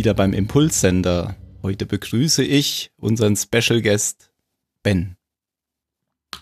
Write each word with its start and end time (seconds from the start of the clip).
wieder 0.00 0.14
beim 0.14 0.32
Impulssender. 0.32 1.36
Heute 1.62 1.84
begrüße 1.84 2.42
ich 2.42 2.90
unseren 2.96 3.36
Special 3.36 3.82
Guest 3.82 4.32
Ben, 4.82 5.18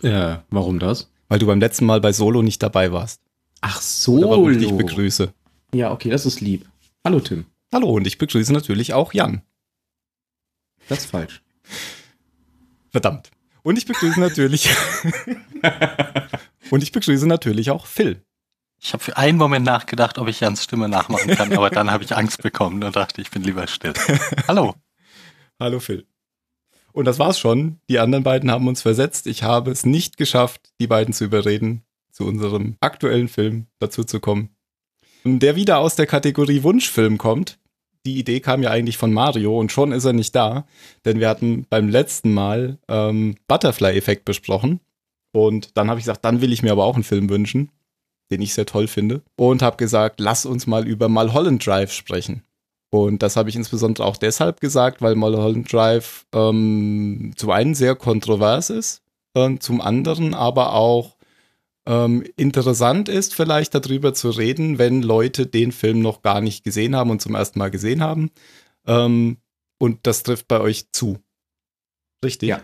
Ja, 0.00 0.44
warum 0.48 0.78
das? 0.78 1.10
weil 1.28 1.40
du 1.40 1.46
beim 1.46 1.58
letzten 1.58 1.84
Mal 1.84 2.00
bei 2.00 2.12
Solo 2.12 2.40
nicht 2.42 2.62
dabei 2.62 2.92
warst. 2.92 3.20
Ach 3.60 3.82
Oder 4.06 4.30
warum 4.30 4.52
ich 4.52 4.58
dich 4.58 4.68
so. 4.68 4.76
begrüße. 4.76 5.34
Ja, 5.74 5.90
okay, 5.90 6.08
das 6.08 6.24
ist 6.24 6.40
lieb. 6.40 6.68
Hallo 7.04 7.18
Tim. 7.18 7.46
Hallo 7.74 7.88
und 7.90 8.06
ich 8.06 8.16
begrüße 8.18 8.52
natürlich 8.52 8.92
auch 8.94 9.12
Jan. 9.12 9.42
Das 10.88 11.00
ist 11.00 11.10
falsch. 11.10 11.42
Verdammt. 12.90 13.32
Und 13.64 13.76
ich 13.76 13.86
begrüße 13.86 14.20
natürlich 14.20 14.70
und 16.70 16.84
ich 16.84 16.92
begrüße 16.92 17.26
natürlich 17.26 17.72
auch 17.72 17.86
Phil. 17.86 18.22
Ich 18.80 18.92
habe 18.92 19.02
für 19.02 19.16
einen 19.16 19.38
Moment 19.38 19.66
nachgedacht, 19.66 20.18
ob 20.18 20.28
ich 20.28 20.40
Jans 20.40 20.62
Stimme 20.62 20.88
nachmachen 20.88 21.34
kann, 21.34 21.52
aber 21.52 21.68
dann 21.70 21.90
habe 21.90 22.04
ich 22.04 22.16
Angst 22.16 22.42
bekommen 22.42 22.82
und 22.84 22.94
dachte, 22.94 23.20
ich 23.20 23.30
bin 23.30 23.42
lieber 23.42 23.66
still. 23.66 23.92
Hallo. 24.46 24.74
Hallo 25.60 25.80
Phil. 25.80 26.06
Und 26.92 27.04
das 27.04 27.18
war's 27.18 27.38
schon. 27.38 27.80
Die 27.88 27.98
anderen 27.98 28.24
beiden 28.24 28.50
haben 28.50 28.68
uns 28.68 28.82
versetzt. 28.82 29.26
Ich 29.26 29.42
habe 29.42 29.70
es 29.70 29.84
nicht 29.84 30.16
geschafft, 30.16 30.70
die 30.80 30.86
beiden 30.86 31.12
zu 31.12 31.24
überreden, 31.24 31.82
zu 32.12 32.24
unserem 32.24 32.76
aktuellen 32.80 33.28
Film 33.28 33.66
dazu 33.80 34.04
zu 34.04 34.20
kommen. 34.20 34.50
Der 35.24 35.56
wieder 35.56 35.78
aus 35.78 35.96
der 35.96 36.06
Kategorie 36.06 36.62
Wunschfilm 36.62 37.18
kommt. 37.18 37.58
Die 38.06 38.18
Idee 38.18 38.40
kam 38.40 38.62
ja 38.62 38.70
eigentlich 38.70 38.96
von 38.96 39.12
Mario 39.12 39.58
und 39.58 39.72
schon 39.72 39.92
ist 39.92 40.04
er 40.04 40.12
nicht 40.12 40.34
da, 40.34 40.66
denn 41.04 41.18
wir 41.18 41.28
hatten 41.28 41.66
beim 41.68 41.88
letzten 41.88 42.32
Mal 42.32 42.78
ähm, 42.88 43.34
Butterfly-Effekt 43.48 44.24
besprochen. 44.24 44.80
Und 45.32 45.76
dann 45.76 45.90
habe 45.90 45.98
ich 45.98 46.04
gesagt, 46.04 46.24
dann 46.24 46.40
will 46.40 46.52
ich 46.52 46.62
mir 46.62 46.72
aber 46.72 46.84
auch 46.84 46.94
einen 46.94 47.04
Film 47.04 47.28
wünschen, 47.28 47.70
den 48.30 48.42
ich 48.42 48.54
sehr 48.54 48.66
toll 48.66 48.86
finde. 48.86 49.22
Und 49.36 49.62
habe 49.62 49.76
gesagt, 49.76 50.20
lass 50.20 50.46
uns 50.46 50.66
mal 50.66 50.86
über 50.86 51.08
Mulholland 51.08 51.64
Drive 51.64 51.92
sprechen. 51.92 52.42
Und 52.90 53.22
das 53.22 53.36
habe 53.36 53.50
ich 53.50 53.56
insbesondere 53.56 54.06
auch 54.06 54.16
deshalb 54.16 54.60
gesagt, 54.60 55.02
weil 55.02 55.14
Mulholland 55.14 55.70
Drive 55.70 56.26
ähm, 56.32 57.32
zum 57.36 57.50
einen 57.50 57.74
sehr 57.74 57.94
kontrovers 57.94 58.70
ist, 58.70 59.02
äh, 59.34 59.58
zum 59.58 59.80
anderen 59.80 60.34
aber 60.34 60.72
auch 60.72 61.16
ähm, 61.86 62.24
interessant 62.36 63.08
ist, 63.08 63.34
vielleicht 63.34 63.74
darüber 63.74 64.14
zu 64.14 64.30
reden, 64.30 64.78
wenn 64.78 65.02
Leute 65.02 65.46
den 65.46 65.72
Film 65.72 66.00
noch 66.00 66.22
gar 66.22 66.40
nicht 66.40 66.64
gesehen 66.64 66.96
haben 66.96 67.10
und 67.10 67.20
zum 67.20 67.34
ersten 67.34 67.58
Mal 67.58 67.70
gesehen 67.70 68.02
haben. 68.02 68.30
Ähm, 68.86 69.38
und 69.78 70.06
das 70.06 70.22
trifft 70.22 70.48
bei 70.48 70.60
euch 70.60 70.90
zu. 70.92 71.18
Richtig? 72.24 72.48
Ja. 72.48 72.62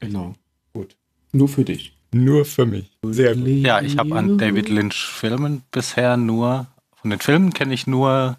Genau. 0.00 0.34
Gut. 0.72 0.96
Nur 1.32 1.48
für 1.48 1.64
dich. 1.64 1.99
Nur 2.12 2.44
für 2.44 2.66
mich. 2.66 2.90
Sehr 3.02 3.34
gut. 3.36 3.46
Ja, 3.46 3.80
ich 3.80 3.96
habe 3.98 4.14
an 4.16 4.36
David 4.38 4.68
Lynch 4.68 5.04
Filmen 5.06 5.62
bisher 5.70 6.16
nur, 6.16 6.66
von 7.00 7.10
den 7.10 7.20
Filmen 7.20 7.52
kenne 7.52 7.72
ich 7.74 7.86
nur 7.86 8.36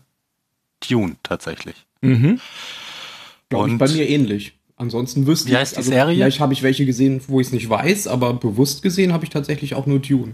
Dune 0.90 1.16
tatsächlich. 1.24 1.76
Mhm. 2.02 2.40
Glaube 3.50 3.68
ich 3.68 3.74
Und- 3.74 3.78
bei 3.78 3.88
mir 3.90 4.08
ähnlich. 4.10 4.54
Ansonsten 4.78 5.28
wüsste 5.28 5.50
Wie 5.50 5.52
ich, 5.52 5.58
heißt 5.60 5.74
die 5.74 5.78
also 5.78 5.92
Serie? 5.92 6.16
Vielleicht 6.16 6.40
habe 6.40 6.54
ich 6.54 6.64
welche 6.64 6.88
gesehen, 6.88 7.22
wo 7.28 7.40
ich 7.40 7.48
es 7.48 7.54
nicht 7.54 7.70
weiß, 7.70 8.08
aber 8.08 8.34
bewusst 8.34 8.82
gesehen 8.82 9.14
habe 9.14 9.24
ich 9.26 9.30
tatsächlich 9.30 9.76
auch 9.76 9.86
nur 9.86 10.00
Dune. 10.00 10.34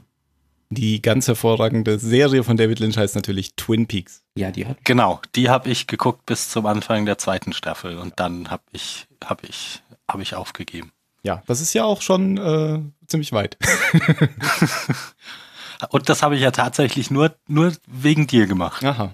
Die 0.69 1.01
ganz 1.01 1.27
hervorragende 1.27 1.99
Serie 1.99 2.43
von 2.45 2.55
David 2.55 2.79
Lynch 2.79 2.97
heißt 2.97 3.15
natürlich 3.15 3.55
Twin 3.55 3.87
Peaks. 3.87 4.23
Ja, 4.35 4.51
die 4.51 4.65
hat. 4.65 4.77
Genau, 4.85 5.19
die 5.35 5.49
habe 5.49 5.69
ich 5.69 5.87
geguckt 5.87 6.25
bis 6.25 6.49
zum 6.49 6.65
Anfang 6.65 7.05
der 7.05 7.17
zweiten 7.17 7.51
Staffel 7.51 7.97
und 7.97 8.13
dann 8.17 8.49
habe 8.49 8.63
ich, 8.71 9.07
habe 9.23 9.45
ich, 9.49 9.81
habe 10.09 10.23
ich 10.23 10.35
aufgegeben. 10.35 10.91
Ja, 11.27 11.43
das 11.45 11.59
ist 11.59 11.73
ja 11.73 11.83
auch 11.83 12.01
schon 12.01 12.38
äh, 12.38 12.79
ziemlich 13.05 13.33
weit. 13.33 13.57
Und 15.89 16.07
das 16.07 16.23
habe 16.23 16.38
ich 16.38 16.41
ja 16.41 16.51
tatsächlich 16.51 17.11
nur, 17.11 17.35
nur 17.47 17.73
wegen 17.85 18.27
dir 18.27 18.47
gemacht, 18.47 18.83
Aha. 18.85 19.13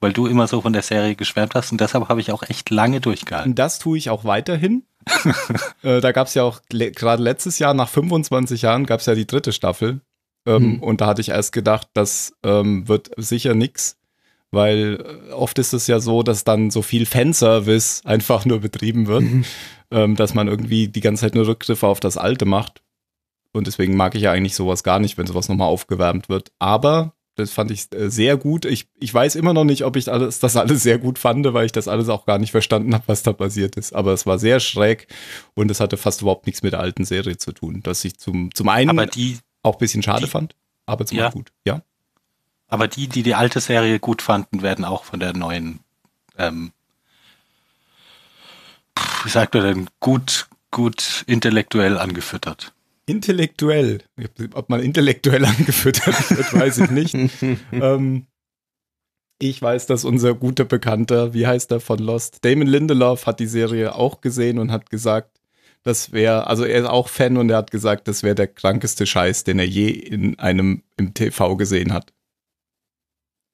weil 0.00 0.12
du 0.12 0.26
immer 0.26 0.46
so 0.46 0.60
von 0.60 0.74
der 0.74 0.82
Serie 0.82 1.16
geschwärmt 1.16 1.54
hast 1.54 1.72
und 1.72 1.80
deshalb 1.80 2.08
habe 2.08 2.20
ich 2.20 2.30
auch 2.30 2.44
echt 2.44 2.70
lange 2.70 3.00
durchgehalten. 3.00 3.52
Und 3.52 3.58
das 3.58 3.80
tue 3.80 3.98
ich 3.98 4.10
auch 4.10 4.24
weiterhin. 4.24 4.84
äh, 5.82 6.00
da 6.00 6.12
gab 6.12 6.28
es 6.28 6.34
ja 6.34 6.44
auch 6.44 6.60
le 6.70 6.92
gerade 6.92 7.22
letztes 7.22 7.58
Jahr, 7.58 7.74
nach 7.74 7.88
25 7.88 8.62
Jahren, 8.62 8.86
gab 8.86 9.00
es 9.00 9.06
ja 9.06 9.14
die 9.14 9.26
dritte 9.26 9.52
Staffel. 9.52 10.02
Ähm, 10.46 10.74
Hm. 10.74 10.82
Und 10.82 11.00
da 11.00 11.06
hatte 11.06 11.22
ich 11.22 11.30
erst 11.30 11.52
gedacht, 11.52 11.88
das 11.94 12.34
ähm, 12.44 12.86
wird 12.86 13.10
sicher 13.16 13.54
nix, 13.54 13.96
weil 14.54 15.04
äh, 15.28 15.32
oft 15.32 15.58
ist 15.58 15.72
es 15.72 15.86
ja 15.86 16.00
so, 16.00 16.22
dass 16.22 16.44
dann 16.44 16.70
so 16.70 16.82
viel 16.82 17.06
Fanservice 17.06 18.02
einfach 18.04 18.44
nur 18.44 18.60
betrieben 18.60 19.06
wird, 19.06 19.24
ähm, 19.90 20.16
dass 20.16 20.34
man 20.34 20.48
irgendwie 20.48 20.88
die 20.88 21.00
ganze 21.00 21.22
Zeit 21.22 21.34
nur 21.34 21.46
Rückgriffe 21.46 21.86
auf 21.86 22.00
das 22.00 22.16
Alte 22.16 22.44
macht. 22.46 22.82
Und 23.52 23.66
deswegen 23.66 23.96
mag 23.96 24.14
ich 24.14 24.22
ja 24.22 24.32
eigentlich 24.32 24.54
sowas 24.56 24.82
gar 24.82 24.98
nicht, 24.98 25.16
wenn 25.18 25.26
sowas 25.26 25.48
nochmal 25.48 25.68
aufgewärmt 25.68 26.28
wird. 26.28 26.50
Aber 26.58 27.14
das 27.36 27.50
fand 27.52 27.70
ich 27.70 27.92
äh, 27.92 28.10
sehr 28.10 28.36
gut. 28.36 28.64
Ich, 28.64 28.86
ich 28.98 29.12
weiß 29.12 29.34
immer 29.36 29.52
noch 29.54 29.64
nicht, 29.64 29.84
ob 29.84 29.96
ich 29.96 30.10
alles, 30.10 30.38
das 30.40 30.56
alles 30.56 30.82
sehr 30.82 30.98
gut 30.98 31.18
fand, 31.18 31.52
weil 31.52 31.66
ich 31.66 31.72
das 31.72 31.86
alles 31.88 32.08
auch 32.08 32.26
gar 32.26 32.38
nicht 32.38 32.50
verstanden 32.52 32.94
habe, 32.94 33.04
was 33.06 33.22
da 33.22 33.32
passiert 33.32 33.76
ist. 33.76 33.92
Aber 33.94 34.12
es 34.12 34.24
war 34.26 34.38
sehr 34.38 34.58
schräg 34.60 35.06
und 35.54 35.70
es 35.70 35.80
hatte 35.80 35.96
fast 35.96 36.22
überhaupt 36.22 36.46
nichts 36.46 36.62
mit 36.62 36.72
der 36.72 36.80
alten 36.80 37.04
Serie 37.04 37.36
zu 37.36 37.52
tun. 37.52 37.80
Was 37.84 38.04
ich 38.04 38.18
zum, 38.18 38.52
zum 38.54 38.68
einen 38.68 39.08
die, 39.14 39.38
auch 39.62 39.74
ein 39.74 39.78
bisschen 39.78 40.02
schade 40.02 40.24
die- 40.26 40.30
fand, 40.30 40.56
aber 40.86 41.06
zum 41.06 41.18
Ja. 41.18 41.26
anderen 41.26 41.44
gut. 41.44 41.52
Ja. 41.66 41.82
Aber 42.68 42.88
die, 42.88 43.08
die 43.08 43.22
die 43.22 43.34
alte 43.34 43.60
Serie 43.60 43.98
gut 43.98 44.22
fanden, 44.22 44.62
werden 44.62 44.84
auch 44.84 45.04
von 45.04 45.20
der 45.20 45.32
neuen, 45.32 45.80
ähm, 46.38 46.72
wie 49.24 49.30
sagt 49.30 49.54
man 49.54 49.64
denn, 49.64 49.90
gut, 50.00 50.48
gut 50.70 51.24
intellektuell 51.26 51.98
angefüttert. 51.98 52.72
Intellektuell. 53.06 54.02
Ob 54.54 54.70
man 54.70 54.80
intellektuell 54.80 55.44
angefüttert 55.44 56.30
wird, 56.30 56.54
weiß 56.54 56.78
ich 56.78 56.90
nicht. 56.90 57.14
ähm, 57.72 58.26
ich 59.38 59.60
weiß, 59.60 59.86
dass 59.86 60.04
unser 60.04 60.34
guter 60.34 60.64
Bekannter, 60.64 61.34
wie 61.34 61.46
heißt 61.46 61.70
er 61.72 61.80
von 61.80 61.98
Lost, 61.98 62.44
Damon 62.44 62.66
Lindelof 62.66 63.26
hat 63.26 63.40
die 63.40 63.46
Serie 63.46 63.94
auch 63.94 64.20
gesehen 64.20 64.58
und 64.58 64.72
hat 64.72 64.90
gesagt, 64.90 65.40
das 65.82 66.12
wäre, 66.12 66.46
also 66.46 66.64
er 66.64 66.80
ist 66.80 66.88
auch 66.88 67.08
Fan 67.08 67.36
und 67.36 67.50
er 67.50 67.58
hat 67.58 67.70
gesagt, 67.70 68.08
das 68.08 68.22
wäre 68.22 68.34
der 68.34 68.46
krankeste 68.46 69.04
Scheiß, 69.04 69.44
den 69.44 69.58
er 69.58 69.66
je 69.66 69.90
in 69.90 70.38
einem 70.38 70.82
im 70.96 71.12
TV 71.12 71.56
gesehen 71.56 71.92
hat. 71.92 72.13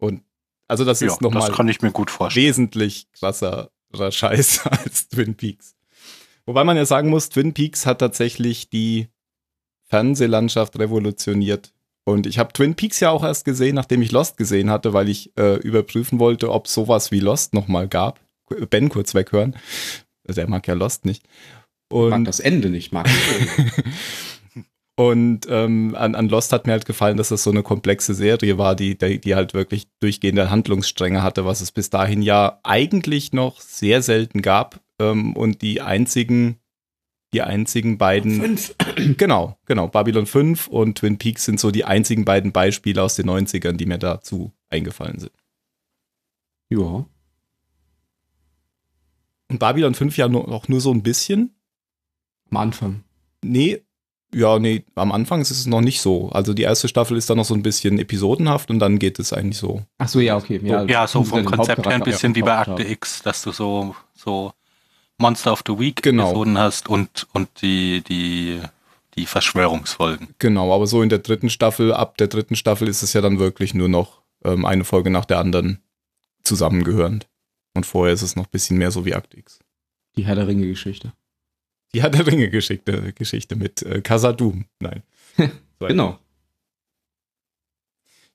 Und 0.00 0.22
also 0.66 0.84
das 0.84 1.00
Ja, 1.00 1.08
ist 1.08 1.20
nochmal 1.20 1.48
das 1.48 1.56
kann 1.56 1.68
ich 1.68 1.80
mir 1.82 1.92
gut 1.92 2.10
vorstellen. 2.10 2.46
wesentlich 2.46 3.06
krasserer 3.12 3.70
Scheiß 4.10 4.66
als 4.66 5.08
Twin 5.08 5.34
Peaks. 5.36 5.74
Wobei 6.46 6.64
man 6.64 6.76
ja 6.76 6.84
sagen 6.86 7.10
muss, 7.10 7.28
Twin 7.28 7.54
Peaks 7.54 7.86
hat 7.86 7.98
tatsächlich 8.00 8.70
die 8.70 9.08
Fernsehlandschaft 9.88 10.78
revolutioniert. 10.78 11.72
Und 12.04 12.26
ich 12.26 12.38
habe 12.38 12.52
Twin 12.52 12.74
Peaks 12.74 13.00
ja 13.00 13.10
auch 13.10 13.22
erst 13.22 13.44
gesehen, 13.44 13.74
nachdem 13.74 14.02
ich 14.02 14.10
Lost 14.10 14.36
gesehen 14.36 14.70
hatte, 14.70 14.92
weil 14.92 15.08
ich 15.08 15.36
äh, 15.38 15.56
überprüfen 15.56 16.18
wollte, 16.18 16.50
ob 16.50 16.66
sowas 16.66 17.10
wie 17.10 17.20
Lost 17.20 17.52
nochmal 17.54 17.88
gab. 17.88 18.20
Ben 18.70 18.88
kurz 18.88 19.14
weghören. 19.14 19.56
Der 20.24 20.48
mag 20.48 20.66
ja 20.66 20.74
Lost 20.74 21.04
nicht. 21.04 21.24
mag 21.90 22.12
Und, 22.12 22.24
das 22.24 22.40
Ende 22.40 22.70
nicht, 22.70 22.92
mag 22.92 23.06
ich. 23.08 23.84
und 25.00 25.46
ähm, 25.48 25.94
an, 25.96 26.14
an 26.14 26.28
Lost 26.28 26.52
hat 26.52 26.66
mir 26.66 26.72
halt 26.72 26.84
gefallen, 26.84 27.16
dass 27.16 27.30
das 27.30 27.42
so 27.42 27.50
eine 27.50 27.62
komplexe 27.62 28.12
Serie 28.12 28.58
war, 28.58 28.76
die, 28.76 28.98
die, 28.98 29.18
die 29.18 29.34
halt 29.34 29.54
wirklich 29.54 29.88
durchgehende 29.98 30.50
Handlungsstränge 30.50 31.22
hatte, 31.22 31.46
was 31.46 31.62
es 31.62 31.72
bis 31.72 31.88
dahin 31.88 32.20
ja 32.20 32.60
eigentlich 32.64 33.32
noch 33.32 33.62
sehr 33.62 34.02
selten 34.02 34.42
gab. 34.42 34.78
Ähm, 34.98 35.34
und 35.34 35.62
die 35.62 35.80
einzigen 35.80 36.58
die 37.32 37.40
einzigen 37.40 37.96
beiden. 37.96 38.42
Fünf. 38.42 38.74
Genau, 39.16 39.56
genau. 39.64 39.88
Babylon 39.88 40.26
5 40.26 40.66
und 40.66 40.98
Twin 40.98 41.16
Peaks 41.16 41.46
sind 41.46 41.58
so 41.58 41.70
die 41.70 41.86
einzigen 41.86 42.26
beiden 42.26 42.52
Beispiele 42.52 43.02
aus 43.02 43.14
den 43.14 43.30
90ern, 43.30 43.78
die 43.78 43.86
mir 43.86 43.96
dazu 43.96 44.52
eingefallen 44.68 45.18
sind. 45.18 45.32
Ja. 46.68 47.06
Und 49.48 49.58
Babylon 49.58 49.94
5 49.94 50.18
ja 50.18 50.28
nur, 50.28 50.46
auch 50.48 50.68
nur 50.68 50.82
so 50.82 50.92
ein 50.92 51.02
bisschen. 51.02 51.54
Am 52.50 52.58
Anfang. 52.58 53.04
Nee, 53.42 53.82
ja, 54.34 54.58
nee, 54.58 54.84
am 54.94 55.12
Anfang 55.12 55.40
ist 55.40 55.50
es 55.50 55.66
noch 55.66 55.80
nicht 55.80 56.00
so. 56.00 56.30
Also 56.30 56.54
die 56.54 56.62
erste 56.62 56.88
Staffel 56.88 57.16
ist 57.16 57.28
dann 57.30 57.36
noch 57.38 57.44
so 57.44 57.54
ein 57.54 57.62
bisschen 57.62 57.98
episodenhaft 57.98 58.70
und 58.70 58.78
dann 58.78 58.98
geht 58.98 59.18
es 59.18 59.32
eigentlich 59.32 59.58
so. 59.58 59.82
Ach 59.98 60.08
so, 60.08 60.20
ja, 60.20 60.36
okay. 60.36 60.60
Ja, 60.62 60.84
Ja, 60.84 61.06
so 61.06 61.24
vom 61.24 61.44
Konzept 61.44 61.86
her 61.86 61.94
ein 61.94 62.02
bisschen 62.02 62.34
wie 62.34 62.42
bei 62.42 62.56
Akte. 62.56 62.82
X, 62.84 63.22
dass 63.22 63.42
du 63.42 63.52
so, 63.52 63.94
so 64.14 64.52
Monster 65.18 65.52
of 65.52 65.62
the 65.66 65.78
Week 65.78 66.02
Genau. 66.02 66.28
Episoden 66.30 66.58
hast 66.58 66.88
und, 66.88 67.26
und 67.32 67.48
die, 67.62 68.02
die, 68.02 68.60
die 69.16 69.26
Verschwörungsfolgen. 69.26 70.28
Genau, 70.38 70.74
aber 70.74 70.86
so 70.86 71.02
in 71.02 71.08
der 71.08 71.18
dritten 71.18 71.50
Staffel, 71.50 71.92
ab 71.92 72.16
der 72.18 72.28
dritten 72.28 72.56
Staffel 72.56 72.88
ist 72.88 73.02
es 73.02 73.12
ja 73.12 73.20
dann 73.20 73.38
wirklich 73.38 73.74
nur 73.74 73.88
noch 73.88 74.20
ähm, 74.44 74.64
eine 74.64 74.84
Folge 74.84 75.10
nach 75.10 75.24
der 75.24 75.38
anderen 75.38 75.80
zusammengehörend. 76.42 77.26
Und 77.74 77.86
vorher 77.86 78.14
ist 78.14 78.22
es 78.22 78.36
noch 78.36 78.44
ein 78.44 78.50
bisschen 78.50 78.78
mehr 78.78 78.90
so 78.90 79.04
wie 79.04 79.14
Akt 79.14 79.34
X. 79.34 79.60
Die 80.16 80.24
Herr 80.24 80.34
der 80.34 80.46
Ringe-Geschichte. 80.48 81.12
Die 81.94 82.02
hat 82.02 82.14
der 82.14 82.26
Ringe-Geschichte 82.26 83.12
Geschichte 83.12 83.56
mit 83.56 83.82
äh, 83.82 84.00
Casadum. 84.00 84.66
Nein. 84.80 85.02
Genau. 85.82 86.18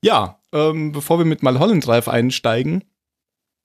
Ja, 0.02 0.42
ähm, 0.52 0.92
bevor 0.92 1.19
wir 1.19 1.25
mit 1.25 1.44
Mulholland 1.44 1.86
Drive 1.86 2.07
einsteigen, 2.07 2.84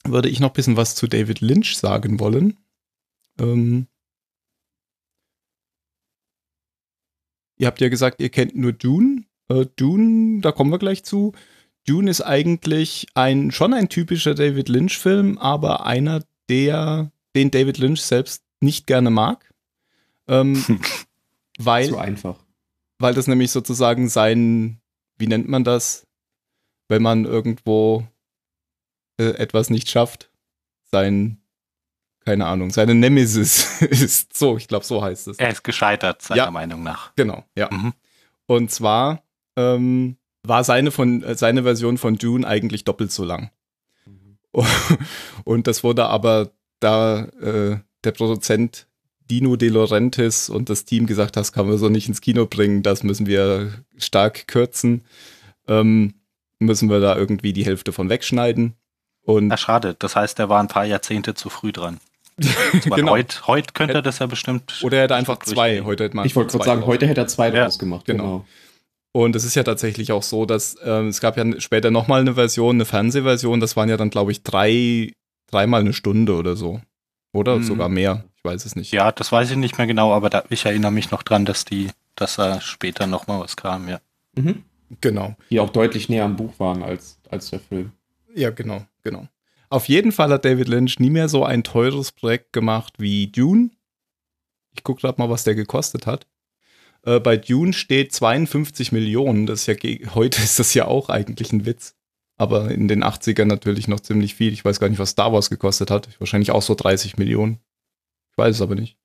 würde 0.05 0.29
ich 0.29 0.39
noch 0.39 0.51
ein 0.51 0.53
bisschen 0.55 0.77
was 0.77 0.95
zu 0.95 1.07
David 1.07 1.41
Lynch 1.41 1.79
sagen 1.79 2.21
wollen. 2.21 2.59
Ähm, 3.39 3.87
ihr 7.57 7.67
habt 7.67 7.81
ja 7.81 7.89
gesagt, 7.89 8.21
ihr 8.21 8.29
kennt 8.29 8.55
nur 8.55 8.73
Dune. 8.73 9.25
Äh, 9.49 9.67
Dune, 9.77 10.41
da 10.41 10.53
kommen 10.53 10.71
wir 10.71 10.79
gleich 10.79 11.05
zu. 11.05 11.33
Dune 11.87 12.11
ist 12.11 12.21
eigentlich 12.21 13.07
ein 13.15 13.51
schon 13.51 13.73
ein 13.73 13.89
typischer 13.89 14.35
David 14.35 14.69
Lynch-Film, 14.69 15.39
aber 15.39 15.87
einer, 15.87 16.25
der 16.49 17.11
den 17.35 17.51
David 17.51 17.79
Lynch 17.79 18.03
selbst 18.03 18.45
nicht 18.61 18.87
gerne 18.87 19.11
mag. 19.11 19.50
Ähm, 20.31 20.81
weil 21.59 21.87
So 21.91 21.99
einfach. 21.99 22.37
weil 22.99 23.13
das 23.15 23.27
nämlich 23.27 23.51
sozusagen 23.51 24.09
sein, 24.09 24.81
wie 25.19 25.27
nennt 25.27 25.49
man 25.49 25.65
das, 25.65 26.07
wenn 26.89 27.03
man 27.03 27.25
irgendwo 27.27 28.07
äh, 29.19 29.31
etwas 29.37 29.69
nicht 29.71 29.91
schafft, 29.91 30.31
sein, 30.91 31.41
keine 32.25 32.47
Ahnung, 32.47 32.71
seine 32.71 32.95
Nemesis 32.95 33.83
ist. 33.83 34.37
So, 34.37 34.57
ich 34.57 34.67
glaube, 34.69 34.85
so 34.85 35.03
heißt 35.03 35.29
es. 35.29 35.39
Er 35.39 35.51
ist 35.51 35.63
gescheitert, 35.65 36.23
seiner 36.23 36.45
Ja. 36.45 36.51
Meinung 36.51 36.83
nach. 36.83 37.15
Genau, 37.17 37.45
ja. 37.57 37.69
Mhm. 37.71 37.93
Und 38.47 38.71
zwar 38.71 39.23
ähm, 39.57 40.17
war 40.43 40.65
seine, 40.65 40.91
von, 40.91 41.23
äh, 41.23 41.35
seine 41.35 41.63
Version 41.65 41.99
von 41.99 42.17
Dune 42.17 42.47
eigentlich 42.47 42.85
doppelt 42.85 43.13
so 43.13 43.25
lang. 43.25 43.51
Und 45.45 45.67
das 45.67 45.85
wurde 45.85 46.07
aber, 46.07 46.51
da 46.81 47.25
äh, 47.41 47.79
der 48.05 48.13
Produzent 48.13 48.89
Dino 49.31 49.57
De 49.57 49.69
Laurentiis 49.69 50.49
und 50.51 50.69
das 50.69 50.85
Team 50.85 51.07
gesagt 51.07 51.37
hat, 51.37 51.43
das 51.43 51.53
kann 51.53 51.69
man 51.69 51.79
so 51.79 51.89
nicht 51.89 52.09
ins 52.09 52.21
Kino 52.21 52.47
bringen, 52.47 52.83
das 52.83 53.03
müssen 53.05 53.27
wir 53.27 53.73
stark 53.97 54.49
kürzen, 54.49 55.05
ähm, 55.69 56.15
müssen 56.59 56.91
wir 56.91 57.01
da 57.01 57.17
irgendwie 57.17 57.53
die 57.53 57.65
Hälfte 57.65 57.93
von 57.93 58.09
wegschneiden. 58.11 58.75
Und 59.23 59.49
Na, 59.49 59.57
schade. 59.57 59.95
Das 59.99 60.17
heißt, 60.17 60.39
er 60.41 60.49
war 60.49 60.61
ein 60.61 60.69
paar 60.69 60.85
Jahrzehnte 60.85 61.35
zu 61.35 61.49
früh 61.49 61.73
dran. 61.73 62.01
Genau. 62.85 63.13
Heute 63.13 63.47
heut 63.47 63.75
könnte 63.75 63.95
er 63.95 64.03
das 64.03 64.19
ja 64.19 64.27
bestimmt. 64.27 64.81
Oder 64.83 64.97
er 64.99 65.03
hätte 65.05 65.15
einfach 65.15 65.39
zwei, 65.41 65.83
heute 65.83 66.05
hätte 66.05 66.17
man 66.17 66.25
Ich 66.27 66.35
wollte 66.37 66.53
gerade 66.53 66.65
sagen, 66.65 66.87
heute 66.87 67.07
hätte 67.07 67.21
er 67.21 67.27
zwei 67.27 67.49
Ja, 67.49 67.65
draus 67.65 67.79
gemacht. 67.79 68.07
genau. 68.07 68.23
Genau. 68.25 68.47
Und 69.13 69.35
es 69.37 69.45
ist 69.45 69.57
ja 69.57 69.63
tatsächlich 69.65 70.13
auch 70.13 70.23
so, 70.23 70.47
dass 70.47 70.77
ähm, 70.85 71.09
es 71.09 71.21
gab 71.21 71.37
ja 71.37 71.61
später 71.61 71.91
nochmal 71.91 72.21
eine 72.21 72.35
Version, 72.35 72.77
eine 72.77 72.85
Fernsehversion, 72.85 73.59
das 73.61 73.77
waren 73.77 73.89
ja 73.89 73.97
dann, 73.97 74.09
glaube 74.11 74.31
ich, 74.33 74.43
drei, 74.43 75.13
dreimal 75.51 75.81
eine 75.81 75.93
Stunde 75.93 76.35
oder 76.35 76.57
so. 76.57 76.81
Oder 77.33 77.57
Mhm. 77.59 77.63
sogar 77.65 77.89
mehr. 77.89 78.25
Ich 78.41 78.45
weiß 78.51 78.65
es 78.65 78.75
nicht. 78.75 78.91
Ja, 78.91 79.13
das 79.13 79.31
weiß 79.33 79.51
ich 79.51 79.57
nicht 79.59 79.77
mehr 79.77 79.87
genau, 79.87 80.15
aber 80.15 80.31
da, 80.31 80.45
ich 80.49 80.65
erinnere 80.65 80.93
mich 80.93 81.11
noch 81.11 81.23
dran, 81.23 81.45
dass 81.45 81.67
die, 81.67 81.91
dass 82.17 82.37
da 82.37 82.59
später 82.63 83.07
noch 83.07 83.27
mal 83.27 83.41
was 83.41 83.55
kam, 83.55 83.87
ja. 83.87 84.01
Mhm. 84.35 84.65
Genau. 85.03 85.37
Die 85.51 85.61
auch 85.61 85.69
deutlich 85.69 86.09
näher 86.09 86.25
am 86.25 86.37
Buch 86.37 86.59
waren 86.59 86.83
als, 86.83 87.19
als 87.29 87.51
der 87.51 87.61
Film. 87.61 87.93
Ja, 88.35 88.49
genau, 88.49 88.87
genau. 89.03 89.29
Auf 89.69 89.89
jeden 89.89 90.11
Fall 90.11 90.31
hat 90.31 90.47
David 90.47 90.69
Lynch 90.69 90.99
nie 90.99 91.11
mehr 91.11 91.29
so 91.29 91.45
ein 91.45 91.63
teures 91.63 92.13
Projekt 92.13 92.55
gemacht 92.55 92.95
wie 92.97 93.27
Dune. 93.27 93.71
Ich 94.75 94.85
gucke 94.85 95.03
gerade 95.03 95.21
mal, 95.21 95.29
was 95.29 95.45
der 95.45 95.55
gekostet 95.55 96.07
hat. 96.07 96.27
Äh, 97.05 97.21
bei 97.21 97.37
Dune 97.37 97.75
steht 97.75 98.15
52 98.15 98.91
Millionen. 98.91 99.47
Das 99.47 99.61
ist 99.61 99.67
ja 99.67 99.75
heute 100.15 100.43
ist 100.43 100.59
das 100.59 100.73
ja 100.73 100.87
auch 100.87 101.11
eigentlich 101.11 101.53
ein 101.53 101.67
Witz. 101.67 101.95
Aber 102.39 102.71
in 102.71 102.89
den 102.89 103.05
80ern 103.05 103.45
natürlich 103.45 103.87
noch 103.87 104.01
ziemlich 104.01 104.35
viel. 104.35 104.55
Ich 104.55 104.65
weiß 104.65 104.81
gar 104.81 104.89
nicht, 104.89 104.99
was 104.99 105.11
Star 105.11 105.31
Wars 105.31 105.51
gekostet 105.51 105.91
hat. 105.91 106.09
Wahrscheinlich 106.19 106.53
auch 106.53 106.63
so 106.63 106.75
30 106.75 107.19
Millionen. 107.19 107.61
Weiß 108.41 108.57
es 108.57 108.63
aber 108.63 108.75
nicht. 108.75 108.97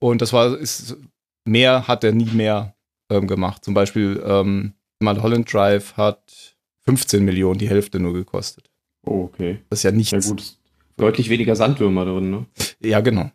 Und 0.00 0.20
das 0.20 0.32
war, 0.32 0.58
ist, 0.58 0.96
mehr 1.44 1.86
hat 1.86 2.02
er 2.02 2.10
nie 2.10 2.24
mehr 2.32 2.74
ähm, 3.08 3.28
gemacht. 3.28 3.64
Zum 3.64 3.72
Beispiel 3.72 4.20
ähm, 4.26 4.72
Mulholland 4.98 5.52
Drive 5.52 5.96
hat 5.96 6.56
15 6.80 7.24
Millionen, 7.24 7.60
die 7.60 7.68
Hälfte 7.68 8.00
nur 8.00 8.12
gekostet. 8.12 8.68
Oh, 9.04 9.30
okay. 9.32 9.60
Das 9.70 9.78
ist 9.78 9.82
ja 9.84 9.92
nichts. 9.92 10.10
Ja 10.10 10.18
gut. 10.18 10.56
Deutlich 10.96 11.30
weniger 11.30 11.54
Sandwürmer 11.54 12.04
drin, 12.04 12.30
ne? 12.32 12.46
Ja, 12.80 13.00
genau. 13.00 13.30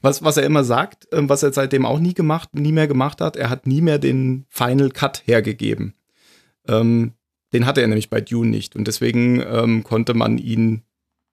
Was, 0.00 0.22
was 0.22 0.36
er 0.36 0.44
immer 0.44 0.62
sagt, 0.62 1.08
ähm, 1.10 1.28
was 1.28 1.42
er 1.42 1.52
seitdem 1.52 1.84
auch 1.84 1.98
nie 1.98 2.14
gemacht, 2.14 2.54
nie 2.54 2.70
mehr 2.70 2.86
gemacht 2.86 3.20
hat, 3.20 3.34
er 3.34 3.50
hat 3.50 3.66
nie 3.66 3.80
mehr 3.80 3.98
den 3.98 4.46
Final 4.48 4.90
Cut 4.90 5.24
hergegeben. 5.26 5.94
Ähm, 6.68 7.14
den 7.52 7.66
hatte 7.66 7.80
er 7.80 7.88
nämlich 7.88 8.10
bei 8.10 8.20
Dune 8.20 8.50
nicht. 8.50 8.76
Und 8.76 8.86
deswegen 8.86 9.40
ähm, 9.40 9.82
konnte 9.82 10.14
man 10.14 10.38
ihn 10.38 10.82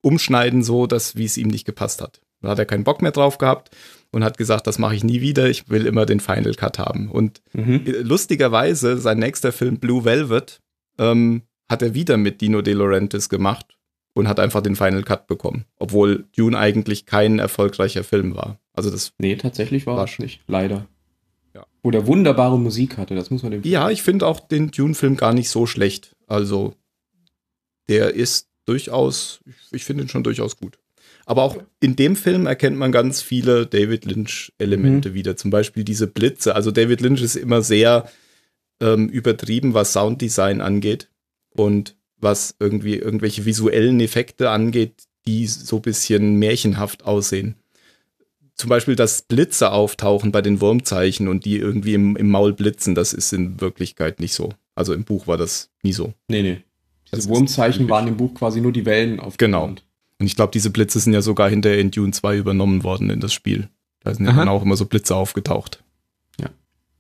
umschneiden, 0.04 0.64
so 0.64 0.86
dass 0.86 1.16
wie 1.16 1.26
es 1.26 1.38
ihm 1.38 1.48
nicht 1.48 1.66
gepasst 1.66 2.02
hat. 2.02 2.22
Da 2.42 2.50
hat 2.50 2.60
er 2.60 2.66
keinen 2.66 2.84
Bock 2.84 3.02
mehr 3.02 3.12
drauf 3.12 3.38
gehabt 3.38 3.70
und 4.12 4.24
hat 4.24 4.38
gesagt, 4.38 4.68
das 4.68 4.78
mache 4.78 4.96
ich 4.96 5.04
nie 5.04 5.22
wieder, 5.22 5.50
ich 5.50 5.70
will 5.70 5.86
immer 5.86 6.06
den 6.06 6.20
Final 6.20 6.54
Cut 6.56 6.78
haben. 6.78 7.10
Und 7.10 7.42
Mhm. 7.54 7.84
lustigerweise, 8.02 8.98
sein 8.98 9.20
nächster 9.20 9.52
Film 9.52 9.78
Blue 9.80 10.04
Velvet 10.06 10.60
ähm, 11.00 11.44
hat 11.70 11.82
er 11.82 11.94
wieder 11.96 12.18
mit 12.18 12.42
Dino 12.42 12.62
De 12.62 12.74
Laurentiis 12.74 13.30
gemacht 13.30 13.78
und 14.14 14.28
hat 14.28 14.40
einfach 14.40 14.62
den 14.62 14.76
Final 14.76 15.04
Cut 15.04 15.26
bekommen. 15.26 15.66
Obwohl 15.80 16.26
Dune 16.38 16.58
eigentlich 16.58 17.06
kein 17.08 17.40
erfolgreicher 17.40 18.04
Film 18.04 18.36
war. 18.36 18.60
Also 18.74 18.92
das, 18.92 19.14
Nee, 19.18 19.36
tatsächlich 19.38 19.88
war 19.88 19.96
War 19.98 20.04
es 20.06 20.20
nicht. 20.20 20.42
Leider. 20.48 20.86
Ja. 21.56 21.66
Wo 21.82 21.92
der 21.92 22.06
wunderbare 22.08 22.60
Musik 22.60 22.98
hatte, 22.98 23.16
das 23.16 23.30
muss 23.32 23.42
man 23.42 23.52
dem. 23.54 23.64
ja, 23.64 23.90
ich 23.90 24.04
finde 24.04 24.28
auch 24.28 24.40
den 24.42 24.70
Dune-Film 24.70 25.16
gar 25.16 25.34
nicht 25.34 25.50
so 25.50 25.66
schlecht. 25.66 26.16
Also 26.28 26.76
der 27.88 28.14
ist 28.14 28.50
durchaus, 28.66 29.42
ich, 29.72 29.84
finde 29.84 30.04
ihn 30.04 30.10
schon 30.10 30.24
durchaus 30.24 30.58
gut. 30.58 30.78
Aber 31.26 31.44
auch 31.44 31.58
in 31.80 31.96
dem 31.96 32.16
Film 32.16 32.46
erkennt 32.46 32.78
man 32.78 32.92
ganz 32.92 33.22
viele 33.22 33.66
David 33.66 34.06
Lynch-Elemente 34.06 35.14
wieder. 35.14 35.38
Zum 35.38 35.52
Beispiel 35.52 35.84
diese 35.84 36.08
Blitze. 36.08 36.56
Also 36.56 36.72
David 36.72 37.02
Lynch 37.02 37.22
ist 37.22 37.36
immer 37.36 37.62
sehr 37.62 38.10
ähm, 38.82 39.08
übertrieben, 39.08 39.74
was 39.74 39.94
Sounddesign 39.94 40.60
angeht 40.60 41.10
und 41.52 41.96
was 42.18 42.56
irgendwie 42.60 42.96
irgendwelche 42.96 43.46
visuellen 43.46 44.00
Effekte 44.00 44.50
angeht, 44.50 45.04
die 45.26 45.48
so 45.48 45.78
ein 45.78 45.82
bisschen 45.82 46.38
märchenhaft 46.38 47.06
aussehen. 47.06 47.56
Zum 48.56 48.70
Beispiel, 48.70 48.96
dass 48.96 49.24
Blitze 49.24 49.72
auftauchen 49.72 50.32
bei 50.32 50.42
den 50.42 50.62
Wurmzeichen 50.62 51.28
und 51.28 51.46
die 51.46 51.58
irgendwie 51.58 51.96
im, 51.96 52.16
im 52.16 52.30
Maul 52.30 52.54
blitzen, 52.54 52.96
das 52.96 53.14
ist 53.14 53.34
in 53.34 53.60
Wirklichkeit 53.62 54.20
nicht 54.20 54.34
so. 54.34 54.54
Also 54.76 54.94
im 54.94 55.06
Buch 55.06 55.28
war 55.28 55.38
das 55.38 55.72
nie 55.82 55.94
so. 55.94 56.14
Nee, 56.28 56.44
nee. 56.44 56.64
Ist 57.20 57.30
Wurmzeichen 57.30 57.90
waren 57.90 58.08
im 58.08 58.18
Buch 58.18 58.34
quasi 58.34 58.62
nur 58.62 58.72
die 58.72 58.86
Wellen 58.86 59.20
auf 59.20 59.38
dem 59.38 59.46
Genau. 59.48 59.66
Grund. 59.66 59.84
Und 60.20 60.26
ich 60.28 60.36
glaube, 60.36 60.52
diese 60.52 60.70
Blitze 60.70 61.00
sind 61.00 61.14
ja 61.14 61.22
sogar 61.22 61.50
hinterher 61.50 61.80
in 61.80 61.92
Dune 61.92 62.12
2 62.12 62.38
übernommen 62.38 62.84
worden 62.84 63.10
in 63.10 63.20
das 63.20 63.34
Spiel. 63.34 63.70
Da 64.04 64.14
sind 64.14 64.26
ja 64.26 64.32
Aha. 64.32 64.40
dann 64.40 64.50
auch 64.50 64.64
immer 64.64 64.76
so 64.76 64.86
Blitze 64.86 65.16
aufgetaucht. 65.16 65.84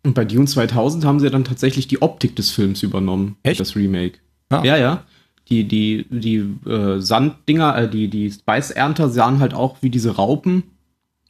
Und 0.05 0.15
bei 0.15 0.25
Dune 0.25 0.45
2000 0.45 1.05
haben 1.05 1.21
sie 1.21 1.29
dann 1.29 1.45
tatsächlich 1.45 1.87
die 1.87 2.01
Optik 2.01 2.35
des 2.35 2.51
Films 2.51 2.83
übernommen. 2.83 3.37
Echt? 3.43 3.61
Das 3.61 3.75
Remake. 3.75 4.19
Ah. 4.49 4.61
Ja, 4.63 4.75
ja. 4.75 5.05
Die, 5.49 5.65
die, 5.65 6.05
die 6.09 6.39
äh, 6.69 6.99
Sanddinger, 6.99 7.77
äh, 7.77 7.89
die, 7.89 8.09
die 8.09 8.29
Spice-Ernter 8.29 9.07
sahen 9.09 9.39
halt 9.39 9.53
auch 9.53 9.77
wie 9.81 9.89
diese 9.89 10.15
Raupen, 10.17 10.63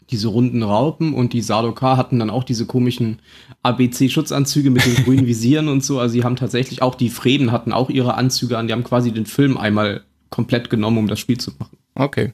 diese 0.10 0.28
runden 0.28 0.64
Raupen 0.64 1.14
und 1.14 1.34
die 1.34 1.42
Sardaukar 1.42 1.98
hatten 1.98 2.20
dann 2.20 2.30
auch 2.30 2.44
diese 2.44 2.66
komischen 2.66 3.22
ABC-Schutzanzüge 3.64 4.70
mit 4.70 4.86
den 4.86 5.04
grünen 5.04 5.26
Visieren 5.28 5.68
und 5.68 5.84
so. 5.84 6.00
Also 6.00 6.14
sie 6.14 6.24
haben 6.24 6.36
tatsächlich 6.36 6.82
auch, 6.82 6.96
die 6.96 7.10
Freden 7.10 7.52
hatten 7.52 7.72
auch 7.72 7.90
ihre 7.90 8.16
Anzüge 8.16 8.58
an, 8.58 8.68
die 8.68 8.74
haben 8.74 8.84
quasi 8.84 9.12
den 9.12 9.26
Film 9.26 9.58
einmal 9.58 10.04
komplett 10.30 10.70
genommen, 10.70 10.98
um 10.98 11.08
das 11.08 11.20
Spiel 11.20 11.40
zu 11.40 11.52
machen. 11.60 11.78
Okay. 11.96 12.34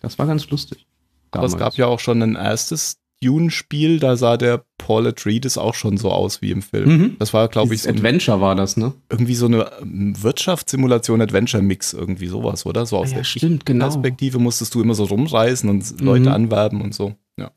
Das 0.00 0.18
war 0.18 0.26
ganz 0.26 0.48
lustig. 0.50 0.86
Aber 1.30 1.44
es 1.44 1.52
Damals. 1.52 1.64
gab 1.64 1.78
ja 1.78 1.86
auch 1.86 2.00
schon 2.00 2.22
ein 2.22 2.34
erstes 2.34 3.01
Dune-Spiel, 3.22 4.00
da 4.00 4.16
sah 4.16 4.36
der 4.36 4.64
Paul 4.78 5.06
Atreides 5.06 5.56
auch 5.56 5.74
schon 5.74 5.96
so 5.96 6.10
aus 6.10 6.42
wie 6.42 6.50
im 6.50 6.62
Film. 6.62 6.88
Mhm. 6.88 7.16
Das 7.18 7.32
war, 7.32 7.48
glaube 7.48 7.74
ich, 7.74 7.82
so 7.82 7.88
ein, 7.88 7.96
Adventure 7.96 8.40
war 8.40 8.54
das, 8.54 8.76
ne? 8.76 8.92
irgendwie 9.10 9.34
so 9.34 9.46
eine 9.46 9.70
ähm, 9.80 10.14
Wirtschaftssimulation-Adventure-Mix, 10.20 11.92
irgendwie 11.92 12.26
sowas, 12.26 12.66
oder? 12.66 12.84
So 12.86 12.98
aus 12.98 13.10
Ja, 13.10 13.18
der 13.18 13.24
stimmt, 13.24 13.64
genau. 13.64 13.86
Perspektive 13.86 14.38
musstest 14.38 14.74
du 14.74 14.82
immer 14.82 14.94
so 14.94 15.04
rumreißen 15.04 15.68
und 15.70 16.00
Leute 16.00 16.32
anwerben 16.32 16.80
und 16.82 16.94
so. 16.94 17.14
Ja. 17.38 17.52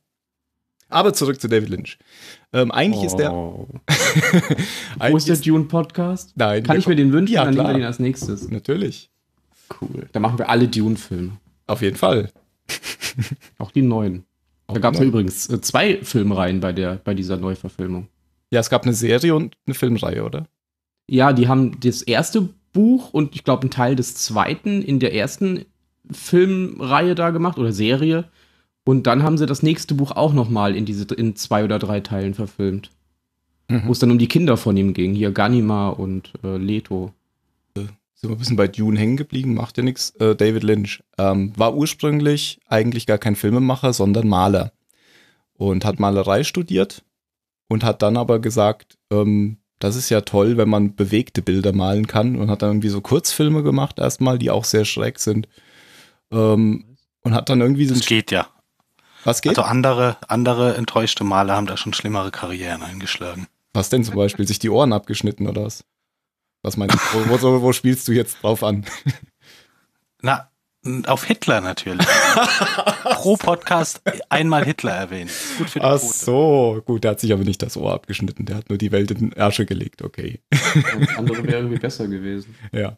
Aber 0.89 1.13
zurück 1.13 1.41
zu 1.41 1.47
David 1.47 1.69
Lynch. 1.69 1.97
Ähm, 2.53 2.71
eigentlich 2.71 3.03
ist 3.03 3.17
der. 3.17 3.33
Oh. 3.33 3.67
Wo 5.09 5.17
ist 5.17 5.27
der 5.27 5.37
Dune-Podcast? 5.37 6.33
Nein, 6.35 6.63
Kann 6.63 6.77
ich 6.77 6.87
mir 6.87 6.95
den 6.95 7.11
wünschen? 7.11 7.33
Ja, 7.33 7.45
dann 7.45 7.55
nehmen 7.55 7.67
wir 7.67 7.73
den 7.73 7.83
als 7.83 7.99
nächstes. 7.99 8.49
Natürlich. 8.49 9.09
Cool. 9.81 10.07
Dann 10.11 10.21
machen 10.21 10.37
wir 10.37 10.49
alle 10.49 10.67
Dune-Filme. 10.67 11.31
Auf 11.67 11.81
jeden 11.81 11.97
Fall. 11.97 12.29
Auch 13.57 13.71
die 13.71 13.81
neuen. 13.81 14.25
Da 14.67 14.79
gab 14.79 14.93
es 14.95 14.99
ja 14.99 15.05
übrigens 15.05 15.49
äh, 15.49 15.61
zwei 15.61 15.97
Filmreihen 16.03 16.59
bei, 16.59 16.73
der, 16.73 16.95
bei 17.03 17.13
dieser 17.13 17.37
Neuverfilmung. 17.37 18.07
Ja, 18.51 18.59
es 18.59 18.69
gab 18.69 18.83
eine 18.83 18.93
Serie 18.93 19.35
und 19.35 19.55
eine 19.65 19.73
Filmreihe, 19.75 20.23
oder? 20.23 20.47
Ja, 21.07 21.33
die 21.33 21.47
haben 21.47 21.79
das 21.79 22.01
erste 22.01 22.49
Buch 22.73 23.13
und 23.13 23.35
ich 23.35 23.43
glaube 23.43 23.61
einen 23.61 23.71
Teil 23.71 23.95
des 23.95 24.15
zweiten 24.15 24.81
in 24.81 24.99
der 24.99 25.13
ersten 25.13 25.65
Filmreihe 26.11 27.15
da 27.15 27.29
gemacht 27.29 27.57
oder 27.57 27.71
Serie. 27.71 28.25
Und 28.83 29.07
dann 29.07 29.23
haben 29.23 29.37
sie 29.37 29.45
das 29.45 29.63
nächste 29.63 29.95
Buch 29.95 30.11
auch 30.11 30.33
noch 30.33 30.49
mal 30.49 30.75
in 30.75 30.85
diese 30.85 31.05
in 31.15 31.35
zwei 31.35 31.63
oder 31.63 31.79
drei 31.79 31.99
Teilen 32.01 32.33
verfilmt, 32.33 32.91
Mhm. 33.67 33.83
wo 33.87 33.91
es 33.93 33.99
dann 33.99 34.11
um 34.11 34.19
die 34.19 34.27
Kinder 34.27 34.57
von 34.57 34.77
ihm 34.77 34.93
ging, 34.93 35.15
hier 35.15 35.31
Ganima 35.31 35.89
und 35.89 36.33
äh, 36.43 36.57
Leto. 36.57 37.13
Sind 38.25 38.31
wir 38.31 38.37
ein 38.37 38.39
bisschen 38.39 38.55
bei 38.55 38.67
Dune 38.67 38.99
hängen 38.99 39.17
geblieben, 39.17 39.53
macht 39.53 39.77
ja 39.77 39.83
nichts. 39.83 40.09
Äh, 40.15 40.35
David 40.35 40.63
Lynch 40.63 41.03
ähm, 41.19 41.53
war 41.55 41.75
ursprünglich 41.75 42.59
eigentlich 42.67 43.05
gar 43.05 43.19
kein 43.19 43.35
Filmemacher, 43.35 43.93
sondern 43.93 44.27
Maler. 44.27 44.71
Und 45.53 45.85
hat 45.85 45.99
Malerei 45.99 46.43
studiert 46.43 47.03
und 47.67 47.83
hat 47.83 48.01
dann 48.01 48.17
aber 48.17 48.39
gesagt, 48.39 48.97
ähm, 49.11 49.57
das 49.77 49.95
ist 49.95 50.09
ja 50.09 50.21
toll, 50.21 50.57
wenn 50.57 50.69
man 50.69 50.95
bewegte 50.95 51.43
Bilder 51.43 51.71
malen 51.71 52.07
kann 52.07 52.35
und 52.35 52.49
hat 52.49 52.63
dann 52.63 52.71
irgendwie 52.71 52.89
so 52.89 52.99
Kurzfilme 52.99 53.61
gemacht 53.61 53.99
erstmal, 53.99 54.39
die 54.39 54.49
auch 54.49 54.63
sehr 54.63 54.85
schräg 54.85 55.19
sind. 55.19 55.47
Ähm, 56.31 56.97
und 57.21 57.35
hat 57.35 57.49
dann 57.49 57.61
irgendwie 57.61 57.85
so 57.85 57.93
Das 57.93 58.07
geht 58.07 58.31
ja. 58.31 58.47
Was 59.23 59.43
geht? 59.43 59.51
Also 59.51 59.69
andere, 59.69 60.17
andere 60.27 60.77
enttäuschte 60.77 61.23
Maler 61.23 61.55
haben 61.55 61.67
da 61.67 61.77
schon 61.77 61.93
schlimmere 61.93 62.31
Karrieren 62.31 62.81
eingeschlagen. 62.81 63.45
Was 63.73 63.89
denn 63.89 64.03
zum 64.03 64.15
Beispiel? 64.15 64.47
Sich 64.47 64.57
die 64.57 64.71
Ohren 64.71 64.93
abgeschnitten 64.93 65.47
oder 65.47 65.65
was? 65.65 65.83
Was 66.65 66.77
meinst 66.77 66.95
du? 66.95 67.29
Wo, 67.29 67.41
wo, 67.41 67.61
wo 67.61 67.73
spielst 67.73 68.07
du 68.07 68.11
jetzt 68.11 68.41
drauf 68.41 68.63
an? 68.63 68.85
Na, 70.23 70.49
auf 71.05 71.23
Hitler 71.23 71.61
natürlich. 71.61 72.07
Pro 73.03 73.35
Podcast 73.35 74.01
einmal 74.29 74.65
Hitler 74.65 74.93
erwähnt. 74.93 75.29
Gut 75.59 75.69
für 75.69 75.79
die 75.79 75.85
Ach 75.85 75.99
Quote. 75.99 76.13
so, 76.13 76.81
gut, 76.83 77.03
der 77.03 77.11
hat 77.11 77.19
sich 77.19 77.31
aber 77.31 77.43
nicht 77.43 77.61
das 77.61 77.77
Ohr 77.77 77.93
abgeschnitten, 77.93 78.47
der 78.47 78.57
hat 78.57 78.69
nur 78.69 78.79
die 78.79 78.91
Welt 78.91 79.11
in 79.11 79.17
den 79.17 79.31
Ärsche 79.33 79.67
gelegt, 79.67 80.01
okay. 80.01 80.39
Das 80.49 81.17
andere 81.17 81.43
wäre 81.43 81.57
irgendwie 81.57 81.77
besser 81.77 82.07
gewesen. 82.07 82.55
Ja. 82.71 82.97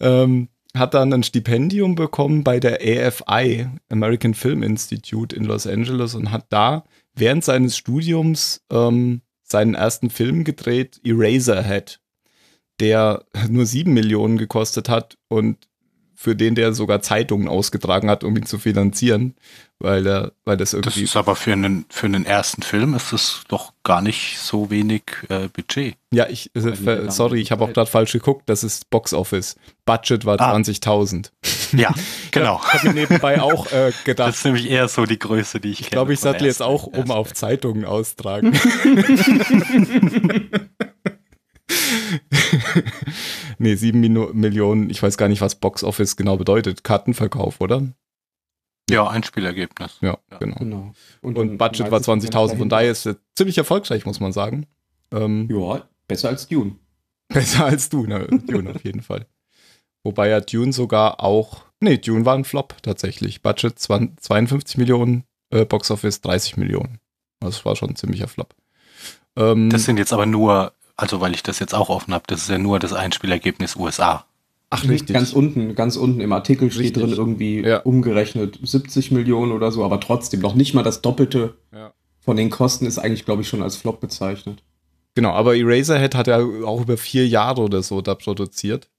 Ähm, 0.00 0.48
hat 0.74 0.94
dann 0.94 1.12
ein 1.12 1.22
Stipendium 1.22 1.94
bekommen 1.94 2.42
bei 2.42 2.58
der 2.58 2.80
AFI, 2.80 3.68
American 3.90 4.32
Film 4.32 4.62
Institute 4.62 5.36
in 5.36 5.44
Los 5.44 5.66
Angeles 5.66 6.14
und 6.14 6.30
hat 6.30 6.46
da 6.48 6.84
während 7.14 7.44
seines 7.44 7.76
Studiums 7.76 8.62
ähm, 8.72 9.20
seinen 9.42 9.74
ersten 9.74 10.08
Film 10.08 10.44
gedreht, 10.44 11.00
Eraserhead, 11.04 12.00
der 12.80 13.24
nur 13.48 13.66
sieben 13.66 13.92
Millionen 13.92 14.38
gekostet 14.38 14.88
hat 14.88 15.16
und 15.28 15.56
für 16.14 16.34
den 16.34 16.56
der 16.56 16.72
sogar 16.72 17.00
Zeitungen 17.00 17.46
ausgetragen 17.46 18.10
hat, 18.10 18.24
um 18.24 18.36
ihn 18.36 18.44
zu 18.44 18.58
finanzieren, 18.58 19.36
weil 19.78 20.04
er, 20.04 20.32
weil 20.44 20.56
das 20.56 20.72
Das 20.72 20.78
irgendwie 20.80 21.02
ist 21.04 21.14
aber 21.14 21.36
für 21.36 21.52
einen, 21.52 21.86
für 21.90 22.06
einen 22.06 22.26
ersten 22.26 22.62
Film 22.62 22.92
ist 22.94 23.12
das 23.12 23.42
doch 23.46 23.72
gar 23.84 24.02
nicht 24.02 24.36
so 24.36 24.68
wenig 24.68 25.02
äh, 25.28 25.46
Budget. 25.46 25.94
Ja, 26.12 26.26
ich, 26.28 26.50
äh, 26.56 27.08
sorry, 27.08 27.40
ich 27.40 27.52
habe 27.52 27.62
auch 27.64 27.72
gerade 27.72 27.88
falsch 27.88 28.10
geguckt. 28.14 28.48
Das 28.48 28.64
ist 28.64 28.90
Box 28.90 29.14
Office. 29.14 29.54
Budget 29.86 30.24
war 30.24 30.40
Ah. 30.40 30.56
20.000. 30.56 31.30
Ja, 31.72 31.94
genau. 32.30 32.60
Ich 32.74 32.82
habe 32.82 32.94
nebenbei 32.94 33.40
auch 33.42 33.66
äh, 33.70 33.90
Das 33.92 34.04
gedacht. 34.04 34.34
ist 34.34 34.44
nämlich 34.44 34.68
eher 34.70 34.88
so 34.88 35.04
die 35.04 35.18
Größe, 35.20 35.60
die 35.60 35.68
ich 35.70 35.82
Ich 35.82 35.90
glaube, 35.90 36.14
ich 36.14 36.18
kenne 36.20 36.32
vom 36.32 36.38
sattel 36.38 36.46
jetzt 36.48 36.62
auch 36.62 36.84
um 36.84 36.94
ersten 36.94 37.10
auf. 37.12 37.32
Zeitungen 37.34 37.84
austragen. 37.84 38.58
nee, 43.58 43.74
sieben 43.74 44.00
Mino 44.00 44.30
Millionen. 44.32 44.90
Ich 44.90 45.02
weiß 45.02 45.16
gar 45.16 45.28
nicht, 45.28 45.40
was 45.40 45.54
Box 45.56 45.84
Office 45.84 46.16
genau 46.16 46.36
bedeutet. 46.36 46.84
Kartenverkauf, 46.84 47.60
oder? 47.60 47.82
Ja, 48.90 49.06
Einspielergebnis. 49.08 49.98
Ja, 50.00 50.18
Ja. 50.30 50.38
genau. 50.38 50.56
Genau. 50.56 50.92
Und 51.20 51.36
dann 51.36 51.58
Budget 51.58 51.90
war 51.90 52.00
meistens 52.00 52.30
20.000. 52.30 52.56
Von 52.56 52.68
daher 52.68 52.90
ist 52.90 53.06
er 53.06 53.16
ziemlich 53.36 53.58
erfolgreich, 53.58 54.06
muss 54.06 54.20
man 54.20 54.32
sagen. 54.32 54.66
Ähm, 55.12 55.48
Ja, 55.50 55.86
besser 56.06 56.28
als 56.30 56.46
Dune. 56.48 56.76
Besser 57.28 57.66
als 57.66 57.90
du, 57.90 58.06
ne? 58.06 58.26
Dune 58.46 58.70
auf 58.70 58.82
jeden 58.84 59.02
Fall. 59.02 59.26
Wobei 60.02 60.28
ja 60.30 60.40
Dune 60.40 60.72
sogar 60.72 61.22
auch. 61.22 61.64
Nee, 61.80 61.98
Dune 61.98 62.24
war 62.24 62.34
ein 62.34 62.44
Flop 62.44 62.76
tatsächlich. 62.82 63.42
Budget 63.42 63.78
20, 63.78 64.18
52 64.20 64.78
Millionen, 64.78 65.24
äh, 65.50 65.66
Box 65.66 65.90
Office 65.90 66.22
30 66.22 66.56
Millionen. 66.56 66.98
Das 67.40 67.62
war 67.66 67.76
schon 67.76 67.90
ein 67.90 67.96
ziemlicher 67.96 68.28
Flop. 68.28 68.54
Ähm, 69.36 69.68
Das 69.68 69.84
sind 69.84 69.98
jetzt 69.98 70.14
aber 70.14 70.24
nur, 70.24 70.72
also 70.98 71.20
weil 71.22 71.34
ich 71.34 71.42
das 71.42 71.58
jetzt 71.60 71.74
auch 71.74 71.88
offen 71.88 72.12
habe, 72.12 72.24
das 72.26 72.42
ist 72.42 72.50
ja 72.50 72.58
nur 72.58 72.78
das 72.78 72.92
Einspielergebnis 72.92 73.76
USA. 73.76 74.26
ach, 74.70 74.84
Mhm, 74.84 74.90
richtig. 74.90 75.14
Ganz 75.14 75.32
unten, 75.32 75.74
ganz 75.74 75.96
unten 75.96 76.20
im 76.20 76.30
Artikel 76.32 76.70
steht 76.70 76.84
Richtig. 76.88 77.02
drin 77.02 77.12
irgendwie 77.12 77.60
Ja. 77.62 77.78
umgerechnet 77.78 78.58
70 78.62 79.10
Millionen 79.12 79.52
oder 79.52 79.72
so, 79.72 79.82
aber 79.82 79.98
trotzdem 79.98 80.40
noch 80.40 80.54
nicht 80.54 80.74
mal 80.74 80.82
das 80.82 81.00
Doppelte 81.00 81.54
Ja. 81.72 81.94
von 82.20 82.36
den 82.36 82.50
Kosten 82.50 82.84
ist 82.84 82.98
eigentlich, 82.98 83.24
glaube 83.24 83.40
ich, 83.40 83.48
schon 83.48 83.62
als 83.62 83.76
Flop 83.76 83.98
bezeichnet. 84.00 84.62
Genau, 85.14 85.30
aber 85.32 85.56
Eraserhead 85.56 86.14
hat 86.14 86.28
er 86.28 86.40
auch 86.66 86.82
über 86.82 86.98
vier 86.98 87.26
Jahre 87.26 87.62
oder 87.62 87.82
so 87.82 88.02
da 88.02 88.14
produziert. 88.14 88.90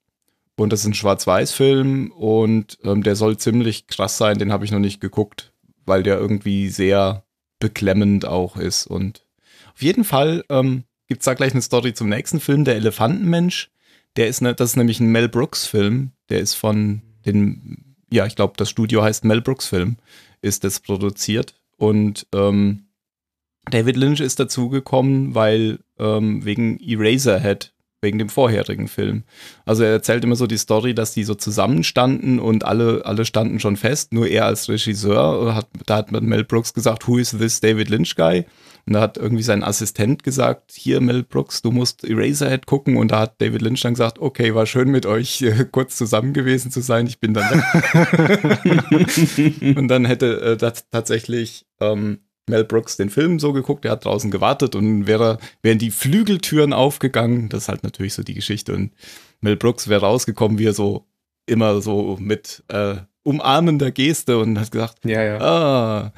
Und 0.58 0.74
das 0.74 0.82
ist 0.82 0.88
ein 0.88 0.94
Schwarz-Weiß-Film 0.96 2.12
und 2.12 2.78
ähm, 2.84 3.04
der 3.04 3.16
soll 3.16 3.38
ziemlich 3.38 3.88
krass 3.88 4.18
sein. 4.18 4.40
Den 4.40 4.52
habe 4.52 4.66
ich 4.66 4.72
noch 4.72 4.80
nicht 4.80 5.00
geguckt, 5.00 5.54
weil 5.86 6.02
der 6.04 6.18
irgendwie 6.18 6.70
sehr 6.70 7.24
beklemmend 7.60 8.26
auch 8.26 8.58
ist. 8.58 8.88
Und 8.88 9.26
auf 9.76 9.82
jeden 9.84 10.04
Fall 10.04 10.44
ähm, 10.50 10.84
gibt 11.10 11.22
es 11.22 11.26
da 11.26 11.34
gleich 11.34 11.52
eine 11.52 11.62
Story 11.62 11.94
zum 11.94 12.08
nächsten 12.08 12.40
Film, 12.40 12.64
Der 12.64 12.76
Elefantenmensch. 12.76 13.70
Der 14.16 14.28
ist 14.28 14.42
ne, 14.42 14.56
das 14.56 14.72
ist 14.72 14.76
nämlich 14.78 15.00
ein 15.00 15.12
Mel 15.12 15.28
Brooks-Film. 15.28 16.12
Der 16.30 16.40
ist 16.40 16.54
von 16.54 17.02
den, 17.26 17.96
ja, 18.12 18.26
ich 18.26 18.36
glaube, 18.36 18.54
das 18.58 18.70
Studio 18.70 19.04
heißt 19.04 19.26
Mel 19.26 19.42
Brooks-Film, 19.42 19.98
ist 20.42 20.64
das 20.64 20.80
produziert. 20.80 21.56
Und 21.78 22.28
ähm, 22.34 22.86
David 23.70 23.98
Lynch 23.98 24.20
ist 24.20 24.40
dazugekommen, 24.40 25.36
weil 25.36 25.80
ähm, 25.98 26.46
wegen 26.46 26.80
Eraserhead, 26.80 27.74
wegen 28.02 28.20
dem 28.20 28.30
vorherigen 28.30 28.88
Film. 28.88 29.24
Also 29.66 29.84
er 29.84 29.92
erzählt 29.92 30.24
immer 30.24 30.36
so 30.36 30.48
die 30.48 30.58
Story, 30.58 30.94
dass 30.94 31.14
die 31.14 31.24
so 31.24 31.36
zusammenstanden 31.36 32.40
und 32.40 32.66
alle, 32.66 33.06
alle 33.06 33.26
standen 33.26 33.60
schon 33.60 33.78
fest, 33.78 34.14
nur 34.14 34.28
er 34.28 34.46
als 34.46 34.70
Regisseur, 34.70 35.56
hat, 35.56 35.68
da 35.86 35.98
hat 35.98 36.12
Mel 36.12 36.44
Brooks 36.44 36.74
gesagt, 36.74 37.08
who 37.08 37.18
is 37.18 37.32
this 37.32 37.60
David 37.60 37.90
Lynch 37.90 38.16
guy? 38.16 38.46
Und 38.90 38.94
da 38.94 39.02
hat 39.02 39.18
irgendwie 39.18 39.44
sein 39.44 39.64
Assistent 39.64 40.24
gesagt, 40.24 40.72
hier 40.72 41.00
Mel 41.00 41.22
Brooks, 41.22 41.62
du 41.62 41.70
musst 41.70 42.04
Eraserhead 42.04 42.66
gucken. 42.66 42.98
Und 42.98 43.12
da 43.12 43.20
hat 43.20 43.40
David 43.40 43.62
Lynch 43.62 43.82
dann 43.82 43.94
gesagt, 43.94 44.18
okay, 44.18 44.56
war 44.56 44.66
schön 44.66 44.90
mit 44.90 45.06
euch 45.06 45.44
äh, 45.44 45.64
kurz 45.72 45.96
zusammen 45.96 46.34
gewesen 46.34 46.72
zu 46.72 46.82
sein, 46.82 47.06
ich 47.06 47.20
bin 47.20 47.36
dann 47.36 47.52
weg. 47.52 47.62
und 49.78 49.90
dann 49.90 50.06
hätte 50.06 50.42
äh, 50.42 50.58
das 50.58 50.90
tatsächlich 50.90 51.68
ähm, 51.80 52.22
Mel 52.50 52.64
Brooks 52.64 52.98
den 52.98 53.12
Film 53.12 53.38
so 53.38 53.54
geguckt, 53.54 53.86
er 53.86 53.92
hat 53.92 54.06
draußen 54.06 54.32
gewartet 54.32 54.74
und 54.74 55.06
wäre, 55.06 55.38
wären 55.62 55.78
die 55.78 55.92
Flügeltüren 55.92 56.74
aufgegangen. 56.74 57.48
Das 57.50 57.64
ist 57.64 57.70
halt 57.70 57.84
natürlich 57.84 58.16
so 58.16 58.24
die 58.24 58.34
Geschichte. 58.34 58.74
Und 58.74 58.92
Mel 59.40 59.56
Brooks 59.56 59.88
wäre 59.88 60.02
rausgekommen, 60.02 60.58
wie 60.58 60.66
er 60.66 60.74
so 60.74 61.06
immer 61.46 61.80
so 61.82 62.18
mit 62.20 62.64
äh, 62.70 62.96
umarmender 63.22 63.92
Geste 63.92 64.40
und 64.40 64.60
hat 64.60 64.72
gesagt, 64.72 65.06
Ja, 65.06 65.22
ja. 65.22 65.38
ah, 65.42 66.14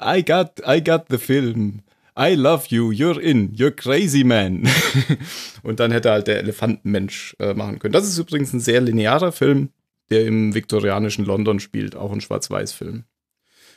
I 0.00 0.22
got, 0.24 0.60
I 0.66 0.82
got 0.82 1.06
the 1.08 1.18
film. 1.18 1.82
I 2.16 2.34
love 2.34 2.66
you, 2.68 2.92
you're 2.92 3.20
in, 3.20 3.54
you're 3.56 3.72
crazy 3.72 4.22
man. 4.22 4.68
und 5.64 5.80
dann 5.80 5.90
hätte 5.90 6.10
halt 6.12 6.28
der 6.28 6.38
Elefantenmensch 6.38 7.34
äh, 7.40 7.54
machen 7.54 7.80
können. 7.80 7.92
Das 7.92 8.06
ist 8.06 8.18
übrigens 8.18 8.52
ein 8.52 8.60
sehr 8.60 8.80
linearer 8.80 9.32
Film, 9.32 9.70
der 10.10 10.24
im 10.24 10.54
viktorianischen 10.54 11.24
London 11.24 11.58
spielt, 11.58 11.96
auch 11.96 12.12
ein 12.12 12.20
Schwarz-Weiß-Film. 12.20 13.04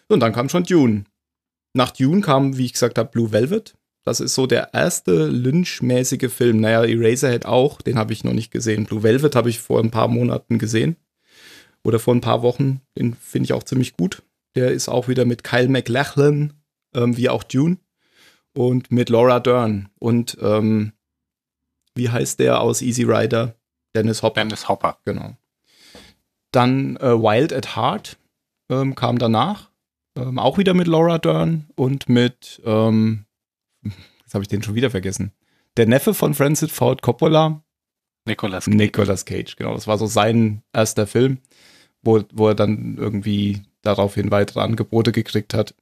Und 0.08 0.20
dann 0.20 0.34
kam 0.34 0.50
schon 0.50 0.63
Dune. 0.63 1.06
Nach 1.74 1.91
Dune 1.91 2.22
kam, 2.22 2.58
wie 2.58 2.65
ich 2.65 2.74
gesagt 2.74 2.98
habe, 2.98 3.10
Blue 3.10 3.32
Velvet. 3.32 3.74
Das 4.03 4.20
ist 4.20 4.36
so 4.36 4.48
der 4.48 4.74
erste 4.74 5.27
Lynch-mäßige 5.27 6.32
Film. 6.32 6.62
Naja, 6.62 6.86
Eraserhead 6.86 7.46
auch, 7.46 7.82
den 7.82 7.98
habe 7.98 8.13
ich 8.13 8.24
noch 8.24 8.34
nicht 8.34 8.51
gesehen. 8.51 8.86
Blue 8.86 9.03
Velvet 9.03 9.36
habe 9.36 9.50
ich 9.50 9.60
vor 9.60 9.82
ein 9.82 9.91
paar 9.91 10.08
Monaten 10.08 10.60
gesehen. 10.60 10.96
Oder 11.84 12.00
vor 12.00 12.13
ein 12.13 12.22
paar 12.22 12.41
Wochen. 12.41 12.82
Den 12.98 13.15
finde 13.15 13.46
ich 13.46 13.53
auch 13.53 13.63
ziemlich 13.63 13.98
gut. 13.98 14.22
Der 14.57 14.71
ist 14.71 14.89
auch 14.89 15.07
wieder 15.07 15.23
mit 15.25 15.43
Kyle 15.43 15.69
MacLachlan, 15.69 16.51
ähm, 16.95 17.15
wie 17.15 17.29
auch 17.29 17.43
Dune. 17.43 17.77
Und 18.55 18.91
mit 18.91 19.09
Laura 19.09 19.39
Dern. 19.39 19.89
Und 19.99 20.35
ähm, 20.41 20.93
wie 21.93 22.09
heißt 22.09 22.39
der 22.39 22.59
aus 22.59 22.81
Easy 22.81 23.03
Rider? 23.03 23.53
Dennis 23.93 24.23
Hopper. 24.23 24.41
Dennis 24.41 24.67
Hopper. 24.67 24.97
Genau. 25.05 25.37
Dann 26.51 26.97
äh, 26.97 27.13
Wild 27.13 27.53
at 27.53 27.75
Heart 27.75 28.17
ähm, 28.71 28.95
kam 28.95 29.19
danach. 29.19 29.69
Ähm, 30.17 30.39
auch 30.39 30.57
wieder 30.57 30.73
mit 30.73 30.87
Laura 30.87 31.19
Dern 31.19 31.67
und 31.75 32.09
mit, 32.09 32.59
ähm, 32.65 33.25
jetzt 33.83 34.33
habe 34.33 34.43
ich 34.43 34.47
den 34.47 34.63
schon 34.63 34.73
wieder 34.73 34.89
vergessen. 34.89 35.33
Der 35.77 35.85
Neffe 35.85 36.15
von 36.15 36.33
Francis 36.33 36.71
Ford 36.71 37.03
Coppola, 37.03 37.61
Nicolas 38.25 38.65
Cage. 38.65 38.75
Nicolas 38.75 39.25
Cage, 39.25 39.55
genau. 39.55 39.75
Das 39.75 39.85
war 39.85 39.99
so 39.99 40.07
sein 40.07 40.63
erster 40.73 41.05
Film, 41.05 41.37
wo, 42.01 42.23
wo 42.33 42.47
er 42.47 42.55
dann 42.55 42.97
irgendwie 42.97 43.61
daraufhin 43.88 44.32
weitere 44.32 44.60
Angebote 44.60 45.12
gekriegt 45.12 45.53
hat. 45.53 45.74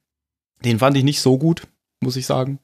Den 0.64 0.78
fand 0.78 0.96
ich 0.96 1.04
nicht 1.04 1.20
so 1.20 1.36
gut, 1.36 1.66
muss 2.00 2.16
ich 2.16 2.24
sagen. 2.24 2.58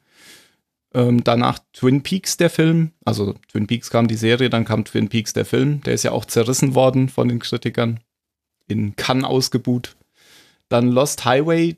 Ähm, 0.95 1.25
danach 1.25 1.59
Twin 1.73 2.03
Peaks, 2.03 2.37
der 2.37 2.51
Film. 2.51 2.93
Also 3.05 3.35
Twin 3.51 3.67
Peaks 3.67 3.91
kam 3.91 4.09
die 4.09 4.17
Serie, 4.17 4.51
dann 4.51 4.65
kam 4.65 4.85
Twin 4.85 5.09
Peaks, 5.09 5.33
der 5.33 5.45
Film. 5.45 5.83
Der 5.83 5.95
ist 5.95 6.05
ja 6.05 6.13
auch 6.13 6.25
zerrissen 6.25 6.75
worden 6.75 7.09
von 7.09 7.29
den 7.29 7.41
Kritikern. 7.41 8.01
In 8.69 8.97
Cannes 8.97 9.25
ausgebuht. 9.25 9.97
Dann 10.69 10.89
Lost 10.89 11.25
Highway. 11.25 11.77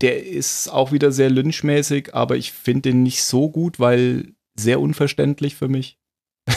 Der 0.00 0.24
ist 0.24 0.68
auch 0.68 0.92
wieder 0.92 1.12
sehr 1.12 1.28
lynchmäßig, 1.28 2.14
aber 2.14 2.36
ich 2.36 2.52
finde 2.52 2.90
den 2.90 3.02
nicht 3.02 3.22
so 3.22 3.50
gut, 3.50 3.78
weil 3.78 4.32
sehr 4.58 4.80
unverständlich 4.80 5.54
für 5.54 5.68
mich. 5.68 5.98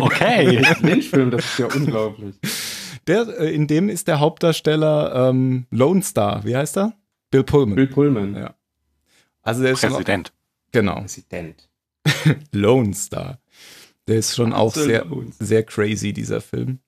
Okay. 0.00 0.62
Lynch-Film, 0.80 1.30
das 1.30 1.44
ist 1.44 1.58
ja 1.58 1.66
unglaublich. 1.66 2.34
Der, 3.06 3.28
äh, 3.40 3.54
in 3.54 3.66
dem 3.66 3.88
ist 3.88 4.08
der 4.08 4.20
Hauptdarsteller 4.20 5.30
ähm, 5.30 5.66
Lone 5.70 6.02
Star. 6.02 6.44
Wie 6.44 6.56
heißt 6.56 6.76
er? 6.76 6.94
Bill 7.30 7.44
Pullman. 7.44 7.76
Bill 7.76 7.86
Pullman. 7.86 8.34
Ja. 8.34 8.54
Also 9.42 9.62
der 9.62 9.72
ist 9.72 9.80
schon, 9.80 9.90
Präsident. 9.90 10.32
genau 10.72 11.00
Präsident. 11.00 11.68
Lone 12.52 12.94
Star. 12.94 13.38
Der 14.08 14.16
ist 14.16 14.34
schon 14.34 14.52
auch 14.52 14.74
sehr, 14.74 15.04
sehr 15.38 15.64
crazy, 15.64 16.12
dieser 16.12 16.40
Film. 16.40 16.78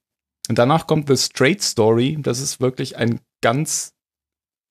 Und 0.49 0.59
danach 0.59 0.87
kommt 0.87 1.09
The 1.09 1.17
Straight 1.17 1.63
Story. 1.63 2.17
Das 2.21 2.41
ist 2.41 2.61
wirklich 2.61 2.97
ein 2.97 3.21
ganz 3.41 3.95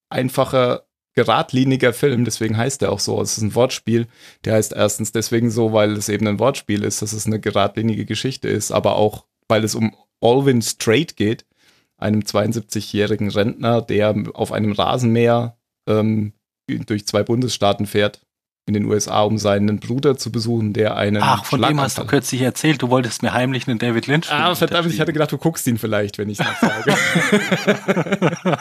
einfacher, 0.09 0.85
geradliniger 1.13 1.93
Film. 1.93 2.25
Deswegen 2.25 2.57
heißt 2.57 2.81
er 2.81 2.91
auch 2.91 2.99
so. 2.99 3.21
Es 3.21 3.37
ist 3.37 3.43
ein 3.43 3.55
Wortspiel. 3.55 4.07
Der 4.45 4.53
heißt 4.53 4.73
erstens 4.73 5.11
deswegen 5.11 5.51
so, 5.51 5.73
weil 5.73 5.93
es 5.93 6.09
eben 6.09 6.27
ein 6.27 6.39
Wortspiel 6.39 6.83
ist, 6.83 7.01
dass 7.01 7.13
es 7.13 7.25
eine 7.25 7.39
geradlinige 7.39 8.05
Geschichte 8.05 8.47
ist, 8.47 8.71
aber 8.71 8.95
auch, 8.95 9.25
weil 9.47 9.63
es 9.63 9.75
um 9.75 9.93
Alvin 10.21 10.61
Straight 10.61 11.15
geht, 11.15 11.45
einem 11.97 12.21
72-jährigen 12.21 13.29
Rentner, 13.29 13.81
der 13.81 14.15
auf 14.33 14.51
einem 14.51 14.71
Rasenmäher 14.71 15.57
ähm, 15.87 16.33
durch 16.67 17.07
zwei 17.07 17.23
Bundesstaaten 17.23 17.85
fährt 17.85 18.21
in 18.67 18.73
den 18.73 18.85
USA, 18.85 19.21
um 19.21 19.37
seinen 19.37 19.79
Bruder 19.79 20.17
zu 20.17 20.29
besuchen, 20.29 20.73
der 20.73 20.97
einen 20.97 21.23
Ach, 21.23 21.45
von 21.45 21.61
dem 21.61 21.79
hast 21.79 21.97
du 21.97 22.05
kürzlich 22.05 22.41
erzählt, 22.41 22.81
du 22.81 22.89
wolltest 22.89 23.23
mir 23.23 23.33
heimlich 23.33 23.65
einen 23.67 23.79
David 23.79 24.07
Lynch 24.07 24.29
Ah, 24.29 24.53
verdammt, 24.55 24.91
ich 24.91 24.99
hatte 24.99 25.13
gedacht, 25.13 25.31
du 25.31 25.37
guckst 25.37 25.65
ihn 25.67 25.77
vielleicht, 25.77 26.17
wenn 26.17 26.29
ich 26.29 26.37
das 26.37 26.59
sage. 26.59 26.93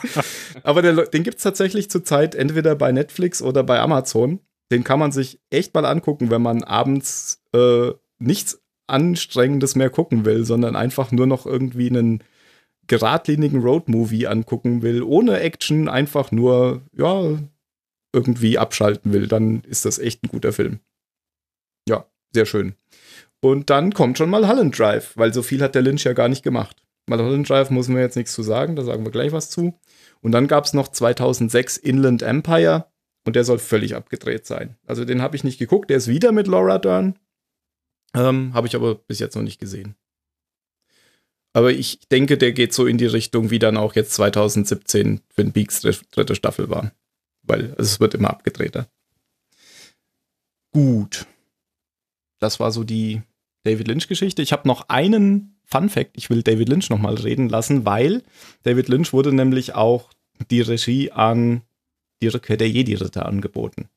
Aber 0.63 0.83
der, 0.83 1.07
den 1.07 1.25
gibt 1.25 1.39
es 1.39 1.43
tatsächlich 1.43 1.91
zurzeit 1.91 2.37
entweder 2.37 2.77
bei 2.77 2.93
Netflix 2.93 3.43
oder 3.43 3.65
bei 3.65 3.81
Amazon. 3.81 4.39
Den 4.71 4.85
kann 4.85 5.01
man 5.01 5.11
sich 5.11 5.41
echt 5.51 5.75
mal 5.75 5.85
angucken, 5.85 6.31
wenn 6.31 6.43
man 6.43 6.63
abends 6.63 7.43
äh, 7.53 7.91
nichts 8.19 8.63
Anstrengendes 8.87 9.75
mehr 9.75 9.91
gucken 9.91 10.25
will, 10.25 10.45
sondern 10.45 10.77
einfach 10.77 11.13
nur 11.13 11.27
noch 11.27 11.47
irgendwie 11.47 11.89
einen 11.89 12.23
geradlinigen 12.87 13.61
Roadmovie 13.61 14.27
angucken 14.27 14.83
will, 14.83 15.03
ohne 15.03 15.41
Action, 15.41 15.89
einfach 15.89 16.31
nur, 16.31 16.83
ja, 16.97 17.39
irgendwie 18.13 18.59
abschalten 18.59 19.13
will, 19.13 19.27
dann 19.27 19.63
ist 19.63 19.85
das 19.85 19.99
echt 19.99 20.23
ein 20.23 20.29
guter 20.29 20.53
Film. 20.53 20.81
Ja, 21.89 22.07
sehr 22.33 22.47
schön. 22.47 22.75
Und 23.41 23.71
dann 23.71 23.93
kommt 23.93 24.19
schon 24.19 24.31
mal 24.31 24.49
Holland 24.49 24.79
Drive, 24.79 25.13
weil 25.17 25.35
so 25.35 25.43
viel 25.43 25.61
hat 25.63 25.75
der 25.75 25.83
Lynch 25.83 26.05
ja 26.05 26.15
gar 26.15 26.29
nicht 26.29 26.43
gemacht. 26.43 26.83
Mal 27.09 27.21
Holland 27.21 27.49
Drive 27.49 27.71
müssen 27.71 27.95
wir 27.95 28.03
jetzt 28.03 28.17
nichts 28.17 28.33
zu 28.33 28.43
sagen, 28.43 28.75
da 28.75 28.83
sagen 28.83 29.05
wir 29.05 29.13
gleich 29.13 29.33
was 29.33 29.51
zu. 29.51 29.79
Und 30.21 30.33
dann 30.33 30.49
gab 30.49 30.65
es 30.65 30.73
noch 30.73 30.89
2006 30.89 31.77
Inland 31.77 32.23
Empire 32.23 32.87
und 33.25 33.37
der 33.37 33.45
soll 33.45 33.59
völlig 33.59 33.95
abgedreht 33.95 34.47
sein. 34.47 34.77
Also 34.87 35.05
den 35.05 35.23
habe 35.23 35.37
ich 35.37 35.45
nicht 35.45 35.59
geguckt, 35.59 35.91
der 35.91 35.99
ist 35.99 36.09
wieder 36.09 36.33
mit 36.33 36.47
Laura 36.47 36.79
Dern. 36.79 37.19
Ähm, 38.15 38.55
habe 38.55 38.67
ich 38.67 38.77
aber 38.77 38.95
bis 38.95 39.19
jetzt 39.19 39.35
noch 39.35 39.43
nicht 39.43 39.61
gesehen. 39.61 39.97
Aber 41.53 41.73
ich 41.73 42.01
denke, 42.11 42.37
der 42.37 42.53
geht 42.53 42.75
so 42.75 42.87
in 42.87 42.99
die 42.99 43.07
Richtung, 43.07 43.51
wie 43.51 43.59
dann 43.59 43.79
auch 43.79 43.95
jetzt 43.95 44.13
2017 44.13 45.23
Twin 45.35 45.53
Peaks 45.53 45.81
dritte 45.81 46.35
Staffel 46.35 46.69
war. 46.69 46.93
Weil 47.43 47.75
es 47.79 47.99
wird 47.99 48.15
immer 48.15 48.29
abgedrehter. 48.31 48.89
Gut. 50.71 51.27
Das 52.39 52.61
war 52.61 52.73
so 52.73 52.85
die 52.85 53.23
David 53.65 53.89
Lynch-Geschichte. 53.89 54.43
Ich 54.43 54.53
habe 54.53 54.69
noch 54.69 54.91
einen 54.91 55.59
Fun 55.65 55.89
Fact. 55.89 56.13
Ich 56.17 56.29
will 56.29 56.43
David 56.43 56.69
Lynch 56.69 56.91
noch 56.91 56.99
mal 56.99 57.15
reden 57.15 57.49
lassen, 57.49 57.87
weil 57.87 58.23
David 58.63 58.89
Lynch 58.89 59.15
wurde 59.15 59.33
nämlich 59.33 59.75
auch 59.75 60.11
die 60.51 60.61
Regie 60.61 61.11
an 61.11 61.63
Die 62.21 62.29
Rückkehr 62.29 62.57
der 62.57 62.69
Jedi-Ritter 62.69 63.27
angeboten. 63.27 63.89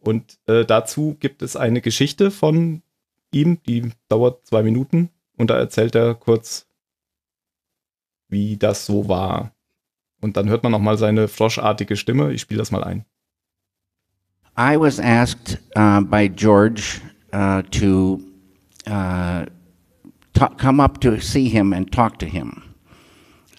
Und 0.00 0.38
äh, 0.46 0.64
dazu 0.64 1.16
gibt 1.18 1.42
es 1.42 1.56
eine 1.56 1.80
Geschichte 1.80 2.30
von 2.30 2.82
ihm, 3.32 3.60
die 3.66 3.90
dauert 4.08 4.46
zwei 4.46 4.62
Minuten. 4.62 5.10
Und 5.36 5.50
da 5.50 5.58
erzählt 5.58 5.94
er 5.94 6.14
kurz, 6.14 6.66
wie 8.28 8.56
das 8.56 8.86
so 8.86 9.08
war. 9.08 9.52
Und 10.20 10.36
dann 10.36 10.48
hört 10.48 10.62
man 10.62 10.72
noch 10.72 10.80
mal 10.80 10.98
seine 10.98 11.28
froschartige 11.28 11.96
Stimme. 11.96 12.32
Ich 12.32 12.40
spiele 12.40 12.58
das 12.58 12.70
mal 12.70 12.84
ein. 12.84 13.04
I 14.56 14.76
was 14.76 14.98
asked 14.98 15.58
uh, 15.76 16.00
by 16.00 16.28
George 16.28 17.00
uh, 17.32 17.62
to 17.70 18.20
uh, 18.88 19.46
come 20.56 20.80
up 20.80 21.00
to 21.00 21.20
see 21.20 21.48
him 21.48 21.72
and 21.72 21.92
talk 21.92 22.18
to 22.18 22.26
him 22.26 22.74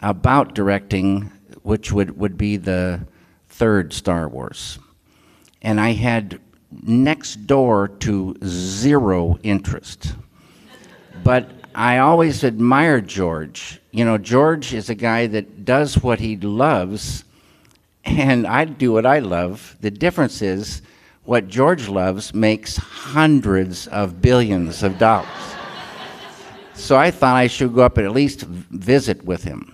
about 0.02 0.54
directing, 0.56 1.32
which 1.64 1.94
would, 1.94 2.18
would 2.18 2.38
be 2.38 2.58
the 2.58 3.08
third 3.48 3.94
Star 3.94 4.28
Wars. 4.28 4.80
And 5.62 5.80
I 5.80 5.94
had 5.94 6.40
next 6.72 7.48
door 7.48 7.88
to 7.88 8.36
zero 8.44 9.40
interest. 9.44 10.14
But 11.24 11.50
I 11.76 12.00
always 12.00 12.44
admired 12.44 13.08
George. 13.08 13.80
You 13.92 14.06
know, 14.06 14.18
George 14.18 14.74
is 14.74 14.90
a 14.90 14.96
guy 14.96 15.28
that 15.28 15.66
does 15.66 16.02
what 16.02 16.20
he 16.20 16.36
loves 16.38 17.24
and 18.06 18.48
I 18.48 18.66
do 18.66 18.92
what 18.94 19.06
I 19.06 19.20
love. 19.20 19.76
The 19.82 19.92
difference 19.92 20.42
is 20.42 20.82
what 21.24 21.48
George 21.48 21.88
loves 21.88 22.34
makes 22.34 22.78
hundreds 22.78 23.88
of 23.88 24.22
billions 24.22 24.84
of 24.84 24.98
dollars. 24.98 25.28
so 26.74 26.98
I 26.98 27.12
thought 27.12 27.36
I 27.36 27.48
should 27.48 27.76
go 27.76 27.82
up 27.82 27.98
and 27.98 28.08
at 28.08 28.14
least 28.14 28.42
visit 28.42 29.24
with 29.26 29.44
him. 29.44 29.74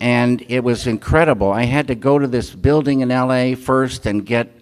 And 0.00 0.44
it 0.48 0.60
was 0.60 0.86
incredible. 0.86 1.52
I 1.52 1.62
had 1.62 1.86
to 1.86 1.94
go 1.94 2.18
to 2.18 2.26
this 2.26 2.54
building 2.54 3.00
in 3.00 3.08
LA 3.08 3.54
first 3.54 4.04
and 4.04 4.26
get 4.26 4.52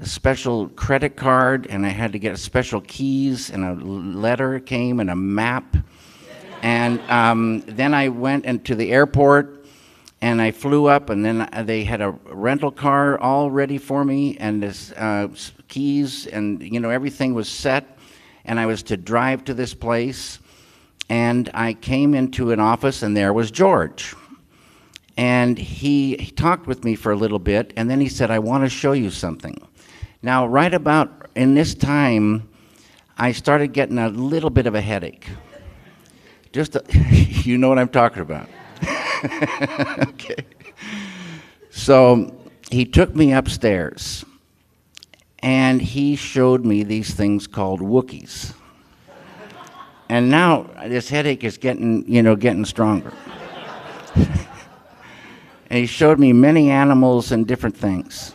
a 0.00 0.06
special 0.06 0.68
credit 0.70 1.16
card, 1.16 1.66
and 1.68 1.86
I 1.86 1.90
had 1.90 2.12
to 2.12 2.18
get 2.18 2.38
special 2.38 2.80
keys, 2.80 3.50
and 3.50 3.64
a 3.64 3.74
letter 3.74 4.58
came, 4.60 5.00
and 5.00 5.10
a 5.10 5.16
map. 5.16 5.76
And 6.62 7.00
um, 7.10 7.60
then 7.60 7.94
I 7.94 8.08
went 8.08 8.44
into 8.46 8.74
the 8.74 8.92
airport 8.92 9.64
and 10.24 10.40
I 10.40 10.52
flew 10.52 10.86
up, 10.86 11.10
and 11.10 11.22
then 11.22 11.42
uh, 11.52 11.62
they 11.64 11.84
had 11.84 12.00
a 12.00 12.12
rental 12.24 12.70
car 12.70 13.20
all 13.20 13.50
ready 13.50 13.76
for 13.76 14.06
me, 14.06 14.38
and 14.38 14.62
this 14.62 14.90
uh, 14.92 15.28
keys, 15.68 16.26
and 16.26 16.62
you 16.62 16.80
know 16.80 16.88
everything 16.88 17.34
was 17.34 17.46
set, 17.46 17.98
and 18.46 18.58
I 18.58 18.64
was 18.64 18.82
to 18.84 18.96
drive 18.96 19.44
to 19.44 19.52
this 19.52 19.74
place, 19.74 20.38
and 21.10 21.50
I 21.52 21.74
came 21.74 22.14
into 22.14 22.52
an 22.52 22.58
office, 22.58 23.02
and 23.02 23.14
there 23.14 23.34
was 23.34 23.50
George, 23.50 24.14
and 25.18 25.58
he, 25.58 26.16
he 26.16 26.30
talked 26.30 26.66
with 26.66 26.84
me 26.84 26.94
for 26.94 27.12
a 27.12 27.16
little 27.16 27.38
bit, 27.38 27.74
and 27.76 27.90
then 27.90 28.00
he 28.00 28.08
said, 28.08 28.30
"I 28.30 28.38
want 28.38 28.64
to 28.64 28.70
show 28.70 28.92
you 28.92 29.10
something." 29.10 29.60
Now, 30.24 30.46
right 30.46 30.72
about 30.72 31.28
in 31.34 31.54
this 31.54 31.74
time, 31.74 32.48
I 33.18 33.32
started 33.32 33.74
getting 33.74 33.98
a 33.98 34.08
little 34.08 34.48
bit 34.48 34.66
of 34.66 34.74
a 34.74 34.80
headache. 34.80 35.28
Just, 36.50 36.76
a, 36.76 36.82
you 37.44 37.58
know 37.58 37.68
what 37.68 37.78
I'm 37.78 37.90
talking 37.90 38.22
about. 38.22 38.48
okay. 40.08 40.46
So 41.68 42.34
he 42.70 42.86
took 42.86 43.14
me 43.14 43.34
upstairs 43.34 44.24
and 45.40 45.82
he 45.82 46.16
showed 46.16 46.64
me 46.64 46.84
these 46.84 47.12
things 47.12 47.46
called 47.46 47.80
Wookiees. 47.80 48.54
And 50.08 50.30
now 50.30 50.70
this 50.86 51.10
headache 51.10 51.44
is 51.44 51.58
getting, 51.58 52.10
you 52.10 52.22
know, 52.22 52.34
getting 52.34 52.64
stronger. 52.64 53.12
and 54.14 54.38
he 55.68 55.84
showed 55.84 56.18
me 56.18 56.32
many 56.32 56.70
animals 56.70 57.30
and 57.30 57.46
different 57.46 57.76
things. 57.76 58.34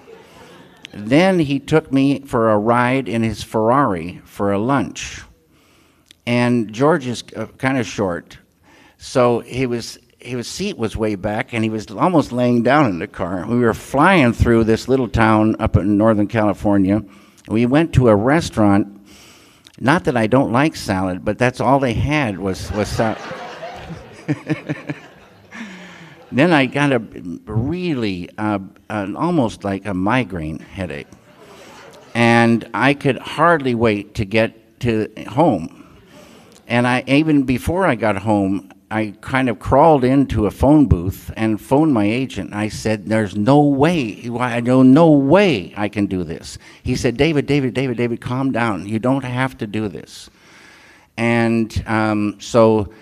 Then 0.94 1.40
he 1.40 1.60
took 1.60 1.92
me 1.92 2.22
for 2.22 2.50
a 2.50 2.58
ride 2.58 3.08
in 3.08 3.24
his 3.24 3.44
Ferrari 3.44 4.22
for 4.26 4.52
a 4.52 4.60
lunch. 4.60 5.22
And 6.26 6.72
George 6.72 7.08
is 7.08 7.24
uh, 7.36 7.48
kind 7.58 7.78
of 7.78 7.88
short, 7.88 8.38
so 8.98 9.40
he 9.40 9.66
was 9.66 9.98
his 10.20 10.48
seat 10.48 10.78
was 10.78 10.98
way 10.98 11.16
back, 11.16 11.54
and 11.54 11.64
he 11.64 11.70
was 11.70 11.90
almost 11.90 12.32
laying 12.32 12.62
down 12.62 12.88
in 12.88 13.00
the 13.00 13.08
car. 13.08 13.46
We 13.48 13.60
were 13.60 13.74
flying 13.74 14.34
through 14.34 14.66
this 14.66 14.88
little 14.88 15.08
town 15.08 15.56
up 15.60 15.78
in 15.78 15.98
Northern 15.98 16.28
California. 16.28 17.02
We 17.48 17.66
went 17.66 17.94
to 17.94 18.10
a 18.10 18.16
restaurant. 18.16 18.96
Not 19.80 20.04
that 20.04 20.18
I 20.18 20.28
don't 20.28 20.52
like 20.52 20.76
salad, 20.76 21.24
but 21.24 21.38
that's 21.38 21.62
all 21.62 21.80
they 21.80 21.94
had 21.94 22.38
was 22.38 22.72
was 22.74 22.90
salad. 22.90 23.18
then 26.32 26.54
I 26.54 26.66
got 26.66 26.92
a 26.92 27.00
really 27.00 28.30
uh, 28.38 28.60
an, 28.90 29.16
almost 29.16 29.64
like 29.64 29.86
a 29.86 29.94
migraine 29.94 30.60
headache, 30.60 31.08
and 32.14 32.70
I 32.74 32.94
could 32.94 33.18
hardly 33.18 33.76
wait 33.76 34.16
to 34.16 34.26
get 34.26 34.80
to 34.82 35.12
home. 35.28 35.76
And 36.68 36.88
I 36.88 37.04
even 37.08 37.44
before 37.44 37.86
I 37.86 37.96
got 37.96 38.18
home, 38.18 38.72
I 38.92 39.14
kind 39.22 39.50
of 39.50 39.60
crawled 39.60 40.04
into 40.04 40.46
a 40.46 40.52
phone 40.52 40.88
booth 40.88 41.32
and 41.36 41.62
phoned 41.62 41.94
my 41.94 42.06
agent. 42.06 42.54
I 42.54 42.70
said, 42.70 43.08
"There's 43.08 43.36
no 43.36 43.62
way. 43.62 44.30
I 44.40 44.60
know 44.60 44.84
no 44.84 45.12
way 45.12 45.74
I 45.78 45.90
can 45.90 46.06
do 46.06 46.24
this." 46.24 46.58
He 46.84 46.96
said, 46.96 47.18
"David, 47.18 47.46
David, 47.48 47.74
David, 47.74 47.98
David, 47.98 48.22
calm 48.22 48.52
down. 48.52 48.88
You 48.88 49.00
don't 49.00 49.24
have 49.24 49.58
to 49.60 49.68
do 49.68 49.88
this." 49.88 50.30
And 51.18 51.84
um, 51.86 52.38
so, 52.40 52.94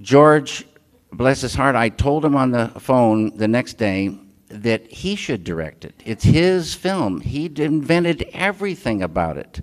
George, 0.00 0.66
bless 1.12 1.40
his 1.40 1.54
heart, 1.54 1.76
I 1.76 1.88
told 1.88 2.24
him 2.24 2.36
on 2.36 2.50
the 2.50 2.68
phone 2.78 3.36
the 3.36 3.48
next 3.48 3.74
day 3.78 4.16
that 4.48 4.90
he 4.90 5.14
should 5.14 5.44
direct 5.44 5.84
it. 5.84 5.94
It's 6.04 6.24
his 6.24 6.74
film. 6.74 7.20
He 7.20 7.46
invented 7.46 8.28
everything 8.32 9.02
about 9.02 9.36
it, 9.36 9.60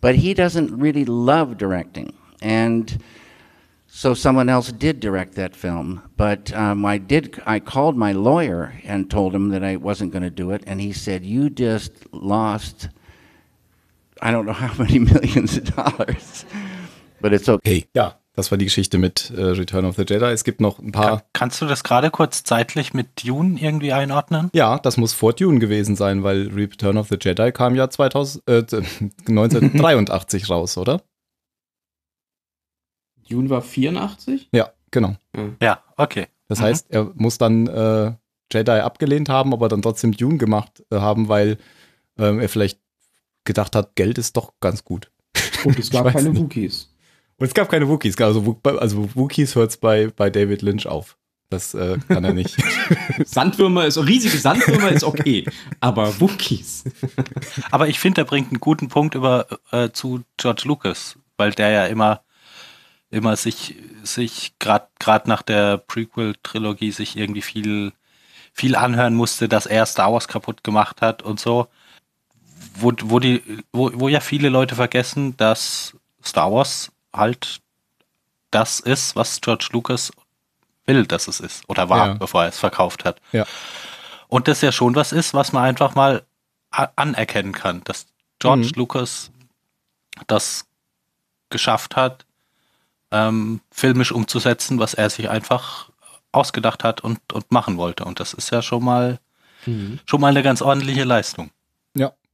but 0.00 0.16
he 0.16 0.34
doesn't 0.34 0.76
really 0.76 1.04
love 1.04 1.56
directing. 1.56 2.12
And 2.42 3.00
so 3.96 4.12
someone 4.12 4.48
else 4.48 4.72
did 4.72 4.98
direct 4.98 5.36
that 5.36 5.54
film, 5.54 6.02
but 6.16 6.52
um, 6.52 6.84
I 6.84 6.98
did. 6.98 7.40
I 7.46 7.60
called 7.60 7.96
my 7.96 8.10
lawyer 8.10 8.74
and 8.82 9.08
told 9.08 9.32
him 9.32 9.50
that 9.50 9.62
I 9.62 9.76
wasn't 9.76 10.12
going 10.12 10.24
to 10.24 10.30
do 10.30 10.50
it, 10.50 10.64
and 10.66 10.80
he 10.80 10.92
said, 10.92 11.24
"You 11.24 11.48
just 11.48 11.92
lost. 12.12 12.88
I 14.20 14.32
don't 14.32 14.46
know 14.46 14.52
how 14.52 14.74
many 14.82 14.98
millions 15.12 15.56
of 15.56 15.76
dollars, 15.76 16.44
but 17.20 17.32
it's 17.32 17.48
okay." 17.48 17.70
Hey, 17.70 17.86
ja, 17.94 18.14
das 18.34 18.50
war 18.50 18.58
die 18.58 18.64
Geschichte 18.66 18.98
mit 18.98 19.30
äh, 19.30 19.40
Return 19.42 19.84
of 19.84 19.96
the 19.96 20.02
Jedi. 20.06 20.26
Es 20.26 20.44
gibt 20.44 20.60
noch 20.60 20.78
ein 20.78 20.92
paar. 20.92 21.18
Kann, 21.20 21.22
kannst 21.32 21.62
du 21.62 21.66
das 21.66 21.84
gerade 21.84 22.10
kurz 22.10 22.42
zeitlich 22.44 22.92
mit 22.94 23.24
Dune 23.24 23.58
irgendwie 23.60 23.92
einordnen? 23.92 24.50
Ja, 24.54 24.78
das 24.78 24.96
muss 24.96 25.12
vor 25.12 25.32
Dune 25.32 25.58
gewesen 25.60 25.96
sein, 25.96 26.22
weil 26.24 26.48
Return 26.48 26.96
of 26.98 27.08
the 27.08 27.16
Jedi 27.20 27.52
kam 27.52 27.74
ja 27.74 27.88
2000, 27.88 28.48
äh, 28.48 28.58
1983 29.28 30.50
raus, 30.50 30.76
oder? 30.76 31.00
Dune 33.28 33.48
war 33.50 33.62
84? 33.62 34.48
Ja, 34.52 34.70
genau. 34.90 35.16
Ja, 35.62 35.82
okay. 35.96 36.26
Das 36.48 36.58
Mhm. 36.60 36.64
heißt, 36.64 36.86
er 36.90 37.10
muss 37.14 37.38
dann 37.38 37.66
äh, 37.68 38.12
Jedi 38.52 38.70
abgelehnt 38.72 39.28
haben, 39.28 39.52
aber 39.52 39.68
dann 39.68 39.80
trotzdem 39.82 40.12
Dune 40.12 40.36
gemacht 40.38 40.82
äh, 40.90 40.96
haben, 40.96 41.28
weil 41.28 41.56
ähm, 42.18 42.38
er 42.40 42.48
vielleicht 42.48 42.78
gedacht 43.44 43.74
hat, 43.76 43.96
Geld 43.96 44.18
ist 44.18 44.36
doch 44.36 44.52
ganz 44.60 44.84
gut. 44.84 45.10
Und 45.64 45.78
es 45.78 45.90
gab 45.90 46.12
keine. 46.12 46.36
Wookies. 46.36 46.90
Und 47.38 47.46
es 47.46 47.54
gab 47.54 47.68
keine 47.68 47.88
Wookies. 47.88 48.20
Also, 48.20 48.60
also 48.64 49.08
Wookies 49.14 49.54
hört 49.54 49.70
es 49.70 49.76
bei, 49.76 50.08
bei 50.14 50.30
David 50.30 50.62
Lynch 50.62 50.86
auf. 50.86 51.16
Das 51.50 51.74
äh, 51.74 51.98
kann 52.08 52.24
er 52.24 52.32
nicht. 52.32 52.56
Sandwürmer 53.24 53.86
ist, 53.86 53.98
riesige 53.98 54.38
Sandwürmer 54.38 54.90
ist 54.90 55.04
okay, 55.04 55.44
aber 55.80 56.20
Wookies. 56.20 56.84
Aber 57.70 57.86
ich 57.88 58.00
finde, 58.00 58.22
er 58.22 58.24
bringt 58.24 58.48
einen 58.48 58.60
guten 58.60 58.88
Punkt 58.88 59.14
über 59.14 59.46
äh, 59.70 59.90
zu 59.90 60.22
George 60.36 60.62
Lucas, 60.64 61.16
weil 61.36 61.52
der 61.52 61.70
ja 61.70 61.86
immer 61.86 62.22
immer 63.10 63.36
sich 63.36 63.76
sich 64.02 64.54
gerade 64.58 65.28
nach 65.28 65.42
der 65.42 65.78
Prequel 65.78 66.34
Trilogie 66.42 66.90
sich 66.90 67.16
irgendwie 67.16 67.42
viel 67.42 67.92
viel 68.52 68.74
anhören 68.74 69.14
musste, 69.14 69.48
dass 69.48 69.66
er 69.66 69.86
Star 69.86 70.12
Wars 70.12 70.28
kaputt 70.28 70.64
gemacht 70.64 71.02
hat 71.02 71.22
und 71.22 71.38
so. 71.38 71.68
Wo, 72.76 72.92
wo 73.04 73.20
die 73.20 73.42
wo, 73.72 73.90
wo 73.94 74.08
ja 74.08 74.20
viele 74.20 74.48
Leute 74.48 74.74
vergessen, 74.74 75.36
dass 75.36 75.96
Star 76.24 76.50
Wars 76.50 76.90
halt 77.14 77.60
das 78.50 78.80
ist, 78.80 79.16
was 79.16 79.40
George 79.40 79.68
Lucas 79.72 80.12
will, 80.86 81.06
dass 81.06 81.28
es 81.28 81.40
ist 81.40 81.68
oder 81.68 81.88
war, 81.88 82.06
Ja. 82.08 82.14
bevor 82.14 82.42
er 82.42 82.48
es 82.50 82.58
verkauft 82.58 83.04
hat. 83.04 83.20
Ja. 83.32 83.46
Und 84.28 84.48
das 84.48 84.60
ja 84.60 84.70
schon 84.72 84.94
was 84.94 85.12
ist, 85.12 85.34
was 85.34 85.52
man 85.52 85.64
einfach 85.64 85.94
mal 85.94 86.24
anerkennen 86.70 87.52
kann, 87.52 87.82
dass 87.84 88.06
George 88.38 88.66
Mhm. 88.66 88.72
Lucas 88.76 89.30
das 90.26 90.66
geschafft 91.50 91.96
hat, 91.96 92.26
ähm, 93.10 93.60
filmisch 93.70 94.10
umzusetzen, 94.12 94.78
was 94.78 94.94
er 94.94 95.08
sich 95.10 95.30
einfach 95.30 95.90
ausgedacht 96.32 96.82
hat 96.82 97.00
und, 97.00 97.20
und 97.32 97.50
machen 97.52 97.76
wollte. 97.76 98.04
Und 98.04 98.18
das 98.20 98.34
ist 98.34 98.50
ja 98.50 98.60
schon 98.62 98.84
mal 98.84 99.18
schon 100.04 100.20
mal 100.20 100.28
eine 100.28 100.42
ganz 100.42 100.60
ordentliche 100.60 101.04
Leistung. 101.04 101.50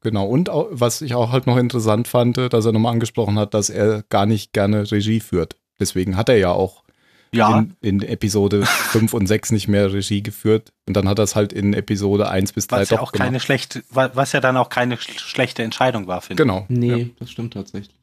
Genau. 0.00 0.26
Und 0.26 0.48
auch, 0.48 0.68
was 0.70 1.00
ich 1.02 1.14
auch 1.14 1.30
halt 1.32 1.46
noch 1.46 1.56
interessant 1.56 2.08
fand, 2.08 2.36
dass 2.36 2.64
er 2.64 2.72
nochmal 2.72 2.92
angesprochen 2.92 3.38
hat, 3.38 3.54
dass 3.54 3.70
er 3.70 4.02
gar 4.08 4.26
nicht 4.26 4.52
gerne 4.52 4.90
Regie 4.90 5.20
führt. 5.20 5.56
Deswegen 5.78 6.16
hat 6.16 6.28
er 6.28 6.36
ja 6.36 6.50
auch 6.52 6.84
Ja, 7.32 7.58
in, 7.58 7.76
in 7.80 8.02
Episode 8.02 8.64
5 8.66 9.14
und 9.14 9.26
6 9.26 9.52
nicht 9.52 9.68
mehr 9.68 9.92
Regie 9.92 10.22
geführt. 10.22 10.72
Und 10.86 10.94
dann 10.96 11.08
hat 11.08 11.18
er 11.18 11.24
es 11.24 11.36
halt 11.36 11.52
in 11.52 11.72
Episode 11.74 12.28
1 12.28 12.52
bis 12.52 12.66
3 12.66 12.80
was 12.80 12.88
doch 12.88 12.96
ja 12.96 13.02
auch 13.02 13.12
gemacht. 13.12 13.26
keine 13.26 13.40
schlechte, 13.40 13.82
wa- 13.90 14.10
was 14.14 14.32
ja 14.32 14.40
dann 14.40 14.56
auch 14.56 14.68
keine 14.68 14.96
sch 14.98 15.18
schlechte 15.20 15.62
Entscheidung 15.62 16.06
war, 16.06 16.20
finde 16.20 16.42
ich. 16.42 16.46
Genau. 16.48 16.66
Nee, 16.68 17.02
Ja, 17.02 17.06
das 17.18 17.30
stimmt 17.30 17.54
tatsächlich. 17.54 17.94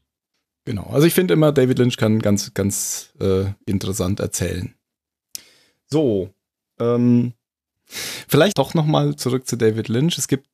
genau. 0.65 0.89
Also 0.91 1.05
ich 1.07 1.13
finde 1.13 1.33
immer, 1.33 1.51
David 1.51 1.77
Lynch 1.79 1.97
kann 1.97 2.19
ganz, 2.19 2.53
ganz 2.53 3.13
äh, 3.19 3.45
interessant 3.65 4.19
erzählen. 4.19 4.73
So, 5.89 6.29
ähm, 6.79 7.33
vielleicht 7.85 8.57
doch 8.57 8.73
nochmal 8.73 9.15
zurück 9.15 9.47
zu 9.47 9.55
David 9.55 9.87
Lynch. 9.87 10.17
Es 10.17 10.27
gibt 10.27 10.47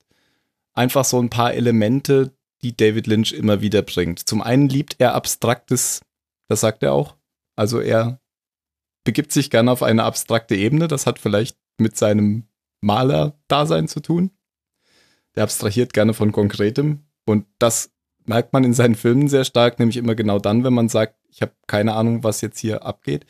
einfach 0.74 1.04
so 1.04 1.20
ein 1.20 1.30
paar 1.30 1.54
Elemente, 1.54 2.36
die 2.62 2.76
David 2.76 3.06
Lynch 3.06 3.32
immer 3.32 3.60
wieder 3.60 3.82
bringt. 3.82 4.20
Zum 4.20 4.42
einen 4.42 4.68
liebt 4.68 4.96
er 4.98 5.14
Abstraktes, 5.14 6.02
das 6.48 6.60
sagt 6.60 6.82
er 6.82 6.92
auch. 6.92 7.16
Also 7.56 7.80
er 7.80 8.20
begibt 9.04 9.32
sich 9.32 9.50
gerne 9.50 9.70
auf 9.70 9.82
eine 9.82 10.02
abstrakte 10.04 10.56
Ebene. 10.56 10.88
Das 10.88 11.06
hat 11.06 11.18
vielleicht 11.18 11.56
mit 11.78 11.96
seinem 11.96 12.48
Maler-Dasein 12.80 13.88
zu 13.88 14.00
tun. 14.00 14.30
Der 15.36 15.44
abstrahiert 15.44 15.92
gerne 15.92 16.14
von 16.14 16.32
Konkretem. 16.32 17.04
Und 17.26 17.46
das 17.58 17.90
merkt 18.24 18.52
man 18.52 18.64
in 18.64 18.74
seinen 18.74 18.94
Filmen 18.94 19.28
sehr 19.28 19.44
stark, 19.44 19.78
nämlich 19.78 19.96
immer 19.96 20.14
genau 20.14 20.38
dann, 20.38 20.64
wenn 20.64 20.74
man 20.74 20.88
sagt, 20.88 21.16
ich 21.28 21.42
habe 21.42 21.52
keine 21.66 21.94
Ahnung, 21.94 22.24
was 22.24 22.40
jetzt 22.40 22.58
hier 22.58 22.84
abgeht. 22.84 23.26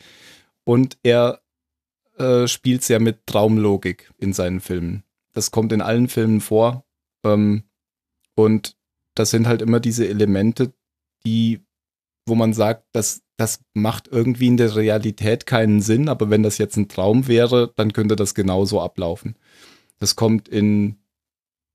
Und 0.63 0.97
er 1.03 1.41
äh, 2.17 2.47
spielt 2.47 2.83
sehr 2.83 2.99
mit 2.99 3.25
Traumlogik 3.25 4.11
in 4.17 4.33
seinen 4.33 4.61
Filmen. 4.61 5.03
Das 5.33 5.51
kommt 5.51 5.73
in 5.73 5.81
allen 5.81 6.07
Filmen 6.07 6.39
vor. 6.39 6.84
Ähm, 7.25 7.63
und 8.35 8.77
das 9.15 9.31
sind 9.31 9.47
halt 9.47 9.61
immer 9.61 9.79
diese 9.79 10.07
Elemente, 10.07 10.73
die, 11.25 11.65
wo 12.25 12.35
man 12.35 12.53
sagt, 12.53 12.85
das, 12.91 13.23
das 13.37 13.61
macht 13.73 14.07
irgendwie 14.07 14.47
in 14.47 14.57
der 14.57 14.75
Realität 14.75 15.45
keinen 15.45 15.81
Sinn, 15.81 16.07
aber 16.07 16.29
wenn 16.29 16.43
das 16.43 16.57
jetzt 16.57 16.77
ein 16.77 16.87
Traum 16.87 17.27
wäre, 17.27 17.73
dann 17.75 17.93
könnte 17.93 18.15
das 18.15 18.35
genauso 18.35 18.81
ablaufen. 18.81 19.35
Das 19.99 20.15
kommt 20.15 20.47
in, 20.47 20.97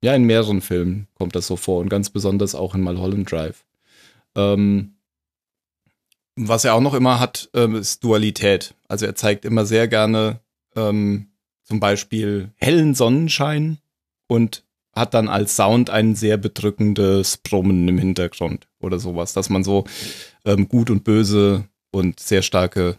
ja, 0.03 0.15
in 0.15 0.25
mehreren 0.25 0.61
Filmen 0.61 1.09
kommt 1.15 1.35
das 1.35 1.47
so 1.47 1.57
vor 1.57 1.81
und 1.81 1.89
ganz 1.89 2.11
besonders 2.11 2.55
auch 2.55 2.75
in 2.75 2.83
Mulholland 2.83 3.31
Drive. 3.31 3.65
Ähm, 4.37 4.97
was 6.37 6.65
er 6.65 6.75
auch 6.75 6.81
noch 6.81 6.95
immer 6.95 7.21
hat, 7.21 7.51
ähm, 7.55 7.75
ist 7.75 8.05
Dualität. 8.05 8.75
Also 8.89 9.07
er 9.07 9.15
zeigt 9.15 9.45
immer 9.45 9.67
sehr 9.67 9.89
gerne 9.89 10.41
ähm, 10.77 11.31
zum 11.65 11.81
Beispiel 11.81 12.53
hellen 12.57 12.95
Sonnenschein 12.95 13.79
und 14.27 14.65
hat 14.93 15.15
dann 15.15 15.29
als 15.29 15.57
Sound 15.57 15.91
ein 15.91 16.15
sehr 16.15 16.37
bedrückendes 16.37 17.37
Brummen 17.37 17.87
im 17.89 17.99
Hintergrund 17.99 18.69
oder 18.81 18.99
sowas, 18.99 19.33
dass 19.33 19.49
man 19.49 19.65
so 19.65 19.85
ähm, 20.45 20.69
gut 20.69 20.91
und 20.91 21.05
böse 21.05 21.65
und 21.93 22.21
sehr 22.21 22.43
starke 22.43 22.99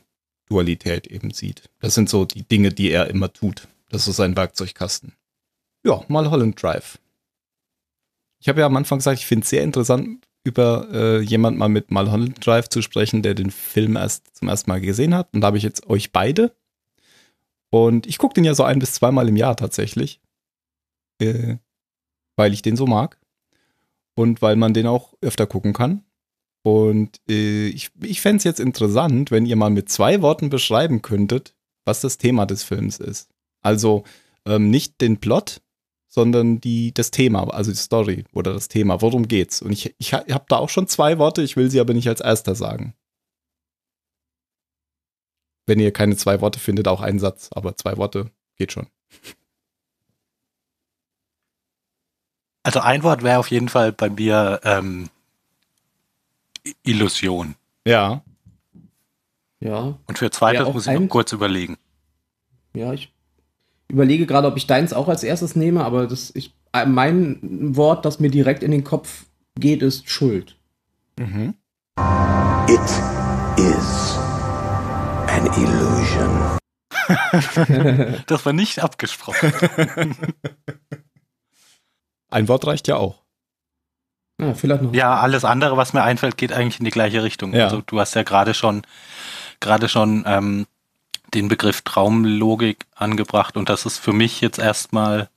Dualität 0.50 1.08
eben 1.08 1.32
sieht. 1.32 1.70
Das 1.80 1.94
sind 1.94 2.10
so 2.10 2.26
die 2.26 2.44
Dinge, 2.44 2.70
die 2.70 2.92
er 2.92 3.10
immer 3.10 3.32
tut. 3.32 3.68
Das 3.90 4.08
ist 4.08 4.16
sein 4.18 4.36
Werkzeugkasten. 4.36 5.14
Ja, 5.84 6.04
mal 6.08 6.30
Holland 6.30 6.62
Drive. 6.62 7.00
Ich 8.40 8.50
habe 8.50 8.62
ja 8.62 8.66
am 8.66 8.76
Anfang 8.76 9.00
gesagt, 9.00 9.20
ich 9.20 9.26
finde 9.26 9.44
es 9.44 9.50
sehr 9.50 9.64
interessant, 9.64 10.26
über 10.44 10.88
äh, 10.92 11.22
jemand 11.22 11.58
mal 11.58 11.70
mit 11.70 11.92
Mulholland 11.92 12.46
Drive 12.46 12.70
zu 12.70 12.82
sprechen, 12.82 13.22
der 13.22 13.36
den 13.36 13.52
Film 13.52 13.96
erst 13.96 14.36
zum 14.36 14.48
ersten 14.48 14.70
Mal 14.72 14.82
gesehen 14.82 15.14
hat. 15.14 15.34
Und 15.34 15.42
da 15.42 15.48
habe 15.48 15.58
ich 15.58 15.64
jetzt 15.64 15.88
euch 15.88 16.12
beide. 16.12 16.56
Und 17.70 18.08
ich 18.08 18.18
gucke 18.18 18.34
den 18.34 18.44
ja 18.44 18.56
so 18.56 18.64
ein 18.64 18.80
bis 18.80 18.94
zweimal 18.94 19.30
im 19.30 19.38
Jahr 19.38 19.56
tatsächlich. 19.56 20.20
Äh, 21.22 21.58
weil 22.42 22.54
ich 22.54 22.64
den 22.64 22.76
so 22.76 22.88
mag. 22.88 23.20
Und 24.16 24.42
weil 24.42 24.56
man 24.56 24.74
den 24.74 24.88
auch 24.88 25.14
öfter 25.22 25.46
gucken 25.46 25.74
kann. 25.74 26.04
Und 26.64 27.22
äh, 27.30 27.68
ich, 27.68 27.92
ich 28.02 28.20
fände 28.20 28.38
es 28.38 28.44
jetzt 28.46 28.60
interessant, 28.60 29.30
wenn 29.30 29.46
ihr 29.46 29.56
mal 29.56 29.70
mit 29.70 29.90
zwei 29.90 30.24
Worten 30.24 30.50
beschreiben 30.50 31.04
könntet, 31.04 31.56
was 31.86 32.02
das 32.02 32.18
Thema 32.18 32.48
des 32.48 32.64
Films 32.64 32.98
ist. 32.98 33.30
Also 33.62 34.06
ähm, 34.46 34.72
nicht 34.72 35.02
den 35.02 35.20
Plot, 35.20 35.62
sondern 36.08 36.60
die, 36.60 36.96
das 36.96 37.12
Thema, 37.12 37.48
also 37.54 37.70
die 37.70 37.78
Story 37.78 38.26
oder 38.34 38.54
das 38.54 38.70
Thema. 38.70 39.04
Worum 39.04 39.28
geht's? 39.28 39.62
Und 39.62 39.72
ich, 39.72 39.94
ich 40.00 40.14
habe 40.14 40.46
da 40.50 40.58
auch 40.58 40.70
schon 40.70 40.88
zwei 40.88 41.20
Worte, 41.20 41.44
ich 41.44 41.56
will 41.58 41.70
sie 41.70 41.80
aber 41.80 41.94
nicht 41.94 42.08
als 42.10 42.22
erster 42.22 42.56
sagen. 42.56 42.96
Wenn 45.68 45.80
ihr 45.80 45.94
keine 45.94 46.18
zwei 46.18 46.42
Worte 46.42 46.60
findet, 46.60 46.88
auch 46.88 47.02
einen 47.02 47.20
Satz, 47.20 47.50
aber 47.52 47.78
zwei 47.78 47.98
Worte 47.98 48.32
geht 48.58 48.72
schon. 48.72 48.88
Also 52.64 52.80
ein 52.80 53.04
Wort 53.04 53.24
wäre 53.24 53.40
auf 53.40 53.50
jeden 53.50 53.70
Fall 53.70 53.92
bei 53.92 54.10
mir 54.10 54.60
ähm, 54.64 55.10
Illusion. 56.84 57.56
Ja, 57.88 58.22
Ja, 59.60 59.98
Und 60.08 60.18
für 60.20 60.30
zweites 60.30 60.68
Ja, 60.68 60.72
muss 60.74 60.86
ich 60.88 61.00
noch 61.00 61.08
kurz 61.10 61.32
überlegen. 61.32 61.78
ja, 62.76 62.94
ich. 62.94 63.12
überlege 63.90 64.26
gerade, 64.28 64.48
ob 64.48 64.58
ich 64.58 64.68
deins 64.68 64.94
auch 64.94 65.08
als 65.08 65.24
erstes 65.24 65.56
nehme, 65.56 65.84
aber 65.84 66.06
das, 66.08 66.32
ich, 66.36 66.54
äh, 66.74 66.86
mein 66.86 67.40
Wort, 67.76 68.06
das 68.06 68.20
mir 68.20 68.30
direkt 68.30 68.62
in 68.64 68.72
den 68.72 68.84
Kopf 68.84 69.26
geht, 69.60 69.82
ist 69.82 70.08
Schuld. 70.10 70.56
Mhm. 71.20 71.56
It 72.68 72.80
is 73.58 74.18
an 75.28 75.46
illusion. 75.58 76.58
Das 78.28 78.46
war 78.46 78.54
nicht 78.54 78.80
abgesprochen. 78.82 79.52
Ein 82.32 82.48
Wort 82.48 82.66
reicht 82.66 82.88
ja 82.88 82.96
auch. 82.98 83.20
Ja, 84.40 84.54
vielleicht 84.56 84.82
noch. 84.82 84.94
Ja, 84.94 85.20
alles 85.20 85.46
andere, 85.46 85.78
was 85.78 85.94
mir 85.94 86.02
einfällt, 86.02 86.38
geht 86.38 86.52
eigentlich 86.52 86.80
in 86.80 86.86
die 86.86 86.92
gleiche 86.92 87.22
Richtung. 87.24 87.54
Ja. 87.54 87.66
Also 87.66 87.82
du 87.86 88.00
hast 88.00 88.16
ja 88.16 88.24
gerade 88.24 88.54
schon 88.56 88.82
gerade 89.60 89.88
schon 89.88 90.24
ähm, 90.26 90.66
den 91.36 91.48
Begriff 91.48 91.82
Traumlogik 91.84 92.86
angebracht 92.96 93.56
und 93.56 93.70
das 93.70 93.86
ist 93.86 94.00
für 94.00 94.14
mich 94.14 94.42
jetzt 94.42 94.58
erstmal 94.58 95.30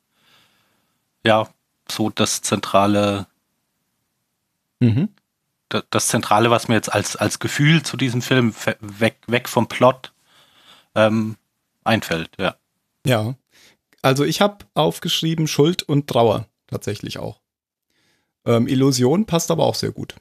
ja 1.25 1.47
so 1.91 2.09
das 2.11 2.41
zentrale 2.41 3.27
Mhm. 4.81 5.09
da- 5.69 5.83
das 5.91 6.09
Zentrale, 6.09 6.51
was 6.51 6.69
mir 6.69 6.75
jetzt 6.75 6.93
als, 6.93 7.17
als 7.17 7.39
Gefühl 7.39 7.83
zu 7.83 7.97
diesem 7.97 8.23
Film 8.23 8.55
weg, 8.81 9.19
weg 9.27 9.49
vom 9.49 9.67
Plot 9.69 10.13
ähm, 10.95 11.37
einfällt, 11.85 12.31
ja. 12.39 12.57
Ja. 13.07 13.35
Also 14.03 14.25
ich 14.25 14.41
habe 14.41 14.65
aufgeschrieben 14.75 15.47
Schuld 15.47 15.83
und 15.83 16.07
Trauer 16.09 16.47
tatsächlich 16.75 17.19
auch. 17.19 17.41
Ähm, 18.45 18.67
Illusion 18.67 19.27
passt 19.27 19.51
aber 19.51 19.65
auch 19.65 19.77
sehr 19.77 19.93
gut. 19.93 20.17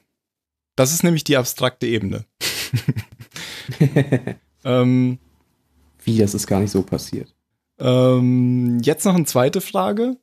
Das 0.76 0.92
ist 0.92 1.02
nämlich 1.02 1.24
die 1.24 1.36
abstrakte 1.36 1.86
Ebene. 1.86 2.24
ähm, 4.64 5.18
Wie, 6.04 6.18
das 6.18 6.34
ist 6.34 6.46
gar 6.46 6.60
nicht 6.60 6.70
so 6.70 6.82
passiert. 6.82 7.34
ähm, 7.78 8.80
jetzt 8.82 9.04
noch 9.04 9.14
eine 9.14 9.24
zweite 9.24 9.60
Frage. 9.60 10.16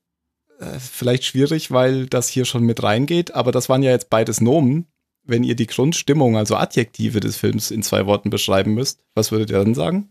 Äh, 0.59 0.79
vielleicht 0.79 1.25
schwierig, 1.25 1.71
weil 1.71 2.07
das 2.07 2.29
hier 2.29 2.45
schon 2.45 2.63
mit 2.63 2.81
reingeht, 2.81 3.33
aber 3.35 3.51
das 3.51 3.69
waren 3.69 3.83
ja 3.83 3.91
jetzt 3.91 4.09
beides 4.09 4.41
Nomen. 4.41 4.87
Wenn 5.23 5.43
ihr 5.43 5.55
die 5.55 5.67
Grundstimmung, 5.67 6.35
also 6.35 6.55
Adjektive 6.55 7.19
des 7.19 7.37
Films 7.37 7.69
in 7.71 7.83
zwei 7.83 8.05
Worten 8.07 8.29
beschreiben 8.29 8.73
müsst, 8.73 9.03
was 9.13 9.31
würdet 9.31 9.51
ihr 9.51 9.59
dann 9.59 9.75
sagen? 9.75 10.09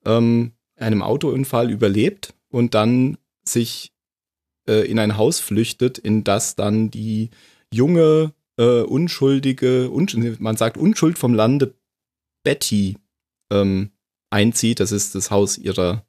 ähm, 0.05 0.53
einem 0.77 1.03
Autounfall 1.03 1.71
überlebt 1.71 2.35
und 2.49 2.75
dann 2.75 3.19
sich 3.45 3.93
äh, 4.69 4.87
in 4.91 4.99
ein 4.99 5.17
Haus 5.17 5.41
flüchtet, 5.41 5.99
in 5.99 6.25
das 6.25 6.57
dann 6.57 6.91
die 6.91 7.31
junge, 7.73 8.33
äh, 8.59 8.83
unschuldige, 8.83 9.91
unsch 9.91 10.17
man 10.39 10.57
sagt 10.57 10.77
Unschuld 10.77 11.19
vom 11.19 11.35
Lande 11.35 11.75
Betty 12.43 12.97
ähm, 13.51 13.91
einzieht. 14.31 14.81
Das 14.81 14.93
ist 14.93 15.15
das 15.15 15.31
Haus 15.31 15.59
ihrer 15.59 16.07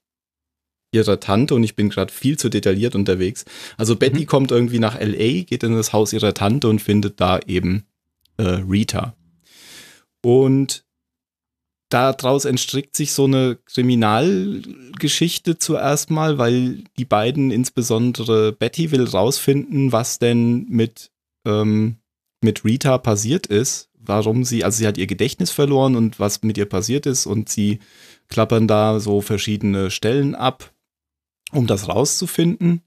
ihrer 0.93 1.19
Tante 1.19 1.53
und 1.53 1.63
ich 1.63 1.75
bin 1.75 1.89
gerade 1.89 2.13
viel 2.13 2.37
zu 2.37 2.49
detailliert 2.49 2.95
unterwegs. 2.95 3.45
Also 3.77 3.95
Betty 3.95 4.25
kommt 4.25 4.51
irgendwie 4.51 4.79
nach 4.79 4.99
LA, 4.99 5.43
geht 5.43 5.63
in 5.63 5.75
das 5.75 5.93
Haus 5.93 6.13
ihrer 6.13 6.33
Tante 6.33 6.69
und 6.69 6.81
findet 6.81 7.19
da 7.19 7.39
eben 7.45 7.85
äh, 8.37 8.43
Rita. 8.43 9.15
Und 10.21 10.86
daraus 11.89 12.45
entstrickt 12.45 12.95
sich 12.95 13.11
so 13.13 13.25
eine 13.25 13.57
Kriminalgeschichte 13.65 15.57
zuerst 15.57 16.11
mal, 16.11 16.37
weil 16.37 16.83
die 16.97 17.05
beiden, 17.05 17.51
insbesondere 17.51 18.51
Betty, 18.51 18.91
will 18.91 19.05
rausfinden, 19.05 19.91
was 19.91 20.19
denn 20.19 20.65
mit, 20.69 21.11
ähm, 21.45 21.97
mit 22.41 22.65
Rita 22.65 22.97
passiert 22.97 23.47
ist, 23.47 23.89
warum 23.93 24.43
sie, 24.43 24.63
also 24.63 24.77
sie 24.79 24.87
hat 24.87 24.97
ihr 24.97 25.07
Gedächtnis 25.07 25.51
verloren 25.51 25.95
und 25.95 26.19
was 26.19 26.43
mit 26.43 26.57
ihr 26.57 26.67
passiert 26.67 27.05
ist 27.05 27.25
und 27.25 27.49
sie 27.49 27.79
klappern 28.27 28.67
da 28.67 28.99
so 28.99 29.21
verschiedene 29.21 29.89
Stellen 29.89 30.35
ab, 30.35 30.73
um 31.51 31.67
das 31.67 31.87
rauszufinden. 31.87 32.81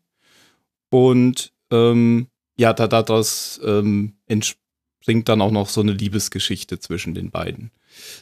Und 0.90 1.52
ähm, 1.70 2.26
ja, 2.58 2.72
da, 2.72 2.88
daraus 2.88 3.60
ähm, 3.64 4.14
entspringt 4.26 5.28
dann 5.28 5.40
auch 5.40 5.52
noch 5.52 5.68
so 5.68 5.80
eine 5.80 5.92
Liebesgeschichte 5.92 6.78
zwischen 6.78 7.14
den 7.14 7.30
beiden. 7.30 7.70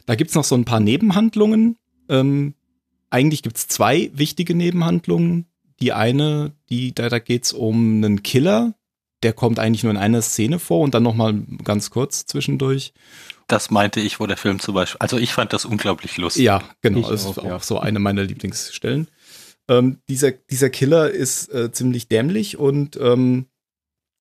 Da 0.06 0.14
gibt's 0.14 0.34
noch 0.34 0.44
so 0.44 0.54
ein 0.54 0.64
paar 0.64 0.80
Nebenhandlungen. 0.80 1.76
Ähm, 2.08 2.54
eigentlich 3.10 3.42
gibt's 3.42 3.68
zwei 3.68 4.10
wichtige 4.14 4.54
Nebenhandlungen. 4.54 5.46
Die 5.80 5.92
eine, 5.92 6.52
die, 6.68 6.94
da, 6.94 7.08
da 7.08 7.18
geht's 7.18 7.52
um 7.52 7.96
einen 7.96 8.22
Killer, 8.22 8.74
der 9.22 9.32
kommt 9.32 9.58
eigentlich 9.58 9.82
nur 9.82 9.92
in 9.92 9.96
einer 9.98 10.22
Szene 10.22 10.58
vor 10.58 10.80
und 10.80 10.94
dann 10.94 11.02
noch 11.02 11.14
mal 11.14 11.34
ganz 11.64 11.90
kurz 11.90 12.26
zwischendurch. 12.26 12.92
Das 13.46 13.70
meinte 13.70 14.00
ich, 14.00 14.20
wo 14.20 14.26
der 14.26 14.36
Film 14.36 14.58
zum 14.58 14.74
Beispiel. 14.74 14.98
Also 15.00 15.16
ich 15.16 15.32
fand 15.32 15.52
das 15.52 15.64
unglaublich 15.64 16.16
lustig. 16.18 16.44
Ja, 16.44 16.62
genau. 16.82 16.98
Ich 17.00 17.06
Das 17.06 17.22
ist 17.22 17.26
auch, 17.26 17.38
auch 17.38 17.44
ja. 17.44 17.60
so 17.60 17.78
eine 17.78 17.98
meiner 17.98 18.24
Lieblingsstellen. 18.24 19.08
Ähm, 19.68 19.98
dieser, 20.08 20.32
dieser 20.32 20.70
Killer 20.70 21.10
ist 21.10 21.52
äh, 21.52 21.72
ziemlich 21.72 22.08
dämlich 22.08 22.58
und 22.58 22.98
ähm, 23.00 23.46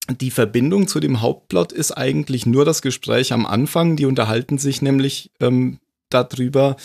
die 0.09 0.31
Verbindung 0.31 0.87
zu 0.87 0.99
dem 0.99 1.21
Hauptplot 1.21 1.71
ist 1.71 1.91
eigentlich 1.91 2.45
nur 2.45 2.65
das 2.65 2.81
Gespräch 2.81 3.33
am 3.33 3.45
Anfang. 3.45 3.95
Die 3.95 4.05
unterhalten 4.05 4.57
sich 4.57 4.81
nämlich 4.81 5.31
ähm, 5.39 5.79
darüber, 6.09 6.77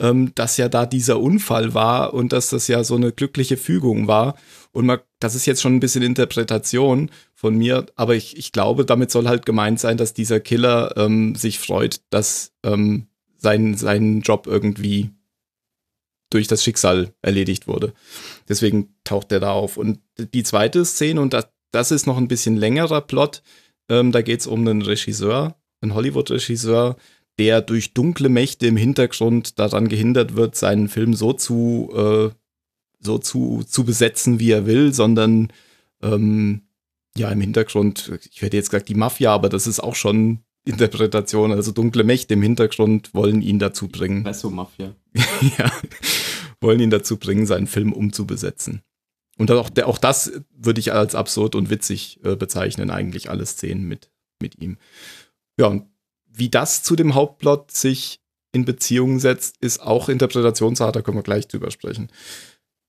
ähm, 0.00 0.32
dass 0.34 0.56
ja 0.56 0.68
da 0.68 0.86
dieser 0.86 1.20
Unfall 1.20 1.74
war 1.74 2.14
und 2.14 2.32
dass 2.32 2.50
das 2.50 2.68
ja 2.68 2.84
so 2.84 2.94
eine 2.94 3.12
glückliche 3.12 3.56
Fügung 3.56 4.06
war. 4.06 4.36
Und 4.72 4.86
man, 4.86 5.00
das 5.18 5.34
ist 5.34 5.46
jetzt 5.46 5.60
schon 5.60 5.74
ein 5.74 5.80
bisschen 5.80 6.02
Interpretation 6.02 7.10
von 7.34 7.56
mir, 7.56 7.86
aber 7.96 8.14
ich, 8.14 8.36
ich 8.36 8.52
glaube, 8.52 8.84
damit 8.84 9.10
soll 9.10 9.28
halt 9.28 9.46
gemeint 9.46 9.80
sein, 9.80 9.96
dass 9.96 10.14
dieser 10.14 10.40
Killer 10.40 10.96
ähm, 10.96 11.34
sich 11.34 11.58
freut, 11.58 12.00
dass 12.10 12.52
ähm, 12.64 13.08
sein, 13.36 13.76
sein 13.76 14.20
Job 14.20 14.46
irgendwie 14.46 15.10
durch 16.30 16.46
das 16.46 16.62
Schicksal 16.62 17.12
erledigt 17.22 17.66
wurde. 17.66 17.92
Deswegen 18.48 18.94
taucht 19.04 19.32
er 19.32 19.40
da 19.40 19.52
auf. 19.52 19.76
Und 19.76 20.00
die 20.18 20.42
zweite 20.42 20.84
Szene, 20.84 21.20
und 21.20 21.32
das, 21.32 21.48
das 21.70 21.90
ist 21.90 22.06
noch 22.06 22.16
ein 22.16 22.28
bisschen 22.28 22.56
längerer 22.56 23.00
Plot. 23.00 23.42
Ähm, 23.88 24.12
da 24.12 24.22
geht 24.22 24.40
es 24.40 24.46
um 24.46 24.60
einen 24.60 24.82
Regisseur, 24.82 25.56
einen 25.80 25.94
Hollywood-Regisseur, 25.94 26.96
der 27.38 27.60
durch 27.62 27.94
dunkle 27.94 28.28
Mächte 28.28 28.66
im 28.66 28.76
Hintergrund 28.76 29.58
daran 29.58 29.88
gehindert 29.88 30.36
wird, 30.36 30.56
seinen 30.56 30.88
Film 30.88 31.14
so 31.14 31.32
zu, 31.32 31.90
äh, 31.94 32.30
so 33.00 33.18
zu, 33.18 33.62
zu 33.66 33.84
besetzen, 33.84 34.40
wie 34.40 34.50
er 34.50 34.66
will, 34.66 34.92
sondern 34.92 35.52
ähm, 36.02 36.62
ja, 37.16 37.30
im 37.30 37.40
Hintergrund, 37.40 38.12
ich 38.30 38.42
hätte 38.42 38.56
jetzt 38.56 38.70
gesagt 38.70 38.88
die 38.88 38.94
Mafia, 38.94 39.32
aber 39.32 39.48
das 39.48 39.66
ist 39.66 39.80
auch 39.80 39.94
schon 39.94 40.40
Interpretation, 40.64 41.52
also 41.52 41.72
dunkle 41.72 42.04
Mächte 42.04 42.34
im 42.34 42.42
Hintergrund 42.42 43.14
wollen 43.14 43.40
ihn 43.42 43.58
dazu 43.58 43.88
bringen. 43.88 44.18
Espresso-Mafia. 44.18 44.94
ja, 45.58 45.72
wollen 46.60 46.80
ihn 46.80 46.90
dazu 46.90 47.16
bringen, 47.16 47.46
seinen 47.46 47.66
Film 47.66 47.92
umzubesetzen. 47.92 48.82
Und 49.38 49.50
auch, 49.52 49.70
der, 49.70 49.86
auch 49.86 49.98
das 49.98 50.32
würde 50.50 50.80
ich 50.80 50.92
als 50.92 51.14
absurd 51.14 51.54
und 51.54 51.70
witzig 51.70 52.20
äh, 52.24 52.36
bezeichnen, 52.36 52.90
eigentlich 52.90 53.30
alle 53.30 53.46
Szenen 53.46 53.84
mit, 53.84 54.10
mit 54.42 54.60
ihm. 54.60 54.76
Ja, 55.58 55.68
und 55.68 55.86
wie 56.26 56.50
das 56.50 56.82
zu 56.82 56.96
dem 56.96 57.14
Hauptplot 57.14 57.70
sich 57.70 58.20
in 58.52 58.64
Beziehung 58.64 59.20
setzt, 59.20 59.56
ist 59.60 59.80
auch 59.80 60.08
Interpretationsart, 60.08 60.96
da 60.96 61.02
können 61.02 61.16
wir 61.16 61.22
gleich 61.22 61.48
drüber 61.48 61.70
sprechen. 61.70 62.10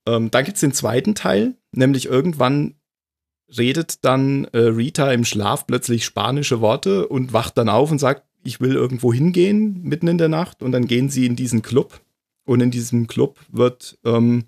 Ähm, 0.06 0.30
dann 0.30 0.44
gibt 0.44 0.56
es 0.56 0.60
den 0.60 0.72
zweiten 0.72 1.14
Teil, 1.14 1.56
nämlich 1.72 2.06
irgendwann 2.06 2.74
redet 3.56 4.04
dann 4.04 4.44
äh, 4.46 4.58
Rita 4.58 5.12
im 5.12 5.24
Schlaf 5.24 5.66
plötzlich 5.66 6.04
spanische 6.04 6.60
Worte 6.60 7.08
und 7.08 7.32
wacht 7.32 7.58
dann 7.58 7.68
auf 7.68 7.90
und 7.90 7.98
sagt, 7.98 8.24
ich 8.42 8.60
will 8.60 8.74
irgendwo 8.74 9.12
hingehen 9.12 9.82
mitten 9.82 10.08
in 10.08 10.18
der 10.18 10.28
Nacht 10.28 10.62
und 10.62 10.72
dann 10.72 10.86
gehen 10.86 11.10
sie 11.10 11.26
in 11.26 11.36
diesen 11.36 11.62
Club 11.62 12.00
und 12.44 12.60
in 12.60 12.70
diesem 12.70 13.06
Club 13.06 13.38
wird, 13.50 13.98
ähm, 14.04 14.44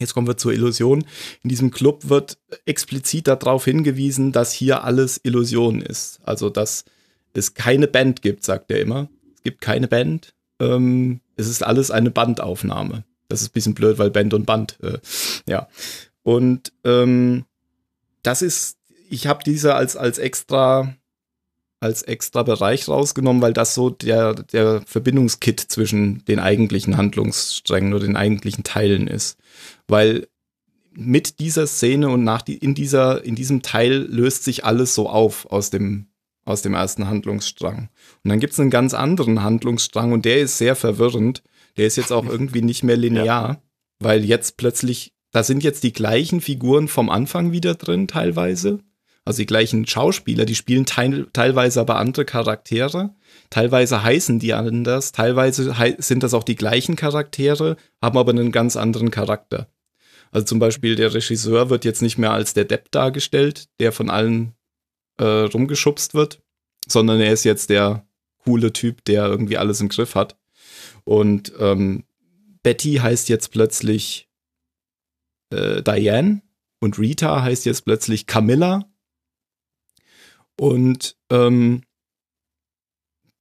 jetzt 0.00 0.14
kommen 0.14 0.26
wir 0.26 0.36
zur 0.36 0.52
Illusion, 0.52 1.04
in 1.42 1.48
diesem 1.48 1.70
Club 1.70 2.08
wird 2.08 2.38
explizit 2.64 3.28
darauf 3.28 3.64
hingewiesen, 3.64 4.32
dass 4.32 4.52
hier 4.52 4.82
alles 4.82 5.20
Illusion 5.22 5.82
ist. 5.82 6.20
Also, 6.24 6.50
dass 6.50 6.84
es 7.34 7.54
keine 7.54 7.86
Band 7.86 8.22
gibt, 8.22 8.44
sagt 8.44 8.70
er 8.70 8.80
immer. 8.80 9.08
Es 9.36 9.42
gibt 9.42 9.60
keine 9.60 9.86
Band. 9.86 10.34
Ähm, 10.58 11.20
es 11.36 11.48
ist 11.48 11.62
alles 11.62 11.90
eine 11.90 12.10
Bandaufnahme. 12.10 13.04
Das 13.28 13.42
ist 13.42 13.50
ein 13.50 13.52
bisschen 13.52 13.74
blöd, 13.74 13.98
weil 13.98 14.10
Band 14.10 14.34
und 14.34 14.46
Band, 14.46 14.78
äh, 14.82 14.98
ja. 15.46 15.68
Und 16.22 16.72
ähm, 16.84 17.44
das 18.22 18.42
ist, 18.42 18.78
ich 19.08 19.26
habe 19.26 19.42
diese 19.44 19.74
als, 19.74 19.96
als 19.96 20.18
extra 20.18 20.94
als 21.80 22.02
extra 22.02 22.42
Bereich 22.42 22.88
rausgenommen, 22.88 23.40
weil 23.40 23.54
das 23.54 23.74
so 23.74 23.88
der, 23.88 24.34
der 24.34 24.82
Verbindungskit 24.86 25.60
zwischen 25.60 26.22
den 26.26 26.38
eigentlichen 26.38 26.98
Handlungssträngen 26.98 27.94
oder 27.94 28.04
den 28.04 28.16
eigentlichen 28.16 28.64
Teilen 28.64 29.08
ist. 29.08 29.38
Weil 29.88 30.28
mit 30.92 31.38
dieser 31.40 31.66
Szene 31.66 32.10
und 32.10 32.22
nach 32.22 32.42
die, 32.42 32.58
in 32.58 32.74
dieser, 32.74 33.24
in 33.24 33.34
diesem 33.34 33.62
Teil 33.62 34.06
löst 34.10 34.44
sich 34.44 34.64
alles 34.64 34.94
so 34.94 35.08
auf 35.08 35.50
aus 35.50 35.70
dem, 35.70 36.06
aus 36.44 36.60
dem 36.60 36.74
ersten 36.74 37.08
Handlungsstrang. 37.08 37.88
Und 38.24 38.28
dann 38.28 38.40
gibt 38.40 38.52
es 38.52 38.60
einen 38.60 38.70
ganz 38.70 38.92
anderen 38.92 39.42
Handlungsstrang 39.42 40.12
und 40.12 40.26
der 40.26 40.40
ist 40.40 40.58
sehr 40.58 40.76
verwirrend. 40.76 41.42
Der 41.78 41.86
ist 41.86 41.96
jetzt 41.96 42.12
auch 42.12 42.26
irgendwie 42.26 42.62
nicht 42.62 42.82
mehr 42.82 42.96
linear, 42.96 43.24
ja. 43.48 43.62
weil 44.00 44.24
jetzt 44.24 44.58
plötzlich, 44.58 45.14
da 45.30 45.42
sind 45.42 45.62
jetzt 45.62 45.82
die 45.82 45.92
gleichen 45.92 46.42
Figuren 46.42 46.88
vom 46.88 47.08
Anfang 47.08 47.52
wieder 47.52 47.74
drin, 47.74 48.06
teilweise. 48.08 48.80
Also 49.30 49.42
die 49.42 49.46
gleichen 49.46 49.86
Schauspieler, 49.86 50.44
die 50.44 50.56
spielen 50.56 50.86
teil, 50.86 51.28
teilweise 51.32 51.80
aber 51.80 52.00
andere 52.00 52.24
Charaktere. 52.24 53.14
Teilweise 53.48 54.02
heißen 54.02 54.40
die 54.40 54.54
anders, 54.54 55.12
teilweise 55.12 55.72
sind 55.98 56.24
das 56.24 56.34
auch 56.34 56.42
die 56.42 56.56
gleichen 56.56 56.96
Charaktere, 56.96 57.76
haben 58.02 58.18
aber 58.18 58.32
einen 58.32 58.50
ganz 58.50 58.74
anderen 58.74 59.12
Charakter. 59.12 59.68
Also 60.32 60.46
zum 60.46 60.58
Beispiel 60.58 60.96
der 60.96 61.14
Regisseur 61.14 61.70
wird 61.70 61.84
jetzt 61.84 62.02
nicht 62.02 62.18
mehr 62.18 62.32
als 62.32 62.54
der 62.54 62.64
Depp 62.64 62.90
dargestellt, 62.90 63.68
der 63.78 63.92
von 63.92 64.10
allen 64.10 64.54
äh, 65.18 65.24
rumgeschubst 65.24 66.14
wird, 66.14 66.42
sondern 66.88 67.20
er 67.20 67.32
ist 67.32 67.44
jetzt 67.44 67.70
der 67.70 68.04
coole 68.38 68.72
Typ, 68.72 69.04
der 69.04 69.26
irgendwie 69.26 69.58
alles 69.58 69.80
im 69.80 69.90
Griff 69.90 70.16
hat. 70.16 70.36
Und 71.04 71.52
ähm, 71.60 72.02
Betty 72.64 72.94
heißt 72.94 73.28
jetzt 73.28 73.52
plötzlich 73.52 74.28
äh, 75.50 75.84
Diane 75.84 76.42
und 76.80 76.98
Rita 76.98 77.42
heißt 77.42 77.64
jetzt 77.64 77.84
plötzlich 77.84 78.26
Camilla 78.26 78.89
und 80.60 81.16
ähm, 81.30 81.84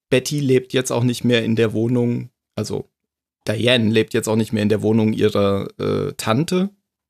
Betty 0.09 0.39
lebt 0.39 0.71
jetzt 0.71 0.89
auch 0.89 1.03
nicht 1.03 1.25
mehr 1.25 1.43
in 1.43 1.57
der 1.57 1.73
Wohnung, 1.73 2.29
also 2.55 2.85
Diane 3.45 3.89
lebt 3.89 4.13
jetzt 4.13 4.29
auch 4.29 4.37
nicht 4.37 4.53
mehr 4.53 4.63
in 4.63 4.69
der 4.69 4.81
Wohnung 4.81 5.11
ihrer 5.11 5.67
äh, 5.77 6.13
Tante, 6.15 6.69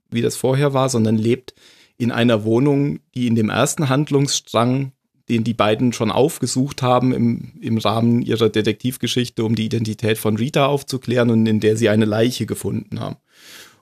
wie 0.10 0.24
das 0.24 0.36
vorher 0.36 0.74
war, 0.74 0.90
sondern 0.90 1.16
lebt 1.16 1.54
in 2.00 2.12
einer 2.12 2.44
Wohnung, 2.44 3.02
die 3.14 3.28
in 3.28 3.36
dem 3.36 3.52
ersten 3.52 3.88
Handlungsstrang, 3.88 4.94
den 5.30 5.44
die 5.44 5.54
beiden 5.54 5.94
schon 5.94 6.10
aufgesucht 6.10 6.82
haben 6.82 7.14
im, 7.14 7.54
im 7.62 7.78
Rahmen 7.78 8.24
ihrer 8.24 8.50
Detektivgeschichte, 8.50 9.44
um 9.44 9.54
die 9.54 9.66
Identität 9.66 10.18
von 10.18 10.38
Rita 10.38 10.66
aufzuklären 10.66 11.30
und 11.30 11.46
in 11.46 11.60
der 11.60 11.78
sie 11.78 11.88
eine 11.90 12.06
Leiche 12.06 12.48
gefunden 12.48 13.00
haben. 13.00 13.18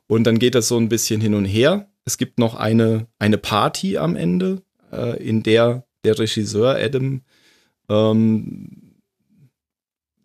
Und 0.08 0.26
dann 0.26 0.40
geht 0.40 0.56
das 0.56 0.68
so 0.68 0.76
ein 0.76 0.90
bisschen 0.90 1.22
hin 1.22 1.36
und 1.36 1.46
her. 1.46 1.90
Es 2.04 2.18
gibt 2.18 2.38
noch 2.38 2.56
eine, 2.56 3.08
eine 3.18 3.38
Party 3.38 3.98
am 3.98 4.18
Ende, 4.18 4.62
äh, 4.92 5.24
in 5.24 5.42
der 5.42 5.87
der 6.04 6.18
Regisseur 6.18 6.76
Adam 6.76 7.22
ähm, 7.90 9.02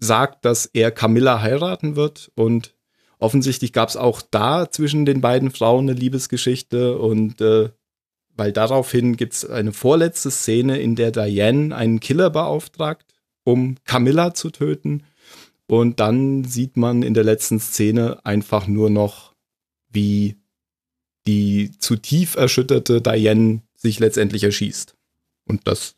sagt, 0.01 0.45
dass 0.45 0.67
er 0.67 0.91
Camilla 0.91 1.41
heiraten 1.41 1.97
wird 1.97 2.31
und 2.35 2.75
offensichtlich 3.19 3.73
gab 3.73 3.89
es 3.89 3.97
auch 3.97 4.21
da 4.21 4.71
zwischen 4.71 5.05
den 5.05 5.21
beiden 5.21 5.51
Frauen 5.51 5.89
eine 5.89 5.99
Liebesgeschichte 5.99 6.99
und 6.99 7.41
äh, 7.41 7.71
weil 8.35 8.53
daraufhin 8.53 9.17
gibt 9.17 9.35
es 9.35 9.49
eine 9.49 9.73
vorletzte 9.73 10.31
Szene, 10.31 10.81
in 10.81 10.97
der 10.97 11.11
Diane 11.11 11.75
einen 11.75 12.01
Killer 12.01 12.31
beauftragt, 12.31 13.13
um 13.45 13.77
Camilla 13.85 14.35
zu 14.35 14.51
töten. 14.51 15.05
Und 15.67 16.01
dann 16.01 16.45
sieht 16.45 16.77
man 16.77 17.03
in 17.03 17.15
der 17.15 17.25
letzten 17.25 17.61
Szene 17.61 18.25
einfach 18.25 18.67
nur 18.67 18.91
noch, 18.91 19.35
wie 19.91 20.37
die 21.27 21.71
zu 21.79 21.97
tief 21.97 22.35
erschütterte 22.35 23.01
Diane 23.01 23.63
sich 23.75 23.99
letztendlich 24.01 24.45
erschießt. 24.45 24.97
Und 25.47 25.67
das 25.67 25.97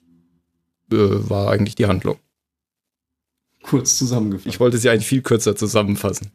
äh, 0.93 0.97
war 0.97 1.51
eigentlich 1.51 1.75
die 1.75 1.87
Handlung. 1.87 2.19
Kurz 3.65 3.97
zusammengefasst. 3.97 4.47
Ich 4.47 4.61
wollte 4.61 4.77
sie 4.77 4.91
eigentlich 4.91 5.07
viel 5.07 5.23
kürzer 5.23 5.57
zusammenfassen. 5.57 6.31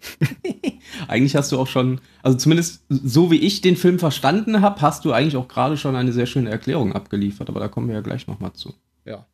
eigentlich 1.07 1.35
hast 1.35 1.51
du 1.51 1.59
auch 1.59 1.67
schon, 1.67 2.01
also 2.23 2.37
zumindest 2.37 2.83
so 2.89 3.29
wie 3.29 3.37
ich 3.37 3.61
den 3.61 3.75
Film 3.75 3.99
verstanden 3.99 4.61
habe, 4.61 4.81
hast 4.81 5.05
du 5.05 5.11
eigentlich 5.11 5.37
auch 5.37 5.47
gerade 5.47 5.77
schon 5.77 5.95
eine 5.95 6.11
sehr 6.11 6.25
schöne 6.25 6.49
Erklärung 6.49 6.93
abgeliefert, 6.93 7.47
aber 7.49 7.59
da 7.59 7.67
kommen 7.67 7.87
wir 7.87 7.95
ja 7.95 8.01
gleich 8.01 8.25
nochmal 8.25 8.53
zu. 8.53 8.73
Ja. 9.05 9.27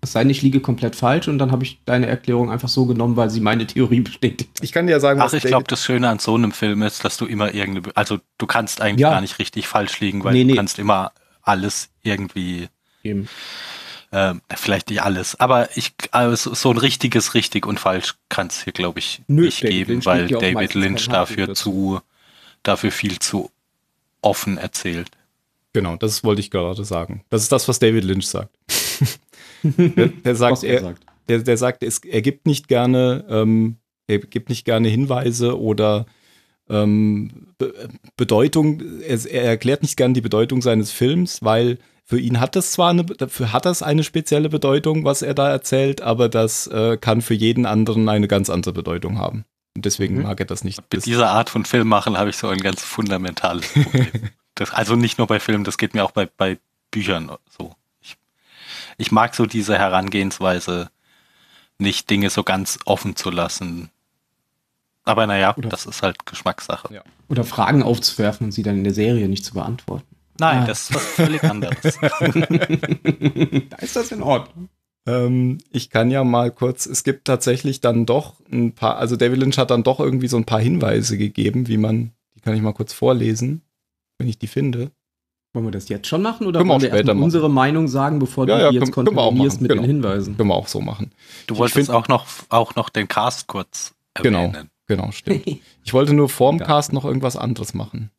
Es 0.00 0.12
sei 0.12 0.22
denn, 0.22 0.30
ich 0.30 0.40
liege 0.40 0.60
komplett 0.60 0.96
falsch 0.96 1.28
und 1.28 1.38
dann 1.38 1.52
habe 1.52 1.62
ich 1.62 1.82
deine 1.84 2.06
Erklärung 2.06 2.50
einfach 2.50 2.70
so 2.70 2.86
genommen, 2.86 3.16
weil 3.16 3.28
sie 3.28 3.40
meine 3.40 3.66
Theorie 3.66 4.00
bestätigt. 4.00 4.50
Ich 4.62 4.72
kann 4.72 4.86
dir 4.86 4.92
ja 4.92 5.00
sagen, 5.00 5.20
Ach, 5.20 5.32
ich 5.32 5.44
glaube, 5.44 5.66
das 5.68 5.84
Schöne 5.84 6.08
an 6.08 6.18
so 6.20 6.34
einem 6.34 6.52
Film 6.52 6.82
ist, 6.82 7.04
dass 7.04 7.18
du 7.18 7.26
immer 7.26 7.52
irgendeine, 7.52 7.94
also 7.96 8.18
du 8.38 8.46
kannst 8.46 8.80
eigentlich 8.80 9.02
ja. 9.02 9.10
gar 9.10 9.20
nicht 9.20 9.38
richtig 9.38 9.68
falsch 9.68 10.00
liegen, 10.00 10.24
weil 10.24 10.32
nee, 10.32 10.44
nee. 10.44 10.52
du 10.52 10.56
kannst 10.56 10.78
immer 10.78 11.12
alles 11.42 11.90
irgendwie 12.02 12.68
Eben. 13.02 13.28
Äh, 14.10 14.34
vielleicht 14.54 14.90
nicht 14.90 15.02
alles, 15.02 15.40
aber 15.40 15.70
ich 15.74 15.94
also 16.10 16.54
so 16.54 16.70
ein 16.70 16.76
richtiges 16.76 17.32
richtig 17.32 17.66
und 17.66 17.80
falsch 17.80 18.14
kann 18.28 18.48
es 18.48 18.62
hier, 18.62 18.74
glaube 18.74 18.98
ich, 18.98 19.22
Nö, 19.26 19.46
nicht 19.46 19.62
David 19.62 19.72
geben, 19.72 19.92
Lynch 19.92 20.06
weil 20.06 20.28
David 20.28 20.74
Lynch 20.74 21.08
dafür 21.08 21.54
zu 21.54 22.00
dafür 22.62 22.92
viel 22.92 23.18
zu 23.18 23.50
offen 24.20 24.58
erzählt. 24.58 25.10
Genau, 25.72 25.96
das 25.96 26.22
wollte 26.24 26.40
ich 26.40 26.50
gerade 26.50 26.84
sagen. 26.84 27.24
Das 27.30 27.42
ist 27.42 27.52
das, 27.52 27.66
was 27.68 27.78
David 27.78 28.04
Lynch 28.04 28.26
sagt. 28.26 28.54
der, 29.62 30.08
der, 30.08 30.36
sagt, 30.36 30.62
er, 30.62 30.80
sagt. 30.80 31.02
Der, 31.28 31.38
der 31.38 31.56
sagt, 31.56 31.82
es, 31.82 31.98
er 32.00 32.20
gibt 32.20 32.46
nicht 32.46 32.68
gerne, 32.68 33.24
ähm, 33.28 33.76
er 34.06 34.18
gibt 34.18 34.50
nicht 34.50 34.64
gerne 34.64 34.88
Hinweise 34.88 35.58
oder 35.58 36.04
ähm, 36.68 37.48
Be 37.58 37.72
Bedeutung, 38.16 38.82
er, 39.00 39.24
er, 39.30 39.44
erklärt 39.44 39.82
nicht 39.82 39.96
gerne 39.96 40.14
die 40.14 40.20
Bedeutung 40.20 40.60
seines 40.60 40.92
Films, 40.92 41.42
weil 41.42 41.78
für 42.12 42.20
ihn 42.20 42.40
hat 42.40 42.56
das 42.56 42.72
zwar 42.72 42.90
eine, 42.90 43.06
dafür 43.06 43.54
hat 43.54 43.64
das 43.64 43.82
eine 43.82 44.04
spezielle 44.04 44.50
Bedeutung, 44.50 45.06
was 45.06 45.22
er 45.22 45.32
da 45.32 45.48
erzählt, 45.48 46.02
aber 46.02 46.28
das 46.28 46.66
äh, 46.66 46.98
kann 46.98 47.22
für 47.22 47.32
jeden 47.32 47.64
anderen 47.64 48.06
eine 48.06 48.28
ganz 48.28 48.50
andere 48.50 48.74
Bedeutung 48.74 49.16
haben. 49.16 49.46
Und 49.74 49.86
deswegen 49.86 50.16
mhm. 50.16 50.24
mag 50.24 50.38
er 50.38 50.44
das 50.44 50.62
nicht. 50.62 50.82
Mit 50.92 51.06
dieser 51.06 51.30
Art 51.30 51.48
von 51.48 51.64
Film 51.64 51.88
machen 51.88 52.18
habe 52.18 52.28
ich 52.28 52.36
so 52.36 52.48
ein 52.48 52.58
ganz 52.58 52.82
fundamentales 52.82 53.66
Problem. 53.66 54.10
das, 54.56 54.74
also 54.74 54.94
nicht 54.94 55.16
nur 55.16 55.26
bei 55.26 55.40
Filmen, 55.40 55.64
das 55.64 55.78
geht 55.78 55.94
mir 55.94 56.04
auch 56.04 56.10
bei, 56.10 56.26
bei 56.26 56.58
Büchern 56.90 57.30
so. 57.48 57.74
Ich, 58.02 58.18
ich 58.98 59.10
mag 59.10 59.34
so 59.34 59.46
diese 59.46 59.78
Herangehensweise, 59.78 60.90
nicht 61.78 62.10
Dinge 62.10 62.28
so 62.28 62.42
ganz 62.42 62.78
offen 62.84 63.16
zu 63.16 63.30
lassen. 63.30 63.88
Aber 65.04 65.26
naja, 65.26 65.54
Oder 65.56 65.70
das 65.70 65.86
ist 65.86 66.02
halt 66.02 66.26
Geschmackssache. 66.26 66.92
Ja. 66.92 67.04
Oder 67.30 67.44
Fragen 67.44 67.82
aufzuwerfen 67.82 68.48
und 68.48 68.52
sie 68.52 68.62
dann 68.62 68.76
in 68.76 68.84
der 68.84 68.92
Serie 68.92 69.30
nicht 69.30 69.46
zu 69.46 69.54
beantworten. 69.54 70.14
Nein, 70.38 70.62
ah. 70.62 70.66
das 70.66 70.82
ist 70.90 70.94
was 70.94 71.02
völlig 71.04 71.42
anderes. 71.44 71.98
da 73.70 73.76
ist 73.78 73.96
das 73.96 74.12
in 74.12 74.22
Ordnung. 74.22 74.68
Ähm, 75.06 75.58
ich 75.70 75.90
kann 75.90 76.10
ja 76.10 76.22
mal 76.24 76.50
kurz, 76.50 76.86
es 76.86 77.02
gibt 77.04 77.24
tatsächlich 77.26 77.80
dann 77.80 78.06
doch 78.06 78.36
ein 78.50 78.72
paar, 78.74 78.96
also 78.98 79.16
David 79.16 79.38
Lynch 79.40 79.58
hat 79.58 79.70
dann 79.70 79.82
doch 79.82 79.98
irgendwie 80.00 80.28
so 80.28 80.36
ein 80.36 80.44
paar 80.44 80.60
Hinweise 80.60 81.18
gegeben, 81.18 81.66
wie 81.68 81.76
man, 81.76 82.12
die 82.36 82.40
kann 82.40 82.54
ich 82.54 82.62
mal 82.62 82.72
kurz 82.72 82.92
vorlesen, 82.92 83.62
wenn 84.18 84.28
ich 84.28 84.38
die 84.38 84.46
finde. 84.46 84.90
Wollen 85.54 85.66
wir 85.66 85.72
das 85.72 85.88
jetzt 85.88 86.06
schon 86.06 86.22
machen 86.22 86.46
oder 86.46 86.60
Können 86.60 86.68
wir 86.68 86.74
wollen 86.74 86.78
auch 86.78 86.82
wir 86.82 86.88
später 86.88 86.96
erstmal 86.98 87.14
machen. 87.16 87.24
unsere 87.24 87.50
Meinung 87.50 87.88
sagen, 87.88 88.18
bevor 88.20 88.48
Ja, 88.48 88.56
du 88.56 88.62
ja, 88.62 88.68
die 88.70 88.76
jetzt 88.76 88.92
können- 88.92 89.06
können 89.06 89.16
wir 89.16 89.20
auch 89.22 89.26
kontaminierst 89.26 89.56
machen, 89.56 89.62
mit 89.64 89.70
genau. 89.70 89.82
den 89.82 89.90
Hinweisen? 89.90 90.36
Können 90.36 90.48
wir 90.48 90.54
auch 90.54 90.68
so 90.68 90.80
machen. 90.80 91.10
Du 91.46 91.54
Ich 91.54 91.60
wolltest 91.60 91.76
find- 91.76 91.90
auch 91.90 92.08
noch, 92.08 92.26
auch 92.48 92.74
noch 92.76 92.88
den 92.88 93.08
Cast 93.08 93.48
kurz 93.48 93.94
erwähnen. 94.14 94.52
Genau, 94.52 94.64
genau, 94.86 95.10
stimmt. 95.12 95.44
Ich 95.84 95.92
wollte 95.92 96.14
nur 96.14 96.28
vorm 96.28 96.58
Ja. 96.58 96.64
Cast 96.66 96.92
noch 96.92 97.04
irgendwas 97.04 97.36
anderes 97.36 97.74
machen. 97.74 98.10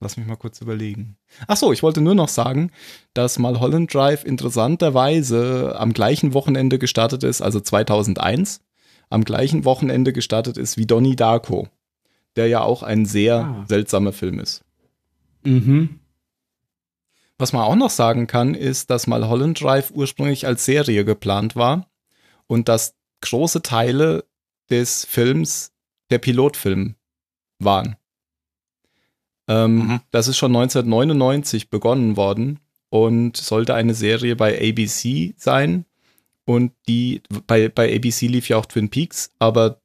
Lass 0.00 0.16
mich 0.18 0.26
mal 0.26 0.36
kurz 0.36 0.60
überlegen. 0.60 1.16
Ach 1.48 1.56
so, 1.56 1.72
ich 1.72 1.82
wollte 1.82 2.02
nur 2.02 2.14
noch 2.14 2.28
sagen, 2.28 2.70
dass 3.14 3.38
Mulholland 3.38 3.92
Drive 3.92 4.24
interessanterweise 4.24 5.74
am 5.78 5.92
gleichen 5.94 6.34
Wochenende 6.34 6.78
gestartet 6.78 7.22
ist, 7.24 7.40
also 7.40 7.60
2001, 7.60 8.60
am 9.08 9.24
gleichen 9.24 9.64
Wochenende 9.64 10.12
gestartet 10.12 10.58
ist 10.58 10.76
wie 10.76 10.86
Donnie 10.86 11.16
Darko, 11.16 11.68
der 12.36 12.48
ja 12.48 12.60
auch 12.60 12.82
ein 12.82 13.06
sehr 13.06 13.36
Ah. 13.44 13.64
seltsamer 13.68 14.12
Film 14.12 14.38
ist. 14.38 14.64
Mhm. 15.44 16.00
Was 17.38 17.52
man 17.52 17.62
auch 17.62 17.76
noch 17.76 17.90
sagen 17.90 18.26
kann, 18.26 18.54
ist, 18.54 18.90
dass 18.90 19.06
Mulholland 19.06 19.60
Drive 19.60 19.90
ursprünglich 19.92 20.46
als 20.46 20.64
Serie 20.64 21.04
geplant 21.04 21.54
war 21.56 21.86
und 22.46 22.68
dass 22.68 22.94
große 23.22 23.62
Teile 23.62 24.24
des 24.70 25.04
Films 25.04 25.72
der 26.10 26.18
Pilotfilm 26.18 26.96
waren. 27.58 27.96
Ähm, 29.48 29.76
Mhm. 29.76 30.00
Das 30.10 30.28
ist 30.28 30.36
schon 30.36 30.54
1999 30.54 31.70
begonnen 31.70 32.16
worden 32.16 32.58
und 32.88 33.36
sollte 33.36 33.74
eine 33.74 33.94
Serie 33.94 34.36
bei 34.36 34.56
ABC 34.56 35.34
sein. 35.36 35.84
Und 36.44 36.72
die 36.88 37.22
bei, 37.46 37.68
bei 37.68 37.94
ABC 37.94 38.28
lief 38.28 38.48
ja 38.48 38.56
auch 38.56 38.66
Twin 38.66 38.88
Peaks, 38.88 39.32
aber 39.40 39.80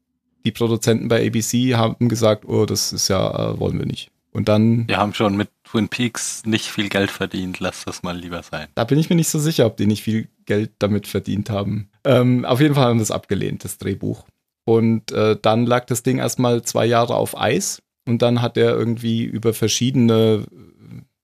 die 0.46 0.52
Produzenten 0.52 1.08
bei 1.08 1.26
ABC 1.28 1.76
haben 1.76 2.08
gesagt, 2.08 2.46
oh, 2.48 2.66
das 2.66 2.94
ist 2.94 3.08
ja, 3.08 3.54
äh, 3.54 3.60
wollen 3.60 3.80
wir 3.80 3.86
nicht. 3.86 4.12
Und 4.32 4.48
dann 4.48 4.88
Wir 4.88 4.98
haben 4.98 5.14
schon 5.14 5.36
mit 5.36 5.50
Twin 5.64 5.90
Peaks 5.90 6.44
nicht 6.46 6.68
viel 6.68 6.88
Geld 6.90 7.12
verdient, 7.12 7.60
lass 7.60 7.84
das 7.86 8.04
mal 8.04 8.18
lieber 8.18 8.44
sein. 8.44 8.68
Da 8.76 8.84
bin 8.84 8.98
ich 9.00 9.10
mir 9.10 9.16
nicht 9.16 9.30
so 9.30 9.40
sicher, 9.40 9.66
ob 9.66 9.76
die 9.78 9.88
nicht 9.88 10.04
viel 10.04 10.30
Geld 10.46 10.72
damit 10.80 11.08
verdient 11.08 11.50
haben. 11.50 11.90
Ähm, 12.06 12.46
auf 12.46 12.62
jeden 12.62 12.76
Fall 12.76 12.86
haben 12.86 12.98
wir 12.98 13.02
das 13.02 13.12
abgelehnt, 13.12 13.64
das 13.64 13.78
Drehbuch. 13.78 14.26
Und 14.64 15.12
äh, 15.12 15.36
dann 15.42 15.66
lag 15.66 15.86
das 15.86 16.04
Ding 16.04 16.20
erstmal 16.20 16.62
zwei 16.62 16.86
Jahre 16.86 17.16
auf 17.16 17.38
Eis 17.38 17.82
und 18.06 18.22
dann 18.22 18.42
hat 18.42 18.58
er 18.58 18.72
irgendwie 18.72 19.24
über 19.24 19.54
verschiedene 19.54 20.46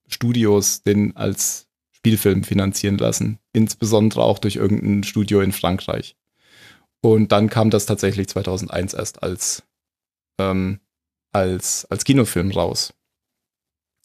Studios 0.08 0.84
den 0.84 1.16
als 1.16 1.68
Spielfilm 1.92 2.44
finanzieren 2.44 2.98
lassen. 2.98 3.40
Insbesondere 3.54 4.24
auch 4.24 4.40
durch 4.40 4.56
irgendein 4.56 5.04
Studio 5.04 5.42
in 5.42 5.52
Frankreich. 5.52 6.16
Und 7.02 7.32
dann 7.32 7.50
kam 7.50 7.70
das 7.70 7.86
tatsächlich 7.86 8.28
2001 8.28 8.94
erst 8.94 9.24
als, 9.24 9.64
ähm, 10.40 10.80
als, 11.32 11.86
als 11.90 12.04
Kinofilm 12.04 12.52
raus. 12.52 12.94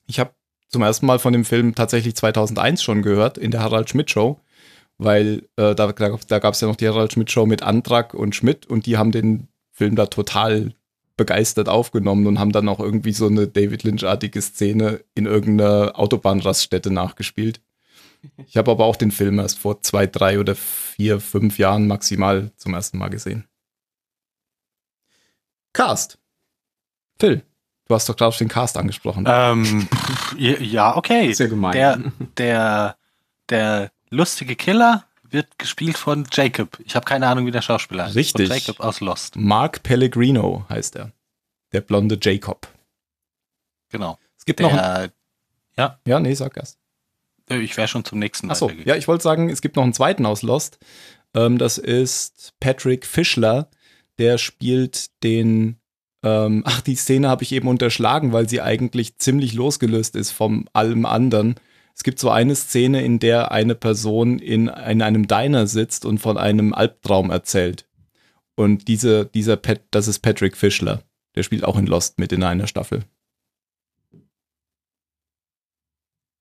Ich 0.07 0.19
habe 0.19 0.35
zum 0.69 0.83
ersten 0.83 1.07
Mal 1.07 1.19
von 1.19 1.33
dem 1.33 1.45
Film 1.45 1.75
tatsächlich 1.75 2.17
2001 2.17 2.83
schon 2.83 3.03
gehört, 3.03 3.39
in 3.39 3.51
der 3.51 3.63
Harald 3.63 3.91
Schmidt 3.91 4.11
Show, 4.11 4.41
weil 4.99 5.49
äh, 5.57 5.75
da, 5.75 5.93
da 5.93 6.39
gab 6.39 6.55
es 6.55 6.61
ja 6.61 6.69
noch 6.69 6.77
die 6.77 6.89
Harald 6.89 7.13
Schmidt 7.13 7.31
Show 7.31 7.47
mit 7.47 7.63
Antrag 7.63 8.15
und 8.15 8.35
Schmidt 8.35 8.67
und 8.67 8.87
die 8.87 8.97
haben 8.97 9.13
den 9.13 9.49
Film 9.71 9.97
da 9.97 10.07
total 10.07 10.75
begeistert 11.23 11.69
aufgenommen 11.69 12.27
und 12.27 12.41
haben 12.41 12.51
dann 12.51 12.69
auch 12.69 12.81
irgendwie 12.81 13.13
so 13.13 13.29
eine 13.29 13.47
David 13.47 13.85
Lynch-artige 13.85 14.43
Szene 14.43 15.05
in 15.15 15.27
irgendeiner 15.27 15.93
Autobahnraststätte 15.97 16.91
nachgespielt. 16.91 17.61
Ich 18.49 18.57
habe 18.57 18.73
aber 18.73 18.87
auch 18.87 18.97
den 18.97 19.13
Film 19.13 19.39
erst 19.39 19.61
vor 19.61 19.81
zwei, 19.83 20.09
drei 20.09 20.41
oder 20.41 20.57
vier, 20.57 21.21
fünf 21.21 21.59
Jahren 21.59 21.87
maximal 21.87 22.51
zum 22.57 22.75
ersten 22.75 22.99
Mal 22.99 23.09
gesehen. 23.11 23.47
Cast. 25.73 26.19
Phil, 27.21 27.45
du 27.87 27.95
hast 27.95 28.09
doch 28.09 28.17
gerade 28.17 28.37
den 28.37 28.49
Cast 28.49 28.77
angesprochen. 28.77 29.25
Ähm, 29.29 29.87
ja, 30.37 30.97
okay. 30.97 31.31
Ist 31.31 31.39
ja 31.39 31.47
gemein. 31.47 31.73
Der, 31.73 32.01
der, 32.37 32.97
der 33.49 33.93
lustige 34.11 34.57
Killer 34.57 35.05
wird 35.33 35.59
gespielt 35.59 35.97
von 35.99 36.27
Jacob. 36.33 36.79
Ich 36.85 36.95
habe 36.95 37.05
keine 37.05 37.27
Ahnung, 37.29 37.47
wie 37.47 37.51
der 37.51 37.63
Schauspieler 37.63 38.05
heißt. 38.07 38.17
Richtig. 38.17 38.49
Von 38.49 38.57
Jacob 38.57 38.81
aus 38.81 39.01
Lost. 39.01 39.37
Mark 39.37 39.83
Pellegrino 39.83 40.65
heißt 40.69 40.97
er. 40.97 41.13
Der 41.73 41.81
blonde 41.81 42.19
Jacob. 42.21 42.69
Genau. 43.91 44.19
Es 44.39 44.45
gibt 44.45 44.61
noch. 44.61 44.73
Einen, 44.73 45.11
Der, 45.77 45.99
ja, 46.07 46.21
nee, 46.21 46.35
sag 46.35 46.57
erst. 46.57 46.79
äh, 47.51 47.59
ich 47.59 47.77
wäre 47.77 47.89
schon 47.89 48.05
zum 48.05 48.19
nächsten 48.19 48.51
Achso, 48.51 48.67
weitergegangen. 48.67 48.89
ja, 48.89 48.97
ich 48.97 49.09
wollte 49.09 49.23
sagen, 49.23 49.49
es 49.49 49.63
gibt 49.63 49.77
noch 49.77 49.83
einen 49.85 49.95
zweiten 49.95 50.27
aus 50.27 50.43
Lost. 50.43 50.79
Ähm, 51.35 51.59
das 51.59 51.79
ist 51.79 52.53
Patrick 52.61 53.07
Fischler. 53.07 53.69
Der 54.19 54.39
spielt 54.39 55.07
den. 55.23 55.79
Ähm, 56.23 56.63
ach, 56.67 56.81
die 56.83 56.95
Szene 56.95 57.29
habe 57.29 57.43
ich 57.43 57.53
eben 57.53 57.67
unterschlagen, 57.69 58.33
weil 58.33 58.49
sie 58.49 58.61
eigentlich 58.61 59.17
ziemlich 59.19 59.55
losgelöst 59.55 60.15
ist 60.15 60.31
vom 60.31 60.69
allem 60.73 61.05
anderen. 61.07 61.57
Es 61.95 62.03
gibt 62.03 62.19
so 62.19 62.31
eine 62.31 62.55
Szene, 62.57 63.05
in 63.05 63.19
der 63.19 63.53
eine 63.53 63.75
Person 63.75 64.39
in, 64.39 64.69
in 64.69 65.03
einem 65.03 65.29
Diner 65.29 65.67
sitzt 65.67 66.05
und 66.05 66.19
von 66.19 66.39
einem 66.39 66.73
Albtraum 66.73 67.31
erzählt. 67.31 67.89
Und 68.55 68.89
diese, 68.89 69.27
dieser 69.27 69.57
Pat, 69.57 69.83
das 69.91 70.09
ist 70.09 70.21
Patrick 70.21 70.57
Fischler. 70.57 71.03
Der 71.35 71.43
spielt 71.43 71.65
auch 71.65 71.77
in 71.79 71.87
Lost 71.87 72.19
mit 72.19 72.33
in 72.33 72.43
einer 72.43 72.67
Staffel. 72.67 73.05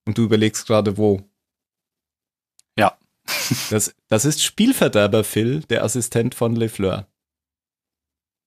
Und 0.06 0.18
du 0.18 0.24
überlegst 0.24 0.68
gerade, 0.68 0.98
wo. 0.98 1.22
Ja. 2.78 2.98
Das, 3.70 3.96
das 4.10 4.26
ist 4.26 4.44
Spielverderber 4.44 5.24
Phil, 5.24 5.62
der 5.70 5.84
Assistent 5.84 6.36
von 6.36 6.56
LeFleur. 6.56 7.08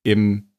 Im, 0.03 0.51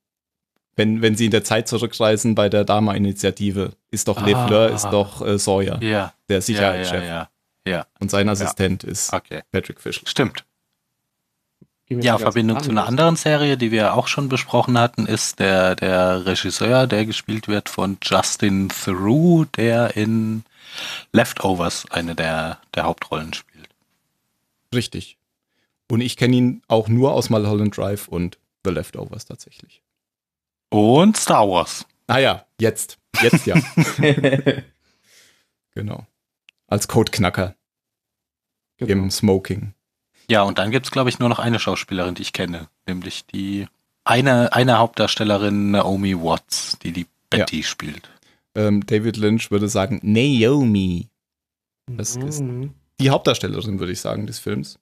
wenn, 0.76 1.02
wenn 1.04 1.16
sie 1.16 1.26
in 1.26 1.32
der 1.32 1.44
Zeit 1.44 1.68
zurückreisen 1.68 2.34
bei 2.34 2.50
der 2.50 2.64
Dama-Initiative, 2.66 3.74
ist 3.92 4.08
doch 4.08 4.18
Ah. 4.18 4.26
LeFleur, 4.26 4.72
ist 4.72 4.86
doch 4.86 5.22
äh, 5.26 5.38
Sawyer, 5.38 5.82
Ja, 5.84 6.15
der 6.30 6.42
Sicherheitschef. 6.42 7.02
ja, 7.02 7.08
ja. 7.08 7.30
Ja, 7.68 7.88
Und 8.00 8.12
sein 8.12 8.30
Assistent 8.30 8.84
ist 8.84 9.12
okay. 9.12 9.42
Patrick 9.52 9.82
Fischler. 9.82 10.08
Stimmt. 10.08 10.46
Ja, 11.88 12.18
Verbindung 12.18 12.62
zu 12.62 12.72
einer 12.72 12.88
anderen 12.88 13.16
Serie, 13.16 13.58
die 13.58 13.72
wir 13.72 13.94
auch 13.94 14.08
schon 14.08 14.28
besprochen 14.28 14.78
hatten, 14.78 15.06
ist 15.06 15.40
der, 15.40 15.76
der 15.76 16.26
Regisseur, 16.26 16.88
der 16.88 17.06
gespielt 17.06 17.48
wird 17.48 17.70
von 17.70 17.98
Justin 18.04 18.70
Theroux, 18.70 19.46
der 19.46 19.96
in 19.96 20.44
Leftovers 21.12 21.86
eine 21.92 22.16
der, 22.16 22.60
der 22.74 22.84
Hauptrollen 22.84 23.34
spielt. 23.34 23.70
Richtig. 24.74 25.18
Und 25.90 26.02
ich 26.02 26.18
kenne 26.18 26.36
ihn 26.36 26.62
auch 26.68 26.88
nur 26.88 27.14
aus 27.14 27.30
Mulholland 27.30 27.78
Drive 27.78 28.08
und 28.08 28.40
The 28.64 28.72
Leftovers 28.72 29.26
tatsächlich. 29.26 29.84
Und 30.70 31.18
Star 31.18 31.48
Wars. 31.48 31.86
Ah 32.08 32.18
ja, 32.18 32.46
jetzt. 32.60 32.98
Jetzt 33.22 33.46
ja. 33.46 33.56
genau. 35.76 36.08
Als 36.68 36.88
Codeknacker 36.88 37.56
Genau. 38.78 38.92
im 39.04 39.12
Smoking. 39.12 39.74
Ja, 40.30 40.42
und 40.44 40.58
dann 40.58 40.72
gibt's 40.72 40.92
glaube 40.92 41.10
ich, 41.10 41.20
nur 41.20 41.30
noch 41.30 41.40
eine 41.40 41.60
Schauspielerin, 41.60 42.16
die 42.16 42.24
ich 42.24 42.34
kenne, 42.34 42.68
nämlich 42.88 43.26
die 43.28 43.68
eine, 44.04 44.54
eine 44.54 44.78
Hauptdarstellerin 44.80 45.72
Naomi 45.72 46.16
Watts, 46.16 46.78
die 46.80 46.92
die 46.92 47.06
Betty 47.30 47.64
spielt. 47.64 48.10
Ähm, 48.56 48.86
David 48.86 49.18
Lynch 49.18 49.52
würde 49.52 49.68
sagen, 49.70 50.00
Naomi. 50.04 51.10
Das 51.88 52.16
ist 52.16 52.42
Mhm. 52.42 52.74
die 53.00 53.10
Hauptdarstellerin, 53.12 53.80
würde 53.80 53.92
ich 53.94 54.02
sagen, 54.02 54.26
des 54.28 54.40
Films. 54.40 54.80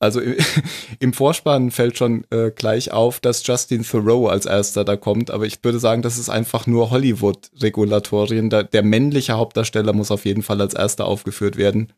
Ja. 0.00 0.06
Also 0.06 0.20
im, 1.00 1.12
Vorspann 1.12 1.70
fällt 1.70 1.96
schon 1.98 2.24
äh, 2.30 2.50
gleich 2.50 2.92
auf, 2.92 3.18
dass 3.20 3.46
Justin 3.46 3.82
Thoreau 3.82 4.28
als 4.28 4.44
erster 4.46 4.84
da 4.84 4.96
kommt, 4.96 5.30
aber 5.30 5.46
ich 5.46 5.62
würde 5.64 5.78
sagen, 5.78 6.02
das 6.02 6.18
ist 6.18 6.28
einfach 6.28 6.66
nur 6.66 6.90
Hollywood-Regulatorien. 6.90 8.50
Der, 8.50 8.64
der 8.64 8.82
männliche 8.82 9.34
Hauptdarsteller 9.34 9.92
muss 9.92 10.10
auf 10.10 10.24
jeden 10.24 10.42
Fall 10.42 10.60
als 10.60 10.74
erster 10.74 11.06
aufgeführt 11.06 11.56
werden. 11.56 11.92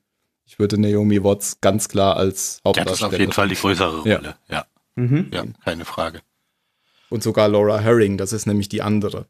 Ich 0.46 0.58
würde 0.58 0.80
Naomi 0.80 1.22
Watts 1.22 1.60
ganz 1.60 1.88
klar 1.88 2.16
als 2.16 2.60
Ja, 2.64 2.68
Hauptdarsteller. 2.70 2.90
das 2.92 3.00
ist 3.00 3.14
auf 3.14 3.20
jeden 3.20 3.32
Fall 3.32 3.48
die 3.48 3.54
größere 3.56 4.08
Ja. 4.08 4.16
Rolle. 4.16 4.34
Ja, 4.50 4.64
Mhm. 4.96 5.28
ja, 5.32 5.44
keine 5.64 5.84
Frage. 5.84 6.20
Und 7.10 7.22
sogar 7.22 7.48
Laura 7.48 7.78
Herring, 7.80 8.16
das 8.18 8.32
ist 8.32 8.46
nämlich 8.46 8.68
die 8.68 8.82
andere. 8.82 9.26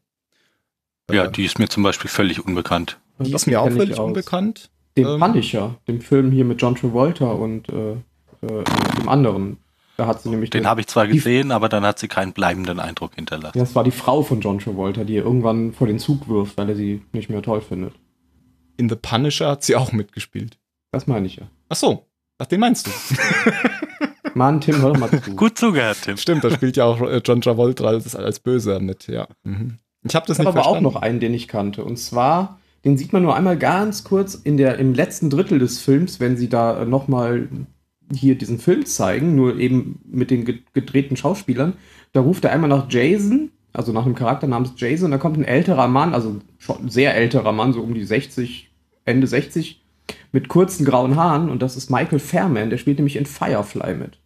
Ja, 1.11 1.25
Äh, 1.25 1.31
die 1.31 1.45
ist 1.45 1.59
mir 1.59 1.69
zum 1.69 1.83
Beispiel 1.83 2.09
völlig 2.09 2.43
unbekannt. 2.45 2.99
die 3.19 3.33
ist 3.33 3.47
mir 3.47 3.61
auch 3.61 3.67
ich 3.67 3.73
völlig 3.75 3.97
aus. 3.99 4.05
unbekannt. 4.07 4.69
Den 4.97 5.05
Ähm, 5.07 5.19
Punisher, 5.19 5.75
dem 5.87 6.01
Film 6.01 6.31
hier 6.31 6.45
mit 6.45 6.61
John 6.61 6.75
Travolta 6.75 7.25
und 7.31 7.69
äh, 7.69 7.97
äh, 8.41 8.63
dem 8.99 9.09
anderen. 9.09 9.57
Da 9.97 10.07
hat 10.07 10.21
sie 10.21 10.29
nämlich 10.29 10.49
Den 10.49 10.63
den- 10.63 10.69
habe 10.69 10.79
ich 10.81 10.87
zwar 10.87 11.07
gesehen, 11.07 11.51
aber 11.51 11.67
dann 11.67 11.83
hat 11.83 11.99
sie 11.99 12.07
keinen 12.07 12.31
bleibenden 12.33 12.79
Eindruck 12.79 13.15
hinterlassen. 13.15 13.59
Das 13.59 13.75
war 13.75 13.83
die 13.83 13.91
Frau 13.91 14.21
von 14.21 14.39
John 14.39 14.59
Travolta, 14.59 15.03
die 15.03 15.17
er 15.17 15.23
irgendwann 15.25 15.73
vor 15.73 15.87
den 15.87 15.99
Zug 15.99 16.29
wirft, 16.29 16.57
weil 16.57 16.69
er 16.69 16.75
sie 16.75 17.01
nicht 17.11 17.29
mehr 17.29 17.41
toll 17.41 17.59
findet. 17.61 17.93
In 18.77 18.87
The 18.87 18.95
Punisher 18.95 19.49
hat 19.49 19.63
sie 19.63 19.75
auch 19.75 19.91
mitgespielt. 19.91 20.57
Das 20.91 21.05
meine 21.05 21.27
ich 21.27 21.35
ja. 21.35 21.49
Ach 21.67 21.75
so, 21.75 22.05
ach, 22.37 22.45
den 22.45 22.61
meinst 22.61 22.87
du. 22.87 22.91
Mann, 24.35 24.61
Tim, 24.61 24.81
hör 24.81 24.93
doch 24.93 24.99
mal 24.99 25.21
zu. 25.21 25.35
Gut 25.35 25.57
zugehört, 25.57 25.97
Tim. 26.03 26.15
Stimmt, 26.17 26.43
da 26.43 26.51
spielt 26.51 26.77
ja 26.77 26.85
auch 26.85 27.01
äh, 27.01 27.21
John 27.25 27.41
Travolta 27.41 27.83
als, 27.85 28.15
als 28.15 28.39
Böser 28.39 28.79
mit, 28.79 29.07
ja. 29.07 29.27
Mhm. 29.43 29.79
Ich 30.03 30.15
habe 30.15 30.25
das 30.27 30.35
Ich 30.37 30.39
nicht 30.39 30.47
habe 30.47 30.59
aber 30.59 30.67
auch 30.67 30.71
verstanden. 30.75 30.93
noch 30.95 31.01
einen, 31.01 31.19
den 31.19 31.33
ich 31.33 31.47
kannte. 31.49 31.83
Und 31.83 31.97
zwar, 31.97 32.59
den 32.85 32.97
sieht 32.97 33.11
man 33.11 33.21
nur 33.23 33.35
einmal 33.35 33.57
ganz 33.57 34.03
kurz 34.05 34.33
in 34.35 34.55
der, 34.55 34.77
im 34.77 34.93
letzten 34.93 35.29
Drittel 35.29 35.59
des 35.59 35.79
Films, 35.81 36.19
wenn 36.21 36.37
sie 36.37 36.47
da 36.47 36.85
nochmal 36.85 37.49
hier 38.13 38.35
diesen 38.35 38.59
Film 38.59 38.85
zeigen, 38.85 39.35
nur 39.35 39.57
eben 39.57 39.99
mit 40.09 40.31
den 40.31 40.45
ge- 40.45 40.59
gedrehten 40.73 41.15
Schauspielern. 41.17 41.73
Da 42.13 42.21
ruft 42.21 42.43
er 42.45 42.51
einmal 42.51 42.69
nach 42.69 42.87
Jason 42.89 43.51
Also 43.71 43.91
nach 43.93 44.05
einem 44.05 44.15
Charakter 44.15 44.47
namens 44.47 44.73
Jason. 44.77 45.11
Da 45.11 45.17
kommt 45.19 45.37
ein 45.37 45.43
älterer 45.45 45.87
Mann, 45.87 46.13
also 46.15 46.37
schon 46.57 46.85
ein 46.85 46.89
sehr 46.89 47.15
älterer 47.15 47.51
Mann, 47.51 47.71
so 47.73 47.81
um 47.81 47.93
die 47.93 48.03
60, 48.03 48.71
Ende 49.05 49.27
60, 49.27 49.83
mit 50.31 50.47
kurzen 50.47 50.85
grauen 50.85 51.15
Haaren. 51.15 51.49
Und 51.51 51.61
das 51.61 51.77
ist 51.77 51.91
Michael 51.91 52.17
Fairman. 52.19 52.71
Der 52.71 52.77
spielt 52.77 52.97
nämlich 52.97 53.15
in 53.15 53.27
Firefly 53.27 53.93
mit. 53.95 54.17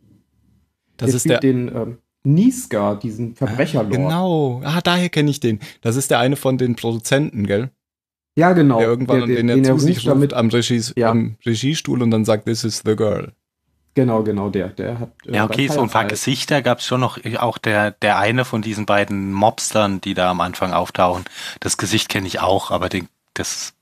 Das 0.97 1.09
der 1.09 1.17
ist 1.17 1.29
der. 1.29 1.39
den 1.39 1.67
ähm, 1.75 1.97
Niska, 2.23 2.95
diesen 2.95 3.35
Verbrecherlord. 3.35 3.91
Genau. 3.91 4.61
Ah, 4.63 4.79
daher 4.81 5.09
kenne 5.09 5.29
ich 5.29 5.41
den. 5.41 5.59
Das 5.81 5.97
ist 5.97 6.09
der 6.09 6.19
eine 6.19 6.37
von 6.37 6.57
den 6.57 6.75
Produzenten, 6.77 7.45
gell? 7.45 7.69
Ja, 8.37 8.53
genau. 8.53 8.79
der 8.79 8.87
irgendwann 8.87 9.27
der, 9.27 9.35
den, 9.35 9.47
der, 9.47 9.55
er 9.57 9.61
den 9.61 9.65
zu 9.65 9.71
er 9.73 9.79
sich 9.79 9.97
ruft 9.97 10.07
damit. 10.07 10.33
am, 10.33 10.47
Regies, 10.49 10.93
Ja. 10.95 11.11
am 11.11 11.35
Regiestuhl 11.45 12.01
und 12.01 12.11
dann 12.11 12.23
sagt, 12.23 12.45
this 12.45 12.63
is 12.63 12.81
the 12.85 12.95
girl. 12.95 13.33
Genau, 13.95 14.23
genau, 14.23 14.49
der. 14.49 14.69
Der 14.69 14.99
hat. 14.99 15.11
äh, 15.25 15.35
Ja, 15.35 15.45
okay, 15.45 15.67
so 15.67 15.81
ein 15.81 15.89
paar 15.89 16.05
Gesichter 16.05 16.61
gab 16.61 16.79
es 16.79 16.85
schon 16.85 16.99
noch. 17.01 17.19
Auch 17.37 17.57
der, 17.57 17.91
der 17.91 18.17
eine 18.17 18.43
von 18.45 18.61
diesen 18.61 18.85
beiden 18.85 19.31
Mobstern, 19.31 20.01
die 20.01 20.13
da 20.13 20.31
am 20.31 20.41
Anfang 20.41 20.73
auftauchen. 20.73 21.25
Das 21.59 21.77
Gesicht 21.77 22.09
kenne 22.09 22.27
ich 22.27 22.39
auch, 22.39 22.71
aber 22.71 22.89
den, 22.89 23.07
das 23.35 23.73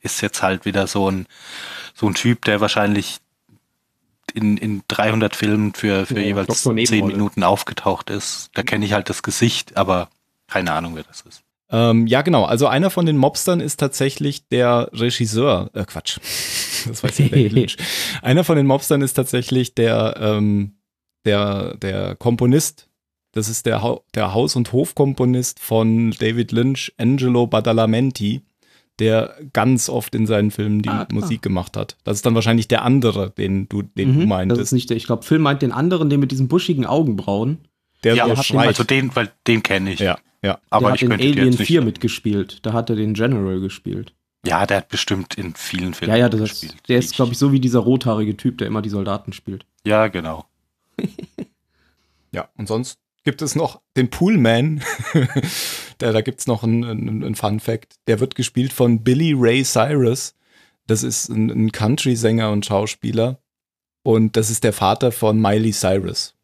ist 0.00 0.20
jetzt 0.22 0.42
halt 0.42 0.64
wieder 0.64 0.86
so 0.86 1.10
ein, 1.10 1.26
so 1.94 2.06
ein 2.06 2.14
Typ, 2.14 2.44
der 2.44 2.60
wahrscheinlich 2.60 3.18
in, 4.34 4.56
in 4.56 4.82
300 4.88 5.34
Filmen 5.36 5.74
für, 5.74 6.06
für 6.06 6.20
Ja, 6.20 6.26
jeweils 6.26 6.46
Dr. 6.62 6.74
10 6.74 6.74
Nebenrolle. 6.74 7.12
Minuten 7.12 7.42
aufgetaucht 7.42 8.10
ist. 8.10 8.50
Da 8.54 8.62
kenne 8.62 8.84
ich 8.84 8.92
halt 8.92 9.08
das 9.08 9.22
Gesicht, 9.22 9.76
aber 9.76 10.08
keine 10.48 10.72
Ahnung, 10.72 10.96
wer 10.96 11.04
das 11.04 11.22
ist. 11.22 11.42
Ähm, 11.70 12.06
ja, 12.06 12.22
genau. 12.22 12.44
Also 12.44 12.66
einer 12.66 12.90
von 12.90 13.04
den 13.06 13.16
Mobstern 13.18 13.60
ist 13.60 13.78
tatsächlich 13.78 14.48
der 14.48 14.88
Regisseur. 14.92 15.70
Äh, 15.74 15.84
Quatsch. 15.84 16.18
Das 16.86 17.02
weiß 17.02 17.16
David 17.16 17.52
Lynch. 17.52 17.76
Einer 18.22 18.44
von 18.44 18.56
den 18.56 18.64
Mobstern 18.64 19.02
ist 19.02 19.14
tatsächlich 19.14 19.74
der, 19.74 20.14
ähm, 20.20 20.76
der, 21.24 21.76
der 21.76 22.14
Komponist. 22.14 22.88
Das 23.32 23.48
ist 23.48 23.66
der, 23.66 23.82
Hau- 23.82 24.04
der 24.14 24.32
Haus- 24.32 24.54
und 24.54 24.72
Hofkomponist 24.72 25.58
von 25.58 26.12
David 26.12 26.52
Lynch, 26.52 26.92
Angelo 26.96 27.48
Badalamenti, 27.48 28.42
der 29.00 29.34
ganz 29.52 29.88
oft 29.88 30.14
in 30.14 30.26
seinen 30.28 30.52
Filmen 30.52 30.82
die 30.82 30.88
Ah. 30.88 31.08
Musik 31.10 31.42
gemacht 31.42 31.76
hat. 31.76 31.96
Das 32.04 32.16
ist 32.16 32.24
dann 32.24 32.36
wahrscheinlich 32.36 32.68
der 32.68 32.84
andere, 32.84 33.30
den 33.30 33.68
du, 33.68 33.82
den 33.82 34.14
du 34.14 34.20
Mhm, 34.20 34.28
meintest. 34.28 34.60
das 34.60 34.68
ist 34.68 34.72
nicht 34.72 34.88
der. 34.88 34.96
Ich 34.96 35.06
glaube, 35.06 35.24
Phil 35.24 35.40
meint 35.40 35.62
den 35.62 35.72
anderen, 35.72 36.08
den 36.10 36.20
mit 36.20 36.30
diesen 36.30 36.46
buschigen 36.46 36.86
Augenbrauen. 36.86 37.58
der 38.04 38.14
ja, 38.14 38.24
so 38.24 38.30
hat 38.30 38.38
den- 38.38 38.44
schreit. 38.44 38.66
also 38.68 38.84
den, 38.84 39.14
weil 39.16 39.32
den 39.48 39.64
kenne 39.64 39.92
ich. 39.92 39.98
ja, 39.98 40.16
ja. 40.42 40.58
aber 40.70 40.88
der 40.88 40.94
ich 40.96 41.02
hat 41.02 41.08
in 41.08 41.12
Alien 41.12 41.46
jetzt 41.46 41.58
nicht 41.58 41.66
4 41.66 41.80
sagen. 41.80 41.86
mitgespielt. 41.86 42.58
Da 42.66 42.72
hat 42.72 42.90
er 42.90 42.96
den 42.96 43.14
General 43.14 43.60
gespielt. 43.60 44.14
Ja, 44.46 44.66
der 44.66 44.78
hat 44.78 44.88
bestimmt 44.88 45.34
in 45.34 45.54
vielen 45.54 45.94
Filmen 45.94 46.12
Ja, 46.14 46.18
ja, 46.20 46.28
das 46.28 46.40
gespielt. 46.40 46.74
ist, 46.74 46.88
der 46.88 46.98
ist, 46.98 47.14
glaube 47.16 47.32
ich, 47.32 47.38
so 47.38 47.50
wie 47.52 47.60
dieser 47.60 47.80
rothaarige 47.80 48.36
Typ, 48.36 48.58
der 48.58 48.66
immer 48.68 48.82
die 48.82 48.88
Soldaten 48.88 49.32
spielt. 49.32 49.66
Ja, 49.84 50.08
genau. 50.08 50.44
Ja, 52.30 52.48
und 52.58 52.68
sonst 52.68 52.98
gibt 53.24 53.40
es 53.40 53.54
noch 53.54 53.80
den 53.96 54.10
Poolman. 54.10 54.82
da 55.98 56.12
da 56.12 56.20
gibt 56.20 56.40
es 56.40 56.46
noch 56.46 56.62
einen, 56.62 56.84
einen, 56.84 57.24
einen 57.24 57.34
Fun 57.34 57.58
Fact. 57.58 57.96
Der 58.06 58.20
wird 58.20 58.34
gespielt 58.34 58.72
von 58.72 59.02
Billy 59.02 59.32
Ray 59.36 59.64
Cyrus. 59.64 60.34
Das 60.86 61.02
ist 61.02 61.28
ein, 61.30 61.48
ein 61.50 61.72
Country-Sänger 61.72 62.50
und 62.50 62.66
Schauspieler. 62.66 63.38
Und 64.02 64.36
das 64.36 64.50
ist 64.50 64.62
der 64.62 64.72
Vater 64.74 65.10
von 65.12 65.40
Miley 65.40 65.72
Cyrus. 65.72 66.34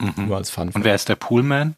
Mhm. 0.00 0.28
Nur 0.28 0.36
als 0.38 0.50
Fun 0.50 0.64
Und 0.68 0.72
Fact. 0.72 0.84
wer 0.84 0.94
ist 0.94 1.08
der 1.10 1.16
Poolman? 1.16 1.76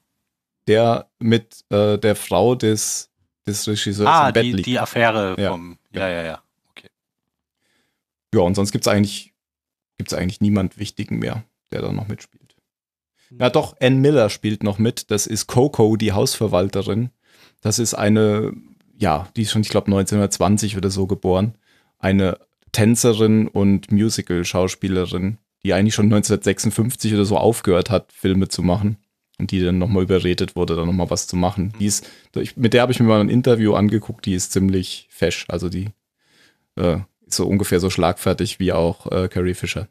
Der 0.68 1.08
mit 1.18 1.64
äh, 1.70 1.98
der 1.98 2.16
Frau 2.16 2.54
des, 2.54 3.10
des 3.46 3.66
Regisseurs 3.68 4.08
Ah, 4.08 4.28
im 4.28 4.32
Bett 4.32 4.44
die, 4.44 4.52
liegt. 4.52 4.66
die 4.66 4.78
Affäre 4.78 5.34
Ja. 5.38 5.50
vom. 5.50 5.78
Ja, 5.92 6.08
ja, 6.08 6.22
ja. 6.22 6.40
Ja, 8.34 8.40
und 8.40 8.54
sonst 8.56 8.72
gibt 8.72 8.84
es 8.84 8.88
eigentlich, 8.88 9.32
gibt's 9.96 10.12
eigentlich 10.14 10.40
niemand 10.40 10.76
Wichtigen 10.78 11.18
mehr, 11.20 11.44
der 11.70 11.82
da 11.82 11.92
noch 11.92 12.08
mitspielt. 12.08 12.56
Na 13.30 13.48
doch, 13.50 13.76
Ann 13.80 14.00
Miller 14.00 14.28
spielt 14.30 14.62
noch 14.64 14.78
mit. 14.78 15.10
Das 15.10 15.26
ist 15.26 15.46
Coco, 15.46 15.96
die 15.96 16.12
Hausverwalterin. 16.12 17.10
Das 17.60 17.78
ist 17.78 17.94
eine, 17.94 18.52
ja, 18.98 19.28
die 19.36 19.42
ist 19.42 19.52
schon, 19.52 19.62
ich 19.62 19.68
glaube, 19.68 19.86
1920 19.86 20.76
oder 20.76 20.90
so 20.90 21.06
geboren. 21.06 21.54
Eine 21.98 22.38
Tänzerin 22.72 23.46
und 23.48 23.92
Musical-Schauspielerin, 23.92 25.38
die 25.62 25.72
eigentlich 25.72 25.94
schon 25.94 26.06
1956 26.06 27.14
oder 27.14 27.24
so 27.24 27.36
aufgehört 27.38 27.88
hat, 27.90 28.12
Filme 28.12 28.48
zu 28.48 28.62
machen. 28.62 28.98
Und 29.38 29.50
die 29.50 29.60
dann 29.60 29.78
nochmal 29.78 30.04
überredet 30.04 30.54
wurde, 30.54 30.76
da 30.76 30.84
nochmal 30.86 31.10
was 31.10 31.26
zu 31.26 31.34
machen. 31.36 31.72
Die 31.80 31.86
ist, 31.86 32.08
ich, 32.36 32.56
mit 32.56 32.72
der 32.72 32.82
habe 32.82 32.92
ich 32.92 33.00
mir 33.00 33.06
mal 33.06 33.20
ein 33.20 33.28
Interview 33.28 33.74
angeguckt, 33.74 34.26
die 34.26 34.34
ist 34.34 34.52
ziemlich 34.52 35.08
fesch. 35.10 35.46
Also 35.48 35.68
die 35.68 35.90
äh, 36.76 36.98
ist 37.26 37.36
so 37.36 37.46
ungefähr 37.46 37.80
so 37.80 37.90
schlagfertig 37.90 38.60
wie 38.60 38.72
auch 38.72 39.10
äh, 39.10 39.28
Carrie 39.28 39.54
Fisher. 39.54 39.88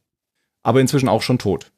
Aber 0.61 0.79
inzwischen 0.79 1.09
auch 1.09 1.21
schon 1.21 1.39
tot. 1.39 1.71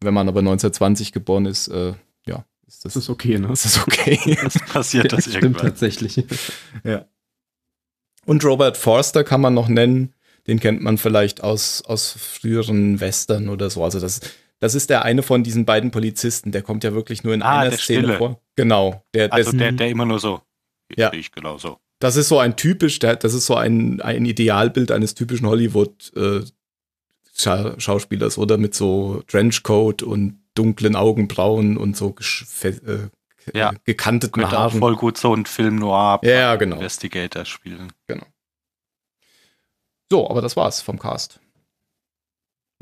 Wenn 0.00 0.14
man 0.14 0.26
aber 0.26 0.40
1920 0.40 1.12
geboren 1.12 1.44
ist, 1.44 1.68
äh, 1.68 1.92
ja, 2.26 2.46
ist 2.66 2.84
das, 2.84 2.94
Das 2.94 3.04
ist 3.04 3.10
okay, 3.10 3.38
ne? 3.38 3.52
ist 3.52 3.66
das 3.66 3.78
okay. 3.82 4.38
Das 4.42 4.58
passiert 4.58 5.12
das 5.12 5.24
Stimmt 5.24 5.42
irgendwann. 5.42 5.66
tatsächlich. 5.66 6.24
ja. 6.84 7.04
Und 8.24 8.44
Robert 8.44 8.76
Forster 8.76 9.22
kann 9.22 9.40
man 9.40 9.52
noch 9.52 9.68
nennen. 9.68 10.14
Den 10.46 10.58
kennt 10.58 10.82
man 10.82 10.98
vielleicht 10.98 11.42
aus, 11.44 11.82
aus 11.82 12.12
früheren 12.12 13.00
Western 13.00 13.48
oder 13.48 13.70
so. 13.70 13.84
Also 13.84 14.00
das, 14.00 14.20
das 14.62 14.76
ist 14.76 14.90
der 14.90 15.04
eine 15.04 15.22
von 15.24 15.42
diesen 15.42 15.64
beiden 15.64 15.90
Polizisten. 15.90 16.52
Der 16.52 16.62
kommt 16.62 16.84
ja 16.84 16.92
wirklich 16.94 17.24
nur 17.24 17.34
in 17.34 17.42
Ah, 17.42 17.58
einer 17.60 17.70
der 17.70 17.78
Szene 17.80 18.02
Stille. 18.04 18.18
vor. 18.18 18.40
Genau. 18.54 19.02
Der, 19.12 19.26
der, 19.26 19.34
Also 19.34 19.50
der, 19.50 19.72
der 19.72 19.88
immer 19.90 20.04
nur 20.04 20.20
so. 20.20 20.40
Ja. 20.96 21.10
Sehe 21.10 21.18
Ich 21.18 21.32
genau 21.32 21.58
so. 21.58 21.78
das 21.98 22.14
ist 22.14 22.28
so 22.28 22.38
ein 22.38 22.56
typisch, 22.56 23.00
das 23.00 23.34
ist 23.34 23.46
so 23.46 23.56
ein, 23.56 24.00
ein 24.00 24.24
Idealbild 24.24 24.92
eines 24.92 25.14
typischen 25.14 25.48
Hollywood 25.48 26.12
äh, 26.14 26.42
Scha 27.34 27.74
Schauspielers 27.80 28.38
oder 28.38 28.56
mit 28.56 28.74
so 28.74 29.22
Trenchcoat 29.26 30.02
und 30.04 30.38
dunklen 30.54 30.94
Augenbrauen 30.94 31.76
und 31.76 31.96
so 31.96 32.14
äh, 32.62 33.08
Ja. 33.52 33.72
gekanteten 33.84 34.42
Könnte 34.42 34.56
auch 34.56 34.60
Haaren. 34.70 34.78
voll 34.78 34.94
gut 34.94 35.18
so 35.18 35.34
ein 35.34 35.44
Film 35.44 35.74
noir 35.76 36.20
Ja, 36.22 36.54
genau. 36.54 36.76
Investigator 36.76 37.44
spielen. 37.46 37.92
So, 40.10 40.30
aber 40.30 40.40
das 40.40 40.56
war's 40.56 40.80
vom 40.82 40.98
Cast. 41.00 41.40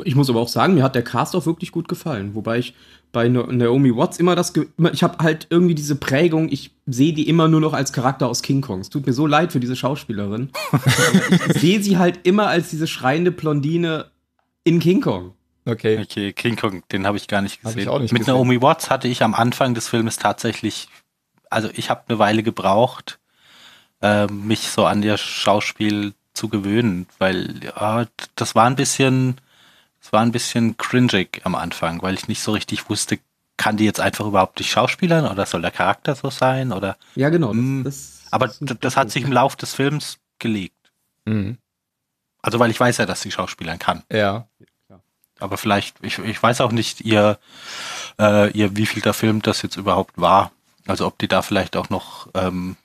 Ich 0.04 0.14
muss 0.14 0.28
aber 0.30 0.40
auch 0.40 0.48
sagen, 0.48 0.74
mir 0.74 0.82
hat 0.82 0.94
der 0.94 1.02
Cast 1.04 1.34
auch 1.36 1.46
wirklich 1.46 1.72
gut 1.72 1.88
gefallen. 1.88 2.34
Wobei 2.34 2.58
ich 2.58 2.74
bei 3.12 3.28
Na- 3.28 3.46
Naomi 3.46 3.94
Watts 3.96 4.18
immer 4.18 4.36
das. 4.36 4.52
ge- 4.52 4.68
immer- 4.78 4.92
Ich 4.92 5.02
habe 5.02 5.22
halt 5.22 5.46
irgendwie 5.50 5.74
diese 5.74 5.96
Prägung, 5.96 6.48
ich 6.50 6.70
sehe 6.86 7.12
die 7.12 7.28
immer 7.28 7.48
nur 7.48 7.60
noch 7.60 7.72
als 7.72 7.92
Charakter 7.92 8.28
aus 8.28 8.42
King 8.42 8.60
Kong. 8.60 8.80
Es 8.80 8.90
tut 8.90 9.06
mir 9.06 9.12
so 9.12 9.26
leid 9.26 9.52
für 9.52 9.60
diese 9.60 9.76
Schauspielerin. 9.76 10.50
ich 11.48 11.60
sehe 11.60 11.82
sie 11.82 11.98
halt 11.98 12.20
immer 12.24 12.46
als 12.48 12.70
diese 12.70 12.86
schreiende 12.86 13.30
Blondine 13.32 14.06
in 14.64 14.78
King 14.80 15.00
Kong. 15.00 15.34
Okay. 15.66 15.98
Okay, 16.02 16.32
King 16.32 16.56
Kong, 16.56 16.82
den 16.90 17.06
habe 17.06 17.16
ich 17.16 17.28
gar 17.28 17.42
nicht 17.42 17.62
gesehen. 17.62 17.88
auch 17.88 17.98
nicht 17.98 18.12
Mit 18.12 18.20
gesehen. 18.20 18.34
Naomi 18.34 18.62
Watts 18.62 18.90
hatte 18.90 19.08
ich 19.08 19.22
am 19.22 19.34
Anfang 19.34 19.74
des 19.74 19.88
Filmes 19.88 20.16
tatsächlich, 20.16 20.88
also 21.50 21.68
ich 21.74 21.90
habe 21.90 22.02
eine 22.08 22.18
Weile 22.18 22.42
gebraucht, 22.42 23.18
äh, 24.02 24.26
mich 24.26 24.70
so 24.70 24.84
an 24.86 25.02
ihr 25.02 25.16
Schauspiel 25.18 26.14
zu 26.32 26.48
gewöhnen, 26.48 27.06
weil 27.18 27.60
ja, 27.62 28.06
das 28.36 28.54
war 28.54 28.66
ein 28.66 28.76
bisschen, 28.76 29.36
das 30.00 30.12
war 30.12 30.22
ein 30.22 30.32
bisschen 30.32 30.76
cringig 30.76 31.40
am 31.44 31.54
Anfang, 31.54 32.02
weil 32.02 32.14
ich 32.14 32.28
nicht 32.28 32.42
so 32.42 32.52
richtig 32.52 32.88
wusste, 32.88 33.18
kann 33.56 33.76
die 33.76 33.84
jetzt 33.84 34.00
einfach 34.00 34.26
überhaupt 34.26 34.58
nicht 34.58 34.70
schauspielern 34.70 35.26
oder 35.26 35.44
soll 35.44 35.62
der 35.62 35.70
Charakter 35.70 36.14
so 36.14 36.30
sein 36.30 36.72
oder 36.72 36.96
Ja, 37.14 37.28
genau. 37.28 37.52
Mm, 37.52 37.84
das, 37.84 38.22
aber 38.30 38.48
das 38.48 38.76
das 38.80 38.96
hat 38.96 39.10
sich 39.10 39.22
im 39.22 39.32
Lauf 39.32 39.56
des 39.56 39.74
Films 39.74 40.18
gelegt. 40.38 40.92
Mhm. 41.26 41.58
Also 42.42 42.58
weil 42.58 42.70
ich 42.70 42.80
weiß 42.80 42.96
ja, 42.96 43.06
dass 43.06 43.20
sie 43.20 43.30
schauspielern 43.30 43.78
kann. 43.78 44.02
Ja. 44.10 44.46
Aber 45.40 45.56
vielleicht, 45.56 45.96
ich, 46.02 46.18
ich 46.18 46.42
weiß 46.42 46.60
auch 46.60 46.70
nicht, 46.70 47.00
ihr, 47.00 47.38
äh, 48.20 48.50
ihr 48.52 48.76
wievielter 48.76 49.14
Film 49.14 49.42
das 49.42 49.62
jetzt 49.62 49.76
überhaupt 49.76 50.20
war. 50.20 50.52
Also 50.86 51.06
ob 51.06 51.18
die 51.18 51.28
da 51.28 51.42
vielleicht 51.42 51.76
auch 51.76 51.88
noch, 51.88 52.28
ähm, 52.34 52.76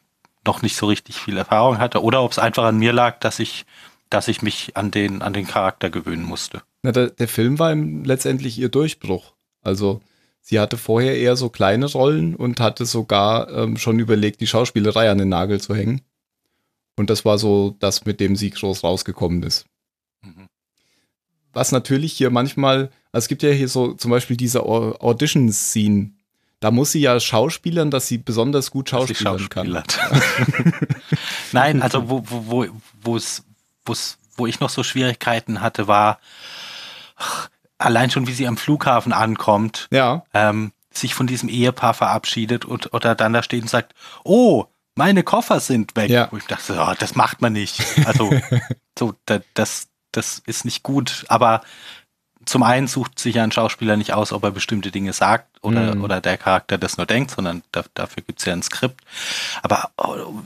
noch 0.45 0.61
nicht 0.61 0.77
so 0.77 0.87
richtig 0.87 1.17
viel 1.17 1.37
Erfahrung 1.37 1.79
hatte 1.79 2.01
oder 2.01 2.21
ob 2.23 2.31
es 2.31 2.39
einfach 2.39 2.63
an 2.63 2.77
mir 2.77 2.93
lag, 2.93 3.19
dass 3.19 3.39
ich, 3.39 3.65
dass 4.09 4.27
ich 4.27 4.41
mich 4.41 4.75
an 4.77 4.91
den, 4.91 5.21
an 5.21 5.33
den 5.33 5.47
Charakter 5.47 5.89
gewöhnen 5.89 6.23
musste. 6.23 6.61
Na, 6.83 6.91
der, 6.91 7.09
der 7.09 7.27
Film 7.27 7.59
war 7.59 7.73
letztendlich 7.75 8.57
ihr 8.59 8.69
Durchbruch. 8.69 9.33
Also 9.61 10.01
sie 10.41 10.59
hatte 10.59 10.77
vorher 10.77 11.17
eher 11.17 11.35
so 11.35 11.49
kleine 11.49 11.85
Rollen 11.87 12.35
und 12.35 12.59
hatte 12.59 12.85
sogar 12.85 13.49
ähm, 13.51 13.77
schon 13.77 13.99
überlegt, 13.99 14.41
die 14.41 14.47
Schauspielerei 14.47 15.09
an 15.09 15.17
den 15.17 15.29
Nagel 15.29 15.59
zu 15.59 15.73
hängen. 15.75 16.01
Und 16.97 17.09
das 17.09 17.25
war 17.25 17.37
so 17.37 17.75
das, 17.79 18.05
mit 18.05 18.19
dem 18.19 18.35
sie 18.35 18.51
groß 18.51 18.83
rausgekommen 18.83 19.43
ist. 19.43 19.65
Mhm. 20.21 20.47
Was 21.51 21.71
natürlich 21.71 22.13
hier 22.13 22.29
manchmal, 22.29 22.89
also 23.11 23.25
es 23.25 23.27
gibt 23.27 23.41
ja 23.43 23.49
hier 23.49 23.67
so 23.69 23.93
zum 23.93 24.11
Beispiel 24.11 24.37
diese 24.37 24.63
Au- 24.63 24.95
Audition-Scene. 24.99 26.11
Da 26.59 26.71
muss 26.71 26.91
sie 26.91 26.99
ja 27.01 27.19
schauspielern, 27.19 27.91
dass 27.91 28.07
sie 28.07 28.17
besonders 28.17 28.71
gut 28.71 28.89
schauspielern 28.89 29.49
kann. 29.49 29.83
Nein, 31.51 31.81
also 31.81 32.09
wo, 32.09 32.23
wo, 32.25 32.45
wo, 32.47 32.65
wo 33.01 33.15
es, 33.17 33.43
wo 34.37 34.47
ich 34.47 34.59
noch 34.59 34.69
so 34.69 34.83
Schwierigkeiten 34.83 35.61
hatte, 35.61 35.87
war 35.87 36.19
ach, 37.15 37.49
allein 37.77 38.11
schon, 38.11 38.27
wie 38.27 38.33
sie 38.33 38.47
am 38.47 38.57
Flughafen 38.57 39.13
ankommt. 39.13 39.87
Ja, 39.91 40.23
ähm, 40.33 40.71
sich 40.97 41.13
von 41.13 41.27
diesem 41.27 41.49
Ehepaar 41.49 41.93
verabschiedet 41.93 42.65
und 42.65 42.93
oder 42.93 43.15
dann 43.15 43.33
da 43.33 43.43
steht 43.43 43.61
und 43.61 43.69
sagt, 43.69 43.93
oh, 44.23 44.65
meine 44.95 45.23
Koffer 45.23 45.59
sind 45.59 45.95
weg. 45.95 46.09
Ja. 46.09 46.29
Wo 46.31 46.37
ich 46.37 46.45
dachte, 46.45 46.77
oh, 46.79 46.93
das 46.97 47.15
macht 47.15 47.41
man 47.41 47.53
nicht. 47.53 47.83
Also 48.05 48.31
so, 48.97 49.13
da, 49.25 49.39
das, 49.53 49.89
das 50.11 50.41
ist 50.45 50.65
nicht 50.65 50.83
gut. 50.83 51.25
Aber 51.27 51.61
zum 52.45 52.63
einen 52.63 52.87
sucht 52.87 53.19
sich 53.19 53.35
ja 53.35 53.43
ein 53.43 53.51
Schauspieler 53.51 53.97
nicht 53.97 54.13
aus, 54.13 54.31
ob 54.31 54.43
er 54.43 54.51
bestimmte 54.51 54.91
Dinge 54.91 55.13
sagt 55.13 55.47
oder, 55.61 55.95
Mhm. 55.95 56.03
oder 56.03 56.21
der 56.21 56.37
Charakter 56.37 56.77
das 56.77 56.97
nur 56.97 57.05
denkt, 57.05 57.31
sondern 57.31 57.63
da, 57.71 57.83
dafür 57.93 58.23
gibt's 58.23 58.45
ja 58.45 58.53
ein 58.53 58.63
Skript. 58.63 59.01
Aber, 59.63 59.89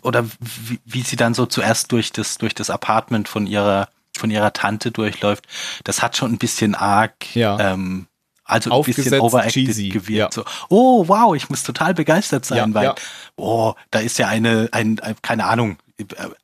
oder 0.01 0.25
wie, 0.39 0.79
wie 0.85 1.01
sie 1.01 1.15
dann 1.15 1.33
so 1.33 1.45
zuerst 1.45 1.91
durch 1.91 2.11
das, 2.11 2.37
durch 2.37 2.55
das 2.55 2.69
Apartment 2.69 3.27
von 3.27 3.47
ihrer, 3.47 3.89
von 4.17 4.31
ihrer 4.31 4.53
Tante 4.53 4.91
durchläuft, 4.91 5.45
das 5.83 6.01
hat 6.01 6.17
schon 6.17 6.31
ein 6.33 6.37
bisschen 6.37 6.75
arg, 6.75 7.35
Ja. 7.35 7.59
ähm, 7.73 8.07
also 8.45 8.71
ein 8.71 8.83
bisschen 8.83 9.19
overacted 9.19 9.53
cheesy, 9.65 9.89
gewirkt. 9.89 10.35
ja. 10.35 10.43
So, 10.43 10.43
oh, 10.69 11.07
wow, 11.07 11.35
ich 11.35 11.49
muss 11.51 11.61
total 11.63 11.93
begeistert 11.93 12.45
sein, 12.45 12.57
Ja, 12.57 12.73
weil, 12.73 12.83
ja. 12.85 12.95
oh, 13.35 13.75
da 13.91 13.99
ist 13.99 14.17
ja 14.17 14.27
eine, 14.27 14.69
ein, 14.71 14.99
ein 15.01 15.15
keine 15.21 15.45
Ahnung, 15.45 15.77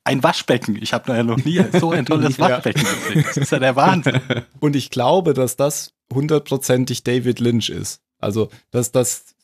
ein 0.04 0.22
Waschbecken. 0.22 0.76
Ich 0.80 0.92
habe 0.92 1.12
ja 1.14 1.22
noch 1.22 1.38
nie 1.44 1.62
so 1.78 1.90
ein 1.92 2.06
tolles 2.06 2.36
Ja. 2.38 2.48
Waschbecken 2.50 2.82
gesehen. 2.84 3.24
Das 3.26 3.36
ist 3.36 3.52
ja 3.52 3.58
der 3.58 3.76
Wahnsinn. 3.76 4.20
Und 4.60 4.76
ich 4.76 4.90
glaube, 4.90 5.34
dass 5.34 5.56
das 5.56 5.92
hundertprozentig 6.12 7.04
David 7.04 7.40
Lynch 7.40 7.68
ist. 7.70 8.00
Also, 8.18 8.50
dass 8.70 8.92
das 8.92 9.34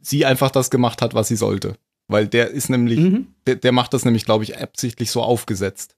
sie 0.00 0.24
einfach 0.26 0.50
das 0.50 0.70
gemacht 0.70 1.02
hat, 1.02 1.14
was 1.14 1.28
sie 1.28 1.36
sollte. 1.36 1.76
Weil 2.08 2.28
der 2.28 2.50
ist 2.50 2.68
nämlich, 2.68 2.98
Mhm. 3.00 3.28
der, 3.46 3.56
der 3.56 3.72
macht 3.72 3.94
das 3.94 4.04
nämlich, 4.04 4.24
glaube 4.26 4.44
ich, 4.44 4.58
absichtlich 4.58 5.10
so 5.10 5.22
aufgesetzt. 5.22 5.96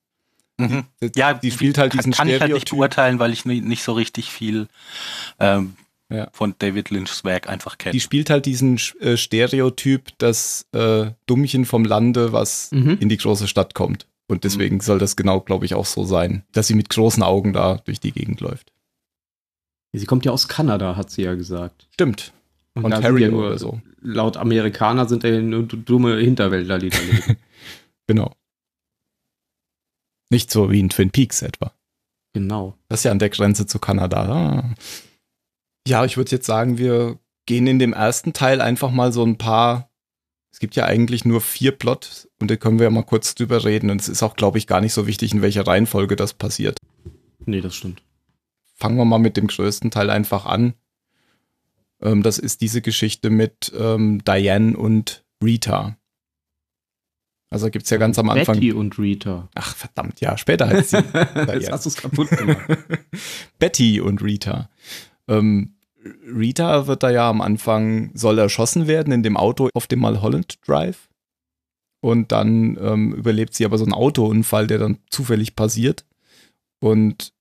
Mhm. 0.59 0.85
Die, 1.03 1.11
Ja, 1.17 1.35
die 1.35 1.51
spielt 1.51 1.77
halt 1.79 1.91
kann, 1.93 1.99
diesen 1.99 2.13
kann 2.13 2.29
ich 2.29 2.41
halt 2.41 2.53
nicht 2.53 2.71
beurteilen, 2.71 3.19
weil 3.19 3.33
ich 3.33 3.45
nie, 3.45 3.61
nicht 3.61 3.83
so 3.83 3.93
richtig 3.93 4.31
viel 4.31 4.69
ähm, 5.41 5.75
Ja. 6.09 6.29
von 6.33 6.55
David 6.59 6.91
Lynchs 6.91 7.25
Werk 7.25 7.49
einfach 7.49 7.79
kenne. 7.79 7.93
Die 7.93 8.01
spielt 8.01 8.31
halt 8.31 8.47
diesen 8.47 8.79
äh, 9.01 9.17
Stereotyp, 9.17 10.11
das 10.19 10.67
äh, 10.73 11.11
Dummchen 11.27 11.65
vom 11.65 11.85
Lande, 11.85 12.33
was 12.33 12.71
Mhm. 12.73 12.99
in 13.01 13.09
die 13.09 13.17
große 13.17 13.49
Stadt 13.49 13.75
kommt. 13.75 14.07
Und 14.29 14.45
deswegen 14.45 14.81
soll 14.81 14.99
das 15.01 15.17
genau, 15.17 15.41
glaube 15.41 15.65
ich, 15.67 15.75
auch 15.75 15.87
so 15.87 16.05
sein, 16.05 16.45
dass 16.53 16.67
sie 16.69 16.75
mit 16.75 16.91
großen 16.91 17.23
Augen 17.23 17.53
da 17.53 17.77
durch 17.85 17.99
die 18.01 18.13
Gegend 18.13 18.41
läuft. 18.41 18.73
Sie 19.93 20.05
kommt 20.07 20.25
ja 20.25 20.33
aus 20.33 20.47
Kanada, 20.49 20.95
hat 20.97 21.11
sie 21.11 21.23
ja 21.23 21.35
gesagt. 21.35 21.87
Stimmt. 21.93 22.33
Und 22.75 22.93
Harry 22.95 23.23
ja 23.23 23.29
nur, 23.29 23.47
oder 23.47 23.59
so. 23.59 23.81
laut 24.03 24.37
Amerikaner 24.37 25.09
sind 25.09 25.25
ja 25.25 25.41
nur 25.41 25.63
dumme 25.65 26.19
Hinterwäldler, 26.19 26.79
die 26.79 26.91
da 26.91 26.99
leben. 26.99 27.37
Genau. 28.09 28.33
Nicht 30.31 30.51
so 30.51 30.71
wie 30.71 30.81
in 30.81 30.89
Twin 30.91 31.11
Peaks 31.11 31.43
etwa. 31.43 31.73
genau. 32.33 32.77
Das 32.89 33.01
ist 33.01 33.05
ja 33.05 33.11
an 33.11 33.19
der 33.19 33.31
Grenze 33.31 33.67
zu 33.67 33.79
Kanada. 33.79 34.23
Ah. 34.29 34.75
Ja, 35.87 36.05
ich 36.05 36.17
würde 36.17 36.31
jetzt 36.33 36.47
sagen, 36.47 36.79
wir 36.79 37.19
gehen 37.47 37.67
in 37.67 37.79
dem 37.79 37.93
ersten 37.93 38.33
Teil 38.33 38.61
einfach 38.61 38.91
mal 38.91 39.13
so 39.13 39.25
ein 39.25 39.39
paar. 39.39 39.91
Es 40.53 40.59
gibt 40.59 40.75
ja 40.75 40.85
eigentlich 40.87 41.25
nur 41.25 41.41
vier 41.41 41.73
Plots 41.73 42.29
und 42.41 42.51
da 42.51 42.57
können 42.57 42.79
wir 42.79 42.85
ja 42.85 42.91
mal 42.91 43.05
kurz 43.05 43.35
drüber 43.35 43.65
reden. 43.65 43.91
Und 43.91 44.01
es 44.01 44.09
ist 44.09 44.23
auch, 44.23 44.37
glaube 44.37 44.59
ich, 44.59 44.67
gar 44.67 44.81
nicht 44.81 44.95
so 44.95 45.07
wichtig, 45.07 45.33
in 45.33 45.43
welcher 45.43 45.67
Reihenfolge 45.67 46.17
das 46.17 46.33
passiert. 46.35 46.79
Nee, 47.45 47.61
das 47.61 47.75
stimmt. 47.75 48.03
Fangen 48.75 48.97
wir 48.97 49.05
mal 49.05 49.19
mit 49.19 49.37
dem 49.37 49.47
größten 49.47 49.91
Teil 49.91 50.11
einfach 50.11 50.47
an. 50.47 50.75
Ähm, 52.03 52.23
das 52.23 52.39
ist 52.39 52.61
diese 52.61 52.83
Geschichte 52.83 53.31
mit 53.31 53.73
ähm, 53.79 54.23
Diane 54.25 54.77
und 54.77 55.25
Rita. 55.43 55.97
Also 57.49 57.71
gibt 57.71 57.85
es 57.85 57.91
ja 57.91 57.97
ganz 57.97 58.19
am 58.19 58.29
Anfang. 58.29 58.57
Betty 58.57 58.73
und 58.73 58.99
Rita. 58.99 59.49
Ach, 59.55 59.77
verdammt, 59.77 60.21
ja, 60.21 60.37
später 60.37 60.69
heißt 60.69 60.91
sie. 60.91 60.97
Jetzt 61.53 61.71
hast 61.71 61.87
du 61.87 61.91
es 61.91 61.97
kaputt 61.97 62.29
gemacht. 62.31 62.67
Betty 63.59 64.01
und 64.01 64.23
Rita. 64.23 64.69
Ähm, 65.29 65.76
Rita 66.27 66.87
wird 66.87 67.03
da 67.03 67.11
ja 67.11 67.29
am 67.29 67.41
Anfang, 67.41 68.11
soll 68.15 68.39
erschossen 68.39 68.87
werden 68.87 69.13
in 69.13 69.23
dem 69.23 69.37
Auto 69.37 69.69
auf 69.75 69.87
dem 69.87 70.01
Mulholland 70.01 70.59
Drive. 70.67 71.09
Und 72.01 72.33
dann 72.33 72.79
ähm, 72.81 73.15
überlebt 73.15 73.55
sie 73.55 73.65
aber 73.65 73.79
so 73.79 73.85
einen 73.85 73.95
Autounfall, 73.95 74.67
der 74.67 74.79
dann 74.79 74.99
zufällig 75.11 75.57
passiert. 75.57 76.05
Und 76.81 77.33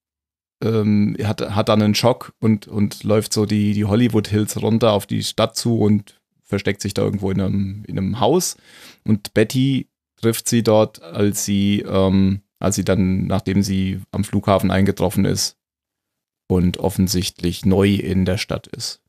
ähm, 0.63 1.15
hat, 1.23 1.41
hat 1.41 1.69
dann 1.69 1.81
einen 1.81 1.95
Schock 1.95 2.33
und, 2.39 2.67
und 2.67 3.03
läuft 3.03 3.33
so 3.33 3.45
die, 3.45 3.73
die 3.73 3.85
Hollywood 3.85 4.27
Hills 4.27 4.61
runter 4.61 4.93
auf 4.93 5.05
die 5.05 5.23
Stadt 5.23 5.55
zu 5.55 5.79
und 5.79 6.19
versteckt 6.43 6.81
sich 6.81 6.93
da 6.93 7.03
irgendwo 7.03 7.31
in 7.31 7.41
einem, 7.41 7.83
in 7.85 7.97
einem 7.97 8.19
Haus. 8.19 8.57
Und 9.03 9.33
Betty 9.33 9.89
trifft 10.15 10.47
sie 10.47 10.63
dort, 10.63 11.01
als 11.01 11.43
sie, 11.45 11.83
ähm, 11.87 12.41
als 12.59 12.75
sie 12.75 12.85
dann, 12.85 13.27
nachdem 13.27 13.61
sie 13.61 14.01
am 14.11 14.23
Flughafen 14.23 14.71
eingetroffen 14.71 15.25
ist 15.25 15.57
und 16.47 16.77
offensichtlich 16.77 17.65
neu 17.65 17.93
in 17.95 18.25
der 18.25 18.37
Stadt 18.37 18.67
ist. 18.67 19.01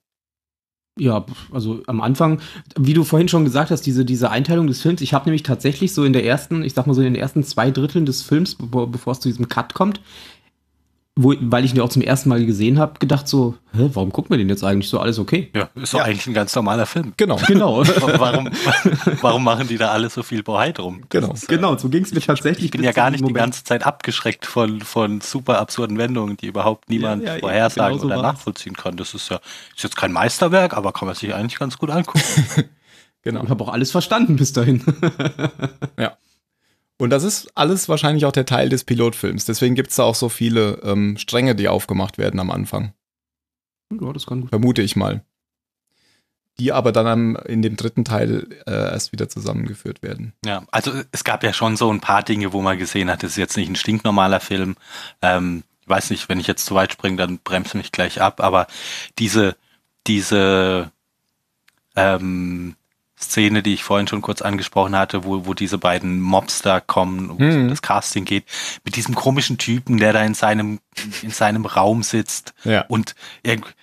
Ja, 0.98 1.26
also 1.52 1.82
am 1.86 2.00
Anfang, 2.00 2.40
wie 2.78 2.94
du 2.94 3.04
vorhin 3.04 3.28
schon 3.28 3.44
gesagt 3.44 3.70
hast, 3.70 3.82
diese, 3.82 4.06
diese 4.06 4.30
Einteilung 4.30 4.66
des 4.66 4.80
Films, 4.80 5.02
ich 5.02 5.12
habe 5.12 5.26
nämlich 5.26 5.42
tatsächlich 5.42 5.92
so 5.92 6.04
in 6.04 6.14
der 6.14 6.24
ersten, 6.24 6.64
ich 6.64 6.72
sag 6.72 6.86
mal 6.86 6.94
so 6.94 7.02
in 7.02 7.12
den 7.12 7.20
ersten 7.20 7.44
zwei 7.44 7.70
Dritteln 7.70 8.06
des 8.06 8.22
Films, 8.22 8.54
bevor, 8.54 8.90
bevor 8.90 9.12
es 9.12 9.20
zu 9.20 9.28
diesem 9.28 9.48
Cut 9.48 9.74
kommt, 9.74 10.00
wo, 11.18 11.34
weil 11.40 11.64
ich 11.64 11.70
ihn 11.72 11.78
ja 11.78 11.82
auch 11.82 11.88
zum 11.88 12.02
ersten 12.02 12.28
Mal 12.28 12.44
gesehen 12.44 12.78
habe, 12.78 12.98
gedacht 12.98 13.26
so, 13.26 13.54
hä, 13.74 13.88
warum 13.94 14.12
gucken 14.12 14.30
wir 14.30 14.36
den 14.38 14.50
jetzt 14.50 14.62
eigentlich 14.62 14.90
so 14.90 15.00
alles 15.00 15.18
okay? 15.18 15.50
ja, 15.54 15.70
ist 15.74 15.94
doch 15.94 16.00
Ja. 16.00 16.04
eigentlich 16.04 16.26
ein 16.26 16.34
ganz 16.34 16.54
normaler 16.54 16.84
Film. 16.84 17.14
Genau. 17.16 17.36
Genau, 17.46 17.82
warum, 17.86 18.50
warum 19.22 19.42
machen 19.44 19.66
die 19.66 19.78
da 19.78 19.92
alle 19.92 20.10
so 20.10 20.22
viel 20.22 20.42
Bohai 20.42 20.72
drum? 20.72 21.04
Genau. 21.08 21.32
genau, 21.48 21.76
so 21.78 21.88
ging 21.88 22.02
es 22.04 22.12
mir 22.12 22.20
tatsächlich. 22.20 22.66
Ich 22.66 22.70
bin 22.70 22.82
ja 22.82 22.92
gar 22.92 23.10
nicht 23.10 23.20
die 23.20 23.24
Moment. 23.24 23.38
ganze 23.38 23.64
Zeit 23.64 23.86
abgeschreckt 23.86 24.44
von, 24.44 24.82
von 24.82 25.22
super 25.22 25.58
absurden 25.58 25.96
Wendungen, 25.96 26.36
die 26.36 26.46
überhaupt 26.48 26.90
niemand 26.90 27.22
Ja, 27.24 27.34
ja, 27.34 27.40
vorhersagen 27.40 27.92
genau 27.96 28.00
so 28.02 28.06
oder 28.08 28.16
war's. 28.22 28.34
nachvollziehen 28.34 28.76
kann. 28.76 28.96
Das 28.98 29.14
ist 29.14 29.30
ja 29.30 29.40
ist 29.74 29.82
jetzt 29.84 29.96
kein 29.96 30.12
Meisterwerk, 30.12 30.76
aber 30.76 30.92
kann 30.92 31.06
man 31.06 31.14
sich 31.14 31.34
eigentlich 31.34 31.58
ganz 31.58 31.78
gut 31.78 31.88
angucken. 31.88 32.20
genau. 33.22 33.42
Ich 33.42 33.48
habe 33.48 33.64
auch 33.64 33.72
alles 33.72 33.90
verstanden 33.90 34.36
bis 34.36 34.52
dahin. 34.52 34.82
Und 36.98 37.10
das 37.10 37.24
ist 37.24 37.50
alles 37.54 37.88
wahrscheinlich 37.88 38.24
auch 38.24 38.32
der 38.32 38.46
Teil 38.46 38.68
des 38.68 38.84
Pilotfilms. 38.84 39.44
Deswegen 39.44 39.74
gibt 39.74 39.90
es 39.90 39.96
da 39.96 40.04
auch 40.04 40.14
so 40.14 40.28
viele 40.28 40.80
ähm, 40.82 41.16
Stränge, 41.18 41.54
die 41.54 41.68
aufgemacht 41.68 42.16
werden 42.16 42.40
am 42.40 42.50
Anfang. 42.50 42.94
ja, 43.90 44.12
das 44.12 44.26
kann 44.26 44.42
gut. 44.42 44.50
Vermute 44.50 44.82
ich 44.82 44.96
mal. 44.96 45.22
Die 46.58 46.72
aber 46.72 46.90
dann 46.92 47.06
am, 47.06 47.36
in 47.36 47.60
dem 47.60 47.76
dritten 47.76 48.06
Teil 48.06 48.48
äh, 48.66 48.72
erst 48.72 49.12
wieder 49.12 49.28
zusammengeführt 49.28 50.02
werden. 50.02 50.32
Ja, 50.46 50.64
also 50.70 50.90
es 51.12 51.22
gab 51.22 51.44
ja 51.44 51.52
schon 51.52 51.76
so 51.76 51.92
ein 51.92 52.00
paar 52.00 52.22
Dinge, 52.22 52.54
wo 52.54 52.62
man 52.62 52.78
gesehen 52.78 53.10
hat, 53.10 53.22
das 53.22 53.32
ist 53.32 53.36
jetzt 53.36 53.58
nicht 53.58 53.68
ein 53.68 53.76
stinknormaler 53.76 54.40
Film. 54.40 54.76
Ähm, 55.20 55.64
ich 55.82 55.88
weiß 55.88 56.08
nicht, 56.10 56.30
wenn 56.30 56.40
ich 56.40 56.46
jetzt 56.46 56.64
zu 56.64 56.74
weit 56.74 56.94
springe, 56.94 57.18
dann 57.18 57.38
bremst 57.38 57.74
mich 57.74 57.92
gleich 57.92 58.22
ab, 58.22 58.40
aber 58.40 58.68
diese, 59.18 59.54
diese 60.06 60.90
ähm, 61.94 62.74
Szene, 63.18 63.62
die 63.62 63.72
ich 63.74 63.82
vorhin 63.82 64.06
schon 64.06 64.20
kurz 64.20 64.42
angesprochen 64.42 64.94
hatte, 64.96 65.24
wo, 65.24 65.46
wo 65.46 65.54
diese 65.54 65.78
beiden 65.78 66.20
Mobster 66.20 66.80
kommen, 66.80 67.30
wo 67.30 67.32
um 67.34 67.38
Mhm. 67.64 67.68
das 67.68 67.80
Casting 67.82 68.24
geht, 68.26 68.44
mit 68.84 68.96
diesem 68.96 69.14
komischen 69.14 69.56
Typen, 69.58 69.96
der 69.98 70.12
da 70.12 70.22
in 70.22 70.34
seinem, 70.34 70.80
in 71.22 71.30
seinem 71.30 71.64
Raum 71.64 72.02
sitzt 72.02 72.52
Ja. 72.64 72.82
und 72.88 73.14
irgend, 73.42 73.74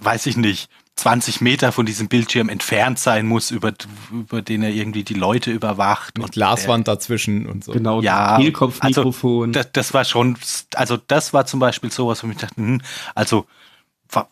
weiß 0.00 0.26
ich 0.26 0.36
nicht, 0.36 0.68
20 0.96 1.40
Meter 1.40 1.70
von 1.70 1.86
diesem 1.86 2.08
Bildschirm 2.08 2.48
entfernt 2.48 2.98
sein 2.98 3.24
muss, 3.26 3.52
über, 3.52 3.72
über 4.10 4.42
den 4.42 4.64
er 4.64 4.70
irgendwie 4.70 5.04
die 5.04 5.14
Leute 5.14 5.52
überwacht. 5.52 6.18
Mit 6.18 6.24
und 6.26 6.32
Glaswand 6.32 6.88
dazwischen 6.88 7.46
und 7.46 7.62
so. 7.62 7.70
Genau, 7.70 8.00
Ja, 8.02 8.36
Kehlkopfmikrofon. 8.38 9.52
Das, 9.52 9.70
das 9.70 9.94
war 9.94 10.04
schon, 10.04 10.36
also 10.74 10.96
das 10.96 11.32
war 11.32 11.46
zum 11.46 11.60
Beispiel 11.60 11.92
sowas, 11.92 12.24
wo 12.24 12.28
ich 12.28 12.36
dachte, 12.38 12.56
hm, 12.56 12.80
also 13.14 13.46
wa 14.08 14.28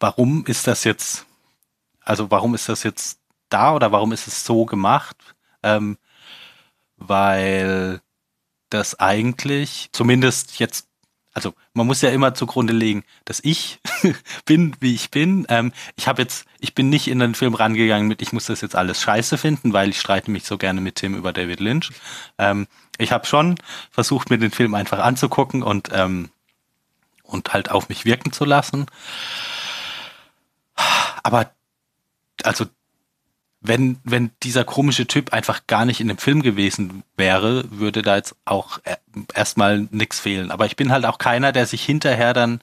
warum 0.00 0.46
ist 0.46 0.66
das 0.66 0.84
jetzt, 0.84 1.26
also 2.00 2.30
warum 2.30 2.54
ist 2.54 2.70
das 2.70 2.84
jetzt 2.84 3.18
da 3.48 3.74
oder 3.74 3.92
warum 3.92 4.12
ist 4.12 4.26
es 4.26 4.44
so 4.44 4.64
gemacht? 4.64 5.16
Ähm, 5.62 5.98
weil 6.96 8.00
das 8.70 8.98
eigentlich, 8.98 9.88
zumindest 9.92 10.58
jetzt, 10.58 10.88
also 11.32 11.54
man 11.72 11.86
muss 11.86 12.02
ja 12.02 12.10
immer 12.10 12.34
zugrunde 12.34 12.72
legen, 12.72 13.04
dass 13.24 13.40
ich 13.42 13.80
bin, 14.44 14.76
wie 14.80 14.94
ich 14.94 15.10
bin. 15.10 15.46
Ähm, 15.48 15.72
ich 15.96 16.08
habe 16.08 16.22
jetzt, 16.22 16.46
ich 16.58 16.74
bin 16.74 16.88
nicht 16.88 17.08
in 17.08 17.20
den 17.20 17.34
Film 17.34 17.54
rangegangen 17.54 18.08
mit, 18.08 18.22
ich 18.22 18.32
muss 18.32 18.46
das 18.46 18.60
jetzt 18.60 18.76
alles 18.76 19.00
scheiße 19.00 19.38
finden, 19.38 19.72
weil 19.72 19.90
ich 19.90 20.00
streite 20.00 20.30
mich 20.30 20.44
so 20.44 20.58
gerne 20.58 20.80
mit 20.80 20.96
Tim 20.96 21.14
über 21.14 21.32
David 21.32 21.60
Lynch. 21.60 21.90
Ähm, 22.38 22.66
ich 22.98 23.12
habe 23.12 23.26
schon 23.26 23.56
versucht, 23.90 24.30
mir 24.30 24.38
den 24.38 24.50
Film 24.50 24.74
einfach 24.74 24.98
anzugucken 24.98 25.62
und 25.62 25.90
ähm, 25.92 26.30
und 27.22 27.52
halt 27.52 27.70
auf 27.70 27.88
mich 27.90 28.04
wirken 28.04 28.32
zu 28.32 28.44
lassen. 28.44 28.86
Aber 31.22 31.52
also 32.42 32.66
wenn, 33.60 33.98
wenn 34.04 34.30
dieser 34.42 34.64
komische 34.64 35.06
Typ 35.06 35.32
einfach 35.32 35.66
gar 35.66 35.84
nicht 35.84 36.00
in 36.00 36.08
dem 36.08 36.18
Film 36.18 36.42
gewesen 36.42 37.02
wäre, 37.16 37.64
würde 37.70 38.02
da 38.02 38.16
jetzt 38.16 38.36
auch 38.44 38.78
e- 38.84 38.96
erstmal 39.34 39.88
nichts 39.90 40.20
fehlen. 40.20 40.50
Aber 40.50 40.66
ich 40.66 40.76
bin 40.76 40.92
halt 40.92 41.04
auch 41.04 41.18
keiner, 41.18 41.52
der 41.52 41.66
sich 41.66 41.84
hinterher 41.84 42.34
dann, 42.34 42.60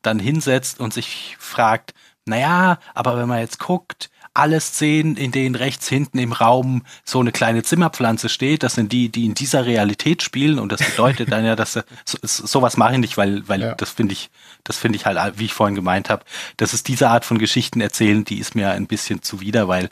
dann 0.00 0.18
hinsetzt 0.20 0.80
und 0.80 0.94
sich 0.94 1.36
fragt, 1.40 1.94
naja, 2.24 2.78
aber 2.94 3.16
wenn 3.16 3.28
man 3.28 3.40
jetzt 3.40 3.58
guckt, 3.58 4.10
alle 4.34 4.60
Szenen, 4.60 5.16
in 5.16 5.30
denen 5.30 5.54
rechts 5.54 5.88
hinten 5.88 6.18
im 6.18 6.32
Raum 6.32 6.84
so 7.04 7.20
eine 7.20 7.32
kleine 7.32 7.62
Zimmerpflanze 7.62 8.28
steht, 8.28 8.62
das 8.62 8.74
sind 8.74 8.90
die, 8.92 9.10
die 9.10 9.26
in 9.26 9.34
dieser 9.34 9.66
Realität 9.66 10.22
spielen 10.22 10.58
und 10.58 10.72
das 10.72 10.82
bedeutet 10.82 11.30
dann 11.30 11.44
ja, 11.44 11.54
dass 11.54 11.74
so, 11.74 12.18
sowas 12.22 12.76
mache 12.76 12.94
ich 12.94 12.98
nicht, 12.98 13.16
weil, 13.18 13.46
weil 13.48 13.60
Ja. 13.60 13.74
das 13.74 13.90
finde 13.90 14.14
ich, 14.14 14.30
das 14.64 14.78
finde 14.78 14.96
ich 14.96 15.04
halt, 15.06 15.38
wie 15.38 15.44
ich 15.44 15.52
vorhin 15.52 15.74
gemeint 15.74 16.08
habe, 16.08 16.24
das 16.56 16.72
ist 16.72 16.88
diese 16.88 17.10
Art 17.10 17.24
von 17.24 17.38
Geschichten 17.38 17.80
erzählen, 17.80 18.24
die 18.24 18.38
ist 18.38 18.54
mir 18.54 18.70
ein 18.70 18.86
bisschen 18.86 19.22
zuwider, 19.22 19.68
weil 19.68 19.90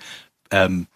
ähm, 0.51 0.86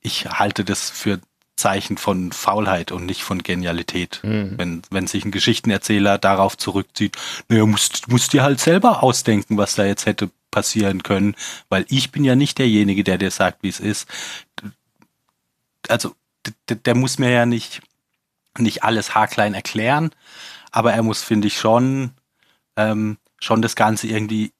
ich 0.00 0.26
halte 0.26 0.64
das 0.64 0.88
für 0.88 1.20
Zeichen 1.56 1.96
von 1.96 2.32
Faulheit 2.32 2.92
und 2.92 3.06
nicht 3.06 3.22
von 3.22 3.42
Genialität. 3.42 4.20
Wenn, 4.58 4.82
wenn 4.90 5.06
sich 5.06 5.24
ein 5.24 5.30
Geschichtenerzähler 5.30 6.18
darauf 6.18 6.56
zurückzieht, 6.58 7.16
naja, 7.48 7.64
musst, 7.66 8.08
musst 8.08 8.32
dir 8.34 8.42
halt 8.42 8.60
selber 8.60 9.02
ausdenken, 9.02 9.56
was 9.56 9.74
da 9.74 9.84
jetzt 9.86 10.04
hätte 10.06 10.30
passieren 10.56 11.02
können, 11.02 11.36
weil 11.68 11.84
ich 11.90 12.12
bin 12.12 12.24
ja 12.24 12.34
nicht 12.34 12.58
derjenige, 12.58 13.04
der 13.04 13.18
dir 13.18 13.30
sagt, 13.30 13.62
wie 13.62 13.68
es 13.68 13.80
ist. 13.80 14.08
Also, 15.88 16.14
d- 16.68 16.74
der 16.76 16.94
muss 16.94 17.18
mir 17.18 17.30
ja 17.30 17.46
nicht, 17.46 17.82
nicht 18.58 18.84
alles 18.84 19.14
haarklein 19.14 19.54
erklären, 19.54 20.10
aber 20.72 20.92
er 20.94 21.02
muss, 21.02 21.22
finde 21.22 21.48
ich, 21.48 21.58
schon, 21.58 22.12
ähm, 22.76 23.18
schon 23.40 23.62
das 23.62 23.76
Ganze 23.76 24.08
irgendwie 24.08 24.52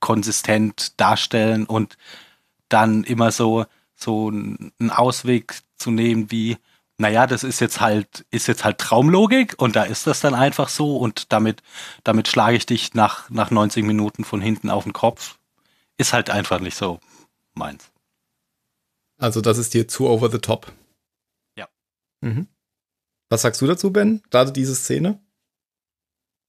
konsistent 0.00 1.00
darstellen 1.00 1.66
und 1.66 1.96
dann 2.68 3.04
immer 3.04 3.32
so, 3.32 3.66
so 3.94 4.28
einen 4.28 4.90
Ausweg 4.90 5.54
zu 5.76 5.90
nehmen 5.90 6.30
wie, 6.30 6.58
naja, 7.02 7.26
das 7.26 7.42
ist 7.42 7.58
jetzt 7.60 7.80
halt, 7.80 8.24
ist 8.30 8.46
jetzt 8.46 8.64
halt 8.64 8.78
Traumlogik 8.78 9.60
und 9.60 9.74
da 9.74 9.82
ist 9.82 10.06
das 10.06 10.20
dann 10.20 10.34
einfach 10.34 10.68
so 10.68 10.96
und 10.96 11.32
damit, 11.32 11.60
damit 12.04 12.28
schlage 12.28 12.56
ich 12.56 12.64
dich 12.64 12.94
nach, 12.94 13.28
nach 13.28 13.50
90 13.50 13.84
Minuten 13.84 14.22
von 14.22 14.40
hinten 14.40 14.70
auf 14.70 14.84
den 14.84 14.92
Kopf. 14.92 15.36
Ist 15.98 16.12
halt 16.12 16.30
einfach 16.30 16.60
nicht 16.60 16.76
so 16.76 17.00
meins. 17.54 17.90
Also 19.18 19.40
das 19.40 19.58
ist 19.58 19.74
dir 19.74 19.88
zu 19.88 20.08
over 20.08 20.30
the 20.30 20.38
top. 20.38 20.72
Ja. 21.58 21.66
Mhm. 22.20 22.46
Was 23.28 23.42
sagst 23.42 23.60
du 23.60 23.66
dazu, 23.66 23.92
Ben? 23.92 24.22
Gerade 24.30 24.52
diese 24.52 24.76
Szene? 24.76 25.18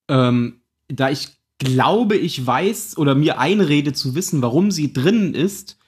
Ähm, 0.07 0.61
da 0.87 1.09
ich 1.09 1.29
glaube, 1.57 2.15
ich 2.15 2.45
weiß 2.45 2.99
oder 2.99 3.15
mir 3.15 3.39
einrede 3.39 3.93
zu 3.93 4.13
wissen, 4.13 4.43
warum 4.43 4.69
sie 4.69 4.93
drinnen 4.93 5.33
ist, 5.33 5.79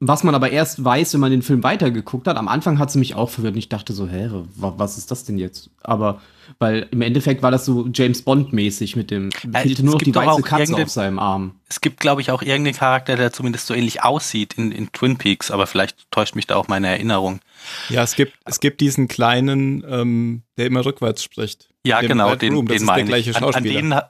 was 0.00 0.22
man 0.22 0.34
aber 0.34 0.50
erst 0.50 0.84
weiß, 0.84 1.14
wenn 1.14 1.20
man 1.20 1.30
den 1.32 1.42
Film 1.42 1.62
weitergeguckt 1.64 2.28
hat. 2.28 2.36
Am 2.36 2.46
Anfang 2.48 2.78
hat 2.78 2.90
sie 2.92 2.98
mich 3.00 3.14
auch 3.14 3.30
verwirrt 3.30 3.54
und 3.54 3.58
ich 3.58 3.68
dachte 3.68 3.92
so, 3.92 4.06
hä, 4.06 4.28
wa- 4.56 4.74
was 4.76 4.96
ist 4.96 5.10
das 5.10 5.24
denn 5.24 5.38
jetzt? 5.38 5.70
Aber, 5.82 6.20
weil 6.60 6.86
im 6.92 7.02
Endeffekt 7.02 7.42
war 7.42 7.50
das 7.50 7.64
so 7.64 7.88
James 7.92 8.22
Bond-mäßig 8.22 8.94
mit 8.94 9.10
dem, 9.10 9.30
Äh, 9.52 9.60
fehlte 9.62 9.72
es 9.72 9.82
nur 9.82 9.94
noch 9.94 10.02
die 10.02 10.14
weiße 10.14 10.30
auch 10.30 10.40
Katze 10.42 10.76
auf 10.76 10.88
seinem 10.90 11.18
Arm. 11.18 11.56
Es 11.68 11.80
gibt, 11.80 11.98
glaube 11.98 12.20
ich, 12.20 12.30
auch 12.30 12.42
irgendeinen 12.42 12.76
Charakter, 12.76 13.16
der 13.16 13.32
zumindest 13.32 13.66
so 13.66 13.74
ähnlich 13.74 14.02
aussieht 14.04 14.54
in, 14.54 14.70
in 14.70 14.92
Twin 14.92 15.16
Peaks, 15.16 15.50
aber 15.50 15.66
vielleicht 15.66 16.10
täuscht 16.12 16.36
mich 16.36 16.46
da 16.46 16.54
auch 16.56 16.68
meine 16.68 16.86
Erinnerung. 16.86 17.40
Ja, 17.88 18.02
es 18.04 18.14
gibt, 18.14 18.34
es 18.44 18.60
gibt 18.60 18.80
diesen 18.80 19.08
kleinen, 19.08 19.84
ähm, 19.88 20.42
der 20.56 20.66
immer 20.66 20.84
rückwärts 20.84 21.24
spricht. 21.24 21.70
Ja, 21.84 22.00
genau, 22.02 22.30
Red 22.30 22.42
den, 22.42 22.54
Room, 22.54 22.66
das 22.66 22.76
den 22.76 22.82
ist 22.82 22.86
der 22.88 22.94
meine 22.96 23.08
gleiche 23.08 23.30
ich. 23.30 23.36
An, 23.36 23.42
an 23.44 24.02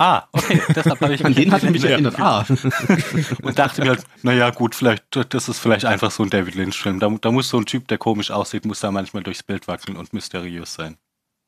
ah, 0.00 0.28
okay, 0.32 0.60
deshalb 0.74 1.00
habe 1.00 1.14
ich 1.14 1.24
An 1.24 1.34
den 1.34 1.52
hat 1.52 1.62
mich 1.62 1.84
erinnert. 1.84 2.18
Ah. 2.18 2.44
und 3.42 3.58
dachte 3.58 3.82
mir 3.82 3.90
halt, 3.90 4.04
naja, 4.22 4.50
gut, 4.50 4.74
vielleicht, 4.74 5.04
das 5.28 5.48
ist 5.48 5.58
vielleicht 5.58 5.84
einfach 5.84 6.10
so 6.10 6.22
ein 6.22 6.30
David 6.30 6.54
Lynch-Film. 6.54 6.98
Da, 6.98 7.08
da 7.20 7.30
muss 7.30 7.48
so 7.48 7.58
ein 7.58 7.66
Typ, 7.66 7.86
der 7.88 7.98
komisch 7.98 8.30
aussieht, 8.30 8.64
muss 8.64 8.80
da 8.80 8.90
manchmal 8.90 9.22
durchs 9.22 9.42
Bild 9.42 9.68
wackeln 9.68 9.96
und 9.96 10.12
mysteriös 10.12 10.74
sein. 10.74 10.96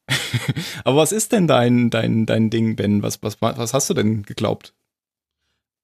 Aber 0.84 0.98
was 0.98 1.12
ist 1.12 1.32
denn 1.32 1.46
dein, 1.46 1.90
dein, 1.90 2.26
dein 2.26 2.50
Ding, 2.50 2.76
Ben? 2.76 3.02
Was, 3.02 3.22
was, 3.22 3.40
was 3.40 3.74
hast 3.74 3.90
du 3.90 3.94
denn 3.94 4.22
geglaubt? 4.22 4.74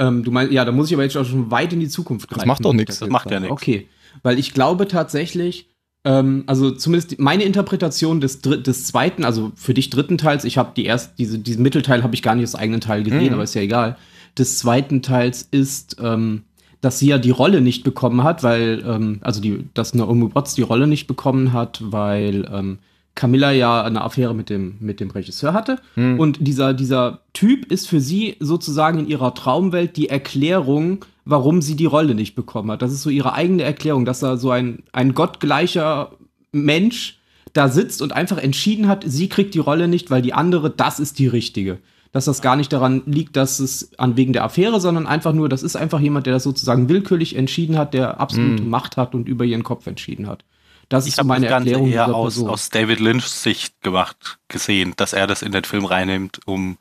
Ähm, 0.00 0.22
du 0.22 0.30
meinst, 0.30 0.52
ja, 0.52 0.64
da 0.64 0.72
muss 0.72 0.88
ich 0.88 0.94
aber 0.94 1.02
jetzt 1.02 1.16
auch 1.16 1.24
schon 1.24 1.50
weit 1.50 1.72
in 1.72 1.80
die 1.80 1.88
Zukunft 1.88 2.30
Das 2.30 2.46
macht 2.46 2.64
doch 2.64 2.72
nichts. 2.72 3.00
Das 3.00 3.08
macht 3.08 3.30
ja 3.30 3.40
nichts. 3.40 3.52
Okay, 3.52 3.88
weil 4.22 4.38
ich 4.38 4.54
glaube 4.54 4.86
tatsächlich, 4.86 5.68
ähm, 6.08 6.44
also 6.46 6.70
zumindest 6.70 7.18
meine 7.18 7.44
Interpretation 7.44 8.20
des, 8.22 8.40
des 8.40 8.86
zweiten, 8.86 9.26
also 9.26 9.52
für 9.56 9.74
dich 9.74 9.90
dritten 9.90 10.16
Teils, 10.16 10.44
ich 10.44 10.56
habe 10.56 10.72
die 10.74 10.86
erst, 10.86 11.18
diese, 11.18 11.38
diesen 11.38 11.62
Mittelteil 11.62 12.02
habe 12.02 12.14
ich 12.14 12.22
gar 12.22 12.34
nicht 12.34 12.44
aus 12.44 12.54
eigenen 12.54 12.80
Teil 12.80 13.02
gesehen, 13.02 13.26
Mhm. 13.26 13.34
aber 13.34 13.42
ist 13.42 13.54
ja 13.54 13.60
egal. 13.60 13.98
Des 14.38 14.58
zweiten 14.58 15.02
Teils 15.02 15.46
ist, 15.50 15.96
ähm, 16.02 16.44
dass 16.80 16.98
sie 16.98 17.08
ja 17.08 17.18
die 17.18 17.30
Rolle 17.30 17.60
nicht 17.60 17.84
bekommen 17.84 18.22
hat, 18.24 18.42
weil, 18.42 18.82
ähm, 18.86 19.18
also 19.20 19.42
die, 19.42 19.66
dass 19.74 19.94
Naomi 19.94 20.34
Watts 20.34 20.54
die 20.54 20.62
Rolle 20.62 20.86
nicht 20.86 21.08
bekommen 21.08 21.52
hat, 21.52 21.82
weil 21.84 22.48
ähm, 22.50 22.78
Camilla 23.14 23.50
ja 23.50 23.82
eine 23.82 24.00
Affäre 24.02 24.34
mit 24.34 24.48
dem, 24.48 24.76
mit 24.80 25.00
dem 25.00 25.10
Regisseur 25.10 25.52
hatte. 25.52 25.78
Hm. 25.94 26.18
Und 26.18 26.38
dieser, 26.40 26.72
dieser 26.72 27.20
Typ 27.34 27.70
ist 27.70 27.86
für 27.86 28.00
sie 28.00 28.36
sozusagen 28.40 29.00
in 29.00 29.08
ihrer 29.08 29.34
Traumwelt 29.34 29.96
die 29.96 30.08
Erklärung, 30.08 31.04
warum 31.28 31.60
sie 31.60 31.76
die 31.76 31.86
Rolle 31.86 32.14
nicht 32.14 32.34
bekommen 32.34 32.70
hat. 32.70 32.80
Das 32.80 32.90
ist 32.90 33.02
so 33.02 33.10
ihre 33.10 33.34
eigene 33.34 33.62
Erklärung, 33.62 34.06
dass 34.06 34.20
da 34.20 34.38
so 34.38 34.50
ein, 34.50 34.82
ein 34.92 35.14
gottgleicher 35.14 36.12
Mensch 36.52 37.18
da 37.52 37.68
sitzt 37.68 38.00
und 38.00 38.12
einfach 38.12 38.38
entschieden 38.38 38.88
hat, 38.88 39.04
sie 39.06 39.28
kriegt 39.28 39.52
die 39.52 39.58
Rolle 39.58 39.88
nicht, 39.88 40.10
weil 40.10 40.22
die 40.22 40.32
andere, 40.32 40.70
das 40.70 40.98
ist 40.98 41.18
die 41.18 41.26
richtige. 41.26 41.78
Dass 42.12 42.24
das 42.24 42.40
gar 42.40 42.56
nicht 42.56 42.72
daran 42.72 43.02
liegt, 43.04 43.36
dass 43.36 43.60
es 43.60 43.90
an 43.98 44.16
wegen 44.16 44.32
der 44.32 44.44
Affäre, 44.44 44.80
sondern 44.80 45.06
einfach 45.06 45.34
nur, 45.34 45.50
das 45.50 45.62
ist 45.62 45.76
einfach 45.76 46.00
jemand, 46.00 46.24
der 46.24 46.32
das 46.32 46.44
sozusagen 46.44 46.88
willkürlich 46.88 47.36
entschieden 47.36 47.76
hat, 47.76 47.92
der 47.92 48.18
absolute 48.20 48.62
Macht 48.62 48.96
hat 48.96 49.14
und 49.14 49.28
über 49.28 49.44
ihren 49.44 49.64
Kopf 49.64 49.86
entschieden 49.86 50.26
hat. 50.26 50.44
Das 50.88 51.04
Ich 51.04 51.10
ist 51.10 51.16
so 51.18 51.24
meine 51.24 51.44
das 51.44 51.50
Ganze 51.50 51.72
Erklärung 51.72 51.92
eher 51.92 52.14
aus, 52.14 52.42
aus 52.42 52.70
David 52.70 53.00
Lynchs 53.00 53.42
Sicht 53.42 53.82
gemacht, 53.82 54.38
gesehen, 54.48 54.94
dass 54.96 55.12
er 55.12 55.26
das 55.26 55.42
in 55.42 55.52
den 55.52 55.64
Film 55.64 55.84
reinnimmt, 55.84 56.40
um, 56.46 56.78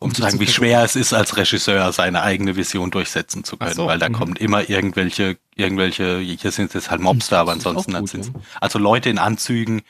um 0.00 0.12
zu 0.12 0.22
sagen, 0.22 0.38
zu 0.38 0.40
wie 0.40 0.48
schwer 0.48 0.82
es 0.82 0.96
ist, 0.96 1.12
als 1.12 1.36
Regisseur 1.36 1.92
seine 1.92 2.22
eigene 2.22 2.56
Vision 2.56 2.90
durchsetzen 2.90 3.44
zu 3.44 3.56
können, 3.56 3.74
so, 3.74 3.86
weil 3.86 3.98
da 3.98 4.08
mhm. 4.08 4.14
kommen 4.14 4.36
immer 4.36 4.68
irgendwelche, 4.68 5.38
irgendwelche, 5.54 6.18
hier 6.18 6.50
sind 6.50 6.74
es 6.74 6.90
halt 6.90 7.00
Mobster, 7.00 7.38
aber 7.38 7.52
Das 7.52 7.60
ist 7.60 7.66
auch 7.66 7.70
ansonsten 7.70 7.98
gut, 8.00 8.08
sind 8.08 8.26
ja. 8.26 8.40
also 8.60 8.78
Leute 8.78 9.08
in 9.10 9.18
Anzügen, 9.18 9.82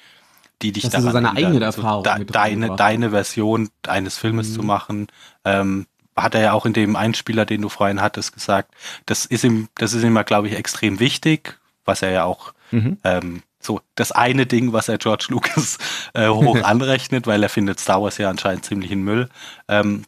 die 0.63 0.73
dich 0.73 0.83
so 0.83 0.91
daran 0.91 1.13
seine 1.13 1.31
eigene 1.33 1.65
Erfahrung 1.65 2.05
da, 2.05 2.19
deine, 2.19 2.77
deine 2.77 3.11
Version 3.11 3.71
eines 3.87 4.19
Filmes 4.19 4.51
Mhm. 4.51 4.55
zu 4.55 4.63
machen, 4.63 5.07
ähm, 5.45 5.87
hat 6.17 6.35
er 6.35 6.43
ja 6.43 6.53
auch 6.53 6.67
in 6.67 6.75
dem 6.75 6.97
Einspieler, 6.97 7.47
den 7.47 7.63
du 7.63 7.69
vorhin 7.71 8.03
hattest, 8.03 8.35
gesagt, 8.35 8.75
das 9.07 9.25
ist 9.25 9.45
ihm, 9.45 9.69
das 9.77 9.95
ist 9.95 10.03
ihm, 10.03 10.23
glaube 10.27 10.49
ich, 10.49 10.55
extrem 10.55 11.01
wichtig, 11.01 11.59
was 11.85 12.03
er 12.03 12.11
ja 12.11 12.25
auch 12.25 12.53
Mhm. 12.73 12.99
ähm, 13.05 13.43
so 13.61 13.81
das 13.95 14.13
eine 14.13 14.47
Ding, 14.47 14.73
was 14.73 14.89
er 14.89 14.99
George 14.99 15.27
Lucas 15.29 15.79
äh, 16.15 16.29
hoch 16.29 16.57
anrechnet, 16.63 17.27
weil 17.27 17.43
er 17.43 17.49
findet 17.49 17.81
Star 17.81 18.03
Wars 18.03 18.19
ja 18.19 18.31
anscheinend 18.31 18.65
ziemlich 18.65 18.91
in 18.91 19.03
Müll. 19.03 19.29
Ähm, 19.69 20.05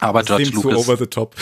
aber 0.00 0.20
Das 0.20 0.28
George 0.28 0.50
Lucas, 0.50 0.76
over 0.76 0.96
the 0.96 1.06
top. 1.06 1.34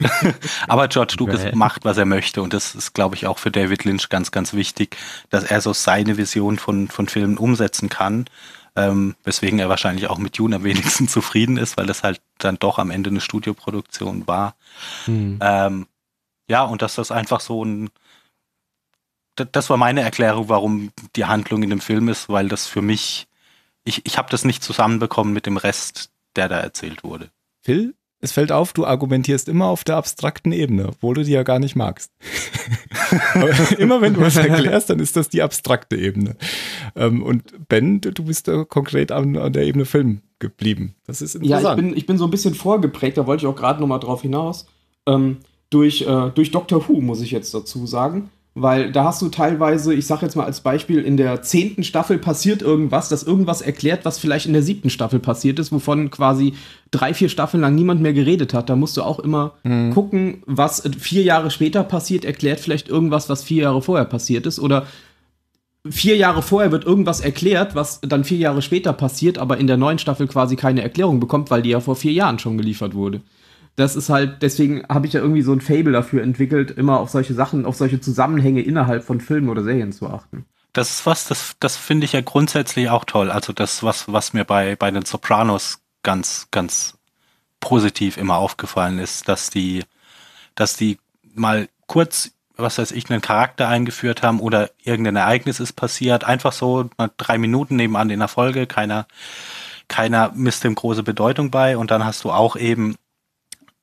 aber 0.68 0.88
George 0.88 1.14
Lucas 1.18 1.42
Bäh. 1.42 1.54
macht, 1.54 1.84
was 1.84 1.96
er 1.98 2.06
möchte 2.06 2.42
und 2.42 2.52
das 2.52 2.74
ist, 2.74 2.94
glaube 2.94 3.14
ich, 3.14 3.26
auch 3.26 3.38
für 3.38 3.50
David 3.50 3.84
Lynch 3.84 4.08
ganz, 4.08 4.30
ganz 4.32 4.54
wichtig, 4.54 4.96
dass 5.30 5.44
er 5.44 5.60
so 5.60 5.72
seine 5.72 6.16
Vision 6.16 6.58
von 6.58 6.88
von 6.88 7.08
Filmen 7.08 7.38
umsetzen 7.38 7.88
kann. 7.88 8.26
Ähm, 8.74 9.16
weswegen 9.22 9.58
er 9.58 9.68
wahrscheinlich 9.68 10.08
auch 10.08 10.16
mit 10.16 10.38
Dune 10.38 10.56
am 10.56 10.64
wenigsten 10.64 11.06
zufrieden 11.08 11.58
ist, 11.58 11.76
weil 11.76 11.86
das 11.86 12.02
halt 12.02 12.22
dann 12.38 12.58
doch 12.58 12.78
am 12.78 12.90
Ende 12.90 13.10
eine 13.10 13.20
Studioproduktion 13.20 14.26
war. 14.26 14.54
Hm. 15.04 15.38
Ähm, 15.42 15.86
ja, 16.48 16.64
und 16.64 16.82
dass 16.82 16.94
das 16.94 17.10
einfach 17.10 17.40
so 17.40 17.64
ein. 17.64 17.90
Das 19.34 19.70
war 19.70 19.76
meine 19.76 20.02
Erklärung, 20.02 20.48
warum 20.48 20.90
die 21.16 21.24
Handlung 21.24 21.62
in 21.62 21.70
dem 21.70 21.80
Film 21.80 22.08
ist, 22.08 22.28
weil 22.28 22.48
das 22.48 22.66
für 22.66 22.82
mich. 22.82 23.26
Ich, 23.84 24.06
ich 24.06 24.16
habe 24.16 24.30
das 24.30 24.44
nicht 24.44 24.62
zusammenbekommen 24.62 25.32
mit 25.32 25.46
dem 25.46 25.56
Rest, 25.56 26.10
der 26.36 26.48
da 26.48 26.60
erzählt 26.60 27.02
wurde. 27.02 27.30
Phil, 27.62 27.94
es 28.20 28.30
fällt 28.30 28.52
auf, 28.52 28.72
du 28.72 28.86
argumentierst 28.86 29.48
immer 29.48 29.66
auf 29.66 29.82
der 29.82 29.96
abstrakten 29.96 30.52
Ebene, 30.52 30.90
obwohl 30.90 31.16
du 31.16 31.24
die 31.24 31.32
ja 31.32 31.42
gar 31.42 31.58
nicht 31.58 31.74
magst. 31.74 32.12
Immer 33.78 34.00
wenn 34.00 34.14
du 34.14 34.20
was 34.20 34.36
erklärst, 34.36 34.90
dann 34.90 35.00
ist 35.00 35.16
das 35.16 35.28
die 35.28 35.42
abstrakte 35.42 35.96
Ebene. 35.96 36.36
Ähm, 36.94 37.22
und 37.24 37.68
Ben, 37.68 38.00
du 38.00 38.24
bist 38.24 38.46
da 38.46 38.64
konkret 38.64 39.10
an, 39.10 39.36
an 39.36 39.52
der 39.52 39.64
Ebene 39.64 39.84
Film 39.84 40.22
geblieben. 40.38 40.94
Das 41.04 41.20
ist 41.20 41.34
Ja, 41.34 41.40
interessant. 41.40 41.80
ich 41.80 41.84
bin, 41.84 41.96
ich 41.96 42.06
bin 42.06 42.16
so 42.16 42.24
ein 42.24 42.30
bisschen 42.30 42.54
vorgeprägt, 42.54 43.18
da 43.18 43.26
wollte 43.26 43.44
ich 43.44 43.48
auch 43.48 43.56
gerade 43.56 43.80
noch 43.80 43.88
mal 43.88 43.98
drauf 43.98 44.22
hinaus. 44.22 44.66
Ähm, 45.06 45.38
durch, 45.70 46.02
äh, 46.02 46.30
durch 46.30 46.52
Doctor 46.52 46.88
Who, 46.88 47.00
muss 47.00 47.22
ich 47.22 47.32
jetzt 47.32 47.52
dazu 47.52 47.88
sagen. 47.88 48.30
Weil 48.54 48.92
da 48.92 49.04
hast 49.04 49.22
du 49.22 49.30
teilweise, 49.30 49.94
ich 49.94 50.06
sag 50.06 50.20
jetzt 50.20 50.36
mal 50.36 50.44
als 50.44 50.60
Beispiel, 50.60 51.00
in 51.00 51.16
der 51.16 51.40
zehnten 51.40 51.84
Staffel 51.84 52.18
passiert 52.18 52.60
irgendwas, 52.60 53.08
das 53.08 53.22
irgendwas 53.22 53.62
erklärt, 53.62 54.04
was 54.04 54.18
vielleicht 54.18 54.44
in 54.44 54.52
der 54.52 54.62
siebten 54.62 54.90
Staffel 54.90 55.20
passiert 55.20 55.58
ist, 55.58 55.72
wovon 55.72 56.10
quasi 56.10 56.52
drei, 56.90 57.14
vier 57.14 57.30
Staffeln 57.30 57.62
lang 57.62 57.74
niemand 57.74 58.02
mehr 58.02 58.12
geredet 58.12 58.52
hat. 58.52 58.68
Da 58.68 58.76
musst 58.76 58.98
du 58.98 59.02
auch 59.02 59.20
immer 59.20 59.54
gucken, 59.94 60.42
was 60.44 60.82
vier 60.98 61.22
Jahre 61.22 61.50
später 61.50 61.82
passiert, 61.82 62.26
erklärt 62.26 62.60
vielleicht 62.60 62.88
irgendwas, 62.88 63.30
was 63.30 63.42
vier 63.42 63.62
Jahre 63.62 63.80
vorher 63.80 64.04
passiert 64.04 64.44
ist. 64.44 64.60
Oder 64.60 64.86
vier 65.88 66.16
Jahre 66.16 66.42
vorher 66.42 66.72
wird 66.72 66.84
irgendwas 66.84 67.20
erklärt, 67.20 67.74
was 67.74 68.00
dann 68.02 68.22
vier 68.22 68.38
Jahre 68.38 68.60
später 68.60 68.92
passiert, 68.92 69.38
aber 69.38 69.56
in 69.56 69.66
der 69.66 69.78
neuen 69.78 69.98
Staffel 69.98 70.26
quasi 70.26 70.56
keine 70.56 70.82
Erklärung 70.82 71.20
bekommt, 71.20 71.50
weil 71.50 71.62
die 71.62 71.70
ja 71.70 71.80
vor 71.80 71.96
vier 71.96 72.12
Jahren 72.12 72.38
schon 72.38 72.58
geliefert 72.58 72.94
wurde. 72.94 73.22
Das 73.76 73.96
ist 73.96 74.10
halt, 74.10 74.42
deswegen 74.42 74.84
habe 74.88 75.06
ich 75.06 75.14
ja 75.14 75.20
irgendwie 75.20 75.42
so 75.42 75.52
ein 75.52 75.60
Fable 75.60 75.92
dafür 75.92 76.22
entwickelt, 76.22 76.70
immer 76.72 77.00
auf 77.00 77.10
solche 77.10 77.34
Sachen, 77.34 77.64
auf 77.64 77.76
solche 77.76 78.00
Zusammenhänge 78.00 78.60
innerhalb 78.60 79.04
von 79.04 79.20
Filmen 79.20 79.48
oder 79.48 79.62
Serien 79.62 79.92
zu 79.92 80.08
achten. 80.08 80.44
Das 80.72 80.90
ist 80.90 81.06
was, 81.06 81.26
das, 81.26 81.56
das 81.60 81.76
finde 81.76 82.04
ich 82.04 82.12
ja 82.12 82.20
grundsätzlich 82.22 82.88
auch 82.90 83.04
toll. 83.04 83.30
Also 83.30 83.52
das, 83.52 83.82
was, 83.82 84.10
was 84.12 84.32
mir 84.32 84.44
bei, 84.44 84.76
bei 84.76 84.90
den 84.90 85.04
Sopranos 85.04 85.80
ganz, 86.02 86.48
ganz 86.50 86.98
positiv 87.60 88.16
immer 88.16 88.36
aufgefallen 88.36 88.98
ist, 88.98 89.28
dass 89.28 89.50
die, 89.50 89.84
dass 90.54 90.76
die 90.76 90.98
mal 91.34 91.68
kurz, 91.86 92.32
was 92.56 92.78
weiß 92.78 92.92
ich, 92.92 93.10
einen 93.10 93.22
Charakter 93.22 93.68
eingeführt 93.68 94.22
haben 94.22 94.40
oder 94.40 94.70
irgendein 94.82 95.16
Ereignis 95.16 95.60
ist 95.60 95.74
passiert, 95.74 96.24
einfach 96.24 96.52
so 96.52 96.90
mal 96.98 97.10
drei 97.16 97.38
Minuten 97.38 97.76
nebenan 97.76 98.10
in 98.10 98.18
der 98.18 98.28
Folge, 98.28 98.66
keiner, 98.66 99.06
keiner 99.88 100.32
misst 100.34 100.64
dem 100.64 100.74
große 100.74 101.02
Bedeutung 101.02 101.50
bei 101.50 101.76
und 101.76 101.90
dann 101.90 102.04
hast 102.04 102.24
du 102.24 102.30
auch 102.30 102.56
eben 102.56 102.96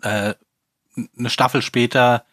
äh, 0.01 0.33
eine 1.17 1.29
Staffel 1.29 1.61
später 1.61 2.25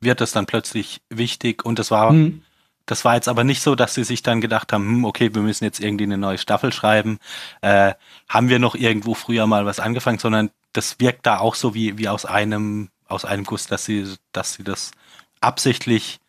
wird 0.00 0.20
es 0.20 0.32
dann 0.32 0.46
plötzlich 0.46 1.02
wichtig 1.10 1.64
und 1.64 1.78
das 1.78 1.90
war 1.90 2.10
Hm. 2.10 2.42
das 2.86 3.04
war 3.04 3.14
jetzt 3.14 3.28
aber 3.28 3.44
nicht 3.44 3.62
so, 3.62 3.74
dass 3.74 3.94
sie 3.94 4.04
sich 4.04 4.22
dann 4.22 4.40
gedacht 4.40 4.72
haben, 4.72 4.84
hm, 4.88 5.04
okay, 5.04 5.34
wir 5.34 5.42
müssen 5.42 5.64
jetzt 5.64 5.80
irgendwie 5.80 6.04
eine 6.04 6.18
neue 6.18 6.38
Staffel 6.38 6.72
schreiben. 6.72 7.18
Äh, 7.60 7.94
haben 8.28 8.48
wir 8.48 8.58
noch 8.58 8.74
irgendwo 8.74 9.14
früher 9.14 9.46
mal 9.46 9.66
was 9.66 9.80
angefangen, 9.80 10.18
sondern 10.18 10.50
das 10.72 10.98
wirkt 11.00 11.26
da 11.26 11.38
auch 11.38 11.54
so 11.54 11.74
wie, 11.74 11.98
wie 11.98 12.08
aus 12.08 12.24
einem, 12.24 12.90
aus 13.06 13.24
einem 13.24 13.44
Guss, 13.44 13.66
dass 13.66 13.84
sie, 13.84 14.14
dass 14.32 14.54
sie 14.54 14.64
das 14.64 14.92
absichtlich 15.40 16.20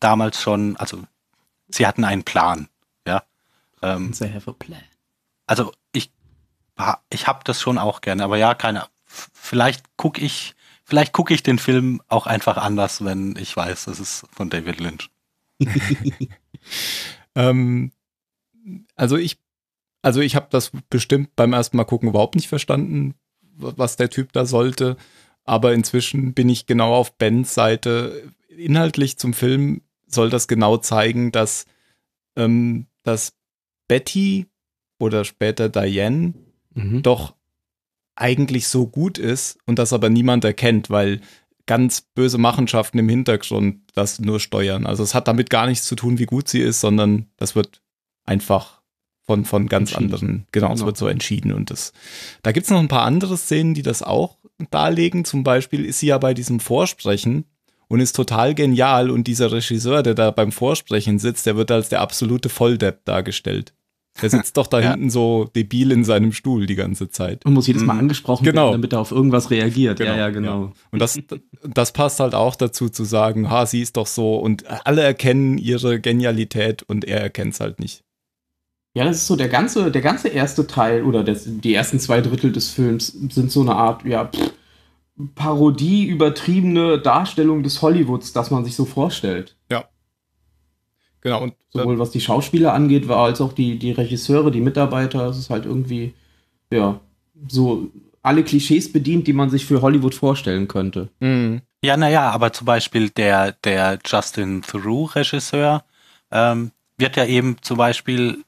damals 0.00 0.40
schon, 0.40 0.76
also 0.76 1.02
sie 1.68 1.86
hatten 1.86 2.04
einen 2.04 2.24
Plan, 2.24 2.68
ja. 3.06 3.22
Ähm, 3.82 4.12
They 4.12 4.32
have 4.32 4.50
a 4.50 4.52
plan. 4.52 4.82
also 5.46 5.72
ich, 5.92 6.10
ich 7.10 7.26
habe 7.26 7.40
das 7.44 7.60
schon 7.60 7.78
auch 7.78 8.00
gerne, 8.00 8.24
aber 8.24 8.36
ja, 8.36 8.54
keine, 8.54 8.86
vielleicht 9.32 9.84
gucke 9.96 10.20
ich, 10.20 10.54
vielleicht 10.84 11.12
gucke 11.12 11.34
ich 11.34 11.42
den 11.42 11.58
Film 11.58 12.00
auch 12.08 12.26
einfach 12.26 12.56
anders, 12.56 13.04
wenn 13.04 13.36
ich 13.36 13.56
weiß, 13.56 13.86
das 13.86 14.00
ist 14.00 14.26
von 14.30 14.50
David 14.50 14.80
Lynch. 14.80 15.10
Ähm, 17.34 17.92
also 18.96 19.16
ich, 19.16 19.38
also 20.02 20.20
ich 20.20 20.34
habe 20.34 20.48
das 20.50 20.72
bestimmt 20.90 21.36
beim 21.36 21.52
ersten 21.52 21.76
Mal 21.76 21.84
gucken 21.84 22.08
überhaupt 22.08 22.34
nicht 22.34 22.48
verstanden, 22.48 23.14
was 23.56 23.96
der 23.96 24.10
Typ 24.10 24.32
da 24.32 24.44
sollte. 24.44 24.96
Aber 25.44 25.72
inzwischen 25.72 26.34
bin 26.34 26.48
ich 26.48 26.66
genau 26.66 26.94
auf 26.94 27.16
Bens 27.16 27.54
Seite. 27.54 28.32
Inhaltlich 28.48 29.18
zum 29.18 29.34
Film 29.34 29.82
soll 30.06 30.30
das 30.30 30.48
genau 30.48 30.78
zeigen, 30.78 31.30
dass, 31.30 31.64
ähm, 32.34 32.86
dass 33.04 33.34
Betty 33.86 34.46
oder 34.98 35.24
später 35.24 35.68
Diane 35.68 36.34
Mhm. 36.74 37.02
doch 37.02 37.34
eigentlich 38.20 38.68
so 38.68 38.86
gut 38.86 39.18
ist 39.18 39.58
und 39.66 39.78
das 39.78 39.92
aber 39.92 40.10
niemand 40.10 40.44
erkennt, 40.44 40.90
weil 40.90 41.20
ganz 41.66 42.00
böse 42.00 42.38
Machenschaften 42.38 42.98
im 42.98 43.08
Hintergrund 43.08 43.80
das 43.94 44.18
nur 44.18 44.40
steuern. 44.40 44.86
Also 44.86 45.02
es 45.02 45.14
hat 45.14 45.28
damit 45.28 45.50
gar 45.50 45.66
nichts 45.66 45.86
zu 45.86 45.94
tun, 45.96 46.18
wie 46.18 46.26
gut 46.26 46.48
sie 46.48 46.60
ist, 46.60 46.80
sondern 46.80 47.26
das 47.36 47.54
wird 47.54 47.82
einfach 48.24 48.80
von, 49.24 49.44
von 49.44 49.68
ganz 49.68 49.94
anderen, 49.94 50.46
genau, 50.52 50.68
es 50.72 50.76
Genau. 50.76 50.86
wird 50.86 50.96
so 50.96 51.06
entschieden. 51.06 51.52
Und 51.52 51.70
das, 51.70 51.92
da 52.42 52.52
gibt 52.52 52.64
es 52.64 52.70
noch 52.70 52.80
ein 52.80 52.88
paar 52.88 53.02
andere 53.04 53.36
Szenen, 53.36 53.74
die 53.74 53.82
das 53.82 54.02
auch 54.02 54.38
darlegen. 54.70 55.24
Zum 55.26 55.44
Beispiel 55.44 55.84
ist 55.84 56.00
sie 56.00 56.06
ja 56.06 56.18
bei 56.18 56.32
diesem 56.32 56.60
Vorsprechen 56.60 57.44
und 57.88 58.00
ist 58.00 58.16
total 58.16 58.54
genial 58.54 59.10
und 59.10 59.26
dieser 59.26 59.52
Regisseur, 59.52 60.02
der 60.02 60.14
da 60.14 60.30
beim 60.30 60.50
Vorsprechen 60.52 61.18
sitzt, 61.18 61.44
der 61.44 61.56
wird 61.56 61.70
als 61.70 61.90
der 61.90 62.00
absolute 62.00 62.48
Volldepp 62.48 63.04
dargestellt. 63.04 63.74
Der 64.22 64.30
sitzt 64.30 64.56
doch 64.56 64.66
da 64.66 64.80
Ja. 64.82 64.90
hinten 64.92 65.10
so 65.10 65.48
debil 65.54 65.92
in 65.92 66.04
seinem 66.04 66.32
Stuhl 66.32 66.66
die 66.66 66.74
ganze 66.74 67.10
Zeit. 67.10 67.44
Und 67.46 67.54
muss 67.54 67.66
jedes 67.66 67.84
Mal 67.84 67.94
Mhm. 67.94 68.00
angesprochen 68.00 68.44
Genau. 68.44 68.66
werden, 68.66 68.72
damit 68.82 68.92
er 68.92 69.00
auf 69.00 69.12
irgendwas 69.12 69.50
reagiert. 69.50 69.98
Genau, 69.98 70.10
ja, 70.12 70.16
ja, 70.18 70.30
genau. 70.30 70.72
Und 70.90 70.98
das, 71.00 71.18
das 71.62 71.92
passt 71.92 72.20
halt 72.20 72.34
auch 72.34 72.56
dazu 72.56 72.88
zu 72.88 73.04
sagen, 73.04 73.50
ha, 73.50 73.66
sie 73.66 73.80
ist 73.82 73.96
doch 73.96 74.06
so 74.06 74.36
und 74.36 74.64
alle 74.86 75.02
erkennen 75.02 75.58
ihre 75.58 76.00
Genialität 76.00 76.82
und 76.82 77.04
er 77.04 77.20
erkennt 77.20 77.54
es 77.54 77.60
halt 77.60 77.80
nicht. 77.80 78.02
Ja, 78.94 79.04
das 79.04 79.16
ist 79.18 79.26
so 79.28 79.36
der 79.36 79.48
ganze, 79.48 79.90
der 79.92 80.02
ganze 80.02 80.28
erste 80.28 80.66
Teil 80.66 81.04
oder 81.04 81.22
das, 81.22 81.44
die 81.46 81.74
ersten 81.74 82.00
zwei 82.00 82.20
Drittel 82.20 82.50
des 82.52 82.70
Films 82.70 83.08
sind 83.30 83.52
so 83.52 83.60
eine 83.60 83.76
Art, 83.76 84.04
ja, 84.04 84.24
pff, 84.24 84.52
Parodie, 85.34 86.06
übertriebene 86.06 86.98
Darstellung 87.00 87.62
des 87.62 87.82
Hollywoods, 87.82 88.32
das 88.32 88.50
man 88.50 88.64
sich 88.64 88.76
so 88.76 88.84
vorstellt. 88.84 89.56
Genau, 91.20 91.42
und 91.42 91.54
Sowohl 91.70 91.98
was 91.98 92.10
die 92.10 92.20
Schauspieler 92.20 92.72
angeht, 92.72 93.08
als 93.10 93.40
auch 93.40 93.52
die, 93.52 93.78
die 93.78 93.92
Regisseure, 93.92 94.50
die 94.50 94.60
Mitarbeiter. 94.60 95.26
Es 95.28 95.38
ist 95.38 95.50
halt 95.50 95.66
irgendwie, 95.66 96.14
ja, 96.72 97.00
so 97.48 97.88
alle 98.22 98.42
Klischees 98.42 98.92
bedient, 98.92 99.26
die 99.26 99.32
man 99.32 99.50
sich 99.50 99.66
für 99.66 99.82
Hollywood 99.82 100.14
vorstellen 100.14 100.66
könnte. 100.68 101.08
mh, 101.20 101.60
Ja, 101.84 101.96
naja, 101.96 102.30
aber 102.30 102.52
zum 102.52 102.64
Beispiel 102.66 103.10
der, 103.10 103.52
der 103.64 103.98
Justin 104.04 104.62
Theroux-Regisseur 104.62 105.84
ähm, 106.30 106.72
wird 106.96 107.16
ja 107.16 107.24
eben 107.26 107.56
zum 107.62 107.76
Beispiel 107.78 108.44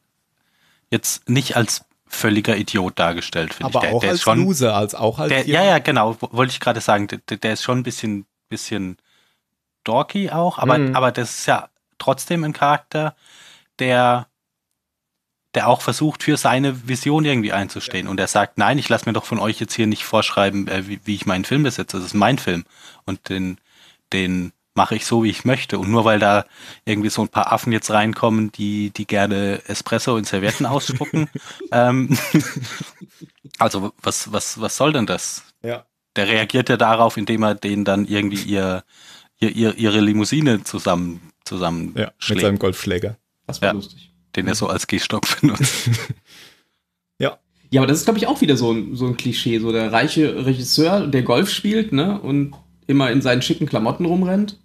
jetzt 0.90 1.28
nicht 1.28 1.56
als 1.56 1.84
völliger 2.06 2.56
Idiot 2.56 2.98
dargestellt, 2.98 3.54
finde 3.54 3.70
ich. 3.70 3.76
aber 3.76 3.86
Der, 3.86 3.94
auch 3.94 4.00
der 4.00 4.10
als 4.10 4.18
ist 4.18 4.22
schon, 4.24 4.38
Loser, 4.38 4.74
als 4.74 4.94
auch 4.94 5.18
als 5.20 5.30
der, 5.30 5.46
ja, 5.46 5.62
ja, 5.64 5.78
genau, 5.78 6.16
wo- 6.20 6.28
wollte 6.32 6.52
ich 6.52 6.60
gerade 6.60 6.80
sagen, 6.80 7.06
der, 7.06 7.18
der 7.38 7.52
ist 7.52 7.62
schon 7.62 7.78
ein 7.78 7.82
bisschen, 7.84 8.26
bisschen 8.48 8.96
dorky 9.84 10.30
auch, 10.30 10.58
aber, 10.58 10.78
Mhm. 10.78 10.96
aber 10.96 11.12
das 11.12 11.30
ist 11.38 11.46
ja 11.46 11.68
trotzdem 12.00 12.42
ein 12.42 12.52
Charakter, 12.52 13.14
der, 13.78 14.26
der 15.54 15.68
auch 15.68 15.82
versucht, 15.82 16.24
für 16.24 16.36
seine 16.36 16.88
Vision 16.88 17.24
irgendwie 17.24 17.52
einzustehen. 17.52 18.08
Und 18.08 18.18
er 18.18 18.26
sagt, 18.26 18.58
nein, 18.58 18.78
ich 18.78 18.88
lasse 18.88 19.06
mir 19.06 19.12
doch 19.12 19.24
von 19.24 19.38
euch 19.38 19.60
jetzt 19.60 19.74
hier 19.74 19.86
nicht 19.86 20.04
vorschreiben, 20.04 20.66
äh, 20.68 20.88
wie, 20.88 21.00
wie 21.04 21.14
ich 21.14 21.26
meinen 21.26 21.44
Film 21.44 21.62
besetze. 21.62 21.96
Das 21.96 22.06
ist 22.06 22.14
mein 22.14 22.38
Film. 22.38 22.64
Und 23.04 23.28
den, 23.28 23.58
den 24.12 24.52
mache 24.74 24.94
ich 24.94 25.04
so, 25.04 25.24
wie 25.24 25.30
ich 25.30 25.44
möchte. 25.44 25.78
Und 25.78 25.90
nur 25.90 26.04
weil 26.04 26.18
da 26.18 26.44
irgendwie 26.84 27.10
so 27.10 27.22
ein 27.22 27.28
paar 27.28 27.52
Affen 27.52 27.72
jetzt 27.72 27.90
reinkommen, 27.90 28.52
die, 28.52 28.90
die 28.90 29.06
gerne 29.06 29.62
Espresso 29.66 30.16
in 30.16 30.24
Servietten 30.24 30.66
ausspucken, 30.74 31.28
ähm, 31.72 32.16
also 33.58 33.92
was, 34.00 34.32
was, 34.32 34.60
was 34.60 34.76
soll 34.76 34.92
denn 34.92 35.06
das? 35.06 35.44
Ja. 35.62 35.84
Der 36.16 36.28
reagiert 36.28 36.68
ja 36.68 36.76
darauf, 36.76 37.16
indem 37.16 37.42
er 37.42 37.54
denen 37.54 37.84
dann 37.84 38.06
irgendwie 38.06 38.42
ihr, 38.42 38.84
ihr, 39.38 39.50
ihr 39.54 39.76
ihre 39.76 40.00
Limousine 40.00 40.64
zusammen, 40.64 41.30
zusammen 41.50 41.94
ja, 41.96 42.12
mit 42.28 42.40
seinem 42.40 42.58
Golfschläger. 42.58 43.16
Das 43.46 43.60
war 43.60 43.68
Ja. 43.68 43.74
lustig. 43.74 44.12
den 44.36 44.46
er 44.48 44.54
so 44.54 44.68
als 44.68 44.86
Gehstock 44.86 45.22
benutzt. 45.40 45.90
Ja, 47.72 47.80
aber 47.82 47.86
das 47.86 47.98
ist, 47.98 48.04
glaube 48.04 48.18
ich, 48.18 48.26
auch 48.26 48.40
wieder 48.40 48.56
so 48.56 48.72
ein, 48.72 48.96
so 48.96 49.06
ein 49.06 49.16
Klischee. 49.16 49.60
So 49.60 49.70
der 49.70 49.92
reiche 49.92 50.44
Regisseur, 50.44 51.06
der 51.06 51.22
Golf 51.22 51.50
spielt, 51.50 51.92
ne, 51.92 52.20
und 52.20 52.52
immer 52.88 53.12
in 53.12 53.22
seinen 53.22 53.42
schicken 53.42 53.66
Klamotten 53.66 54.06
rumrennt. 54.06 54.58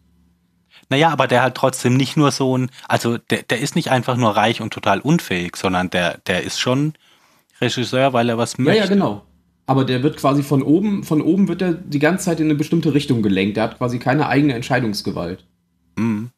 Naja, 0.89 1.09
aber 1.09 1.27
der 1.27 1.43
halt 1.43 1.53
trotzdem 1.53 1.97
nicht 1.97 2.17
nur 2.17 2.31
so 2.31 2.57
ein, 2.57 2.71
also 2.87 3.19
der, 3.19 3.43
der 3.43 3.59
ist 3.59 3.75
nicht 3.75 3.91
einfach 3.91 4.17
nur 4.17 4.35
reich 4.35 4.59
und 4.59 4.73
total 4.73 5.01
unfähig, 5.01 5.55
sondern 5.55 5.91
der, 5.91 6.17
der 6.25 6.41
ist 6.41 6.59
schon 6.59 6.93
Regisseur, 7.61 8.11
weil 8.13 8.27
er 8.27 8.39
was 8.39 8.53
Ja, 8.57 8.63
möchte. 8.63 8.79
ja, 8.81 8.87
genau. 8.87 9.23
Aber 9.67 9.85
der 9.85 10.01
wird 10.01 10.17
quasi 10.17 10.41
von 10.41 10.63
oben, 10.63 11.03
von 11.03 11.21
oben 11.21 11.47
wird 11.47 11.61
er 11.61 11.73
die 11.73 11.99
ganze 11.99 12.25
Zeit 12.25 12.39
in 12.39 12.47
eine 12.47 12.55
bestimmte 12.55 12.95
Richtung 12.95 13.21
gelenkt. 13.21 13.55
Der 13.57 13.65
hat 13.65 13.77
quasi 13.77 13.99
keine 13.99 14.27
eigene 14.29 14.55
Entscheidungsgewalt. 14.55 15.45
Mhm. 15.95 16.31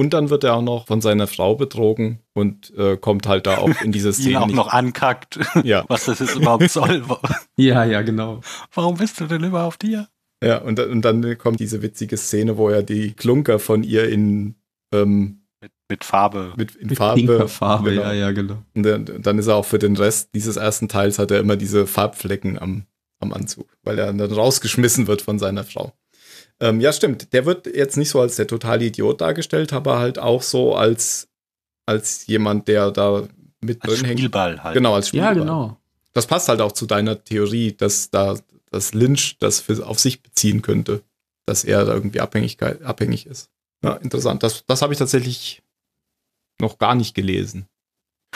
Und 0.00 0.14
dann 0.14 0.30
wird 0.30 0.44
er 0.44 0.54
auch 0.56 0.62
noch 0.62 0.86
von 0.86 1.00
seiner 1.02 1.26
Frau 1.26 1.54
betrogen 1.56 2.20
und 2.32 2.72
äh, 2.76 2.96
kommt 2.96 3.26
halt 3.28 3.46
da 3.46 3.58
auch 3.58 3.82
in 3.82 3.92
diese 3.92 4.08
Ihn 4.10 4.14
Szene 4.14 4.40
auch 4.40 4.46
nicht. 4.46 4.56
noch 4.56 4.68
ankackt, 4.68 5.38
Ja. 5.62 5.84
was 5.88 6.06
das 6.06 6.20
jetzt 6.20 6.36
überhaupt 6.36 6.70
soll. 6.70 7.02
Ja, 7.56 7.84
ja, 7.84 8.00
genau. 8.00 8.40
Warum 8.72 8.96
bist 8.96 9.20
du 9.20 9.26
denn 9.26 9.44
überhaupt 9.44 9.82
hier? 9.82 10.08
Ja, 10.42 10.56
und, 10.58 10.78
dann- 10.78 10.90
und 10.90 11.02
dann 11.04 11.36
kommt 11.36 11.60
diese 11.60 11.82
witzige 11.82 12.16
Szene, 12.16 12.56
wo 12.56 12.70
er 12.70 12.82
die 12.82 13.12
Klunker 13.12 13.58
von 13.58 13.82
ihr 13.82 14.08
in, 14.08 14.54
ähm, 14.94 15.42
Mit, 15.60 15.72
mit 15.90 16.04
Farbe. 16.04 16.54
mit, 16.56 16.74
in 16.76 16.86
Mit 16.88 16.96
Farbe. 16.96 17.20
pinker 17.20 17.48
Farbe, 17.48 17.90
genau. 17.90 18.02
ja, 18.04 18.12
ja, 18.14 18.32
genau. 18.32 18.56
Und 18.74 18.82
dann, 18.84 19.04
dann 19.20 19.38
ist 19.38 19.48
er 19.48 19.56
auch 19.56 19.66
für 19.66 19.78
den 19.78 19.96
Rest 19.96 20.30
dieses 20.34 20.56
ersten 20.56 20.88
Teils 20.88 21.18
hat 21.18 21.30
er 21.30 21.40
immer 21.40 21.56
diese 21.56 21.86
Farbflecken 21.86 22.58
am, 22.58 22.86
am 23.20 23.34
Anzug, 23.34 23.68
weil 23.82 23.98
er 23.98 24.10
dann 24.14 24.32
rausgeschmissen 24.32 25.06
wird 25.06 25.20
von 25.20 25.38
seiner 25.38 25.64
Frau. 25.64 25.92
Ähm, 26.60 26.80
ja, 26.80 26.92
stimmt. 26.92 27.32
Der 27.32 27.46
wird 27.46 27.66
jetzt 27.66 27.96
nicht 27.96 28.10
so 28.10 28.20
als 28.20 28.36
der 28.36 28.46
totale 28.46 28.84
Idiot 28.84 29.20
dargestellt, 29.20 29.72
aber 29.72 29.98
halt 29.98 30.18
auch 30.18 30.42
so 30.42 30.74
als, 30.74 31.28
als 31.86 32.26
jemand, 32.26 32.68
der 32.68 32.90
da 32.90 33.26
mit 33.60 33.82
Als 33.82 33.94
drin 33.94 34.04
hängt. 34.06 34.20
Spielball 34.20 34.62
halt. 34.62 34.74
Genau, 34.74 34.94
als 34.94 35.08
Spielball. 35.08 35.36
Ja, 35.36 35.40
genau. 35.40 35.76
Das 36.12 36.26
passt 36.26 36.48
halt 36.48 36.60
auch 36.60 36.72
zu 36.72 36.86
deiner 36.86 37.22
Theorie, 37.22 37.72
dass 37.72 38.10
da 38.10 38.36
dass 38.70 38.94
Lynch 38.94 39.36
das 39.38 39.60
für, 39.60 39.86
auf 39.86 39.98
sich 39.98 40.22
beziehen 40.22 40.62
könnte, 40.62 41.02
dass 41.46 41.64
er 41.64 41.84
da 41.84 41.92
irgendwie 41.92 42.20
Abhängigkeit, 42.20 42.82
abhängig 42.82 43.26
ist. 43.26 43.50
Ja, 43.82 43.94
interessant. 43.94 44.42
Das, 44.42 44.64
das 44.66 44.82
habe 44.82 44.92
ich 44.92 44.98
tatsächlich 44.98 45.62
noch 46.60 46.78
gar 46.78 46.94
nicht 46.94 47.14
gelesen. 47.14 47.66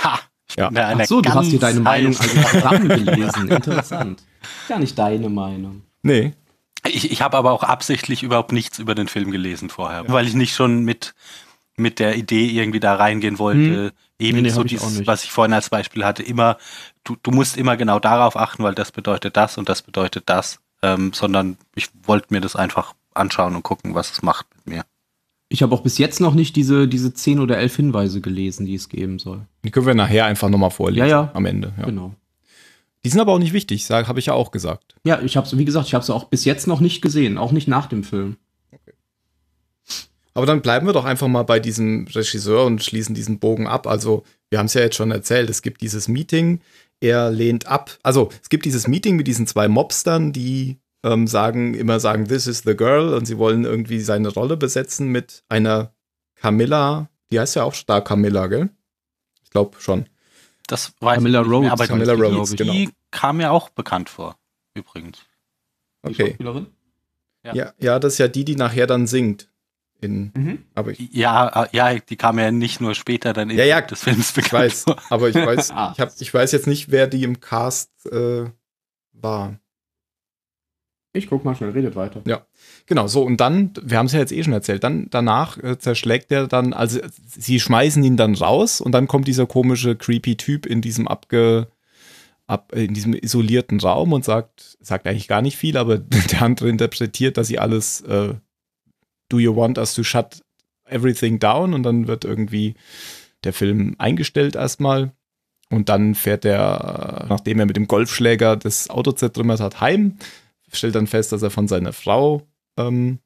Ha! 0.01 0.20
Ja. 0.57 0.70
Ach 0.75 1.05
so, 1.07 1.20
du 1.20 1.33
hast 1.33 1.51
dir 1.51 1.59
deine 1.59 1.81
Meinung 1.81 2.16
also 2.16 2.43
zusammengelesen. 2.43 3.49
Interessant. 3.49 4.22
Gar 4.68 4.79
nicht 4.79 4.99
deine 4.99 5.29
Meinung. 5.29 5.83
Nee, 6.03 6.35
Ich, 6.87 7.11
ich 7.11 7.22
habe 7.22 7.37
aber 7.37 7.53
auch 7.53 7.62
absichtlich 7.62 8.22
überhaupt 8.22 8.53
nichts 8.53 8.78
über 8.78 8.95
den 8.95 9.09
Film 9.09 9.30
gelesen 9.30 9.70
vorher, 9.70 10.09
weil 10.09 10.26
ich 10.26 10.35
nicht 10.35 10.55
schon 10.55 10.85
mit, 10.85 11.14
mit 11.76 11.99
der 11.99 12.16
Idee 12.16 12.47
irgendwie 12.47 12.80
da 12.80 12.95
reingehen 12.95 13.39
wollte. 13.39 13.93
Eben 14.18 14.37
Nee, 14.37 14.43
nee, 14.43 14.49
so 14.51 14.62
ich 14.62 14.68
dieses, 14.68 14.99
nicht. 14.99 15.07
was 15.07 15.24
ich 15.24 15.32
vorhin 15.32 15.53
als 15.53 15.70
Beispiel 15.70 16.05
hatte, 16.05 16.22
immer, 16.22 16.57
du, 17.03 17.16
du 17.22 17.30
musst 17.30 17.57
immer 17.57 17.76
genau 17.76 17.99
darauf 17.99 18.37
achten, 18.37 18.62
weil 18.62 18.74
das 18.74 18.93
bedeutet 18.93 19.37
das 19.37 19.59
und 19.59 19.68
das 19.68 19.82
bedeutet 19.82 20.24
das, 20.26 20.61
ähm, 20.82 21.12
sondern 21.12 21.57
ich 21.74 21.89
wollte 22.05 22.28
mir 22.30 22.41
das 22.41 22.55
einfach 22.55 22.95
anschauen 23.12 23.57
und 23.57 23.62
gucken, 23.62 23.95
was 23.95 24.12
es 24.12 24.22
macht 24.22 24.47
mit 24.55 24.66
mir. 24.76 24.85
Ich 25.49 25.62
habe 25.62 25.74
auch 25.74 25.82
bis 25.82 25.99
jetzt 25.99 26.20
noch 26.20 26.35
nicht 26.35 26.57
diese, 26.57 26.89
diese 26.89 27.12
10 27.12 27.41
oder 27.41 27.59
11 27.59 27.76
Hinweise 27.76 28.20
gelesen, 28.20 28.66
die 28.66 28.74
es 28.74 28.89
geben 28.89 29.18
soll. 29.18 29.47
die 29.64 29.70
können 29.70 29.87
wir 29.87 29.95
nachher 29.95 30.26
einfach 30.26 30.49
nochmal 30.49 30.70
vorlesen. 30.70 31.09
Ja, 31.09 31.22
ja. 31.22 31.30
Am 31.35 31.47
Ende. 31.47 31.72
Ja. 31.78 31.87
Genau. 31.87 32.14
Die 33.05 33.11
sind 33.11 33.20
aber 33.20 33.32
auch 33.32 33.38
nicht 33.38 33.52
wichtig, 33.52 33.88
habe 33.90 34.18
ich 34.18 34.26
ja 34.26 34.32
auch 34.32 34.50
gesagt. 34.50 34.94
Ja, 35.05 35.20
ich 35.20 35.36
habe 35.36 35.46
wie 35.59 35.64
gesagt, 35.64 35.86
ich 35.86 35.94
habe 35.94 36.02
es 36.02 36.11
auch 36.11 36.24
bis 36.24 36.44
jetzt 36.44 36.66
noch 36.66 36.80
nicht 36.80 37.02
gesehen, 37.02 37.36
auch 37.36 37.52
nicht 37.52 37.68
nach 37.68 37.86
dem 37.86 38.02
Film. 38.02 38.36
Aber 40.32 40.46
dann 40.46 40.62
bleiben 40.62 40.86
wir 40.86 40.92
doch 40.92 41.05
einfach 41.05 41.28
mal 41.28 41.44
bei 41.44 41.61
diesem 41.61 42.07
Regisseur 42.09 42.64
und 42.64 42.82
schließen 42.82 43.14
diesen 43.14 43.38
Bogen 43.38 43.68
ab. 43.68 43.86
Also, 43.86 44.24
wir 44.50 44.59
haben 44.59 44.66
es 44.66 44.74
ja 44.74 44.80
jetzt 44.80 44.96
schon 44.96 45.12
erzählt, 45.12 45.48
es 45.48 45.62
gibt 45.62 45.80
dieses 45.80 46.09
Meeting, 46.09 46.61
er 47.00 47.30
lehnt 47.30 47.66
ab. 47.66 47.96
Also, 48.02 48.30
es 48.42 48.48
gibt 48.48 48.64
dieses 48.64 48.88
Meeting 48.88 49.14
mit 49.14 49.28
diesen 49.28 49.46
zwei 49.46 49.68
Mobstern, 49.68 50.32
die 50.32 50.78
ähm, 51.05 51.28
sagen, 51.28 51.74
immer 51.74 52.00
sagen, 52.00 52.26
this 52.26 52.48
is 52.48 52.62
the 52.64 52.74
girl 52.74 53.14
und 53.14 53.26
sie 53.26 53.38
wollen 53.38 53.64
irgendwie 53.64 54.00
seine 54.00 54.28
Rolle 54.28 54.57
besetzen 54.57 55.09
mit 55.09 55.44
einer 55.48 55.92
Camilla, 56.34 57.11
die 57.30 57.38
heißt 57.38 57.57
ja 57.57 57.62
auch 57.64 57.74
da 57.86 58.00
Camilla, 58.00 58.48
gell? 58.48 58.70
Ich 59.44 59.50
glaube 59.50 59.76
schon. 59.80 60.07
Das 60.66 60.94
weiß 61.00 61.16
Camilla 61.16 61.42
ich 61.42 61.48
Rhodes 61.48 61.70
aber 61.72 61.86
Camilla 61.86 62.14
die, 62.16 62.22
Rhodes, 62.22 62.50
die 62.52 62.56
genau. 62.84 62.90
kam 63.10 63.36
mir 63.38 63.52
auch 63.52 63.68
bekannt 63.70 64.08
vor, 64.08 64.38
übrigens. 64.74 65.18
Die 66.04 66.10
Okay. 66.10 66.26
Schauspielerin? 66.28 66.66
Ja. 67.42 67.54
Ja, 67.54 67.72
ja, 67.78 67.98
das 67.98 68.14
ist 68.14 68.18
ja 68.18 68.28
die, 68.28 68.44
die 68.44 68.56
nachher 68.56 68.86
dann 68.86 69.06
singt. 69.06 69.48
In, 70.00 70.32
Mhm. 70.34 70.64
aber 70.74 70.90
ich, 70.90 70.98
Ja, 71.12 71.68
ja, 71.72 71.94
die 71.98 72.16
kam 72.16 72.38
ja 72.38 72.50
nicht 72.50 72.80
nur 72.80 72.94
später 72.94 73.32
dann 73.32 73.48
Ja, 73.50 73.64
ja, 73.64 73.80
des 73.80 74.02
Films 74.02 74.30
ich 74.30 74.34
bekannt 74.34 74.52
weiß, 74.64 74.82
vor. 74.84 74.98
aber 75.10 75.28
ich 75.28 75.34
weiß, 75.34 75.70
Ah. 75.74 75.92
ich, 75.94 76.00
hab, 76.00 76.10
ich 76.18 76.32
weiß 76.34 76.52
jetzt 76.52 76.66
nicht, 76.66 76.90
wer 76.90 77.06
die 77.06 77.22
im 77.22 77.40
Cast 77.40 77.90
äh, 78.06 78.50
war. 79.12 79.58
Ich 81.12 81.28
guck 81.28 81.44
mal 81.44 81.54
schnell, 81.54 81.70
redet 81.70 81.94
weiter. 81.94 82.22
Genau, 82.87 83.07
so 83.07 83.22
und 83.22 83.39
dann, 83.41 83.70
wir 83.82 83.97
haben 83.97 84.07
es 84.07 84.12
ja 84.12 84.18
jetzt 84.18 84.32
eh 84.32 84.43
schon 84.43 84.53
erzählt, 84.53 84.85
dann 84.85 85.07
danach 85.11 85.57
äh, 85.62 85.78
zerschlägt 85.78 86.30
er 86.30 86.47
dann, 86.47 86.74
also 86.74 87.01
sie 87.26 87.59
schmeißen 87.59 88.05
ihn 88.05 88.18
dann 88.18 88.35
raus 88.35 88.82
und 88.82 88.93
dann 88.93 89.09
kommt 89.09 89.26
dieser 89.26 89.47
komische, 89.47 89.97
creepy 89.97 90.37
Typ 90.37 90.66
in 90.66 90.82
diesem 90.82 91.09
abge, 91.09 91.68
ab, 92.47 92.72
in 92.74 92.93
diesem 92.93 93.14
isolierten 93.14 93.80
Raum 93.80 94.12
und 94.12 94.24
sagt, 94.24 94.76
sagt 94.80 95.07
eigentlich 95.07 95.28
gar 95.28 95.41
nicht 95.41 95.57
viel, 95.57 95.78
aber 95.78 95.99
der 96.30 96.43
andere 96.43 96.68
interpretiert, 96.68 97.39
dass 97.39 97.49
sie 97.49 97.59
alles, 97.59 98.03
äh, 98.03 98.35
do 99.30 99.39
you 99.39 99.57
want 99.57 99.78
us 99.78 99.95
to 99.95 100.03
shut 100.03 100.43
everything 100.87 101.39
down? 101.39 101.72
Und 101.72 101.85
dann 101.85 102.07
wird 102.07 102.26
irgendwie 102.26 102.74
der 103.45 103.55
Film 103.55 103.95
eingestellt 103.99 104.57
erstmal. 104.57 105.12
Und 105.70 105.89
dann 105.89 106.14
fährt 106.14 106.45
er, 106.45 107.22
äh, 107.22 107.28
nachdem 107.28 107.59
er 107.61 107.66
mit 107.66 107.76
dem 107.76 107.89
Golfschläger 107.89 108.57
das 108.57 108.91
Auto 108.91 109.12
zertrümmert 109.12 109.61
hat, 109.61 109.80
heim, 109.80 110.18
stellt 110.70 110.95
dann 110.95 111.07
fest, 111.07 111.32
dass 111.32 111.43
er 111.43 111.51
von 111.51 111.68
seiner 111.68 111.93
Frau 111.93 112.43
ähm, 112.77 113.18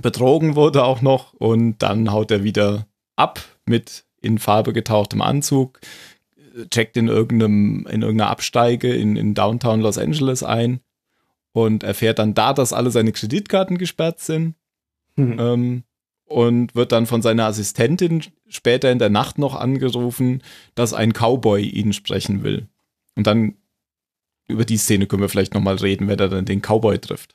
betrogen 0.00 0.54
wurde 0.56 0.84
auch 0.84 1.02
noch 1.02 1.32
und 1.34 1.78
dann 1.78 2.12
haut 2.12 2.30
er 2.30 2.44
wieder 2.44 2.86
ab 3.16 3.40
mit 3.66 4.04
in 4.20 4.38
Farbe 4.38 4.72
getauchtem 4.72 5.22
Anzug, 5.22 5.80
checkt 6.70 6.96
in 6.96 7.08
irgendeinem, 7.08 7.86
in 7.90 8.02
irgendeiner 8.02 8.30
Absteige 8.30 8.92
in, 8.94 9.16
in 9.16 9.34
Downtown 9.34 9.80
Los 9.80 9.98
Angeles 9.98 10.42
ein 10.42 10.80
und 11.52 11.82
erfährt 11.82 12.18
dann 12.18 12.34
da, 12.34 12.52
dass 12.52 12.72
alle 12.72 12.90
seine 12.90 13.12
Kreditkarten 13.12 13.78
gesperrt 13.78 14.20
sind 14.20 14.54
Mhm. 15.18 15.36
ähm, 15.38 15.82
und 16.26 16.74
wird 16.74 16.92
dann 16.92 17.06
von 17.06 17.22
seiner 17.22 17.46
Assistentin 17.46 18.22
später 18.48 18.90
in 18.92 18.98
der 18.98 19.10
Nacht 19.10 19.38
noch 19.38 19.54
angerufen, 19.54 20.42
dass 20.74 20.94
ein 20.94 21.12
Cowboy 21.12 21.62
ihn 21.62 21.92
sprechen 21.92 22.42
will. 22.44 22.68
Und 23.16 23.26
dann 23.26 23.56
über 24.46 24.64
die 24.64 24.76
Szene 24.76 25.06
können 25.06 25.22
wir 25.22 25.28
vielleicht 25.28 25.54
nochmal 25.54 25.76
reden, 25.76 26.06
wenn 26.08 26.18
er 26.18 26.28
dann 26.28 26.44
den 26.44 26.62
Cowboy 26.62 26.98
trifft. 26.98 27.34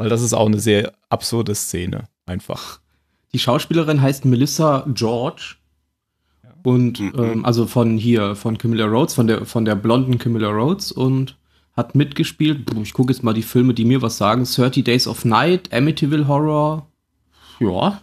Weil 0.00 0.08
das 0.08 0.22
ist 0.22 0.32
auch 0.32 0.46
eine 0.46 0.58
sehr 0.60 0.92
absurde 1.08 1.54
Szene, 1.54 2.04
einfach. 2.26 2.80
Die 3.32 3.38
Schauspielerin 3.38 4.00
heißt 4.02 4.24
Melissa 4.24 4.84
George. 4.94 5.56
Und 6.62 7.00
Mhm. 7.00 7.12
ähm, 7.18 7.44
also 7.44 7.66
von 7.66 7.96
hier, 7.96 8.34
von 8.36 8.58
Camilla 8.58 8.86
Rhodes, 8.86 9.14
von 9.14 9.26
der, 9.26 9.44
von 9.46 9.64
der 9.64 9.76
blonden 9.76 10.18
Camilla 10.18 10.48
Rhodes 10.48 10.92
und 10.92 11.36
hat 11.76 11.94
mitgespielt. 11.94 12.70
Ich 12.82 12.92
gucke 12.92 13.12
jetzt 13.12 13.22
mal 13.22 13.32
die 13.32 13.42
Filme, 13.42 13.72
die 13.74 13.84
mir 13.84 14.02
was 14.02 14.16
sagen. 14.18 14.44
30 14.44 14.84
Days 14.84 15.06
of 15.06 15.24
Night, 15.24 15.72
Amityville 15.72 16.26
Horror. 16.28 16.86
Ja. 17.60 18.02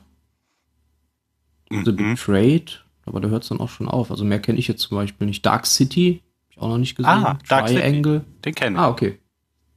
The 1.70 1.92
Mhm. 1.92 1.96
Betrayed. 2.16 2.84
Aber 3.06 3.20
da 3.22 3.28
hört 3.30 3.44
es 3.44 3.50
dann 3.50 3.60
auch 3.60 3.70
schon 3.70 3.88
auf. 3.88 4.10
Also 4.12 4.24
mehr 4.26 4.40
kenne 4.40 4.58
ich 4.60 4.68
jetzt 4.68 4.82
zum 4.82 4.98
Beispiel 4.98 5.28
nicht. 5.28 5.46
Dark 5.46 5.66
City. 5.66 6.22
Hab 6.46 6.52
ich 6.52 6.58
auch 6.62 6.68
noch 6.70 6.78
nicht 6.78 6.96
gesehen. 6.96 7.10
Ah, 7.10 7.38
Dark 7.48 7.68
City. 7.70 7.80
Triangle. 7.82 8.24
Den 8.44 8.56
kennen 8.56 8.76
wir. 8.76 8.82
Ah, 8.84 8.90
okay. 8.90 9.20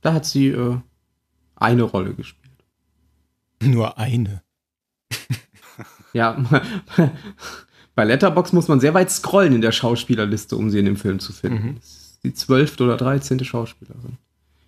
Da 0.00 0.12
hat 0.14 0.24
sie 0.24 0.48
äh, 0.48 0.76
eine 1.60 1.82
Rolle 1.82 2.14
gespielt. 2.14 2.50
Nur 3.62 3.98
eine. 3.98 4.42
Ja, 6.12 6.44
bei 7.94 8.04
Letterbox 8.04 8.52
muss 8.52 8.66
man 8.66 8.80
sehr 8.80 8.94
weit 8.94 9.12
scrollen 9.12 9.54
in 9.54 9.60
der 9.60 9.70
Schauspielerliste, 9.70 10.56
um 10.56 10.68
sie 10.68 10.80
in 10.80 10.84
dem 10.84 10.96
Film 10.96 11.20
zu 11.20 11.32
finden. 11.32 11.64
Mhm. 11.64 11.76
Die 12.24 12.34
zwölfte 12.34 12.82
oder 12.82 12.96
dreizehnte 12.96 13.44
Schauspielerin. 13.44 14.18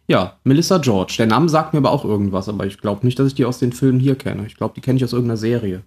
Ja, 0.08 0.38
Melissa 0.44 0.78
George. 0.78 1.14
Der 1.18 1.26
Name 1.26 1.48
sagt 1.48 1.72
mir 1.72 1.78
aber 1.78 1.90
auch 1.90 2.04
irgendwas, 2.04 2.48
aber 2.48 2.66
ich 2.66 2.78
glaube 2.78 3.04
nicht, 3.06 3.18
dass 3.18 3.28
ich 3.28 3.34
die 3.34 3.44
aus 3.44 3.58
den 3.58 3.72
Filmen 3.72 4.00
hier 4.00 4.16
kenne. 4.16 4.46
Ich 4.46 4.56
glaube, 4.56 4.74
die 4.74 4.80
kenne 4.80 4.96
ich 4.96 5.04
aus 5.04 5.12
irgendeiner 5.12 5.36
Serie. 5.36 5.82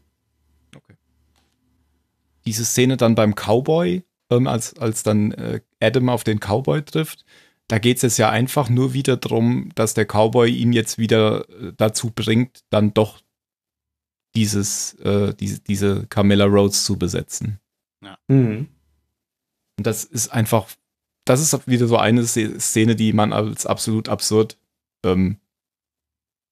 Diese 2.45 2.65
Szene 2.65 2.97
dann 2.97 3.15
beim 3.15 3.33
Cowboy, 3.33 4.03
ähm, 4.29 4.47
als, 4.47 4.77
als 4.77 5.03
dann 5.03 5.31
äh, 5.31 5.61
Adam 5.81 6.09
auf 6.09 6.23
den 6.23 6.39
Cowboy 6.39 6.83
trifft, 6.83 7.25
da 7.67 7.79
geht 7.79 7.97
es 7.97 8.03
jetzt 8.03 8.17
ja 8.17 8.29
einfach 8.29 8.69
nur 8.69 8.93
wieder 8.93 9.17
darum, 9.17 9.71
dass 9.75 9.93
der 9.93 10.05
Cowboy 10.05 10.51
ihn 10.51 10.73
jetzt 10.73 10.97
wieder 10.97 11.49
äh, 11.49 11.73
dazu 11.75 12.11
bringt, 12.11 12.63
dann 12.69 12.93
doch 12.93 13.21
dieses, 14.35 14.93
äh, 14.95 15.33
diese, 15.33 15.61
diese 15.61 16.05
Camilla 16.07 16.45
Rhodes 16.45 16.83
zu 16.83 16.97
besetzen. 16.97 17.59
Mhm. 18.27 18.67
Und 19.77 19.87
das 19.87 20.03
ist 20.03 20.29
einfach, 20.29 20.67
das 21.25 21.41
ist 21.41 21.67
wieder 21.67 21.87
so 21.87 21.97
eine 21.97 22.25
Szene, 22.25 22.95
die 22.95 23.13
man 23.13 23.33
als 23.33 23.65
absolut 23.65 24.09
absurd 24.09 24.57
ähm, 25.03 25.39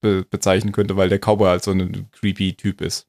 be 0.02 0.26
bezeichnen 0.30 0.74
könnte, 0.74 0.98
weil 0.98 1.10
der 1.10 1.20
Cowboy 1.20 1.48
halt 1.48 1.64
so 1.64 1.72
ein 1.72 2.10
creepy 2.12 2.56
Typ 2.56 2.82
ist. 2.82 3.08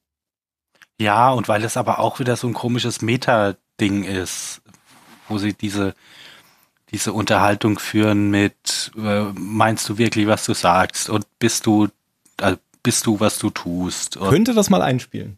Ja, 0.99 1.31
und 1.31 1.47
weil 1.47 1.63
es 1.63 1.75
aber 1.75 1.99
auch 1.99 2.19
wieder 2.19 2.37
so 2.37 2.47
ein 2.47 2.53
komisches 2.53 3.01
Meta-Ding 3.01 4.03
ist, 4.03 4.61
wo 5.27 5.37
sie 5.37 5.53
diese, 5.53 5.93
diese 6.91 7.13
Unterhaltung 7.13 7.79
führen 7.79 8.29
mit, 8.29 8.91
äh, 8.97 9.23
meinst 9.33 9.89
du 9.89 9.97
wirklich, 9.97 10.27
was 10.27 10.45
du 10.45 10.53
sagst? 10.53 11.09
Und 11.09 11.25
bist 11.39 11.65
du, 11.65 11.87
äh, 12.41 12.55
bist 12.83 13.05
du, 13.05 13.19
was 13.19 13.39
du 13.39 13.49
tust? 13.49 14.17
Und 14.17 14.29
Könnte 14.29 14.53
das 14.53 14.69
mal 14.69 14.81
einspielen? 14.81 15.37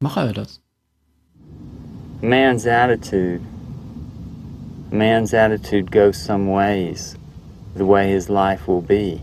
Mache 0.00 0.20
er 0.20 0.32
das? 0.32 0.60
man's 2.20 2.66
attitude 2.66 3.40
man's 4.90 5.32
attitude 5.34 5.90
goes 5.92 6.16
some 6.16 6.48
ways 6.52 7.16
the 7.76 7.84
way 7.84 8.08
his 8.12 8.28
life 8.28 8.66
will 8.68 8.80
be 8.82 9.20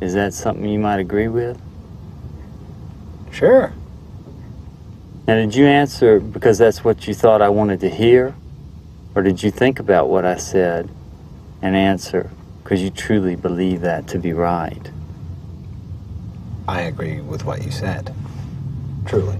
is 0.00 0.14
that 0.14 0.32
something 0.34 0.64
you 0.68 0.78
might 0.80 0.98
agree 1.00 1.28
with 1.28 1.56
Sure. 3.32 3.72
now 5.28 5.34
did 5.34 5.54
you 5.54 5.66
answer 5.66 6.18
because 6.20 6.58
that's 6.58 6.84
what 6.84 7.06
you 7.06 7.14
thought 7.14 7.40
i 7.42 7.48
wanted 7.48 7.80
to 7.80 7.88
hear 7.88 8.34
or 9.14 9.22
did 9.22 9.42
you 9.42 9.50
think 9.50 9.78
about 9.78 10.08
what 10.08 10.24
i 10.24 10.36
said 10.36 10.88
and 11.62 11.76
answer 11.76 12.30
because 12.62 12.82
you 12.82 12.90
truly 12.90 13.36
believe 13.36 13.80
that 13.80 14.06
to 14.08 14.18
be 14.18 14.32
right 14.32 14.90
I 16.66 16.80
agree 16.82 17.20
with 17.20 17.44
what 17.44 17.62
you 17.62 17.70
said. 17.70 18.14
Truly. 19.06 19.36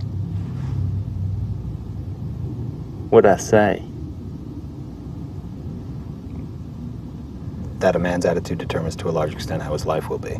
what'd 3.11 3.31
i 3.31 3.37
say 3.37 3.83
That 7.79 7.97
a 7.97 7.99
man's 7.99 8.25
attitude 8.25 8.59
determines 8.59 8.97
to 8.97 9.09
a 9.09 9.11
large 9.11 9.35
extent 9.35 9.63
how 9.63 9.73
his 9.73 9.85
life 9.87 10.09
will 10.09 10.19
be. 10.19 10.37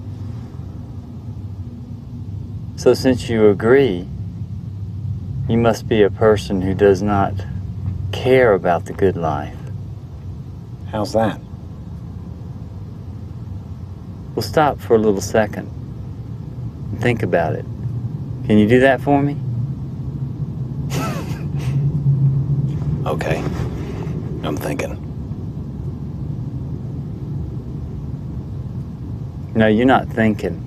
so 2.77 2.93
since 2.95 3.29
you 3.29 3.49
agree 3.49 4.07
you 5.49 5.57
must 5.59 5.87
be 5.89 6.03
a 6.03 6.11
person 6.11 6.61
who 6.63 6.75
does 6.75 7.01
not 7.03 7.33
care 8.15 8.55
about 8.55 8.87
the 8.87 8.93
good 8.93 9.17
life 9.17 9.57
How's 10.95 11.13
that? 11.15 11.41
We'll 14.37 14.45
stop 14.45 14.79
for 14.79 14.95
a 14.95 14.99
little 14.99 15.21
second 15.21 15.67
and 16.93 17.01
think 17.01 17.25
about 17.25 17.55
it. 17.55 17.65
Can 18.47 18.59
you 18.59 18.69
do 18.69 18.79
that 18.79 19.01
for 19.01 19.21
me? 19.21 19.37
Okay. 23.05 23.39
I'm 24.45 24.57
thinking. 24.57 24.93
No, 29.55 29.67
you're 29.67 29.85
not 29.85 30.09
thinking. 30.09 30.63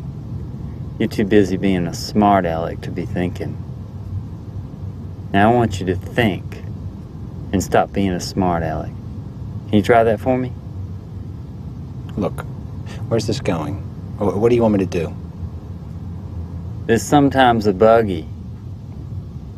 You're 1.00 1.08
too 1.08 1.24
busy 1.24 1.56
being 1.56 1.88
a 1.88 1.94
smart 1.94 2.46
aleck 2.46 2.82
to 2.82 2.92
be 2.92 3.06
thinking. 3.06 3.56
Now 5.32 5.52
I 5.52 5.56
want 5.56 5.80
you 5.80 5.86
to 5.86 5.96
think 5.96 6.67
and 7.52 7.64
stop 7.64 7.92
being 7.94 8.12
a 8.12 8.20
smart 8.20 8.64
aleck. 8.64 8.92
Can 9.68 9.74
you 9.74 9.82
try 9.82 10.04
that 10.04 10.20
for 10.20 10.38
me? 10.38 10.52
Look, 12.16 12.42
where's 13.08 13.28
this 13.28 13.40
going? 13.40 13.76
What 14.18 14.50
do 14.50 14.56
you 14.56 14.62
want 14.62 14.74
me 14.74 14.80
to 14.80 14.86
do? 14.86 15.16
There's 16.86 17.04
sometimes 17.04 17.68
a 17.68 17.74
buggy. 17.74 18.28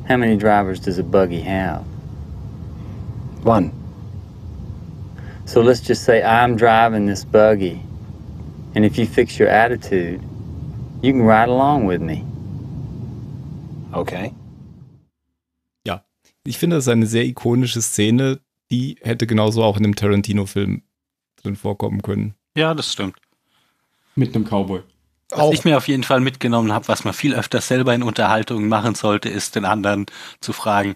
How 0.08 0.18
many 0.18 0.36
drivers 0.36 0.80
does 0.80 0.98
a 0.98 1.04
buggy 1.04 1.42
have? 1.42 1.84
One. 3.44 3.72
So 5.46 5.62
let's 5.62 5.80
just 5.80 6.04
say 6.04 6.24
I'm 6.24 6.56
driving 6.56 7.06
this 7.06 7.24
buggy. 7.24 7.82
And 8.76 8.86
if 8.86 8.98
you 8.98 9.06
fix 9.06 9.40
your 9.40 9.48
attitude, 9.48 10.22
you 11.02 11.12
can 11.14 11.22
ride 11.22 11.50
along 11.50 11.86
with 11.86 12.02
me. 12.02 12.26
Okay. 13.94 14.34
Ich 16.46 16.58
finde, 16.58 16.78
das 16.78 16.86
ist 16.86 16.90
eine 16.90 17.06
sehr 17.06 17.26
ikonische 17.26 17.82
Szene, 17.82 18.40
die 18.72 18.98
hätte 19.02 19.28
genauso 19.28 19.64
auch 19.64 19.78
in 19.78 19.84
einem 19.84 19.96
Tarantino-Film 19.96 20.84
drin 21.42 21.56
vorkommen 21.56 22.02
können. 22.02 22.36
ja, 22.56 22.74
das 22.74 22.92
stimmt. 22.94 23.16
Mit 24.16 24.36
einem 24.36 24.46
Cowboy. 24.46 24.82
Was 25.30 25.40
Auch 25.40 25.54
ich 25.54 25.64
mir 25.64 25.78
auf 25.78 25.88
jeden 25.88 26.04
Fall 26.04 26.20
mitgenommen 26.20 26.74
habe, 26.74 26.88
was 26.88 27.04
man 27.04 27.14
viel 27.14 27.36
öfter 27.36 27.62
selber 27.62 27.94
in 27.94 28.04
Unterhaltungen 28.04 28.68
machen 28.68 28.96
sollte, 28.96 29.30
ist 29.30 29.56
den 29.56 29.64
anderen 29.64 30.08
zu 30.42 30.54
fragen, 30.54 30.96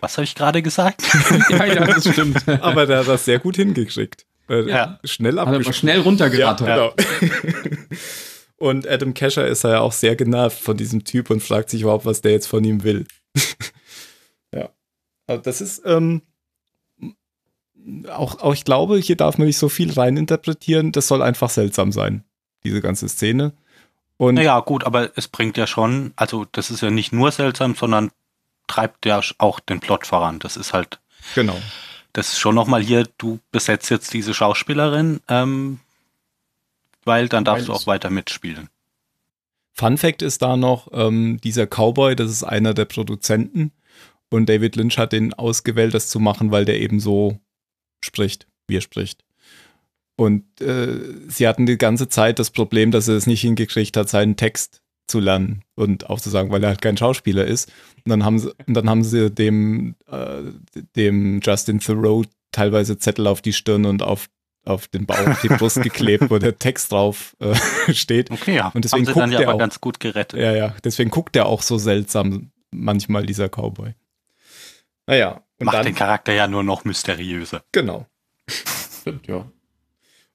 was 0.00 0.16
habe 0.16 0.24
ich 0.24 0.34
gerade 0.34 0.62
gesagt? 0.62 1.02
ja, 1.50 1.64
ja, 1.64 1.84
das 1.84 2.08
stimmt. 2.08 2.48
aber 2.60 2.86
der 2.86 3.00
hat 3.00 3.08
das 3.08 3.24
sehr 3.24 3.38
gut 3.40 3.56
hingekriegt. 3.56 4.24
Äh, 4.48 4.68
Ja. 4.68 5.00
Schnell 5.04 5.38
abgeschlossen. 5.38 5.72
schnell 5.78 6.00
runtergerattert. 6.00 6.68
Ja, 6.68 6.92
genau. 7.20 7.30
Und 8.56 8.86
Adam 8.88 9.14
Kesher 9.14 9.46
ist 9.46 9.64
ja 9.64 9.80
auch 9.80 9.92
sehr 9.92 10.16
genervt 10.16 10.58
von 10.60 10.76
diesem 10.76 11.04
Typ 11.04 11.30
und 11.30 11.42
fragt 11.42 11.70
sich 11.70 11.80
überhaupt, 11.80 12.04
was 12.04 12.20
der 12.20 12.32
jetzt 12.32 12.46
von 12.46 12.62
ihm 12.62 12.82
will. 12.82 13.06
Also 15.30 15.42
das 15.42 15.60
ist, 15.60 15.82
ähm, 15.84 16.22
auch, 18.08 18.40
auch 18.40 18.52
ich 18.52 18.64
glaube, 18.64 18.98
hier 18.98 19.16
darf 19.16 19.38
man 19.38 19.46
nicht 19.46 19.58
so 19.58 19.68
viel 19.68 19.92
reininterpretieren. 19.92 20.90
Das 20.90 21.06
soll 21.06 21.22
einfach 21.22 21.50
seltsam 21.50 21.92
sein, 21.92 22.24
diese 22.64 22.80
ganze 22.80 23.08
Szene. 23.08 23.52
Und 24.16 24.34
Naja, 24.34 24.58
gut, 24.58 24.84
aber 24.84 25.16
es 25.16 25.28
bringt 25.28 25.56
ja 25.56 25.68
schon, 25.68 26.12
also 26.16 26.46
das 26.50 26.70
ist 26.70 26.82
ja 26.82 26.90
nicht 26.90 27.12
nur 27.12 27.30
seltsam, 27.30 27.76
sondern 27.76 28.10
treibt 28.66 29.06
ja 29.06 29.20
auch 29.38 29.60
den 29.60 29.78
Plot 29.78 30.04
voran. 30.04 30.40
Das 30.40 30.56
ist 30.56 30.72
halt, 30.72 30.98
genau. 31.36 31.56
das 32.12 32.32
ist 32.32 32.40
schon 32.40 32.56
nochmal 32.56 32.82
hier, 32.82 33.06
du 33.16 33.38
besetzt 33.52 33.88
jetzt 33.88 34.12
diese 34.12 34.34
Schauspielerin, 34.34 35.20
ähm, 35.28 35.78
weil 37.04 37.28
dann 37.28 37.44
darfst 37.44 37.68
Weil 37.68 37.74
du 37.76 37.80
auch 37.80 37.86
weiter 37.86 38.10
mitspielen. 38.10 38.68
Fun 39.74 39.96
Fact 39.96 40.22
ist 40.22 40.42
da 40.42 40.56
noch, 40.56 40.88
ähm, 40.92 41.40
dieser 41.40 41.66
Cowboy, 41.66 42.16
das 42.16 42.32
ist 42.32 42.42
einer 42.42 42.74
der 42.74 42.84
Produzenten. 42.84 43.72
Und 44.30 44.48
David 44.48 44.76
Lynch 44.76 44.96
hat 44.98 45.12
den 45.12 45.34
ausgewählt, 45.34 45.94
das 45.94 46.08
zu 46.08 46.20
machen, 46.20 46.50
weil 46.50 46.64
der 46.64 46.80
eben 46.80 47.00
so 47.00 47.38
spricht, 48.04 48.46
wie 48.68 48.76
er 48.76 48.80
spricht. 48.80 49.24
Und 50.16 50.60
äh, 50.60 51.00
sie 51.28 51.48
hatten 51.48 51.66
die 51.66 51.78
ganze 51.78 52.08
Zeit 52.08 52.38
das 52.38 52.50
Problem, 52.50 52.90
dass 52.90 53.08
er 53.08 53.16
es 53.16 53.26
nicht 53.26 53.40
hingekriegt 53.40 53.96
hat, 53.96 54.08
seinen 54.08 54.36
Text 54.36 54.82
zu 55.08 55.18
lernen 55.18 55.62
und 55.74 56.08
auch 56.08 56.20
zu 56.20 56.30
sagen, 56.30 56.50
weil 56.50 56.62
er 56.62 56.68
halt 56.68 56.82
kein 56.82 56.96
Schauspieler 56.96 57.44
ist. 57.44 57.72
Und 58.04 58.10
dann 58.10 58.24
haben 58.24 58.38
sie, 58.38 58.52
dann 58.66 58.88
haben 58.88 59.02
sie 59.02 59.30
dem, 59.30 59.96
äh, 60.06 60.42
dem 60.96 61.40
Justin 61.42 61.80
Thoreau 61.80 62.24
teilweise 62.52 62.98
Zettel 62.98 63.26
auf 63.26 63.42
die 63.42 63.52
Stirn 63.52 63.86
und 63.86 64.02
auf, 64.02 64.28
auf 64.64 64.88
den 64.88 65.06
Bauch, 65.06 65.26
auf 65.26 65.40
die 65.40 65.48
Brust 65.48 65.82
geklebt, 65.82 66.30
wo 66.30 66.38
der 66.38 66.58
Text 66.58 66.92
drauf 66.92 67.36
äh, 67.40 67.54
steht. 67.94 68.30
Okay, 68.30 68.56
ja. 68.56 68.68
Und 68.68 68.84
deswegen 68.84 69.06
Haben 69.08 69.14
sie 69.14 69.20
dann 69.20 69.24
guckt 69.24 69.32
ja 69.32 69.38
der 69.38 69.48
aber 69.48 69.54
auch. 69.54 69.58
ganz 69.58 69.80
gut 69.80 70.00
gerettet. 70.00 70.38
Ja, 70.38 70.54
ja, 70.54 70.74
deswegen 70.84 71.10
guckt 71.10 71.34
er 71.34 71.46
auch 71.46 71.62
so 71.62 71.78
seltsam 71.78 72.50
manchmal, 72.70 73.26
dieser 73.26 73.48
Cowboy. 73.48 73.94
Naja, 75.06 75.44
und 75.58 75.66
Macht 75.66 75.76
dann, 75.76 75.84
den 75.84 75.94
Charakter 75.94 76.32
ja 76.32 76.46
nur 76.46 76.62
noch 76.62 76.84
mysteriöser. 76.84 77.62
genau. 77.72 78.06
Stimmt, 79.00 79.26
ja. 79.26 79.50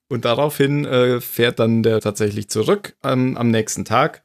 Und 0.07 0.25
daraufhin 0.25 0.85
äh, 0.85 1.19
fährt 1.19 1.59
dann 1.59 1.81
der 1.81 1.99
tatsächlich 1.99 2.49
zurück 2.49 2.95
am, 3.01 3.35
am 3.37 3.49
nächsten 3.49 3.85
Tag 3.85 4.23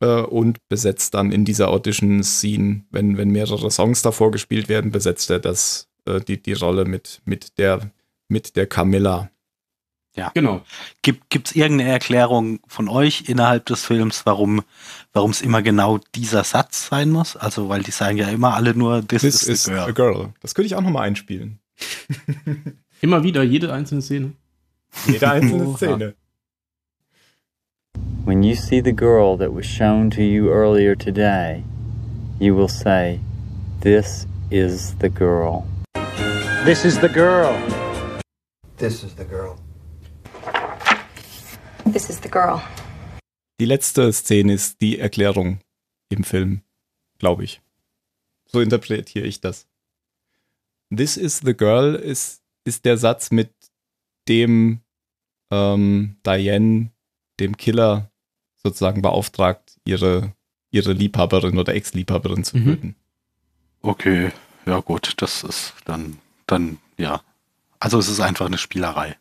äh, 0.00 0.06
und 0.06 0.58
besetzt 0.68 1.14
dann 1.14 1.32
in 1.32 1.44
dieser 1.44 1.68
Audition-Scene, 1.68 2.84
wenn, 2.90 3.16
wenn 3.16 3.30
mehrere 3.30 3.70
Songs 3.70 4.02
davor 4.02 4.30
gespielt 4.30 4.68
werden, 4.68 4.92
besetzt 4.92 5.30
er 5.30 5.40
das, 5.40 5.88
äh, 6.06 6.20
die, 6.20 6.40
die 6.40 6.52
Rolle 6.52 6.84
mit, 6.84 7.20
mit, 7.24 7.58
der, 7.58 7.90
mit 8.28 8.54
der 8.56 8.66
Camilla. 8.66 9.30
Genau. 10.34 10.62
Gibt 11.02 11.48
es 11.48 11.56
irgendeine 11.56 11.90
Erklärung 11.90 12.60
von 12.66 12.88
euch 12.88 13.24
innerhalb 13.28 13.66
des 13.66 13.84
Films, 13.84 14.26
warum 14.26 14.62
warum 15.12 15.30
es 15.30 15.42
immer 15.42 15.62
genau 15.62 15.98
dieser 16.14 16.44
Satz 16.44 16.88
sein 16.88 17.10
muss? 17.10 17.36
Also, 17.36 17.68
weil 17.68 17.82
die 17.82 17.90
sagen 17.90 18.18
ja 18.18 18.28
immer 18.28 18.54
alle 18.54 18.74
nur, 18.74 19.06
this, 19.06 19.22
This 19.22 19.42
is, 19.42 19.48
is 19.48 19.64
the 19.64 19.72
a 19.72 19.90
girl. 19.90 20.14
girl. 20.14 20.28
Das 20.42 20.54
könnte 20.54 20.66
ich 20.66 20.74
auch 20.74 20.80
nochmal 20.82 21.08
einspielen. 21.08 21.58
Immer 23.00 23.22
wieder, 23.22 23.42
jede 23.44 23.72
einzelne 23.72 24.02
Szene. 24.02 24.32
Jede 25.06 25.30
einzelne. 25.30 25.76
Szene. 25.76 26.14
When 28.24 28.42
you 28.42 28.54
see 28.54 28.80
the 28.80 28.92
girl 28.92 29.36
that 29.38 29.54
was 29.54 29.66
shown 29.66 30.10
to 30.10 30.20
you 30.20 30.50
earlier 30.50 30.96
today, 30.96 31.62
you 32.40 32.54
will 32.56 32.68
say, 32.68 33.20
This 33.80 34.26
is 34.50 34.94
the 35.00 35.08
girl. 35.08 35.64
This 36.64 36.84
is 36.84 36.98
the 37.00 37.08
girl. 37.08 37.54
This 38.76 39.02
is 39.04 39.14
the 39.14 39.24
girl. 39.24 39.56
This 41.92 42.10
is 42.10 42.20
the 42.22 42.28
girl. 42.30 42.60
Die 43.60 43.64
letzte 43.64 44.12
Szene 44.12 44.52
ist 44.54 44.80
die 44.80 44.98
Erklärung 44.98 45.60
im 46.10 46.22
Film, 46.24 46.62
glaube 47.18 47.44
ich. 47.44 47.60
So 48.46 48.60
interpretiere 48.60 49.26
ich 49.26 49.40
das. 49.40 49.66
This 50.94 51.16
is 51.16 51.40
the 51.44 51.54
girl 51.54 51.94
ist, 51.94 52.42
ist 52.64 52.84
der 52.84 52.96
Satz, 52.98 53.30
mit 53.30 53.50
dem 54.28 54.80
ähm, 55.50 56.16
Diane 56.24 56.90
dem 57.40 57.56
Killer 57.56 58.10
sozusagen 58.62 59.02
beauftragt, 59.02 59.78
ihre, 59.84 60.34
ihre 60.70 60.92
Liebhaberin 60.92 61.58
oder 61.58 61.74
Ex-Liebhaberin 61.74 62.44
zu 62.44 62.56
Mhm. 62.58 62.64
töten. 62.64 62.96
Okay, 63.82 64.32
ja 64.66 64.80
gut, 64.80 65.14
das 65.18 65.44
ist 65.44 65.74
dann, 65.84 66.18
dann, 66.46 66.78
ja. 66.96 67.22
Also 67.80 67.98
es 67.98 68.08
ist 68.08 68.20
einfach 68.20 68.46
eine 68.46 68.58
Spielerei. 68.58 69.16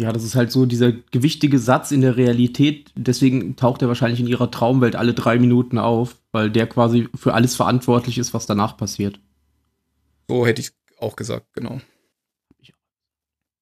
Ja, 0.00 0.12
das 0.12 0.22
ist 0.22 0.36
halt 0.36 0.52
so 0.52 0.64
dieser 0.64 0.92
gewichtige 0.92 1.58
Satz 1.58 1.90
in 1.90 2.02
der 2.02 2.16
Realität. 2.16 2.92
Deswegen 2.94 3.56
taucht 3.56 3.82
er 3.82 3.88
wahrscheinlich 3.88 4.20
in 4.20 4.28
ihrer 4.28 4.50
Traumwelt 4.50 4.94
alle 4.94 5.12
drei 5.12 5.38
Minuten 5.40 5.76
auf, 5.76 6.16
weil 6.30 6.50
der 6.50 6.68
quasi 6.68 7.08
für 7.16 7.34
alles 7.34 7.56
verantwortlich 7.56 8.16
ist, 8.16 8.32
was 8.32 8.46
danach 8.46 8.76
passiert. 8.76 9.18
So 10.28 10.46
hätte 10.46 10.60
ich 10.60 10.70
auch 11.00 11.16
gesagt, 11.16 11.46
genau. 11.52 11.80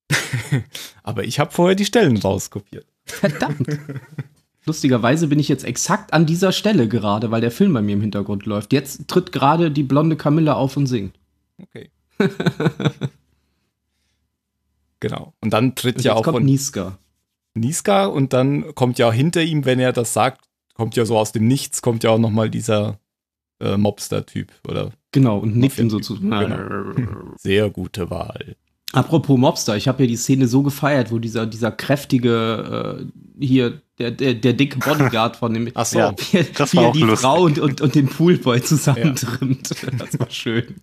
Aber 1.02 1.24
ich 1.24 1.38
habe 1.38 1.52
vorher 1.52 1.74
die 1.74 1.86
Stellen 1.86 2.18
rauskopiert. 2.18 2.86
Verdammt. 3.06 3.66
Lustigerweise 4.66 5.28
bin 5.28 5.38
ich 5.38 5.48
jetzt 5.48 5.64
exakt 5.64 6.12
an 6.12 6.26
dieser 6.26 6.52
Stelle 6.52 6.88
gerade, 6.88 7.30
weil 7.30 7.40
der 7.40 7.50
Film 7.50 7.72
bei 7.72 7.80
mir 7.80 7.94
im 7.94 8.00
Hintergrund 8.00 8.44
läuft. 8.46 8.72
Jetzt 8.72 9.08
tritt 9.08 9.32
gerade 9.32 9.70
die 9.70 9.84
blonde 9.84 10.16
Camilla 10.16 10.54
auf 10.54 10.76
und 10.76 10.86
singt. 10.86 11.18
Okay. 11.62 11.90
genau. 15.00 15.34
Und 15.40 15.52
dann 15.52 15.74
tritt 15.74 15.96
Und 15.96 16.04
ja 16.04 16.12
jetzt 16.12 16.18
auch 16.20 16.24
kommt 16.24 16.36
von 16.36 16.44
Niska. 16.44 16.98
Niska 17.54 18.06
und 18.06 18.32
dann 18.32 18.74
kommt 18.74 18.98
ja 18.98 19.10
hinter 19.10 19.42
ihm, 19.42 19.64
wenn 19.64 19.78
er 19.78 19.92
das 19.92 20.12
sagt, 20.12 20.46
kommt 20.74 20.96
ja 20.96 21.04
so 21.04 21.16
aus 21.18 21.32
dem 21.32 21.46
Nichts, 21.48 21.82
kommt 21.82 22.04
ja 22.04 22.10
auch 22.10 22.18
nochmal 22.18 22.50
dieser 22.50 22.98
äh, 23.60 23.76
Mobster-Typ 23.76 24.52
oder 24.68 24.92
Genau, 25.12 25.38
und 25.38 25.56
nickt 25.56 25.78
ihm 25.78 25.88
so 25.88 25.98
zu. 25.98 26.20
Genau. 26.20 26.58
sehr 27.38 27.70
gute 27.70 28.10
Wahl. 28.10 28.56
Apropos 28.92 29.38
Mobster, 29.38 29.76
ich 29.76 29.88
habe 29.88 30.02
ja 30.02 30.06
die 30.08 30.16
Szene 30.16 30.46
so 30.46 30.62
gefeiert, 30.62 31.10
wo 31.10 31.18
dieser, 31.18 31.46
dieser 31.46 31.72
kräftige, 31.72 33.06
äh, 33.40 33.44
hier, 33.44 33.80
der, 33.98 34.10
der, 34.10 34.34
der 34.34 34.52
dicke 34.52 34.78
Bodyguard 34.78 35.36
von 35.36 35.54
dem, 35.54 35.70
Ach 35.74 35.86
so. 35.86 35.98
Ja. 36.00 36.14
wie, 36.32 36.44
Das 36.54 36.72
wie 36.72 36.76
war 36.76 36.84
er 36.84 36.88
auch 36.90 36.92
die 36.92 37.00
lustig. 37.00 37.18
Frau 37.20 37.42
und, 37.42 37.58
und, 37.58 37.80
und 37.80 37.94
den 37.94 38.08
Poolboy 38.08 38.62
zusammentrimmt. 38.62 39.70
Das 39.98 40.18
war 40.18 40.30
schön. 40.30 40.82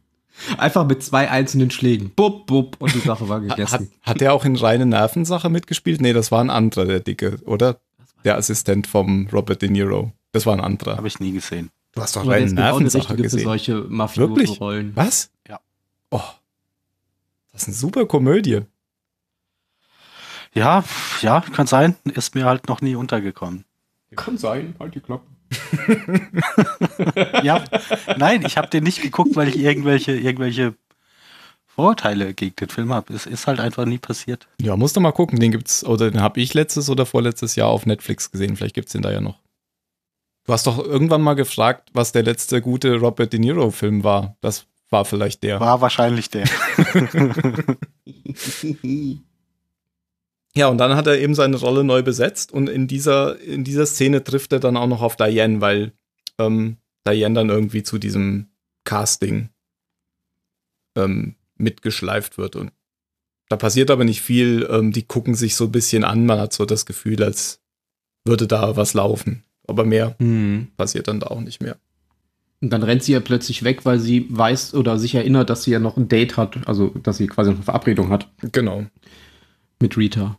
Einfach 0.57 0.85
mit 0.85 1.03
zwei 1.03 1.29
einzelnen 1.29 1.71
Schlägen. 1.71 2.11
Bub, 2.15 2.47
bub, 2.47 2.75
und 2.79 2.93
die 2.93 2.99
Sache 2.99 3.29
war 3.29 3.41
Hat, 3.41 3.49
gegessen. 3.49 3.91
hat 4.01 4.21
er 4.21 4.33
auch 4.33 4.45
in 4.45 4.55
reine 4.55 4.85
Nervensache 4.85 5.49
mitgespielt? 5.49 6.01
Nee, 6.01 6.13
das 6.13 6.31
war 6.31 6.43
ein 6.43 6.49
anderer, 6.49 6.85
der 6.85 6.99
Dicke, 6.99 7.39
oder? 7.45 7.79
Der 8.23 8.37
Assistent 8.37 8.87
vom 8.87 9.27
Robert 9.31 9.61
De 9.61 9.69
Niro. 9.69 10.11
Das 10.31 10.45
war 10.45 10.53
ein 10.53 10.61
anderer. 10.61 10.97
Habe 10.97 11.07
ich 11.07 11.19
nie 11.19 11.31
gesehen. 11.31 11.69
Du 11.93 12.01
hast 12.01 12.15
doch 12.15 12.27
reine 12.27 12.51
Nervensache 12.51 13.01
Richtige 13.03 13.17
für 13.17 13.23
gesehen. 13.23 13.43
solche 13.43 13.73
Wirklich? 13.75 13.91
Mafioso-Rollen. 13.91 14.91
Was? 14.95 15.29
Ja. 15.47 15.59
Oh. 16.09 16.21
Das 17.51 17.63
ist 17.63 17.67
eine 17.67 17.77
super 17.77 18.05
Komödie. 18.07 18.61
Ja, 20.55 20.83
ja, 21.21 21.41
kann 21.41 21.67
sein. 21.67 21.95
Ist 22.05 22.35
mir 22.35 22.45
halt 22.45 22.67
noch 22.67 22.81
nie 22.81 22.95
untergekommen. 22.95 23.65
Kann 24.15 24.37
sein, 24.37 24.75
halt 24.79 24.95
die 24.95 24.99
Klappe. 24.99 25.25
Ja, 27.43 27.63
nein, 28.17 28.43
ich 28.45 28.57
habe 28.57 28.67
den 28.69 28.83
nicht 28.83 29.01
geguckt, 29.01 29.35
weil 29.35 29.49
ich 29.49 29.57
irgendwelche, 29.57 30.13
irgendwelche 30.13 30.75
Vorurteile 31.65 32.33
gegen 32.33 32.55
den 32.55 32.69
Film 32.69 32.93
habe. 32.93 33.13
Es 33.13 33.25
ist 33.25 33.47
halt 33.47 33.59
einfach 33.59 33.85
nie 33.85 33.97
passiert. 33.97 34.47
Ja, 34.61 34.77
musst 34.77 34.95
du 34.95 34.99
mal 34.99 35.11
gucken. 35.11 35.39
Den 35.39 35.51
gibt's, 35.51 35.83
oder 35.83 36.11
den 36.11 36.21
habe 36.21 36.39
ich 36.39 36.53
letztes 36.53 36.89
oder 36.89 37.05
vorletztes 37.05 37.55
Jahr 37.55 37.69
auf 37.69 37.85
Netflix 37.85 38.31
gesehen. 38.31 38.55
Vielleicht 38.55 38.75
gibt's 38.75 38.91
den 38.93 39.01
da 39.01 39.11
ja 39.11 39.21
noch. 39.21 39.39
Du 40.45 40.53
hast 40.53 40.67
doch 40.67 40.77
irgendwann 40.77 41.21
mal 41.21 41.35
gefragt, 41.35 41.89
was 41.93 42.11
der 42.11 42.23
letzte 42.23 42.61
gute 42.61 42.97
Robert 42.99 43.33
De 43.33 43.39
Niro-Film 43.39 44.03
war. 44.03 44.35
Das 44.41 44.65
war 44.89 45.05
vielleicht 45.05 45.43
der. 45.43 45.59
War 45.59 45.81
wahrscheinlich 45.81 46.29
der. 46.29 46.45
Ja, 50.55 50.67
und 50.67 50.77
dann 50.77 50.95
hat 50.95 51.07
er 51.07 51.19
eben 51.19 51.33
seine 51.35 51.57
Rolle 51.57 51.83
neu 51.83 52.03
besetzt 52.03 52.51
und 52.51 52.69
in 52.69 52.87
dieser, 52.87 53.39
in 53.39 53.63
dieser 53.63 53.85
Szene 53.87 54.23
trifft 54.23 54.53
er 54.53 54.59
dann 54.59 54.77
auch 54.77 54.87
noch 54.87 55.01
auf 55.01 55.15
Diane, 55.15 55.61
weil 55.61 55.93
ähm, 56.37 56.77
Diane 57.07 57.33
dann 57.35 57.49
irgendwie 57.49 57.81
zu 57.83 57.97
diesem 57.97 58.47
Casting 58.85 59.49
ähm, 60.95 61.35
mitgeschleift 61.57 62.37
wird. 62.37 62.55
Und 62.55 62.71
da 63.49 63.55
passiert 63.57 63.89
aber 63.91 64.03
nicht 64.03 64.21
viel. 64.21 64.67
Ähm, 64.69 64.91
die 64.91 65.03
gucken 65.03 65.35
sich 65.35 65.55
so 65.55 65.65
ein 65.65 65.71
bisschen 65.71 66.03
an. 66.03 66.25
Man 66.25 66.39
hat 66.39 66.53
so 66.53 66.65
das 66.65 66.85
Gefühl, 66.85 67.23
als 67.23 67.61
würde 68.25 68.47
da 68.47 68.75
was 68.75 68.93
laufen. 68.93 69.43
Aber 69.67 69.85
mehr 69.85 70.15
Hm. 70.19 70.67
passiert 70.77 71.07
dann 71.07 71.19
da 71.19 71.27
auch 71.27 71.41
nicht 71.41 71.61
mehr. 71.61 71.77
Und 72.61 72.69
dann 72.69 72.83
rennt 72.83 73.03
sie 73.03 73.13
ja 73.13 73.19
plötzlich 73.19 73.63
weg, 73.63 73.85
weil 73.85 73.99
sie 73.99 74.27
weiß 74.29 74.73
oder 74.75 74.97
sich 74.99 75.15
erinnert, 75.15 75.49
dass 75.49 75.63
sie 75.63 75.71
ja 75.71 75.79
noch 75.79 75.97
ein 75.97 76.07
Date 76.07 76.37
hat, 76.37 76.65
also 76.67 76.89
dass 76.89 77.17
sie 77.17 77.27
quasi 77.27 77.49
noch 77.49 77.57
eine 77.57 77.65
Verabredung 77.65 78.09
hat 78.09 78.29
Genau. 78.51 78.85
mit 79.81 79.97
Rita. 79.97 80.37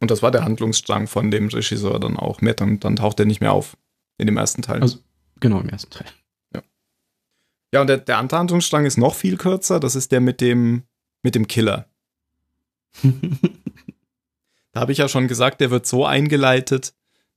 Und 0.00 0.10
das 0.10 0.22
war 0.22 0.30
der 0.30 0.44
Handlungsstrang 0.44 1.06
von 1.06 1.30
dem 1.30 1.48
Regisseur 1.48 1.98
dann 1.98 2.16
auch. 2.16 2.40
Mehr, 2.40 2.54
dann, 2.54 2.80
dann 2.80 2.96
taucht 2.96 3.18
er 3.18 3.26
nicht 3.26 3.40
mehr 3.40 3.52
auf 3.52 3.76
in 4.18 4.26
dem 4.26 4.36
ersten 4.36 4.62
Teil. 4.62 4.82
Also, 4.82 4.98
genau, 5.40 5.60
im 5.60 5.68
ersten 5.68 5.90
Teil. 5.90 6.06
Ja, 7.74 7.80
und 7.80 7.88
der, 7.88 7.98
der 7.98 8.18
andere 8.18 8.38
Handlungsstrang 8.38 8.86
ist 8.86 8.96
noch 8.96 9.14
viel 9.14 9.36
kürzer. 9.36 9.80
Das 9.80 9.96
ist 9.96 10.12
der 10.12 10.20
mit 10.20 10.40
dem, 10.40 10.84
mit 11.22 11.34
dem 11.34 11.46
Killer. 11.46 11.88
Da 14.72 14.80
habe 14.82 14.92
ich 14.92 14.98
ja 14.98 15.08
schon 15.08 15.26
gesagt, 15.26 15.62
der 15.62 15.70
wird 15.70 15.86
so 15.86 16.04
eingeleitet, 16.04 16.92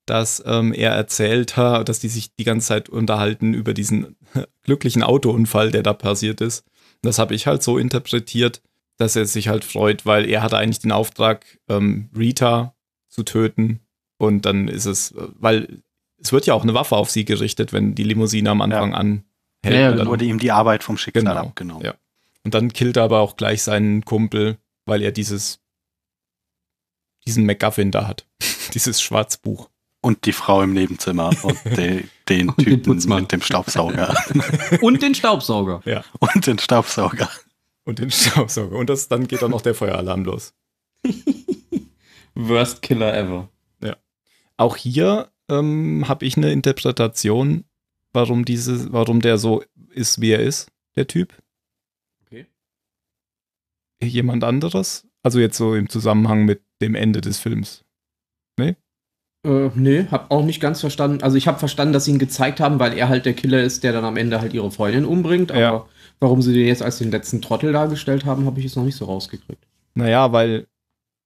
dass 0.05 0.43
ähm, 0.45 0.73
er 0.73 0.91
erzählt, 0.91 1.57
dass 1.57 1.99
die 2.01 2.09
sich 2.09 2.35
die 2.35 2.43
ganze 2.43 2.67
Zeit 2.67 2.89
unterhalten 2.89 3.53
über 3.53 3.73
diesen 3.73 4.17
glücklichen 4.63 5.03
Autounfall, 5.03 5.71
der 5.71 5.81
da 5.81 5.93
passiert 5.93 6.41
ist. 6.41 6.65
Das 7.01 7.17
habe 7.17 7.33
ich 7.33 7.47
halt 7.47 7.63
so 7.63 7.77
interpretiert, 7.77 8.61
dass 8.99 9.15
er 9.15 9.25
sich 9.25 9.47
halt 9.47 9.63
freut, 9.63 10.05
weil 10.05 10.29
er 10.29 10.43
hatte 10.43 10.57
eigentlich 10.57 10.79
den 10.79 10.91
Auftrag, 10.91 11.45
ähm, 11.67 12.09
Rita 12.15 12.75
zu 13.07 13.23
töten. 13.23 13.79
Und 14.17 14.45
dann 14.45 14.67
ist 14.67 14.85
es, 14.85 15.11
äh, 15.11 15.27
weil 15.35 15.81
es 16.21 16.31
wird 16.31 16.45
ja 16.45 16.53
auch 16.53 16.63
eine 16.63 16.73
Waffe 16.75 16.95
auf 16.97 17.09
sie 17.09 17.25
gerichtet, 17.25 17.73
wenn 17.73 17.95
die 17.95 18.03
Limousine 18.03 18.49
am 18.51 18.61
Anfang 18.61 18.93
an 18.93 19.23
hält. 19.63 19.75
Ja, 19.75 19.81
ja, 19.81 19.91
Und 19.91 19.97
dann- 19.97 20.07
Wurde 20.07 20.25
ihm 20.25 20.37
die 20.39 20.51
Arbeit 20.51 20.83
vom 20.83 20.97
Schicksal 20.97 21.23
Genau, 21.23 21.35
abgenommen. 21.37 21.83
ja. 21.85 21.95
Und 22.43 22.53
dann 22.53 22.71
killt 22.71 22.97
er 22.97 23.03
aber 23.03 23.19
auch 23.19 23.35
gleich 23.35 23.63
seinen 23.63 24.05
Kumpel, 24.05 24.57
weil 24.85 25.01
er 25.01 25.11
dieses, 25.11 25.59
diesen 27.25 27.45
MacGuffin 27.45 27.91
da 27.91 28.07
hat. 28.07 28.25
dieses 28.73 29.01
Schwarzbuch. 29.01 29.69
Und 30.01 30.25
die 30.25 30.31
Frau 30.31 30.61
im 30.61 30.73
Nebenzimmer 30.73 31.31
und 31.43 31.57
de, 31.77 32.05
den 32.29 32.47
Und 32.49 32.57
den 32.59 32.65
Typen 32.65 32.83
Putzmann. 32.83 33.21
mit 33.23 33.31
dem 33.33 33.41
Staubsauger. 33.41 34.15
Und 34.81 35.01
den 35.01 35.13
Staubsauger. 35.13 35.81
und 36.19 36.47
den 36.47 36.57
Staubsauger. 36.57 37.29
Und 37.89 37.97
den 37.97 38.11
Staubsauger. 38.11 38.77
Und 38.77 38.89
das, 38.89 39.07
dann 39.07 39.27
geht 39.27 39.41
dann 39.41 39.51
noch 39.51 39.61
der 39.61 39.73
Feueralarm 39.73 40.23
los. 40.23 40.53
Worst 42.35 42.83
Killer 42.83 43.17
ever. 43.17 43.49
Auch 44.59 44.75
hier 44.75 45.31
ähm, 45.49 46.03
habe 46.09 46.25
ich 46.25 46.35
eine 46.35 46.51
Interpretation, 46.51 47.63
warum 48.11 48.43
diese, 48.43 48.91
warum 48.91 49.21
der 49.21 49.37
so 49.37 49.63
ist, 49.91 50.19
wie 50.19 50.31
er 50.31 50.41
ist, 50.41 50.69
der 50.97 51.07
Typ. 51.07 51.33
Okay. 52.25 52.45
Jemand 54.03 54.43
anderes? 54.43 55.07
Also 55.23 55.39
jetzt 55.39 55.55
so 55.57 55.75
im 55.75 55.87
Zusammenhang 55.87 56.43
mit 56.43 56.61
dem 56.81 56.93
Ende 56.93 57.21
des 57.21 57.39
Films. 57.39 57.85
Äh, 59.45 59.69
nee, 59.75 60.05
hab 60.11 60.29
auch 60.29 60.43
nicht 60.43 60.59
ganz 60.59 60.81
verstanden. 60.81 61.23
Also 61.23 61.37
ich 61.37 61.47
habe 61.47 61.59
verstanden, 61.59 61.93
dass 61.93 62.05
sie 62.05 62.11
ihn 62.11 62.19
gezeigt 62.19 62.59
haben, 62.59 62.79
weil 62.79 62.97
er 62.97 63.07
halt 63.07 63.25
der 63.25 63.33
Killer 63.33 63.63
ist, 63.63 63.83
der 63.83 63.93
dann 63.93 64.03
am 64.03 64.17
Ende 64.17 64.41
halt 64.41 64.53
ihre 64.53 64.71
Freundin 64.71 65.05
umbringt. 65.05 65.51
Aber 65.51 65.59
Ja. 65.61 65.85
Warum 66.19 66.41
sie 66.41 66.53
den 66.53 66.67
jetzt 66.67 66.81
als 66.81 66.97
den 66.97 67.11
letzten 67.11 67.41
Trottel 67.41 67.71
dargestellt 67.71 68.25
haben, 68.25 68.45
habe 68.45 68.59
ich 68.59 68.65
jetzt 68.65 68.75
noch 68.75 68.83
nicht 68.83 68.95
so 68.95 69.05
rausgekriegt. 69.05 69.65
Naja, 69.93 70.31
weil, 70.31 70.67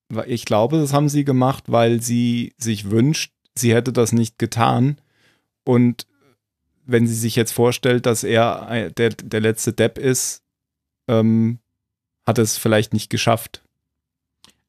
weil 0.10 0.30
ich 0.30 0.46
glaube, 0.46 0.78
das 0.78 0.94
haben 0.94 1.10
sie 1.10 1.26
gemacht, 1.26 1.66
weil 1.68 2.02
sie 2.02 2.54
sich 2.58 2.90
wünscht, 2.92 3.34
sie 3.56 3.74
hätte 3.74 3.94
das 3.94 4.12
nicht 4.12 4.40
getan. 4.40 4.98
Und 5.64 6.08
wenn 6.86 7.08
sie 7.08 7.16
sich 7.16 7.36
jetzt 7.36 7.54
vorstellt, 7.54 8.06
dass 8.06 8.24
er 8.24 8.90
der, 8.92 9.10
der 9.10 9.42
letzte 9.42 9.74
Depp 9.74 9.98
ist, 9.98 10.44
ähm, 11.08 11.60
hat 12.26 12.38
es 12.38 12.58
vielleicht 12.58 12.94
nicht 12.94 13.10
geschafft, 13.10 13.64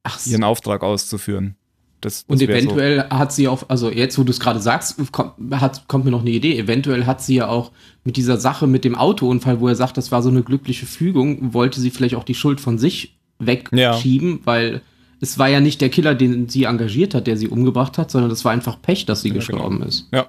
Ach 0.02 0.24
ihren 0.26 0.44
Auftrag 0.44 0.82
auszuführen. 0.82 1.56
Das, 2.04 2.26
das 2.26 2.34
Und 2.34 2.42
eventuell 2.42 3.08
hat 3.08 3.32
sie 3.32 3.48
auch, 3.48 3.62
also 3.68 3.90
jetzt, 3.90 4.18
wo 4.18 4.24
du 4.24 4.30
es 4.30 4.38
gerade 4.38 4.60
sagst, 4.60 5.10
kommt, 5.10 5.32
hat, 5.52 5.88
kommt 5.88 6.04
mir 6.04 6.10
noch 6.10 6.20
eine 6.20 6.30
Idee. 6.30 6.58
Eventuell 6.58 7.06
hat 7.06 7.22
sie 7.22 7.36
ja 7.36 7.48
auch 7.48 7.72
mit 8.04 8.18
dieser 8.18 8.36
Sache 8.36 8.66
mit 8.66 8.84
dem 8.84 8.94
Autounfall, 8.94 9.58
wo 9.60 9.68
er 9.68 9.74
sagt, 9.74 9.96
das 9.96 10.12
war 10.12 10.22
so 10.22 10.28
eine 10.28 10.42
glückliche 10.42 10.84
Fügung, 10.84 11.54
wollte 11.54 11.80
sie 11.80 11.90
vielleicht 11.90 12.14
auch 12.14 12.24
die 12.24 12.34
Schuld 12.34 12.60
von 12.60 12.76
sich 12.76 13.16
wegschieben, 13.38 14.40
weil 14.44 14.82
es 15.20 15.38
war 15.38 15.48
ja 15.48 15.60
nicht 15.60 15.80
der 15.80 15.88
Killer, 15.88 16.14
den 16.14 16.50
sie 16.50 16.64
engagiert 16.64 17.14
hat, 17.14 17.26
der 17.26 17.38
sie 17.38 17.48
umgebracht 17.48 17.96
hat, 17.96 18.10
sondern 18.10 18.28
das 18.28 18.44
war 18.44 18.52
einfach 18.52 18.82
Pech, 18.82 19.06
dass 19.06 19.22
sie 19.22 19.28
Ja, 19.28 19.36
gestorben 19.36 19.76
genau. 19.76 19.88
ist. 19.88 20.08
Ja. 20.12 20.26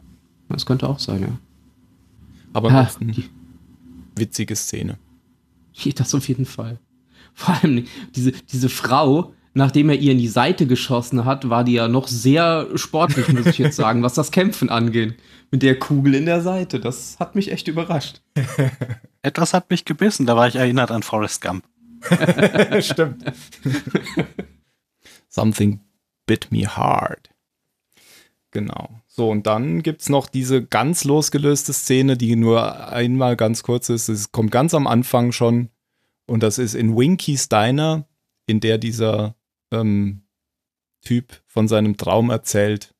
Das 0.47 0.65
könnte 0.65 0.87
auch 0.87 0.99
sein, 0.99 1.21
ja. 1.23 1.27
so, 1.27 1.37
aber 2.53 2.69
ansonsten 2.69 3.11
die, 3.11 3.25
witzige 4.15 4.55
Szene. 4.55 4.97
das 5.95 6.15
auf 6.15 6.25
jeden 6.29 6.45
Fall. 6.45 6.79
Vor 7.33 7.53
allem 7.61 7.83
diese, 8.15 8.31
diese 8.31 8.69
Frau, 8.69 9.33
nachdem 9.55 9.89
er 9.89 9.95
ihr 9.95 10.11
in 10.11 10.17
die 10.17 10.27
Seite 10.27 10.67
geschossen 10.67 11.25
hat, 11.25 11.49
war 11.49 11.63
die 11.63 11.73
ja 11.73 11.87
noch 11.87 12.07
sehr 12.07 12.67
sportlich, 12.75 13.29
muss 13.29 13.47
ich 13.47 13.57
jetzt 13.57 13.77
sagen, 13.77 14.03
was 14.03 14.13
das 14.13 14.31
Kämpfen 14.31 14.69
angeht. 14.69 15.17
Mit 15.49 15.63
der 15.63 15.79
Kugel 15.79 16.15
in 16.15 16.25
der 16.25 16.41
Seite. 16.41 16.79
Das 16.79 17.17
hat 17.19 17.35
mich 17.35 17.51
echt 17.51 17.67
überrascht. 17.67 18.21
Etwas 19.21 19.53
hat 19.53 19.69
mich 19.69 19.85
gebissen, 19.85 20.25
da 20.25 20.35
war 20.35 20.47
ich 20.47 20.55
erinnert 20.55 20.91
an 20.91 21.03
Forrest 21.03 21.41
Gump. 21.41 21.63
Stimmt. 22.81 23.23
Something 25.29 25.79
bit 26.25 26.51
me 26.51 26.67
hard. 26.67 27.29
Genau. 28.51 28.89
So, 29.07 29.29
und 29.29 29.47
dann 29.47 29.83
gibt 29.83 30.01
es 30.01 30.09
noch 30.09 30.27
diese 30.27 30.65
ganz 30.65 31.05
losgelöste 31.05 31.71
Szene, 31.71 32.17
die 32.17 32.35
nur 32.35 32.89
einmal 32.89 33.37
ganz 33.37 33.63
kurz 33.63 33.89
ist. 33.89 34.09
Es 34.09 34.33
kommt 34.33 34.51
ganz 34.51 34.73
am 34.73 34.87
Anfang 34.87 35.31
schon. 35.31 35.69
Und 36.25 36.43
das 36.43 36.57
ist 36.57 36.75
in 36.75 36.97
Winky's 36.97 37.47
Diner, 37.47 38.05
in 38.47 38.59
der 38.59 38.77
dieser 38.77 39.35
ähm, 39.79 40.23
Typ 41.01 41.41
von 41.45 41.67
seinem 41.67 41.97
Traum 41.97 42.29
erzählt. 42.29 42.95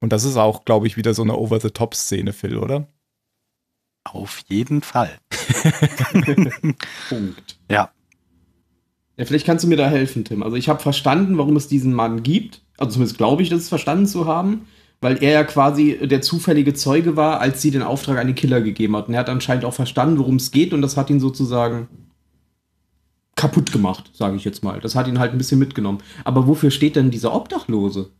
Und 0.00 0.12
das 0.12 0.24
ist 0.24 0.36
auch, 0.36 0.64
glaube 0.64 0.86
ich, 0.86 0.96
wieder 0.96 1.14
so 1.14 1.22
eine 1.22 1.36
Over-the-Top-Szene, 1.36 2.32
Phil, 2.32 2.58
oder? 2.58 2.88
Auf 4.04 4.42
jeden 4.48 4.82
Fall. 4.82 5.18
Punkt. 7.08 7.58
Ja. 7.70 7.90
Ja, 9.16 9.24
vielleicht 9.24 9.46
kannst 9.46 9.64
du 9.64 9.68
mir 9.68 9.76
da 9.76 9.88
helfen, 9.88 10.24
Tim. 10.24 10.42
Also 10.42 10.56
ich 10.56 10.68
habe 10.68 10.80
verstanden, 10.80 11.38
warum 11.38 11.56
es 11.56 11.68
diesen 11.68 11.94
Mann 11.94 12.22
gibt. 12.22 12.62
Also 12.76 12.92
zumindest 12.92 13.16
glaube 13.16 13.42
ich, 13.42 13.48
das 13.48 13.62
es 13.62 13.68
verstanden 13.68 14.06
zu 14.06 14.26
haben, 14.26 14.68
weil 15.00 15.22
er 15.22 15.32
ja 15.32 15.44
quasi 15.44 15.98
der 16.06 16.20
zufällige 16.20 16.74
Zeuge 16.74 17.16
war, 17.16 17.40
als 17.40 17.62
sie 17.62 17.70
den 17.70 17.82
Auftrag 17.82 18.18
an 18.18 18.26
den 18.26 18.36
Killer 18.36 18.60
gegeben 18.60 18.94
hat. 18.94 19.08
Und 19.08 19.14
er 19.14 19.20
hat 19.20 19.30
anscheinend 19.30 19.64
auch 19.64 19.74
verstanden, 19.74 20.18
worum 20.18 20.36
es 20.36 20.50
geht 20.50 20.74
und 20.74 20.82
das 20.82 20.98
hat 20.98 21.08
ihn 21.08 21.20
sozusagen 21.20 21.88
kaputt 23.36 23.70
gemacht, 23.70 24.10
sage 24.14 24.36
ich 24.36 24.44
jetzt 24.44 24.64
mal. 24.64 24.80
Das 24.80 24.94
hat 24.96 25.06
ihn 25.06 25.18
halt 25.18 25.32
ein 25.32 25.38
bisschen 25.38 25.58
mitgenommen. 25.58 25.98
Aber 26.24 26.46
wofür 26.46 26.70
steht 26.70 26.96
denn 26.96 27.10
dieser 27.10 27.32
Obdachlose? 27.34 28.10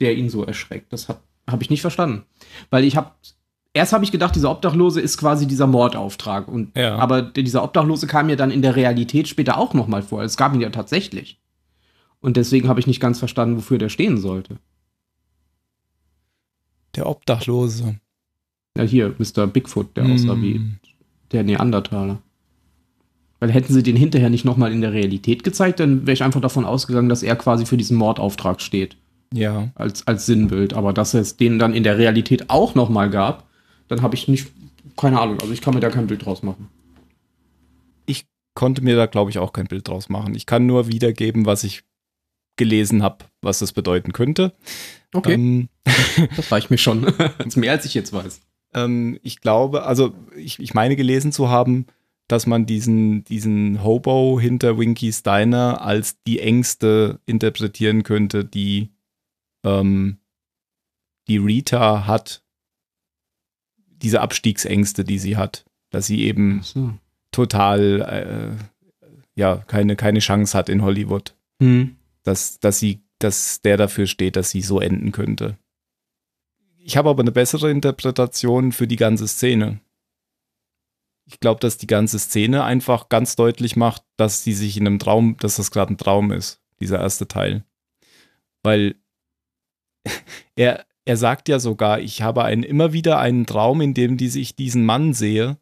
Der 0.00 0.16
ihn 0.16 0.28
so 0.28 0.44
erschreckt. 0.44 0.92
Das 0.92 1.08
habe 1.08 1.62
ich 1.62 1.70
nicht 1.70 1.80
verstanden. 1.80 2.24
Weil 2.70 2.84
ich 2.84 2.96
habe 2.96 3.12
erst 3.72 3.92
habe 3.92 4.04
ich 4.04 4.12
gedacht, 4.12 4.34
dieser 4.34 4.50
Obdachlose 4.50 5.00
ist 5.00 5.18
quasi 5.18 5.46
dieser 5.46 5.66
Mordauftrag. 5.66 6.48
Und, 6.48 6.76
Ja. 6.76 6.96
Aber 6.96 7.22
dieser 7.22 7.62
Obdachlose 7.62 8.06
kam 8.06 8.26
mir 8.26 8.36
dann 8.36 8.50
in 8.50 8.62
der 8.62 8.76
Realität 8.76 9.28
später 9.28 9.56
auch 9.58 9.74
nochmal 9.74 10.02
vor. 10.02 10.22
Es 10.22 10.36
gab 10.36 10.54
ihn 10.54 10.60
ja 10.60 10.70
tatsächlich. 10.70 11.40
Und 12.20 12.36
deswegen 12.36 12.68
habe 12.68 12.80
ich 12.80 12.86
nicht 12.88 13.00
ganz 13.00 13.20
verstanden, 13.20 13.56
wofür 13.56 13.78
der 13.78 13.88
stehen 13.90 14.18
sollte. 14.18 14.58
Der 16.96 17.06
Obdachlose. 17.08 17.98
Ja, 18.76 18.82
hier, 18.82 19.14
Mr. 19.18 19.46
Bigfoot, 19.46 19.96
der 19.96 20.06
aussah 20.06 20.34
Mm. 20.34 20.42
wie 20.42 20.60
der 21.32 21.44
Neandertaler. 21.44 22.18
Weil 23.40 23.52
hätten 23.52 23.72
sie 23.72 23.82
den 23.82 23.96
hinterher 23.96 24.30
nicht 24.30 24.44
nochmal 24.44 24.72
in 24.72 24.80
der 24.80 24.92
Realität 24.92 25.44
gezeigt, 25.44 25.78
dann 25.80 26.02
wäre 26.06 26.14
ich 26.14 26.24
einfach 26.24 26.40
davon 26.40 26.64
ausgegangen, 26.64 27.08
dass 27.08 27.22
er 27.22 27.36
quasi 27.36 27.66
für 27.66 27.76
diesen 27.76 27.96
Mordauftrag 27.96 28.60
steht. 28.60 28.96
Ja. 29.32 29.68
Als, 29.74 30.06
als 30.06 30.26
Sinnbild. 30.26 30.74
Aber 30.74 30.92
dass 30.92 31.14
es 31.14 31.36
den 31.36 31.58
dann 31.58 31.74
in 31.74 31.84
der 31.84 31.98
Realität 31.98 32.50
auch 32.50 32.74
nochmal 32.74 33.10
gab, 33.10 33.46
dann 33.86 34.02
habe 34.02 34.16
ich 34.16 34.26
nicht, 34.26 34.48
keine 34.96 35.20
Ahnung, 35.20 35.40
also 35.40 35.52
ich 35.52 35.60
kann 35.60 35.74
mir 35.74 35.80
da 35.80 35.90
kein 35.90 36.08
Bild 36.08 36.24
draus 36.24 36.42
machen. 36.42 36.68
konnte 38.58 38.82
mir 38.82 38.96
da, 38.96 39.06
glaube 39.06 39.30
ich, 39.30 39.38
auch 39.38 39.52
kein 39.52 39.68
Bild 39.68 39.86
draus 39.86 40.08
machen. 40.08 40.34
Ich 40.34 40.44
kann 40.44 40.66
nur 40.66 40.88
wiedergeben, 40.88 41.46
was 41.46 41.62
ich 41.62 41.84
gelesen 42.56 43.04
habe, 43.04 43.26
was 43.40 43.60
das 43.60 43.72
bedeuten 43.72 44.12
könnte. 44.12 44.52
Okay, 45.14 45.34
Ähm, 45.34 45.68
das 46.36 46.50
reicht 46.50 46.68
mir 46.68 46.76
schon. 46.76 47.02
das 47.02 47.32
ist 47.46 47.56
mehr, 47.56 47.70
als 47.70 47.84
ich 47.84 47.94
jetzt 47.94 48.12
weiß. 48.12 48.40
Ähm, 48.74 49.18
ich 49.22 49.40
glaube, 49.40 49.84
also 49.84 50.14
ich, 50.36 50.58
ich 50.58 50.74
meine 50.74 50.96
gelesen 50.96 51.32
zu 51.32 51.48
haben, 51.48 51.86
dass 52.28 52.46
man 52.46 52.66
diesen, 52.66 53.24
diesen 53.24 53.82
Hobo 53.82 54.38
hinter 54.38 54.78
Winky's 54.78 55.22
Diner 55.22 55.80
als 55.80 56.22
die 56.26 56.40
Ängste 56.40 57.20
interpretieren 57.24 58.02
könnte, 58.02 58.44
die, 58.44 58.90
ähm, 59.64 60.18
die 61.26 61.38
Rita 61.38 62.06
hat. 62.06 62.42
Diese 63.86 64.20
Abstiegsängste, 64.20 65.04
die 65.04 65.18
sie 65.18 65.36
hat. 65.36 65.64
Dass 65.90 66.06
sie 66.06 66.22
eben 66.22 66.60
So. 66.62 66.92
total, 67.32 68.02
äh, 68.02 69.00
ja, 69.34 69.56
keine, 69.66 69.96
keine 69.96 70.18
Chance 70.18 70.56
hat 70.56 70.68
in 70.68 70.82
Hollywood. 70.82 71.34
Hm. 71.60 71.96
dass, 72.22 72.60
dass 72.60 72.78
sie, 72.78 73.00
dass 73.18 73.62
der 73.62 73.76
dafür 73.76 74.06
steht, 74.06 74.36
dass 74.36 74.50
sie 74.50 74.62
so 74.62 74.80
enden 74.80 75.10
könnte. 75.10 75.56
Ich 76.88 76.96
habe 76.96 77.10
aber 77.10 77.20
eine 77.20 77.32
bessere 77.32 77.70
Interpretation 77.70 78.72
für 78.72 78.86
die 78.86 78.96
ganze 78.96 79.28
Szene. 79.28 79.78
Ich 81.26 81.38
glaube, 81.38 81.60
dass 81.60 81.76
die 81.76 81.86
ganze 81.86 82.18
Szene 82.18 82.64
einfach 82.64 83.10
ganz 83.10 83.36
deutlich 83.36 83.76
macht, 83.76 84.04
dass 84.16 84.42
sie 84.42 84.54
sich 84.54 84.78
in 84.78 84.86
einem 84.86 84.98
Traum, 84.98 85.36
dass 85.36 85.56
das 85.56 85.70
gerade 85.70 85.92
ein 85.92 85.98
Traum 85.98 86.32
ist, 86.32 86.62
dieser 86.80 86.98
erste 86.98 87.28
Teil. 87.28 87.62
Weil 88.62 88.94
er, 90.56 90.86
er 91.04 91.18
sagt 91.18 91.50
ja 91.50 91.58
sogar, 91.58 92.00
ich 92.00 92.22
habe 92.22 92.44
einen, 92.44 92.62
immer 92.62 92.94
wieder 92.94 93.18
einen 93.18 93.44
Traum, 93.44 93.82
in 93.82 93.92
dem 93.92 94.16
die, 94.16 94.40
ich 94.40 94.56
diesen 94.56 94.86
Mann 94.86 95.12
sehe. 95.12 95.58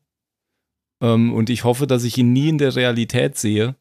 Ähm, 1.01 1.33
und 1.33 1.51
ich 1.51 1.65
hoffe, 1.65 1.89
dass 1.89 2.05
ich 2.05 2.17
ihn 2.19 2.33
nie 2.33 2.51
in 2.51 2.59
der 2.59 2.77
Realität 2.77 3.37
sehe. 3.37 3.75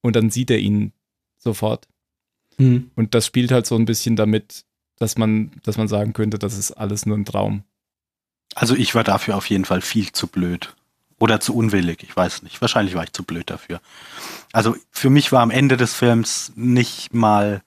und 0.00 0.14
dann 0.14 0.30
sieht 0.30 0.48
er 0.48 0.60
ihn 0.60 0.92
sofort. 1.38 1.88
Mhm. 2.56 2.92
Und 2.94 3.16
das 3.16 3.26
spielt 3.26 3.50
halt 3.50 3.66
so 3.66 3.74
ein 3.74 3.84
bisschen 3.84 4.14
damit, 4.14 4.64
dass 4.98 5.18
man, 5.18 5.52
dass 5.62 5.76
man 5.76 5.88
sagen 5.88 6.12
könnte, 6.12 6.38
das 6.38 6.56
ist 6.56 6.72
alles 6.72 7.06
nur 7.06 7.16
ein 7.16 7.24
Traum. 7.24 7.64
Also 8.54 8.74
ich 8.74 8.94
war 8.94 9.04
dafür 9.04 9.36
auf 9.36 9.48
jeden 9.50 9.64
Fall 9.64 9.80
viel 9.80 10.12
zu 10.12 10.26
blöd. 10.26 10.74
Oder 11.18 11.40
zu 11.40 11.54
unwillig, 11.54 12.02
ich 12.02 12.16
weiß 12.16 12.42
nicht. 12.42 12.60
Wahrscheinlich 12.60 12.94
war 12.96 13.04
ich 13.04 13.12
zu 13.12 13.22
blöd 13.22 13.48
dafür. 13.48 13.80
Also 14.52 14.76
für 14.90 15.10
mich 15.10 15.32
war 15.32 15.42
am 15.42 15.50
Ende 15.50 15.76
des 15.76 15.94
Films 15.94 16.52
nicht 16.56 17.14
mal 17.14 17.62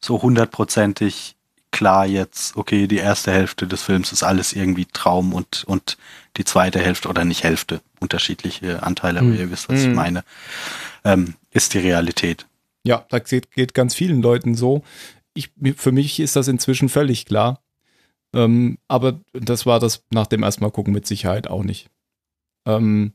so 0.00 0.20
hundertprozentig 0.20 1.36
klar 1.70 2.06
jetzt, 2.06 2.56
okay, 2.56 2.86
die 2.86 2.96
erste 2.96 3.30
Hälfte 3.32 3.66
des 3.66 3.82
Films 3.82 4.10
ist 4.12 4.22
alles 4.22 4.52
irgendwie 4.52 4.86
Traum 4.86 5.32
und, 5.32 5.64
und 5.64 5.96
die 6.36 6.44
zweite 6.44 6.80
Hälfte 6.80 7.08
oder 7.08 7.24
nicht 7.24 7.44
Hälfte, 7.44 7.80
unterschiedliche 8.00 8.82
Anteile, 8.82 9.20
aber 9.20 9.28
Hm. 9.28 9.38
ihr 9.38 9.50
wisst, 9.50 9.68
was 9.68 9.80
ich 9.80 9.86
Hm. 9.86 9.94
meine, 9.94 10.24
ähm, 11.04 11.34
ist 11.52 11.74
die 11.74 11.78
Realität. 11.78 12.46
Ja, 12.84 13.04
geht, 13.28 13.52
geht 13.52 13.74
ganz 13.74 13.94
vielen 13.94 14.22
Leuten 14.22 14.54
so. 14.54 14.82
Ich, 15.34 15.52
für 15.76 15.92
mich 15.92 16.20
ist 16.20 16.36
das 16.36 16.48
inzwischen 16.48 16.88
völlig 16.88 17.26
klar. 17.26 17.62
Ähm, 18.34 18.78
aber 18.88 19.20
das 19.32 19.66
war 19.66 19.80
das 19.80 20.04
nach 20.10 20.26
dem 20.26 20.42
ersten 20.42 20.62
Mal 20.62 20.70
gucken 20.70 20.92
mit 20.92 21.06
Sicherheit 21.06 21.48
auch 21.48 21.62
nicht. 21.62 21.90
Ähm, 22.66 23.12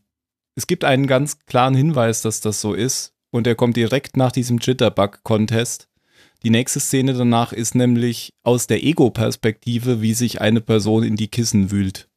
es 0.56 0.68
gibt 0.68 0.84
einen 0.84 1.07
ganz 1.07 1.40
klaren 1.45 1.76
Hinweis, 1.76 2.22
dass 2.22 2.41
das 2.41 2.61
so 2.61 2.73
ist. 2.73 3.14
Und 3.31 3.48
der 3.48 3.56
kommt 3.56 3.76
direkt 3.77 4.15
nach 4.15 4.31
diesem 4.31 4.60
Jitterbug-Contest. 4.60 5.90
Die 6.44 6.49
nächste 6.49 6.80
Szene 6.80 7.14
danach 7.14 7.52
ist 7.52 7.73
nämlich 7.73 8.34
aus 8.44 8.68
der 8.68 8.84
Ego-Perspektive, 8.84 10.02
wie 10.02 10.14
sich 10.14 10.41
eine 10.41 10.61
Person 10.61 11.03
in 11.03 11.15
die 11.15 11.30
Kissen 11.30 11.72
wühlt. 11.72 12.10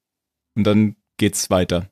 Und 0.54 0.64
dann 0.64 0.96
geht's 1.16 1.48
weiter. 1.48 1.90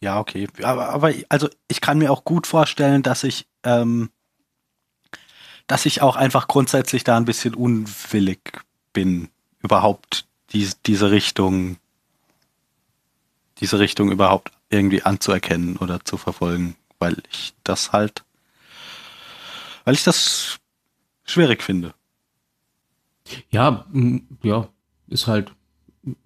Ja, 0.00 0.18
okay. 0.18 0.48
Aber, 0.62 0.88
aber 0.88 1.12
also 1.28 1.48
ich 1.68 1.80
kann 1.80 1.98
mir 1.98 2.10
auch 2.10 2.24
gut 2.24 2.46
vorstellen, 2.46 3.02
dass 3.02 3.24
ich, 3.24 3.46
ähm, 3.64 4.10
dass 5.68 5.86
ich 5.86 6.02
auch 6.02 6.16
einfach 6.16 6.48
grundsätzlich 6.48 7.04
da 7.04 7.16
ein 7.16 7.26
bisschen 7.26 7.54
unwillig 7.54 8.60
bin, 8.92 9.28
überhaupt 9.60 10.26
die, 10.50 10.68
diese 10.86 11.10
Richtung, 11.12 11.76
diese 13.58 13.78
Richtung 13.78 14.10
überhaupt 14.10 14.50
irgendwie 14.70 15.02
anzuerkennen 15.02 15.76
oder 15.76 16.04
zu 16.04 16.16
verfolgen, 16.16 16.74
weil 16.98 17.22
ich 17.30 17.54
das 17.64 17.92
halt, 17.92 18.24
weil 19.84 19.94
ich 19.94 20.04
das 20.04 20.58
schwierig 21.24 21.62
finde. 21.62 21.94
Ja, 23.50 23.86
ja, 24.42 24.68
ist 25.08 25.26
halt 25.26 25.52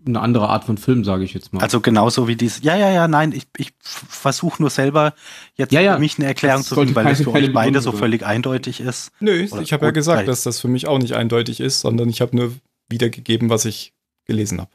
eine 0.07 0.21
andere 0.21 0.49
Art 0.49 0.65
von 0.65 0.79
Film, 0.79 1.05
sage 1.05 1.25
ich 1.25 1.35
jetzt 1.35 1.53
mal. 1.53 1.61
Also 1.63 1.81
genauso 1.81 2.29
wie 2.29 2.37
dieses, 2.37 2.63
ja, 2.63 2.77
ja, 2.77 2.91
ja, 2.91 3.09
nein, 3.09 3.33
ich, 3.33 3.47
ich 3.57 3.73
versuche 3.81 4.63
nur 4.63 4.71
selber 4.71 5.15
jetzt 5.57 5.73
Ja, 5.73 5.81
ja, 5.81 5.95
für 5.95 6.01
mich 6.01 6.19
eine 6.19 6.27
Erklärung 6.27 6.61
das 6.61 6.69
zu 6.69 6.75
finden, 6.75 6.95
weil 6.95 7.05
das 7.05 7.23
für 7.23 7.33
euch 7.33 7.53
beide 7.53 7.81
so 7.81 7.93
völlig 7.93 8.25
eindeutig 8.25 8.81
ist. 8.81 9.13
Nö, 9.21 9.47
Oder- 9.51 9.63
ich 9.63 9.73
habe 9.73 9.87
ja 9.87 9.91
gesagt, 9.91 10.21
bei- 10.23 10.27
dass 10.27 10.43
das 10.43 10.61
für 10.61 10.69
mich 10.69 10.87
auch 10.89 10.99
nicht 10.99 11.15
eindeutig 11.15 11.61
ist, 11.61 11.81
sondern 11.81 12.09
ich 12.09 12.21
habe 12.21 12.37
nur 12.37 12.53
wiedergegeben, 12.89 13.51
was 13.51 13.65
ich 13.65 13.93
gelesen 14.27 14.61
habe. 14.61 14.71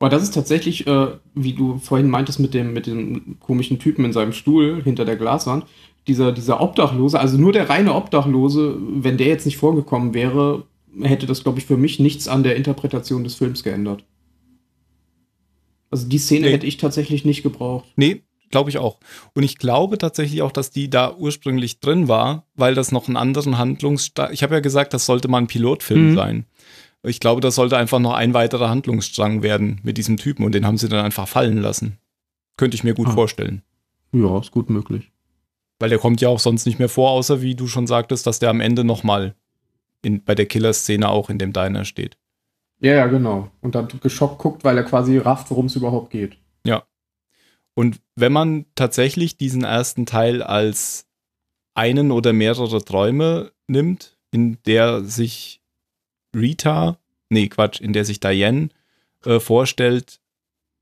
Aber 0.00 0.10
das 0.10 0.22
ist 0.22 0.34
tatsächlich, 0.34 0.86
äh, 0.86 1.08
wie 1.34 1.54
du 1.54 1.78
vorhin 1.78 2.08
meintest, 2.08 2.38
mit 2.38 2.54
dem, 2.54 2.72
mit 2.72 2.86
dem 2.86 3.38
komischen 3.40 3.78
Typen 3.80 4.04
in 4.04 4.12
seinem 4.12 4.32
Stuhl 4.32 4.80
hinter 4.82 5.04
der 5.04 5.16
Glaswand. 5.16 5.66
Dieser, 6.06 6.30
dieser 6.32 6.60
Obdachlose, 6.60 7.18
also 7.18 7.36
nur 7.36 7.52
der 7.52 7.68
reine 7.68 7.94
Obdachlose, 7.94 8.76
wenn 8.78 9.18
der 9.18 9.26
jetzt 9.26 9.44
nicht 9.44 9.56
vorgekommen 9.58 10.14
wäre, 10.14 10.64
hätte 11.02 11.26
das, 11.26 11.42
glaube 11.42 11.58
ich, 11.58 11.66
für 11.66 11.76
mich 11.76 11.98
nichts 11.98 12.28
an 12.28 12.42
der 12.42 12.56
Interpretation 12.56 13.24
des 13.24 13.34
Films 13.34 13.62
geändert. 13.62 14.04
Also 15.90 16.06
die 16.08 16.18
Szene 16.18 16.46
Nee. 16.46 16.52
hätte 16.52 16.66
ich 16.66 16.76
tatsächlich 16.76 17.24
nicht 17.24 17.42
gebraucht. 17.42 17.86
Nee, 17.96 18.22
glaube 18.50 18.70
ich 18.70 18.78
auch. 18.78 18.98
Und 19.34 19.42
ich 19.42 19.58
glaube 19.58 19.96
tatsächlich 19.98 20.42
auch, 20.42 20.52
dass 20.52 20.70
die 20.70 20.90
da 20.90 21.14
ursprünglich 21.16 21.80
drin 21.80 22.08
war, 22.08 22.46
weil 22.54 22.74
das 22.74 22.92
noch 22.92 23.06
einen 23.08 23.16
anderen 23.16 23.58
Handlungsstrang. 23.58 24.32
Ich 24.32 24.42
habe 24.42 24.54
ja 24.54 24.60
gesagt, 24.60 24.92
das 24.92 25.06
sollte 25.06 25.28
mal 25.28 25.38
ein 25.38 25.46
Pilotfilm 25.46 26.10
Mhm. 26.10 26.14
sein. 26.16 26.46
Ich 27.04 27.20
glaube, 27.20 27.40
das 27.40 27.54
sollte 27.54 27.76
einfach 27.78 28.00
noch 28.00 28.12
ein 28.14 28.34
weiterer 28.34 28.68
Handlungsstrang 28.68 29.42
werden 29.42 29.80
mit 29.82 29.96
diesem 29.98 30.16
Typen 30.16 30.44
und 30.44 30.52
den 30.54 30.66
haben 30.66 30.78
sie 30.78 30.88
dann 30.88 31.04
einfach 31.04 31.28
fallen 31.28 31.58
lassen. 31.58 31.96
Könnte 32.56 32.74
ich 32.74 32.84
mir 32.84 32.94
gut 32.94 33.06
Ah. 33.08 33.12
vorstellen. 33.12 33.62
Ja, 34.12 34.38
ist 34.40 34.50
gut 34.50 34.68
möglich. 34.68 35.10
Weil 35.78 35.90
der 35.90 35.98
kommt 35.98 36.20
ja 36.20 36.28
auch 36.28 36.40
sonst 36.40 36.66
nicht 36.66 36.80
mehr 36.80 36.88
vor, 36.88 37.10
außer 37.12 37.40
wie 37.40 37.54
du 37.54 37.68
schon 37.68 37.86
sagtest, 37.86 38.26
dass 38.26 38.40
der 38.40 38.50
am 38.50 38.60
Ende 38.60 38.82
nochmal 38.84 39.36
bei 40.02 40.34
der 40.34 40.46
Killer-Szene 40.46 41.08
auch 41.08 41.30
in 41.30 41.38
dem 41.38 41.52
Diner 41.52 41.84
steht. 41.84 42.16
Ja, 42.80 42.94
ja, 42.94 43.06
genau. 43.06 43.50
Und 43.60 43.74
dann 43.74 43.88
geschockt 44.00 44.38
guckt, 44.38 44.64
weil 44.64 44.76
er 44.76 44.84
quasi 44.84 45.18
rafft, 45.18 45.50
worum 45.50 45.66
es 45.66 45.76
überhaupt 45.76 46.10
geht. 46.10 46.36
Und 47.78 48.00
wenn 48.16 48.32
man 48.32 48.64
tatsächlich 48.74 49.36
diesen 49.36 49.62
ersten 49.62 50.04
Teil 50.04 50.42
als 50.42 51.06
einen 51.76 52.10
oder 52.10 52.32
mehrere 52.32 52.84
Träume 52.84 53.52
nimmt, 53.68 54.18
in 54.32 54.58
der 54.66 55.04
sich 55.04 55.62
Rita, 56.34 56.98
nee, 57.28 57.46
Quatsch, 57.46 57.80
in 57.80 57.92
der 57.92 58.04
sich 58.04 58.18
Diane 58.18 58.70
äh, 59.24 59.38
vorstellt, 59.38 60.18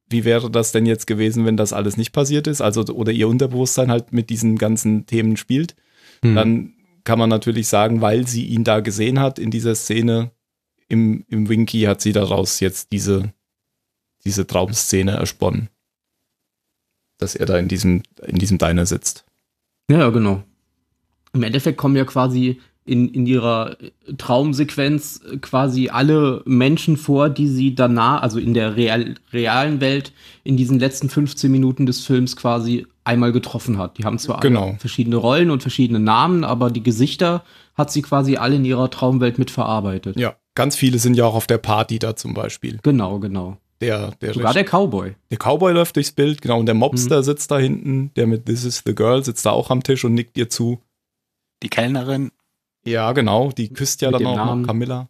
wie 0.09 0.25
wäre 0.25 0.51
das 0.51 0.73
denn 0.73 0.87
jetzt 0.87 1.07
gewesen, 1.07 1.45
wenn 1.45 1.59
das 1.59 1.75
alles 1.75 1.99
nicht 1.99 2.13
passiert 2.13 2.47
ist, 2.47 2.63
also 2.63 2.81
oder 2.85 3.13
ihr 3.13 3.29
Unterbewusstsein 3.29 3.91
halt 3.91 4.15
mit 4.15 4.31
diesen 4.31 4.57
ganzen 4.57 5.05
Themen 5.05 5.37
spielt, 5.37 5.77
Hm. 6.23 6.35
dann 6.35 6.75
kann 7.07 7.21
man 7.21 7.31
natürlich 7.31 7.69
sagen, 7.69 8.03
weil 8.03 8.27
sie 8.27 8.45
ihn 8.45 8.65
da 8.65 8.81
gesehen 8.81 9.21
hat 9.21 9.39
in 9.39 9.51
dieser 9.51 9.75
Szene, 9.77 10.33
im, 10.89 11.25
im 11.29 11.49
Winky 11.49 11.83
hat 11.83 12.01
sie 12.01 12.13
daraus 12.13 12.61
jetzt 12.61 12.93
diese, 12.93 13.33
diese 14.25 14.47
Traumszene 14.47 15.13
ersponnen. 15.13 15.71
Dass 17.19 17.37
er 17.37 17.47
da 17.47 17.59
in 17.59 17.69
diesem, 17.69 18.03
in 18.27 18.37
diesem 18.37 18.59
Diner 18.59 18.85
sitzt. 18.87 19.25
Ja, 19.89 20.01
ja, 20.01 20.11
genau. 20.11 20.43
Im 21.33 21.45
Endeffekt 21.45 21.79
kommen 21.79 21.97
ja 21.97 22.05
quasi 22.05 22.61
in, 22.85 23.09
in 23.09 23.27
ihrer 23.27 23.77
Traumsequenz 24.19 25.21
äh, 25.31 25.39
quasi 25.39 25.89
alle 25.89 26.43
Menschen 26.45 26.97
vor, 26.97 27.31
die 27.31 27.49
sie 27.49 27.77
danach, 27.77 28.23
also 28.23 28.41
in 28.41 28.53
der 28.53 28.77
real, 28.77 29.15
realen 29.33 29.81
Welt, 29.81 30.13
in 30.43 30.57
diesen 30.57 30.81
letzten 30.81 31.09
15 31.09 31.51
Minuten 31.53 31.87
des 31.87 32.05
Films 32.05 32.37
quasi 32.37 32.87
einmal 33.07 33.33
getroffen 33.33 33.79
hat. 33.79 33.99
Die 33.99 34.05
haben 34.05 34.19
zwar 34.19 34.37
alle 34.41 34.49
Genau. 34.49 34.77
verschiedene 34.79 35.17
Rollen 35.17 35.51
und 35.51 35.63
verschiedene 35.63 36.01
Namen, 36.01 36.45
aber 36.45 36.71
die 36.71 36.83
Gesichter 36.83 37.45
hat 37.75 37.91
sie 37.91 38.03
quasi 38.03 38.37
alle 38.37 38.57
in 38.57 38.65
ihrer 38.65 38.91
Traumwelt 38.91 39.39
mitverarbeitet. 39.39 40.19
Ja, 40.19 40.37
ganz 40.55 40.77
viele 40.77 40.99
sind 40.99 41.15
ja 41.17 41.25
auch 41.25 41.35
auf 41.35 41.47
der 41.47 41.59
Party 41.59 41.99
da 41.99 42.17
zum 42.17 42.35
Beispiel. 42.35 42.79
Genau, 42.83 43.19
genau. 43.19 43.59
Der, 43.83 44.13
der, 44.23 44.33
Sogar 44.33 44.55
der 44.55 44.65
Cowboy. 44.65 45.15
der 45.31 45.39
Cowboy 45.39 45.73
läuft 45.75 45.97
durchs 45.97 46.11
Bild, 46.13 46.41
genau, 46.41 46.59
und 46.59 46.67
der 46.67 46.75
Mobster 46.75 47.23
sitzt 47.23 47.51
da 47.51 47.59
hinten, 47.59 48.11
der 48.17 48.27
mit 48.27 48.47
This 48.47 48.65
is 48.65 48.83
the 48.87 48.95
Girl 48.95 49.23
sitzt 49.23 49.45
da 49.45 49.51
auch 49.51 49.71
am 49.71 49.83
Tisch 49.83 50.05
und 50.05 50.15
nickt 50.15 50.39
ihr 50.39 50.49
zu. 50.49 50.81
Die 51.63 51.69
Kellnerin, 51.69 52.31
Ja, 52.87 53.13
genau, 53.13 53.51
die 53.51 53.69
küsst 53.73 54.01
ja 54.01 54.11
Mit 54.11 54.21
dann 54.21 54.27
auch 54.29 54.37
Namen. 54.37 54.61
noch 54.63 54.69
Camilla. 54.69 55.09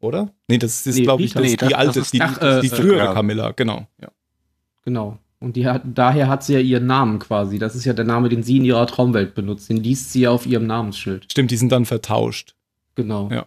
Oder? 0.00 0.30
Nee, 0.46 0.58
das 0.58 0.86
ist, 0.86 0.96
Nee, 0.96 1.02
glaube 1.02 1.22
ich, 1.24 1.32
das, 1.32 1.42
Nee, 1.42 1.48
die 1.50 1.56
das- 1.56 1.72
alte, 1.72 1.86
das 1.94 2.06
ist- 2.06 2.12
die, 2.14 2.22
ach, 2.22 2.38
die 2.38 2.66
äh, 2.66 2.70
frühere 2.70 2.98
ja. 3.06 3.12
Camilla, 3.14 3.50
genau. 3.52 3.86
Ja. 4.00 4.08
Genau. 4.84 5.18
Und 5.40 5.54
die 5.54 5.66
hat, 5.66 5.82
daher 5.84 6.28
hat 6.28 6.42
sie 6.42 6.54
ja 6.54 6.60
ihren 6.60 6.86
Namen 6.86 7.20
quasi. 7.20 7.58
Das 7.58 7.76
ist 7.76 7.84
ja 7.84 7.92
der 7.92 8.04
Name, 8.04 8.28
den 8.28 8.42
sie 8.42 8.56
in 8.56 8.64
ihrer 8.64 8.86
Traumwelt 8.86 9.34
benutzt. 9.34 9.68
Den 9.68 9.76
liest 9.76 10.12
sie 10.12 10.22
ja 10.22 10.30
auf 10.30 10.46
ihrem 10.46 10.66
Namensschild. 10.66 11.30
Stimmt, 11.30 11.50
die 11.50 11.56
sind 11.56 11.70
dann 11.70 11.84
vertauscht. 11.84 12.56
Genau. 12.96 13.30
Ja. 13.30 13.46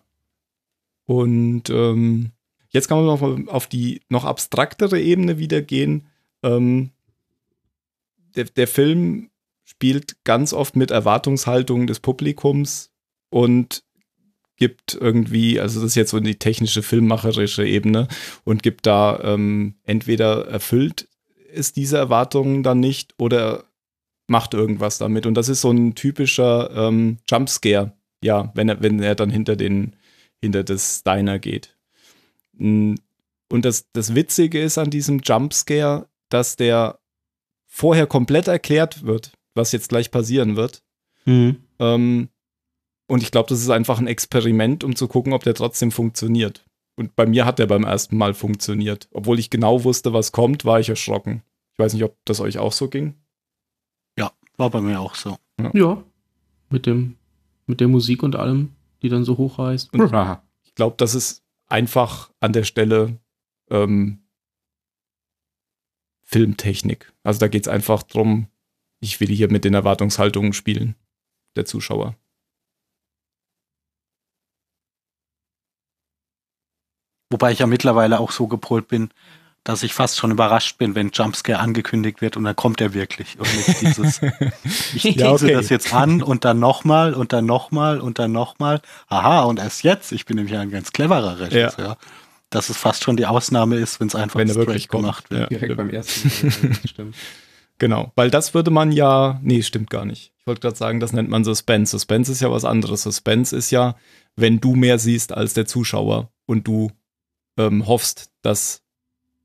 Und 1.06 1.70
ähm, 1.70 2.32
jetzt 2.70 2.88
kann 2.88 3.04
man 3.04 3.20
mal 3.20 3.50
auf 3.50 3.68
die 3.68 4.02
noch 4.08 4.24
abstraktere 4.24 5.02
Ebene 5.02 5.38
wieder 5.38 5.62
gehen. 5.62 6.08
Ähm, 6.44 6.92
der, 8.36 8.46
der 8.46 8.68
Film 8.68 9.30
spielt 9.66 10.24
ganz 10.24 10.54
oft 10.54 10.78
mit 10.78 10.92
Erwartungshaltungen 10.92 11.88
des 11.88 12.00
Publikums 12.00 12.92
und 13.30 13.84
gibt 14.56 14.94
irgendwie, 14.94 15.60
also 15.60 15.82
das 15.82 15.88
ist 15.90 15.96
jetzt 15.96 16.12
so 16.12 16.20
die 16.20 16.36
technische, 16.36 16.84
filmmacherische 16.84 17.66
Ebene 17.66 18.08
und 18.44 18.64
gibt 18.64 18.86
da 18.86 19.20
ähm, 19.24 19.76
entweder 19.84 20.48
erfüllt 20.48 21.08
es 21.54 21.74
diese 21.74 21.98
Erwartungen 21.98 22.64
dann 22.64 22.80
nicht 22.80 23.16
oder 23.18 23.66
macht 24.28 24.54
irgendwas 24.54 24.98
damit. 24.98 25.26
Und 25.26 25.34
das 25.36 25.50
ist 25.50 25.62
so 25.62 25.72
ein 25.72 25.96
typischer 25.96 26.72
ähm, 26.76 27.18
Jumpscare, 27.30 27.94
ja, 28.24 28.52
wenn 28.56 28.70
er, 28.70 28.82
wenn 28.82 29.02
er 29.02 29.16
dann 29.16 29.30
hinter 29.30 29.56
den, 29.56 29.96
hinter 30.40 30.64
das 30.64 31.04
Diner 31.04 31.40
geht. 31.40 31.76
Mm, 32.54 32.96
Und 33.52 33.66
das, 33.66 33.92
das 33.92 34.16
Witzige 34.16 34.62
ist 34.62 34.78
an 34.78 34.90
diesem 34.90 35.20
Jumpscare, 35.20 36.08
dass 36.30 36.56
der 36.56 37.00
vorher 37.68 38.08
komplett 38.08 38.48
erklärt 38.48 39.04
wird, 39.04 39.34
was 39.54 39.72
jetzt 39.74 39.90
gleich 39.90 40.12
passieren 40.12 40.56
wird. 40.56 40.82
Mhm. 41.26 41.58
Ähm, 41.80 42.30
und 43.08 43.24
ich 43.24 43.32
glaube, 43.32 43.50
das 43.50 43.60
ist 43.60 43.70
einfach 43.70 44.00
ein 44.00 44.08
Experiment, 44.08 44.86
um 44.86 44.96
zu 44.96 45.10
gucken, 45.10 45.34
ob 45.34 45.44
der 45.44 45.54
trotzdem 45.54 45.92
funktioniert. 45.92 46.64
Und 47.02 47.16
bei 47.16 47.26
mir 47.26 47.46
hat 47.46 47.58
der 47.58 47.66
beim 47.66 47.84
ersten 47.84 48.16
Mal 48.16 48.36
funktioniert. 48.36 49.10
Obwohl 49.12 49.40
ich 49.40 49.50
genau 49.50 49.84
wusste, 49.84 50.14
was 50.14 50.32
kommt, 50.32 50.66
war 50.66 50.80
ich 50.80 50.88
erschrocken. 50.90 51.42
Ich 51.74 51.80
weiß 51.80 51.94
nicht, 51.96 52.04
ob 52.04 52.16
das 52.26 52.40
euch 52.40 52.60
auch 52.60 52.72
so 52.74 52.90
ging. 52.90 53.16
ja, 54.18 54.32
war 54.58 54.70
bei 54.70 54.82
mir 54.82 55.00
auch 55.00 55.16
so. 55.16 55.38
Ja. 55.74 56.04
Mit 56.70 56.86
dem, 56.86 57.16
mit 57.66 57.80
der 57.80 57.88
Musik 57.88 58.22
und 58.22 58.36
allem, 58.36 58.70
die 59.02 59.10
dann 59.10 59.24
so 59.24 59.38
hochreißt. 59.38 59.92
Und- 59.94 60.12
Ich 60.64 60.76
glaube, 60.76 60.96
das 60.98 61.16
ist 61.16 61.44
einfach 61.68 62.32
an 62.40 62.54
der 62.54 62.64
Stelle 62.66 63.18
ähm, 63.72 64.20
Filmtechnik. 66.24 67.12
Also 67.24 67.40
da 67.40 67.48
geht 67.48 67.64
es 67.64 67.68
einfach 67.68 68.04
drum, 68.04 68.48
ich 69.00 69.20
will 69.20 69.30
hier 69.30 69.52
mit 69.52 69.66
den 69.66 69.74
Erwartungshaltungen 69.74 70.54
spielen, 70.54 70.96
der 71.56 71.66
Zuschauer. 71.66 72.16
Wobei 77.32 77.52
ich 77.52 77.60
ja 77.60 77.68
mittlerweile 77.68 78.20
auch 78.20 78.32
so 78.32 78.48
gepolt 78.48 78.88
bin, 78.88 79.10
dass 79.64 79.84
ich 79.84 79.94
fast 79.94 80.18
schon 80.18 80.32
überrascht 80.32 80.78
bin, 80.80 80.96
wenn 80.96 81.12
Jumpscare 81.12 81.60
angekündigt 81.60 82.22
wird 82.22 82.36
und 82.36 82.44
dann 82.46 82.56
kommt 82.56 82.82
er 82.82 82.94
wirklich. 82.96 83.38
Und 83.40 83.48
nicht 83.56 83.82
dieses, 83.82 84.20
ich 84.96 85.02
tease 85.04 85.20
Ja, 85.20 85.32
okay. 85.32 85.54
das 85.54 85.70
jetzt 85.70 85.94
an 85.94 86.24
und 86.24 86.46
dann 86.46 86.60
nochmal 86.60 87.14
und 87.14 87.32
dann 87.32 87.46
nochmal 87.46 88.00
und 88.02 88.18
dann 88.20 88.32
nochmal. 88.32 88.82
Aha, 89.08 89.42
und 89.44 89.60
erst 89.60 89.84
jetzt, 89.84 90.12
ich 90.14 90.26
bin 90.26 90.38
nämlich 90.38 90.58
ein 90.58 90.72
ganz 90.72 90.92
cleverer 90.92 91.40
Regisseur. 91.40 91.98
Dass 92.50 92.70
es 92.70 92.76
fast 92.76 93.04
schon 93.04 93.16
die 93.16 93.26
Ausnahme 93.28 93.78
ist, 93.78 94.00
wenn 94.02 94.08
es 94.08 94.16
einfach 94.16 94.40
Wenn 94.40 94.48
er 94.50 94.54
straight 94.54 94.68
wirklich 94.68 94.88
kommt. 94.90 95.04
gemacht 95.04 95.30
wird. 95.32 95.42
Ja. 95.42 95.48
Direkt 95.48 95.78
beim 95.78 95.90
ersten 95.90 96.30
Stimmt. 96.86 97.16
Genau, 97.78 98.12
weil 98.16 98.30
das 98.30 98.54
würde 98.54 98.70
man 98.70 98.92
ja, 98.92 99.40
nee, 99.42 99.64
stimmt 99.64 99.90
gar 99.90 100.06
nicht. 100.06 100.34
Ich 100.38 100.46
wollte 100.46 100.62
gerade 100.62 100.76
sagen, 100.76 101.00
das 101.00 101.14
nennt 101.14 101.30
man 101.30 101.44
Suspense. 101.44 101.90
Suspense 101.90 102.32
ist 102.32 102.40
ja 102.40 102.52
was 102.52 102.64
anderes. 102.64 103.02
Suspense 103.02 103.56
ist 103.58 103.72
ja, 103.72 103.96
wenn 104.36 104.60
du 104.60 104.76
mehr 104.76 105.00
siehst 105.00 105.34
als 105.34 105.56
der 105.56 105.66
Zuschauer 105.66 106.30
und 106.46 106.68
du 106.68 106.92
ähm, 107.58 107.88
hoffst, 107.88 108.32
dass 108.42 108.82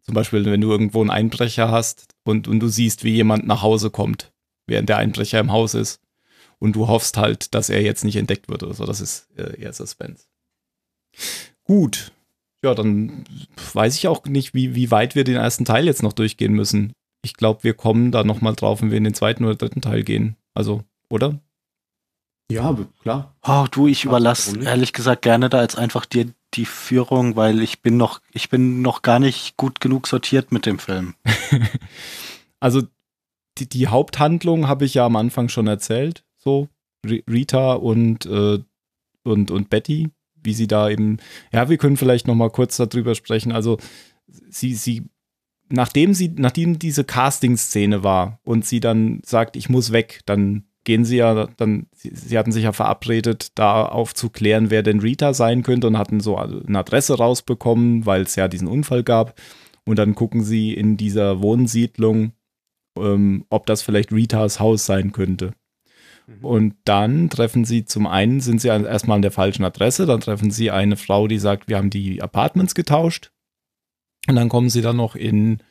zum 0.02 0.14
Beispiel, 0.14 0.44
wenn 0.44 0.60
du 0.60 0.70
irgendwo 0.70 1.00
einen 1.00 1.10
Einbrecher 1.10 1.70
hast 1.70 2.14
und, 2.24 2.46
und 2.46 2.60
du 2.60 2.68
siehst, 2.68 3.02
wie 3.02 3.14
jemand 3.14 3.46
nach 3.46 3.62
Hause 3.62 3.90
kommt, 3.90 4.32
während 4.66 4.88
der 4.88 4.98
Einbrecher 4.98 5.40
im 5.40 5.50
Haus 5.50 5.74
ist 5.74 6.00
und 6.58 6.76
du 6.76 6.88
hoffst 6.88 7.16
halt, 7.16 7.54
dass 7.54 7.70
er 7.70 7.82
jetzt 7.82 8.04
nicht 8.04 8.16
entdeckt 8.16 8.48
wird 8.48 8.62
oder 8.62 8.74
so. 8.74 8.86
Das 8.86 9.00
ist 9.00 9.28
äh, 9.36 9.60
eher 9.60 9.72
Suspense. 9.72 10.24
Gut. 11.64 12.12
Ja, 12.62 12.74
dann 12.74 13.24
weiß 13.72 13.96
ich 13.96 14.08
auch 14.08 14.24
nicht, 14.24 14.54
wie, 14.54 14.74
wie 14.74 14.90
weit 14.90 15.14
wir 15.14 15.24
den 15.24 15.36
ersten 15.36 15.64
Teil 15.64 15.86
jetzt 15.86 16.02
noch 16.02 16.12
durchgehen 16.12 16.52
müssen. 16.52 16.92
Ich 17.22 17.34
glaube, 17.34 17.64
wir 17.64 17.74
kommen 17.74 18.12
da 18.12 18.24
nochmal 18.24 18.54
drauf, 18.54 18.82
wenn 18.82 18.90
wir 18.90 18.98
in 18.98 19.04
den 19.04 19.14
zweiten 19.14 19.44
oder 19.44 19.56
dritten 19.56 19.82
Teil 19.82 20.04
gehen. 20.04 20.36
Also, 20.54 20.84
oder? 21.10 21.40
Ja, 22.50 22.76
klar. 23.02 23.34
Oh, 23.42 23.66
du, 23.70 23.88
ich 23.88 24.04
überlasse 24.04 24.60
ehrlich 24.60 24.92
gesagt 24.92 25.22
gerne 25.22 25.48
da 25.48 25.62
jetzt 25.62 25.76
einfach 25.76 26.06
dir 26.06 26.32
die 26.54 26.64
Führung, 26.64 27.36
weil 27.36 27.60
ich 27.60 27.82
bin 27.82 27.96
noch, 27.96 28.20
ich 28.32 28.48
bin 28.48 28.80
noch 28.82 29.02
gar 29.02 29.18
nicht 29.18 29.56
gut 29.56 29.80
genug 29.80 30.06
sortiert 30.06 30.52
mit 30.52 30.66
dem 30.66 30.78
Film. 30.78 31.14
Also, 32.60 32.82
die, 33.58 33.68
die 33.68 33.88
Haupthandlung 33.88 34.66
habe 34.66 34.86
ich 34.86 34.94
ja 34.94 35.04
am 35.04 35.16
Anfang 35.16 35.48
schon 35.50 35.66
erzählt. 35.66 36.24
So, 36.38 36.68
Ri- 37.06 37.22
Rita 37.30 37.74
und, 37.74 38.24
äh, 38.26 38.58
und, 39.24 39.50
und 39.50 39.70
Betty, 39.70 40.08
wie 40.42 40.54
sie 40.54 40.66
da 40.66 40.88
eben. 40.88 41.18
Ja, 41.52 41.68
wir 41.68 41.76
können 41.76 41.96
vielleicht 41.98 42.26
nochmal 42.26 42.50
kurz 42.50 42.76
darüber 42.78 43.14
sprechen. 43.14 43.52
Also, 43.52 43.78
sie, 44.26 44.74
sie, 44.74 45.04
nachdem 45.68 46.14
sie, 46.14 46.30
nachdem 46.36 46.78
diese 46.78 47.04
Casting-Szene 47.04 48.02
war 48.02 48.40
und 48.42 48.64
sie 48.64 48.80
dann 48.80 49.20
sagt, 49.24 49.56
ich 49.56 49.68
muss 49.68 49.92
weg, 49.92 50.20
dann 50.24 50.64
gehen 50.86 51.04
sie 51.04 51.18
ja, 51.18 51.48
dann, 51.58 51.86
sie, 51.92 52.10
sie 52.14 52.38
hatten 52.38 52.52
sich 52.52 52.64
ja 52.64 52.72
verabredet, 52.72 53.50
da 53.56 53.84
aufzuklären, 53.84 54.70
wer 54.70 54.82
denn 54.82 55.00
Rita 55.00 55.34
sein 55.34 55.62
könnte 55.62 55.88
und 55.88 55.98
hatten 55.98 56.20
so 56.20 56.38
eine 56.38 56.78
Adresse 56.78 57.18
rausbekommen, 57.18 58.06
weil 58.06 58.22
es 58.22 58.36
ja 58.36 58.48
diesen 58.48 58.68
Unfall 58.68 59.02
gab. 59.02 59.38
Und 59.84 59.98
dann 59.98 60.14
gucken 60.14 60.42
sie 60.42 60.72
in 60.72 60.96
dieser 60.96 61.42
Wohnsiedlung, 61.42 62.32
ähm, 62.98 63.44
ob 63.50 63.66
das 63.66 63.82
vielleicht 63.82 64.12
Ritas 64.12 64.58
Haus 64.58 64.86
sein 64.86 65.12
könnte. 65.12 65.52
Und 66.40 66.74
dann 66.84 67.30
treffen 67.30 67.64
sie 67.64 67.84
zum 67.84 68.06
einen, 68.06 68.40
sind 68.40 68.60
sie 68.60 68.68
erstmal 68.68 69.16
an 69.16 69.22
der 69.22 69.30
falschen 69.30 69.64
Adresse, 69.64 70.06
dann 70.06 70.20
treffen 70.20 70.50
sie 70.50 70.72
eine 70.72 70.96
Frau, 70.96 71.28
die 71.28 71.38
sagt, 71.38 71.68
wir 71.68 71.76
haben 71.76 71.90
die 71.90 72.20
Apartments 72.20 72.74
getauscht. 72.74 73.30
Und 74.28 74.34
dann 74.34 74.48
kommen 74.48 74.70
sie 74.70 74.82
dann 74.82 74.96
noch 74.96 75.14
in, 75.14 75.62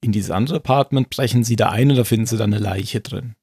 in 0.00 0.10
dieses 0.10 0.32
andere 0.32 0.56
Apartment, 0.56 1.10
brechen 1.10 1.44
sie 1.44 1.54
da 1.54 1.70
ein 1.70 1.90
und 1.90 1.96
da 1.96 2.02
finden 2.02 2.26
sie 2.26 2.36
dann 2.36 2.52
eine 2.52 2.62
Leiche 2.62 3.00
drin. 3.00 3.34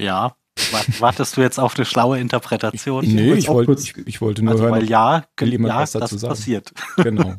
Ja. 0.00 0.36
Wart- 0.70 1.00
Wartest 1.00 1.36
du 1.36 1.40
jetzt 1.40 1.58
auf 1.58 1.74
eine 1.76 1.84
schlaue 1.84 2.18
Interpretation? 2.20 3.04
Ich, 3.04 3.48
auch 3.48 3.54
wollte, 3.54 3.66
kurz- 3.72 3.84
ich, 3.84 3.96
ich 4.06 4.20
wollte 4.20 4.42
nur 4.44 4.52
also, 4.52 4.64
weil 4.64 4.80
hören. 4.82 4.88
ja, 4.88 5.24
will 5.38 5.50
jemand 5.50 5.74
ja 5.74 5.80
was 5.80 5.92
dazu 5.92 6.14
das 6.14 6.20
sagen? 6.20 6.30
passiert. 6.32 6.72
Genau. 6.96 7.34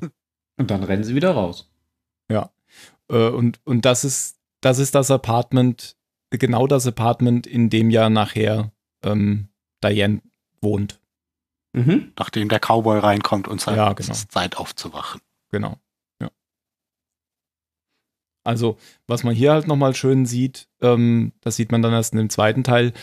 Und 0.57 0.71
dann 0.71 0.83
rennen 0.83 1.03
sie 1.03 1.15
wieder 1.15 1.31
raus. 1.31 1.69
Äh, 3.07 3.29
und, 3.29 3.59
und 3.65 3.85
das 3.85 4.03
ist, 4.03 4.37
das 4.61 4.79
ist 4.79 4.95
das 4.95 5.11
Apartment, 5.11 5.95
genau 6.31 6.65
das 6.65 6.87
Apartment, 6.87 7.45
in 7.45 7.69
dem 7.69 7.89
ja 7.91 8.09
nachher 8.09 8.71
ähm, 9.03 9.49
Diane 9.83 10.21
wohnt. 10.61 10.99
Mhm. 11.73 12.13
Nachdem 12.17 12.49
der 12.49 12.59
Cowboy 12.59 12.97
reinkommt 12.99 13.47
und 13.47 13.61
sagt, 13.61 13.77
Ja, 13.77 13.91
es 13.91 13.95
genau. 13.97 14.11
ist 14.13 14.31
Zeit 14.31 14.57
aufzuwachen. 14.57 15.21
Genau. 15.51 15.77
Also, 18.45 18.77
was 19.07 19.23
man 19.23 19.35
hier 19.35 19.51
halt 19.51 19.67
nochmal 19.67 19.95
schön 19.95 20.25
sieht, 20.25 20.67
ähm, 20.81 21.33
das 21.41 21.55
sieht 21.55 21.71
man 21.71 21.81
dann 21.81 21.93
erst 21.93 22.13
in 22.13 22.19
dem 22.19 22.29
zweiten 22.29 22.63
Teil, 22.63 22.93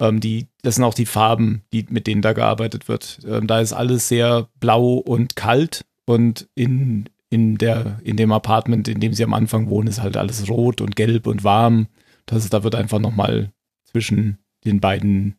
ähm, 0.00 0.20
die, 0.20 0.48
das 0.62 0.76
sind 0.76 0.84
auch 0.84 0.94
die 0.94 1.06
Farben, 1.06 1.62
die, 1.72 1.86
mit 1.90 2.06
denen 2.06 2.22
da 2.22 2.32
gearbeitet 2.32 2.88
wird. 2.88 3.18
Ähm, 3.26 3.46
da 3.46 3.60
ist 3.60 3.72
alles 3.72 4.08
sehr 4.08 4.48
blau 4.60 4.94
und 4.94 5.36
kalt 5.36 5.84
und 6.06 6.48
in, 6.54 7.08
in, 7.30 7.58
der, 7.58 8.00
in 8.04 8.16
dem 8.16 8.32
Apartment, 8.32 8.88
in 8.88 9.00
dem 9.00 9.12
sie 9.12 9.24
am 9.24 9.34
Anfang 9.34 9.68
wohnen, 9.68 9.88
ist 9.88 10.02
halt 10.02 10.16
alles 10.16 10.48
rot 10.48 10.80
und 10.80 10.96
gelb 10.96 11.26
und 11.26 11.44
warm. 11.44 11.88
Das 12.26 12.48
da 12.48 12.62
wird 12.62 12.74
einfach 12.74 13.00
nochmal 13.00 13.52
zwischen 13.84 14.38
den 14.64 14.80
beiden 14.80 15.36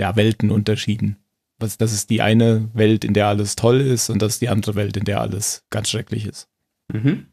ja, 0.00 0.16
Welten 0.16 0.50
unterschieden. 0.50 1.16
Was, 1.58 1.78
das 1.78 1.92
ist 1.92 2.10
die 2.10 2.22
eine 2.22 2.68
Welt, 2.74 3.04
in 3.04 3.14
der 3.14 3.28
alles 3.28 3.56
toll 3.56 3.80
ist 3.80 4.10
und 4.10 4.20
das 4.20 4.34
ist 4.34 4.42
die 4.42 4.48
andere 4.48 4.74
Welt, 4.74 4.96
in 4.96 5.04
der 5.04 5.20
alles 5.20 5.64
ganz 5.70 5.90
schrecklich 5.90 6.26
ist. 6.26 6.48
Mhm. 6.92 7.26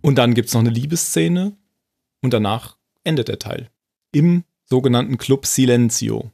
Und 0.00 0.16
dann 0.16 0.34
gibt 0.34 0.48
es 0.48 0.54
noch 0.54 0.60
eine 0.60 0.70
Liebesszene 0.70 1.56
und 2.22 2.32
danach 2.32 2.76
endet 3.04 3.28
der 3.28 3.38
Teil. 3.38 3.70
Im 4.12 4.44
sogenannten 4.64 5.18
Club 5.18 5.46
Silencio. 5.46 6.30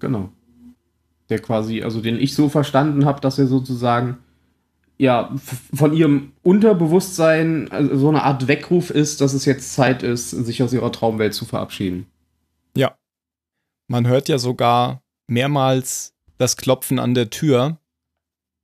Genau. 0.00 0.32
Der 1.28 1.40
quasi, 1.40 1.82
also 1.82 2.00
den 2.00 2.18
ich 2.18 2.34
so 2.34 2.48
verstanden 2.48 3.04
habe, 3.04 3.20
dass 3.20 3.38
er 3.38 3.46
sozusagen 3.46 4.18
ja 4.96 5.34
von 5.74 5.92
ihrem 5.92 6.32
Unterbewusstsein 6.42 7.70
also 7.70 7.98
so 7.98 8.08
eine 8.08 8.22
Art 8.22 8.48
Weckruf 8.48 8.90
ist, 8.90 9.20
dass 9.20 9.34
es 9.34 9.44
jetzt 9.44 9.74
Zeit 9.74 10.02
ist, 10.02 10.30
sich 10.30 10.62
aus 10.62 10.72
ihrer 10.72 10.92
Traumwelt 10.92 11.34
zu 11.34 11.44
verabschieden. 11.44 12.06
Man 13.90 14.06
hört 14.06 14.28
ja 14.28 14.38
sogar 14.38 15.02
mehrmals 15.28 16.14
das 16.36 16.58
Klopfen 16.58 16.98
an 16.98 17.14
der 17.14 17.30
Tür, 17.30 17.80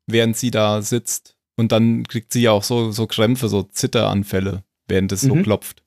während 0.07 0.37
sie 0.37 0.51
da 0.51 0.83
sitzt. 0.83 1.34
Und 1.57 1.73
dann 1.73 2.05
kriegt 2.09 2.33
sie 2.33 2.43
ja 2.43 2.51
auch 2.53 2.65
so, 2.65 2.91
so 2.91 3.07
Krämpfe, 3.07 3.49
so 3.49 3.63
Zitteranfälle, 3.63 4.65
während 4.89 5.13
es 5.13 5.21
so 5.23 5.35
Mhm. 5.35 5.43
klopft. 5.45 5.83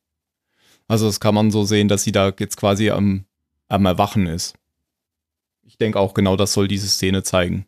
Also 0.88 1.06
das 1.08 1.20
kann 1.20 1.36
man 1.36 1.52
so 1.52 1.66
sehen, 1.66 1.88
dass 1.90 2.04
sie 2.04 2.14
da 2.14 2.32
jetzt 2.40 2.56
quasi 2.58 2.90
am, 2.92 3.26
am 3.68 3.86
Erwachen 3.86 4.28
ist. 4.28 4.56
Ich 5.64 5.78
denke 5.78 6.00
auch 6.00 6.14
genau 6.14 6.38
das 6.38 6.54
soll 6.54 6.68
diese 6.70 6.88
Szene 6.88 7.24
zeigen. 7.24 7.66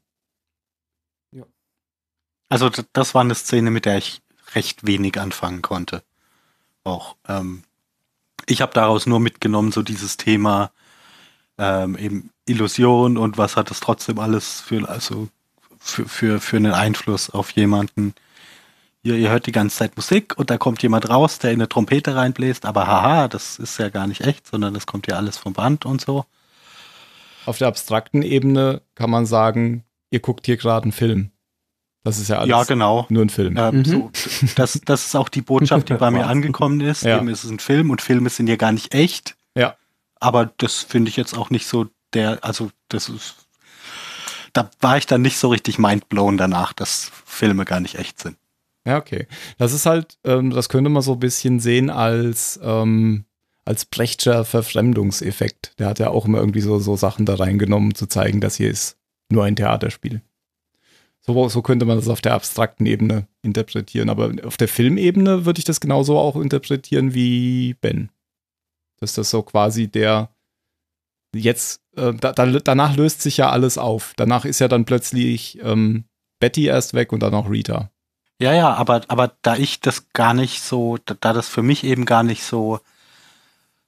Also 2.50 2.70
d- 2.70 2.84
das 2.94 3.14
war 3.14 3.22
eine 3.22 3.36
Szene, 3.36 3.72
mit 3.72 3.86
der 3.86 3.98
ich 3.98 4.22
recht 4.56 4.88
wenig 4.88 5.20
anfangen 5.20 5.62
konnte. 5.62 6.04
Auch. 6.84 7.16
Ähm, 7.28 7.64
ich 8.48 8.62
habe 8.62 8.74
daraus 8.74 9.06
nur 9.06 9.20
mitgenommen, 9.20 9.72
so 9.72 9.84
dieses 9.84 10.18
Thema 10.18 10.72
ähm, 11.58 11.98
eben 11.98 12.32
Illusion 12.48 13.18
und 13.18 13.38
was 13.38 13.56
hat 13.58 13.70
es 13.70 13.80
trotzdem 13.82 14.18
alles 14.18 14.62
für, 14.62 14.88
also 14.90 15.28
für, 15.90 16.08
für, 16.08 16.40
für 16.40 16.58
einen 16.58 16.74
Einfluss 16.74 17.30
auf 17.30 17.52
jemanden. 17.52 18.14
Ihr, 19.02 19.16
ihr 19.16 19.30
hört 19.30 19.46
die 19.46 19.52
ganze 19.52 19.78
Zeit 19.78 19.96
Musik 19.96 20.38
und 20.38 20.50
da 20.50 20.58
kommt 20.58 20.84
jemand 20.84 21.10
raus, 21.10 21.40
der 21.40 21.52
in 21.52 21.60
eine 21.60 21.70
Trompete 21.70 22.16
reinbläst, 22.16 22.66
aber 22.66 22.88
haha, 22.88 23.28
das 23.28 23.58
ist 23.58 23.80
ja 23.80 23.90
gar 23.90 24.08
nicht 24.08 24.22
echt, 24.22 24.48
sondern 24.48 24.74
das 24.74 24.86
kommt 24.86 25.08
ja 25.08 25.16
alles 25.16 25.38
vom 25.38 25.54
Band 25.54 25.86
und 25.86 26.02
so. 26.02 26.26
Auf 27.46 27.58
der 27.58 27.70
abstrakten 27.70 28.22
Ebene 28.22 28.82
kann 28.96 29.10
man 29.10 29.26
sagen, 29.26 29.84
ihr 30.12 30.20
guckt 30.20 30.46
hier 30.46 30.58
gerade 30.58 30.84
einen 30.84 30.92
Film. 30.92 31.32
Das 32.04 32.18
ist 32.18 32.30
ja 32.30 32.40
alles 32.40 32.50
ja, 32.50 32.64
genau. 32.64 33.06
nur 33.10 33.24
ein 33.24 33.30
Film. 33.30 33.58
Ähm, 33.58 33.78
Mhm. 33.78 33.86
so, 33.86 34.12
das, 34.56 34.80
das 34.86 35.06
ist 35.08 35.16
auch 35.16 35.30
die 35.30 35.42
Botschaft, 35.42 35.90
die 35.90 35.94
bei 35.94 36.12
mir 36.12 36.28
angekommen 36.28 36.80
ist. 36.82 37.04
Ja. 37.04 37.18
Eben 37.18 37.28
ist 37.30 37.44
es 37.44 37.50
ein 37.50 37.60
Film 37.60 37.90
und 37.90 38.02
Filme 38.02 38.30
sind 38.30 38.48
ja 38.48 38.56
gar 38.56 38.72
nicht 38.72 38.94
echt. 38.94 39.36
Ja. 39.56 39.76
Aber 40.20 40.52
das 40.58 40.76
finde 40.76 41.10
ich 41.10 41.18
jetzt 41.18 41.38
auch 41.38 41.50
nicht 41.50 41.68
so 41.68 41.88
der, 42.14 42.44
also 42.44 42.72
das 42.90 43.10
ist, 43.10 43.48
da 44.54 44.70
war 44.80 44.98
ich 44.98 45.06
dann 45.06 45.22
nicht 45.22 45.38
so 45.38 45.50
richtig 45.50 45.80
mindblown 45.80 46.38
danach, 46.38 46.74
dass 46.74 47.12
Filme 47.26 47.66
gar 47.66 47.80
nicht 47.80 47.96
echt 47.96 48.20
sind. 48.20 48.38
Ja, 48.86 48.98
okay. 48.98 49.28
Das 49.58 49.74
ist 49.74 49.86
halt, 49.86 50.18
ähm, 50.24 50.50
das 50.52 50.70
könnte 50.70 50.90
man 50.90 51.02
so 51.02 51.14
ein 51.14 51.20
bisschen 51.20 51.60
sehen 51.60 51.90
als, 51.90 52.60
ähm, 52.64 53.26
als 53.66 53.86
Brechtscher 53.86 54.46
Verfremdungseffekt. 54.46 55.74
Der 55.80 55.88
hat 55.88 56.00
ja 56.00 56.10
auch 56.10 56.26
immer 56.26 56.40
irgendwie 56.40 56.62
so, 56.62 56.80
so 56.80 56.96
Sachen 56.96 57.26
da 57.26 57.36
reingenommen, 57.36 57.94
zu 57.94 58.08
zeigen, 58.08 58.42
das 58.42 58.56
hier 58.56 58.70
ist 58.70 58.98
nur 59.32 59.44
ein 59.44 59.56
Theaterspiel. 59.56 60.22
So, 61.22 61.50
so 61.50 61.62
könnte 61.62 61.86
man 61.86 61.98
das 61.98 62.08
auf 62.08 62.22
der 62.22 62.34
abstrakten 62.34 62.86
Ebene 62.86 63.28
interpretieren. 63.44 64.10
Aber 64.10 64.32
auf 64.44 64.58
der 64.58 64.68
Filmebene 64.68 65.46
würde 65.46 65.60
ich 65.60 65.66
das 65.66 65.80
genauso 65.80 66.18
auch 66.18 66.36
interpretieren 66.36 67.14
wie 67.14 67.76
Ben. 67.76 68.10
Dass 69.00 69.14
das 69.14 69.30
so 69.30 69.44
quasi 69.44 69.88
der 69.88 70.34
jetzt, 71.36 71.82
äh, 72.00 72.14
da, 72.16 72.34
da, 72.34 72.46
danach 72.46 72.96
löst 72.96 73.22
sich 73.22 73.38
ja 73.38 73.50
alles 73.50 73.78
auf. 73.78 74.14
Danach 74.16 74.46
ist 74.46 74.60
ja 74.60 74.68
dann 74.68 74.86
plötzlich 74.86 75.60
ähm, 75.62 76.06
Betty 76.40 76.66
erst 76.66 76.94
weg 76.94 77.12
und 77.12 77.22
dann 77.22 77.34
auch 77.34 77.50
Rita. 77.50 77.90
Ja, 78.42 78.54
ja, 78.54 78.74
aber, 78.74 79.02
aber 79.10 79.34
da 79.42 79.56
ich 79.58 79.82
das 79.82 80.12
gar 80.14 80.34
nicht 80.34 80.62
so, 80.62 80.98
da, 81.06 81.16
da 81.20 81.34
das 81.34 81.50
für 81.50 81.62
mich 81.62 81.84
eben 81.84 82.06
gar 82.06 82.24
nicht 82.24 82.44
so, 82.44 82.80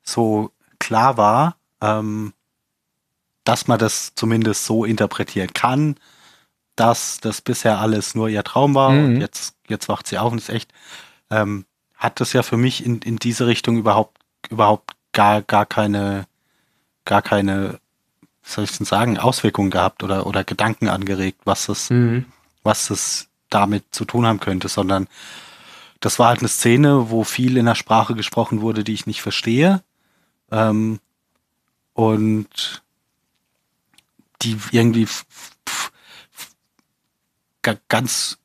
so 0.04 0.52
klar 0.80 1.16
war, 1.18 1.56
ähm, 1.82 2.34
dass 3.44 3.68
man 3.68 3.80
das 3.80 4.14
zumindest 4.16 4.66
so 4.66 4.84
interpretieren 4.86 5.54
kann, 5.54 5.96
dass 6.76 7.20
das 7.20 7.42
bisher 7.42 7.80
alles 7.80 8.14
nur 8.16 8.30
ihr 8.30 8.44
Traum 8.44 8.76
war 8.76 8.92
Mhm. 8.92 9.06
und 9.06 9.22
jetzt, 9.22 9.56
jetzt 9.68 9.90
wacht 9.90 10.08
sie 10.08 10.18
auf 10.18 10.32
und 10.32 10.38
ist 10.38 10.50
echt, 10.50 10.72
ähm, 11.30 11.66
hat 11.96 12.20
das 12.20 12.34
ja 12.34 12.44
für 12.44 12.58
mich 12.58 12.86
in, 12.86 13.00
in 13.00 13.18
diese 13.18 13.48
Richtung 13.48 13.78
überhaupt, 13.78 14.18
überhaupt 14.50 14.96
gar, 15.14 15.42
gar 15.42 15.66
keine, 15.66 16.26
gar 17.06 17.22
keine, 17.22 17.80
soll 18.44 18.64
ich 18.64 18.78
denn 18.78 18.86
sagen, 18.86 19.18
Auswirkungen 19.18 19.72
gehabt 19.72 20.04
oder, 20.04 20.26
oder 20.26 20.44
Gedanken 20.44 20.90
angeregt, 20.90 21.42
was 21.46 21.68
das, 21.68 21.90
Mhm. 21.90 22.26
was 22.64 22.88
das 22.88 23.28
damit 23.50 23.84
zu 23.92 24.06
tun 24.06 24.26
haben 24.26 24.40
könnte, 24.40 24.68
sondern 24.68 25.08
das 26.00 26.18
war 26.18 26.30
halt 26.30 26.40
eine 26.40 26.48
Szene, 26.48 27.12
wo 27.12 27.24
viel 27.24 27.58
in 27.58 27.66
der 27.66 27.76
Sprache 27.76 28.16
gesprochen 28.16 28.62
wurde, 28.62 28.84
die 28.84 28.94
ich 28.94 29.06
nicht 29.06 29.22
verstehe. 29.22 29.84
Ähm, 30.52 31.00
und 31.94 32.82
die 34.42 34.58
irgendwie 34.72 35.08
ganz, 37.88 38.40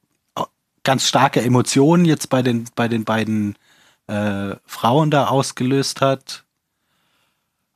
ganz 0.82 1.08
starke 1.08 1.40
Emotionen 1.40 2.04
jetzt 2.04 2.28
bei 2.28 2.42
den, 2.42 2.68
bei 2.74 2.88
den 2.88 3.04
beiden 3.04 3.56
äh, 4.08 4.56
Frauen 4.66 5.10
da 5.10 5.28
ausgelöst 5.28 6.00
hat. 6.00 6.44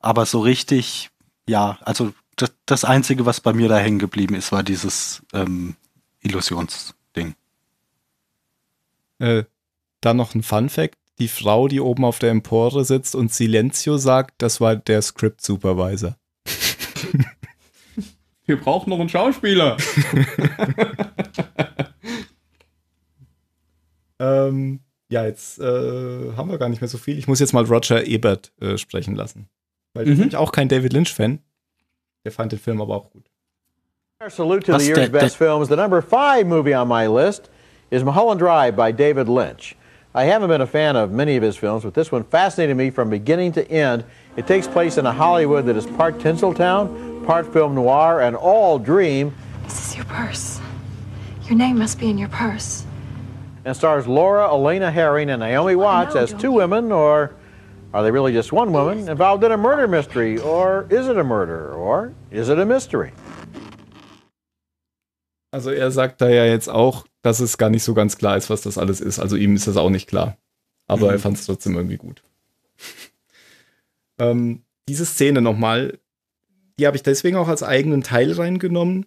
Aber 0.01 0.27
so 0.27 0.41
richtig, 0.41 1.11
ja, 1.49 1.79
also 1.83 2.13
das, 2.37 2.53
das 2.67 2.85
Einzige, 2.85 3.27
was 3.27 3.41
bei 3.41 3.53
mir 3.53 3.69
da 3.69 3.79
hängen 3.79 3.99
geblieben 3.99 4.35
ist, 4.35 4.53
war 4.53 4.63
dieses 4.63 5.23
ähm, 5.33 5.77
Illusionsding. 6.21 7.35
Äh, 9.19 9.45
dann 10.01 10.17
noch 10.17 10.35
ein 10.35 10.43
Fun 10.43 10.69
Fact. 10.69 10.97
Die 11.19 11.29
Frau, 11.29 11.69
die 11.69 11.81
oben 11.81 12.05
auf 12.05 12.19
der 12.19 12.31
Empore 12.31 12.85
sitzt 12.85 13.15
und 13.15 13.33
Silencio 13.33 13.99
sagt, 13.99 14.35
das 14.39 14.61
war 14.61 14.77
der 14.77 15.03
Script 15.03 15.43
Supervisor. 15.43 16.17
Wir 18.47 18.59
brauchen 18.59 18.91
noch 18.91 19.01
einen 19.01 19.11
Schauspieler. 19.11 19.77
Ähm, 24.21 24.81
ja, 25.09 25.25
jetzt 25.25 25.59
äh, 25.59 26.33
haben 26.37 26.51
wir 26.51 26.59
gar 26.59 26.69
nicht 26.69 26.83
mehr 26.83 26.89
so 26.89 26.99
viel. 26.99 27.19
Ich 27.19 27.27
muss 27.27 27.41
jetzt 27.41 27.55
mal 27.55 27.65
Roger 27.65 28.07
Ebert 28.07 28.53
äh, 28.61 28.77
sprechen 28.77 29.17
lassen. 29.17 29.49
Weil 29.95 30.05
der 30.05 30.11
Mhm. 30.11 30.13
ist 30.13 30.19
nämlich 30.21 30.37
auch 30.37 30.53
kein 30.53 30.69
David 30.69 30.93
Lynch-Fan. 30.93 31.41
Der 32.25 32.33
fand 32.33 32.53
den 32.53 32.59
Film 32.59 32.81
aber 32.81 32.95
auch 32.97 33.11
gut. 33.11 33.25
Our 34.23 34.31
salute 34.31 34.67
to 34.67 34.73
Was 34.75 34.83
the 34.85 34.93
der- 34.93 34.97
year's 35.05 35.11
best 35.11 35.37
films. 35.37 35.69
The 35.69 35.77
number 35.77 36.03
five 36.03 36.45
movie 36.47 36.75
on 36.75 36.89
my 36.89 37.07
list 37.07 37.51
is 37.91 38.05
Mulholland 38.05 38.41
Drive 38.41 38.77
by 38.77 38.93
David 38.93 39.29
Lynch. 39.29 39.75
I 40.15 40.25
haven't 40.25 40.49
been 40.49 40.61
a 40.61 40.67
fan 40.67 40.97
of 40.97 41.11
many 41.11 41.37
of 41.37 41.43
his 41.43 41.57
films, 41.57 41.85
but 41.85 41.95
this 41.95 42.13
one 42.13 42.25
fascinated 42.25 42.77
me 42.77 42.91
from 42.91 43.09
beginning 43.09 43.53
to 43.53 43.63
end. 43.71 44.05
It 44.37 44.47
takes 44.47 44.67
place 44.67 44.99
in 44.99 45.07
a 45.07 45.13
Hollywood 45.13 45.67
that 45.67 45.77
is 45.77 45.87
part 45.87 46.19
Tinseltown, 46.19 47.25
part 47.25 47.51
film 47.53 47.75
noir, 47.75 48.21
and 48.21 48.37
all 48.37 48.79
dream, 48.79 49.33
This 49.65 49.89
is 49.91 49.97
your 49.97 50.05
purse. 50.07 50.61
Your 51.49 51.57
name 51.57 51.79
must 51.79 51.99
be 51.99 52.11
in 52.11 52.19
your 52.19 52.29
purse. 52.29 52.85
and 53.65 53.77
stars 53.77 54.07
Laura 54.07 54.49
Elena 54.49 54.91
Herring 54.91 55.31
and 55.31 55.41
Naomi 55.41 55.77
Watts 55.77 56.15
know, 56.15 56.23
as 56.23 56.33
two 56.33 56.49
you? 56.49 56.53
women, 56.53 56.91
or 56.93 57.31
are 57.93 58.03
they 58.05 58.11
really 58.13 58.33
just 58.33 58.53
one 58.53 58.73
woman 58.73 59.09
involved 59.09 59.45
in 59.45 59.53
a 59.53 59.57
murder 59.57 59.89
mystery, 59.89 60.39
or 60.41 60.87
is 60.91 61.07
it 61.09 61.17
a 61.17 61.25
murder, 61.25 61.73
or 61.75 62.13
is 62.31 62.49
it 62.49 62.59
a 62.59 62.65
mystery? 62.65 63.13
Also 65.53 65.71
er 65.71 65.91
sagt 65.91 66.21
da 66.21 66.29
ja 66.29 66.45
jetzt 66.45 66.69
auch, 66.69 67.05
dass 67.23 67.41
es 67.41 67.59
gar 67.59 67.71
nicht 67.71 67.83
so 67.83 67.93
ganz 67.95 68.17
klar 68.17 68.37
ist, 68.37 68.51
was 68.51 68.63
das 68.63 68.79
alles 68.79 69.01
ist. 69.01 69.19
Also 69.19 69.37
ihm 69.37 69.57
ist 69.57 69.67
das 69.67 69.77
auch 69.77 69.91
nicht 69.91 70.09
klar. 70.09 70.37
Aber 70.87 71.07
Mhm. 71.07 71.13
er 71.13 71.19
fand 71.19 71.39
es 71.39 71.47
trotzdem 71.47 71.75
irgendwie 71.75 71.97
gut. 71.97 72.23
ähm, 74.19 74.63
diese 74.89 75.05
Szene 75.07 75.41
nochmal, 75.41 75.99
die 76.79 76.87
habe 76.87 76.97
ich 76.97 77.03
deswegen 77.03 77.37
auch 77.37 77.49
als 77.49 77.63
eigenen 77.63 78.03
Teil 78.03 78.33
reingenommen, 78.33 79.07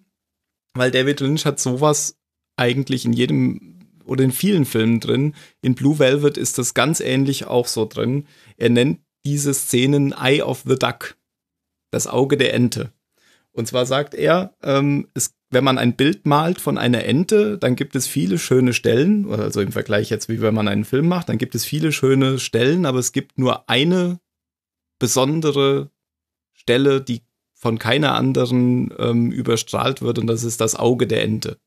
weil 0.73 0.91
David 0.91 1.19
Lynch 1.21 1.45
hat 1.45 1.59
sowas 1.59 2.17
eigentlich 2.57 3.05
in 3.05 3.13
jedem 3.13 3.72
oder 4.05 4.23
in 4.23 4.31
vielen 4.31 4.65
Filmen 4.65 4.99
drin. 4.99 5.35
In 5.61 5.75
Blue 5.75 5.99
Velvet 5.99 6.37
ist 6.37 6.57
das 6.57 6.73
ganz 6.73 6.99
ähnlich 6.99 7.45
auch 7.45 7.67
so 7.67 7.85
drin. 7.85 8.27
Er 8.57 8.69
nennt 8.69 8.99
diese 9.25 9.53
Szenen 9.53 10.13
Eye 10.13 10.41
of 10.41 10.63
the 10.65 10.75
Duck, 10.75 11.15
das 11.91 12.07
Auge 12.07 12.37
der 12.37 12.53
Ente. 12.53 12.91
Und 13.51 13.67
zwar 13.67 13.85
sagt 13.85 14.15
er, 14.15 14.55
ähm, 14.63 15.07
es, 15.13 15.35
wenn 15.51 15.63
man 15.63 15.77
ein 15.77 15.95
Bild 15.95 16.25
malt 16.25 16.59
von 16.59 16.77
einer 16.77 17.05
Ente, 17.05 17.57
dann 17.59 17.75
gibt 17.75 17.95
es 17.95 18.07
viele 18.07 18.39
schöne 18.39 18.73
Stellen, 18.73 19.31
also 19.31 19.61
im 19.61 19.71
Vergleich 19.71 20.09
jetzt, 20.09 20.27
wie 20.27 20.41
wenn 20.41 20.55
man 20.55 20.67
einen 20.67 20.85
Film 20.85 21.07
macht, 21.07 21.29
dann 21.29 21.37
gibt 21.37 21.53
es 21.53 21.63
viele 21.63 21.91
schöne 21.91 22.39
Stellen, 22.39 22.85
aber 22.85 22.97
es 22.97 23.11
gibt 23.11 23.37
nur 23.37 23.69
eine 23.69 24.19
besondere 24.99 25.91
Stelle, 26.53 27.01
die 27.01 27.21
von 27.53 27.77
keiner 27.77 28.15
anderen 28.15 28.93
ähm, 28.97 29.31
überstrahlt 29.31 30.01
wird, 30.01 30.17
und 30.17 30.27
das 30.27 30.43
ist 30.43 30.59
das 30.59 30.75
Auge 30.75 31.07
der 31.07 31.23
Ente. 31.23 31.59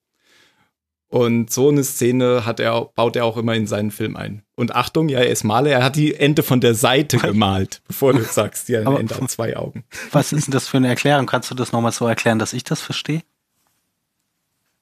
Und 1.09 1.51
so 1.53 1.69
eine 1.69 1.85
Szene 1.85 2.45
hat 2.45 2.59
er, 2.59 2.91
baut 2.95 3.15
er 3.15 3.25
auch 3.25 3.37
immer 3.37 3.55
in 3.55 3.67
seinen 3.67 3.93
Film 3.93 4.17
ein. 4.17 4.43
Und 4.57 4.75
Achtung, 4.75 5.09
ja, 5.09 5.21
er 5.21 5.31
ist 5.31 5.45
Maler, 5.45 5.71
er 5.71 5.85
hat 5.85 5.97
die 5.97 6.15
Ente 6.15 6.43
von 6.43 6.61
der 6.61 6.75
Seite 6.75 7.19
gemalt, 7.19 7.81
bevor 7.87 8.13
du 8.13 8.23
sagst, 8.25 8.69
ja, 8.69 8.81
eine 8.81 8.99
Ente 8.99 9.21
hat 9.21 9.31
zwei 9.31 9.57
Augen. 9.57 9.85
Was 10.11 10.33
ist 10.33 10.47
denn 10.47 10.53
das 10.53 10.67
für 10.67 10.79
eine 10.79 10.89
Erklärung? 10.89 11.27
Kannst 11.27 11.51
du 11.51 11.55
das 11.55 11.73
nochmal 11.73 11.93
so 11.93 12.07
erklären, 12.07 12.39
dass 12.39 12.53
ich 12.53 12.65
das 12.65 12.81
verstehe? 12.81 13.23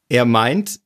Er 0.09 0.25
meint 0.25 0.81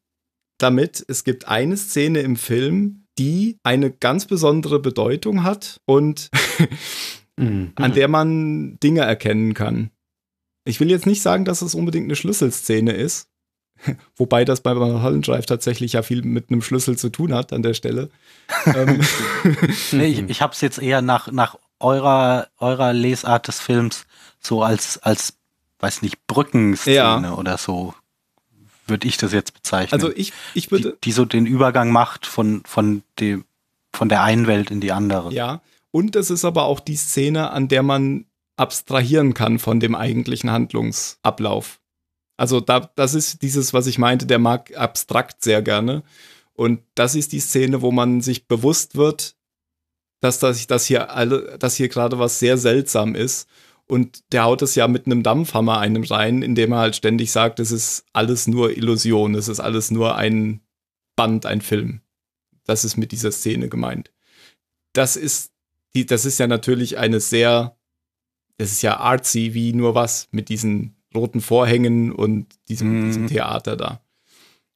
damit, 0.59 1.05
es 1.07 1.23
gibt 1.23 1.47
eine 1.47 1.77
Szene 1.77 2.21
im 2.21 2.37
Film, 2.37 3.05
die 3.19 3.59
eine 3.63 3.91
ganz 3.93 4.27
besondere 4.27 4.81
Bedeutung 4.81 5.45
hat 5.45 5.81
und 5.85 6.31
Mhm. 7.39 7.73
an 7.77 7.95
der 7.95 8.09
man 8.09 8.79
Dinge 8.81 9.01
erkennen 9.03 9.55
kann. 9.55 9.91
Ich 10.65 10.81
will 10.81 10.91
jetzt 10.91 11.07
nicht 11.07 11.23
sagen, 11.23 11.45
dass 11.45 11.63
es 11.63 11.75
unbedingt 11.75 12.07
eine 12.07 12.17
Schlüsselszene 12.17 12.93
ist, 12.93 13.29
wobei 14.17 14.45
das 14.45 14.61
bei 14.61 14.75
Mulholland 14.75 15.27
Drive 15.27 15.47
tatsächlich 15.47 15.93
ja 15.95 16.03
viel 16.03 16.23
mit 16.23 16.51
einem 16.51 16.63
Schlüssel 16.63 16.97
zu 16.97 17.09
tun 17.11 17.35
hat 17.35 17.53
an 17.53 17.63
der 17.63 17.75
Stelle. 17.75 18.11
ähm, 18.67 19.01
Nee, 19.93 20.07
ich, 20.07 20.29
ich 20.29 20.43
habe 20.43 20.53
es 20.53 20.61
jetzt 20.61 20.79
eher 20.79 21.03
nach, 21.03 21.31
nach 21.31 21.57
eurer, 21.81 22.49
eurer 22.59 22.93
Lesart 22.93 23.49
des 23.49 23.61
Films 23.61 24.07
so 24.41 24.63
als, 24.63 24.99
als 24.99 25.35
weiß 25.81 26.03
nicht, 26.03 26.27
Brückenszene 26.27 26.95
Ja. 26.95 27.33
oder 27.35 27.59
so 27.59 27.95
würde 28.87 29.07
ich 29.07 29.17
das 29.19 29.33
jetzt 29.33 29.53
bezeichnen. 29.55 29.93
also 29.93 30.11
ich, 30.15 30.33
ich 30.55 30.67
die, 30.67 30.71
würde, 30.71 30.97
die 31.05 31.13
so 31.13 31.25
den 31.25 31.47
Übergang 31.47 31.91
macht 31.93 32.27
von, 32.27 32.63
von, 32.65 33.03
dem, 33.21 33.45
von 33.93 34.09
der 34.09 34.23
einen 34.23 34.47
Welt 34.47 34.71
in 34.71 34.81
die 34.81 34.93
andere. 34.93 35.33
ja, 35.33 35.61
und 35.91 36.17
es 36.17 36.31
ist 36.31 36.45
aber 36.45 36.65
auch 36.65 36.81
die 36.81 36.97
Szene, 36.97 37.51
an 37.51 37.69
der 37.69 37.83
man 37.83 38.27
abstrahieren 38.57 39.35
kann 39.35 39.59
von 39.59 39.81
dem 39.81 39.95
eigentlichen 39.95 40.51
Handlungsablauf. 40.51 41.79
Also 42.39 42.61
da, 42.61 42.91
das 42.95 43.15
ist 43.15 43.43
dieses, 43.43 43.75
was 43.75 43.87
ich 43.89 43.99
meinte, 43.99 44.25
der 44.25 44.39
mag 44.39 44.75
abstrakt 44.77 45.43
sehr 45.43 45.61
gerne. 45.61 46.05
Und 46.55 46.81
das 46.95 47.15
ist 47.15 47.33
die 47.33 47.41
Szene, 47.41 47.83
wo 47.83 47.91
man 47.91 48.21
sich 48.21 48.47
bewusst 48.47 48.97
wird, 48.97 49.37
dass 50.21 50.39
das, 50.39 50.67
dass 50.69 50.87
hier 50.87 51.11
alle, 51.11 51.59
dass 51.59 51.75
hier 51.75 51.89
gerade 51.89 52.19
was 52.19 52.39
sehr 52.39 52.57
seltsam 52.57 53.15
ist. 53.15 53.49
Und 53.87 54.33
der 54.33 54.45
haut 54.45 54.63
es 54.63 54.75
ja 54.77 54.87
mit 54.87 55.07
einem 55.07 55.23
Dampfhammer 55.23 55.79
einem 55.79 56.05
rein, 56.05 56.43
indem 56.43 56.73
er 56.73 56.79
halt 56.79 56.97
ständig 56.97 57.33
sagt, 57.33 57.59
es 57.59 57.73
ist 57.73 58.05
alles 58.13 58.47
nur 58.47 58.77
Illusion, 58.77 59.35
es 59.35 59.49
ist 59.49 59.61
alles 59.61 59.91
nur 59.91 60.15
ein 60.15 60.61
Band, 61.17 61.45
ein 61.45 61.61
Film. 61.61 62.03
Das 62.65 62.85
ist 62.85 62.97
mit 62.97 63.11
dieser 63.13 63.33
Szene 63.33 63.69
gemeint. 63.69 64.13
Das 64.93 65.17
ist, 65.17 65.53
die, 65.95 66.07
das 66.07 66.25
ist 66.25 66.39
ja 66.39 66.47
natürlich 66.47 66.99
eine 66.99 67.19
sehr, 67.19 67.77
das 68.59 68.71
ist 68.71 68.83
ja 68.83 68.99
artsy 68.99 69.55
wie 69.55 69.73
nur 69.73 69.95
was 69.95 70.29
mit 70.31 70.51
diesen 70.51 70.98
roten 71.15 71.41
Vorhängen 71.41 72.13
und 72.13 72.47
diesem, 72.69 73.01
Mhm. 73.01 73.07
diesem 73.07 73.27
Theater 73.29 73.77
da. 73.77 74.01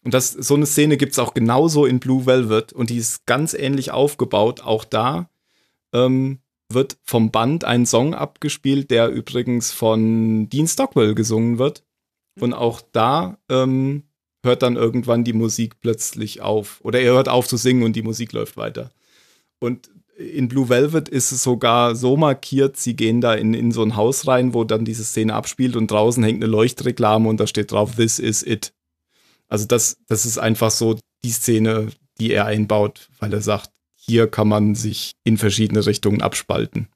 Und 0.04 0.14
das, 0.14 0.32
so 0.32 0.54
eine 0.54 0.66
Szene 0.66 0.96
gibt 0.96 1.12
es 1.12 1.18
auch 1.18 1.34
genauso 1.34 1.86
in 1.86 2.00
Blue 2.00 2.26
Velvet 2.26 2.72
und 2.72 2.90
die 2.90 2.96
ist 2.96 3.24
ganz 3.26 3.54
ähnlich 3.54 3.92
aufgebaut. 3.92 4.60
Auch 4.60 4.84
da 4.84 5.30
ähm, 5.92 6.40
wird 6.68 6.98
vom 7.04 7.30
Band 7.30 7.64
ein 7.64 7.86
Song 7.86 8.14
abgespielt, 8.14 8.90
der 8.90 9.10
übrigens 9.10 9.70
von 9.70 10.48
Dean 10.48 10.66
Stockwell 10.66 11.14
gesungen 11.14 11.58
wird. 11.58 11.84
Und 12.40 12.54
auch 12.54 12.80
da 12.92 13.38
ähm, 13.48 14.04
hört 14.42 14.62
dann 14.62 14.76
irgendwann 14.76 15.22
die 15.22 15.34
Musik 15.34 15.80
plötzlich 15.80 16.40
auf. 16.40 16.80
Oder 16.82 17.00
er 17.00 17.12
hört 17.12 17.28
auf 17.28 17.46
zu 17.46 17.56
singen 17.56 17.82
und 17.82 17.94
die 17.94 18.02
Musik 18.02 18.32
läuft 18.32 18.56
weiter. 18.56 18.90
Und 19.60 19.90
in 20.16 20.48
Blue 20.48 20.68
Velvet 20.68 21.08
ist 21.08 21.32
es 21.32 21.42
sogar 21.42 21.94
so 21.96 22.16
markiert, 22.16 22.76
sie 22.76 22.94
gehen 22.94 23.20
da 23.20 23.34
in, 23.34 23.54
in 23.54 23.72
so 23.72 23.82
ein 23.82 23.96
Haus 23.96 24.26
rein, 24.26 24.54
wo 24.54 24.64
dann 24.64 24.84
diese 24.84 25.04
Szene 25.04 25.34
abspielt 25.34 25.76
und 25.76 25.90
draußen 25.90 26.22
hängt 26.22 26.42
eine 26.42 26.50
Leuchtreklame 26.50 27.28
und 27.28 27.40
da 27.40 27.46
steht 27.46 27.72
drauf, 27.72 27.96
This 27.96 28.18
is 28.18 28.42
it. 28.42 28.72
Also 29.48 29.66
das, 29.66 29.98
das 30.08 30.26
ist 30.26 30.38
einfach 30.38 30.70
so 30.70 30.98
die 31.24 31.30
Szene, 31.30 31.88
die 32.18 32.32
er 32.32 32.46
einbaut, 32.46 33.08
weil 33.20 33.32
er 33.32 33.40
sagt, 33.40 33.70
hier 33.94 34.26
kann 34.26 34.48
man 34.48 34.74
sich 34.74 35.12
in 35.24 35.38
verschiedene 35.38 35.86
Richtungen 35.86 36.22
abspalten, 36.22 36.88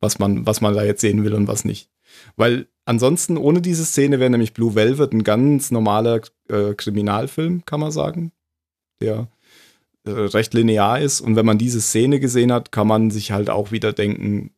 was 0.00 0.18
man, 0.18 0.46
was 0.46 0.60
man 0.60 0.74
da 0.74 0.84
jetzt 0.84 1.00
sehen 1.00 1.24
will 1.24 1.34
und 1.34 1.48
was 1.48 1.64
nicht. 1.64 1.88
Weil 2.36 2.68
ansonsten 2.84 3.36
ohne 3.36 3.62
diese 3.62 3.84
Szene 3.84 4.20
wäre 4.20 4.30
nämlich 4.30 4.52
Blue 4.52 4.74
Velvet 4.74 5.12
ein 5.12 5.24
ganz 5.24 5.70
normaler 5.70 6.20
äh, 6.48 6.74
Kriminalfilm, 6.74 7.64
kann 7.64 7.80
man 7.80 7.90
sagen. 7.90 8.32
Der 9.00 9.28
recht 10.06 10.54
linear 10.54 11.00
ist. 11.00 11.20
Und 11.20 11.36
wenn 11.36 11.46
man 11.46 11.58
diese 11.58 11.80
Szene 11.80 12.20
gesehen 12.20 12.52
hat, 12.52 12.72
kann 12.72 12.86
man 12.86 13.10
sich 13.10 13.32
halt 13.32 13.50
auch 13.50 13.70
wieder 13.72 13.92
denken, 13.92 14.50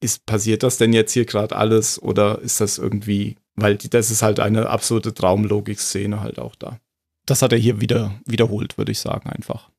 ist, 0.00 0.26
passiert 0.26 0.62
das 0.62 0.78
denn 0.78 0.92
jetzt 0.92 1.12
hier 1.12 1.24
gerade 1.24 1.56
alles 1.56 2.00
oder 2.00 2.40
ist 2.40 2.60
das 2.60 2.78
irgendwie, 2.78 3.36
weil 3.56 3.76
das 3.76 4.10
ist 4.10 4.22
halt 4.22 4.40
eine 4.40 4.68
absolute 4.68 5.12
Traumlogik-Szene 5.14 6.20
halt 6.20 6.38
auch 6.38 6.54
da. 6.54 6.78
Das 7.26 7.42
hat 7.42 7.52
er 7.52 7.58
hier 7.58 7.80
wieder 7.80 8.14
wiederholt, 8.24 8.78
würde 8.78 8.92
ich 8.92 9.00
sagen, 9.00 9.28
einfach. 9.28 9.70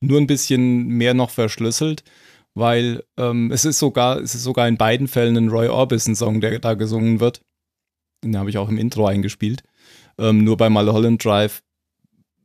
Nur 0.00 0.18
ein 0.18 0.26
bisschen 0.26 0.88
mehr 0.88 1.14
noch 1.14 1.30
verschlüsselt, 1.30 2.04
weil 2.54 3.04
ähm, 3.16 3.52
es 3.52 3.64
ist 3.64 3.78
sogar, 3.78 4.18
es 4.18 4.34
ist 4.34 4.42
sogar 4.42 4.66
in 4.66 4.78
beiden 4.78 5.08
Fällen 5.08 5.36
ein 5.36 5.50
Roy 5.50 5.68
Orbison-Song, 5.68 6.40
der 6.40 6.58
da 6.58 6.74
gesungen 6.74 7.20
wird. 7.20 7.42
Den 8.24 8.36
habe 8.36 8.50
ich 8.50 8.58
auch 8.58 8.68
im 8.68 8.78
Intro 8.78 9.06
eingespielt. 9.06 9.62
Ähm, 10.18 10.42
nur 10.42 10.56
bei 10.56 10.68
Mulholland 10.68 11.24
Drive 11.24 11.62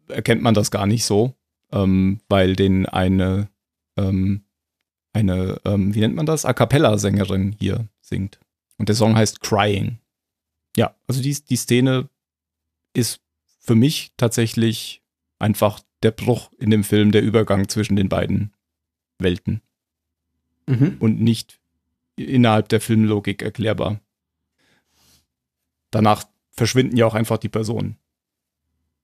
erkennt 0.07 0.41
man 0.41 0.53
das 0.53 0.69
gar 0.69 0.85
nicht 0.85 1.05
so, 1.05 1.33
ähm, 1.75 2.19
weil 2.29 2.55
den 2.55 2.85
eine, 2.87 3.49
ähm, 3.97 4.43
eine, 5.13 5.59
ähm, 5.65 5.93
wie 5.93 5.99
nennt 5.99 6.15
man 6.15 6.25
das? 6.25 6.45
A 6.45 6.53
cappella-Sängerin 6.53 7.55
hier 7.59 7.87
singt. 8.01 8.39
Und 8.77 8.89
der 8.89 8.95
Song 8.95 9.15
heißt 9.15 9.41
Crying. 9.41 9.99
Ja, 10.75 10.95
also 11.07 11.21
die, 11.21 11.33
die 11.33 11.55
Szene 11.55 12.09
ist 12.93 13.21
für 13.59 13.75
mich 13.75 14.11
tatsächlich 14.17 15.03
einfach 15.39 15.81
der 16.03 16.11
Bruch 16.11 16.51
in 16.57 16.69
dem 16.69 16.83
Film, 16.83 17.11
der 17.11 17.21
Übergang 17.23 17.67
zwischen 17.69 17.95
den 17.95 18.09
beiden 18.09 18.53
Welten 19.19 19.61
Mhm. 20.67 20.97
und 20.99 21.21
nicht 21.21 21.59
innerhalb 22.15 22.69
der 22.69 22.81
Filmlogik 22.81 23.43
erklärbar. 23.43 23.99
Danach 25.91 26.25
verschwinden 26.51 26.97
ja 26.97 27.05
auch 27.05 27.13
einfach 27.13 27.37
die 27.37 27.49
Personen. 27.49 27.97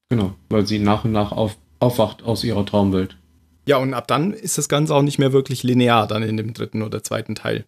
Genau, 0.09 0.35
weil 0.49 0.65
sie 0.65 0.79
nach 0.79 1.05
und 1.05 1.11
nach 1.11 1.31
auf, 1.31 1.57
aufwacht 1.81 2.23
aus 2.23 2.43
ihrer 2.43 2.65
Traumwelt. 2.65 3.17
Ja, 3.65 3.77
und 3.77 3.93
ab 3.93 4.07
dann 4.07 4.33
ist 4.33 4.57
das 4.57 4.69
Ganze 4.69 4.95
auch 4.95 5.01
nicht 5.01 5.19
mehr 5.19 5.33
wirklich 5.33 5.63
linear, 5.63 6.07
dann 6.07 6.23
in 6.23 6.37
dem 6.37 6.53
dritten 6.53 6.81
oder 6.81 7.03
zweiten 7.03 7.35
Teil. 7.35 7.65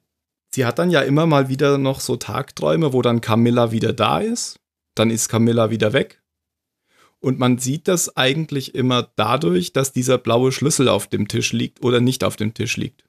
Sie 0.54 0.66
hat 0.66 0.80
dann 0.80 0.92
ja 0.92 1.02
immer 1.02 1.26
mal 1.26 1.50
wieder 1.50 1.78
noch 1.78 2.00
so 2.00 2.16
Tagträume, 2.16 2.94
wo 2.94 3.02
dann 3.02 3.22
Camilla 3.22 3.72
wieder 3.72 3.94
da 3.94 4.20
ist, 4.20 4.60
dann 4.96 5.10
ist 5.10 5.30
Camilla 5.30 5.70
wieder 5.70 5.94
weg. 5.94 6.22
Und 7.20 7.40
man 7.40 7.58
sieht 7.58 7.88
das 7.88 8.18
eigentlich 8.18 8.76
immer 8.76 9.10
dadurch, 9.16 9.72
dass 9.72 9.94
dieser 9.94 10.18
blaue 10.18 10.52
Schlüssel 10.52 10.90
auf 10.90 11.08
dem 11.08 11.28
Tisch 11.28 11.54
liegt 11.54 11.84
oder 11.84 12.02
nicht 12.02 12.24
auf 12.24 12.36
dem 12.36 12.54
Tisch 12.54 12.78
liegt. 12.78 13.06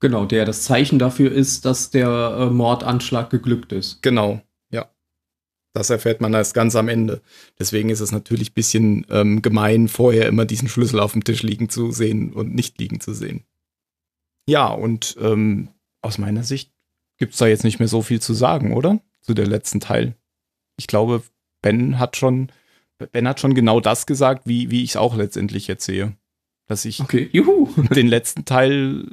Genau, 0.00 0.24
der 0.24 0.44
das 0.44 0.62
Zeichen 0.62 0.98
dafür 0.98 1.30
ist, 1.30 1.64
dass 1.64 1.90
der 1.90 2.08
äh, 2.08 2.46
Mordanschlag 2.46 3.30
geglückt 3.30 3.72
ist. 3.72 4.00
Genau. 4.02 4.40
Das 5.78 5.90
erfährt 5.90 6.20
man 6.20 6.34
erst 6.34 6.54
ganz 6.54 6.74
am 6.74 6.88
Ende. 6.88 7.22
Deswegen 7.56 7.88
ist 7.88 8.00
es 8.00 8.10
natürlich 8.10 8.50
ein 8.50 8.54
bisschen 8.54 9.06
ähm, 9.10 9.42
gemein, 9.42 9.86
vorher 9.86 10.26
immer 10.26 10.44
diesen 10.44 10.68
Schlüssel 10.68 10.98
auf 10.98 11.12
dem 11.12 11.22
Tisch 11.22 11.44
liegen 11.44 11.68
zu 11.68 11.92
sehen 11.92 12.32
und 12.32 12.52
nicht 12.52 12.80
liegen 12.80 12.98
zu 12.98 13.14
sehen. 13.14 13.44
Ja, 14.48 14.66
und 14.66 15.16
ähm, 15.20 15.68
aus 16.02 16.18
meiner 16.18 16.42
Sicht 16.42 16.72
gibt 17.16 17.34
es 17.34 17.38
da 17.38 17.46
jetzt 17.46 17.62
nicht 17.62 17.78
mehr 17.78 17.86
so 17.86 18.02
viel 18.02 18.20
zu 18.20 18.34
sagen, 18.34 18.72
oder? 18.72 18.98
Zu 19.20 19.34
der 19.34 19.46
letzten 19.46 19.78
Teil. 19.78 20.16
Ich 20.76 20.88
glaube, 20.88 21.22
Ben 21.62 22.00
hat 22.00 22.16
schon, 22.16 22.50
Ben 23.12 23.28
hat 23.28 23.38
schon 23.38 23.54
genau 23.54 23.78
das 23.78 24.06
gesagt, 24.06 24.48
wie, 24.48 24.72
wie 24.72 24.82
ich 24.82 24.90
es 24.90 24.96
auch 24.96 25.14
letztendlich 25.14 25.68
jetzt 25.68 25.84
sehe. 25.84 26.16
Dass 26.66 26.84
ich 26.84 26.98
Okay, 26.98 27.30
den 27.94 28.08
letzten 28.08 28.44
Teil, 28.44 29.06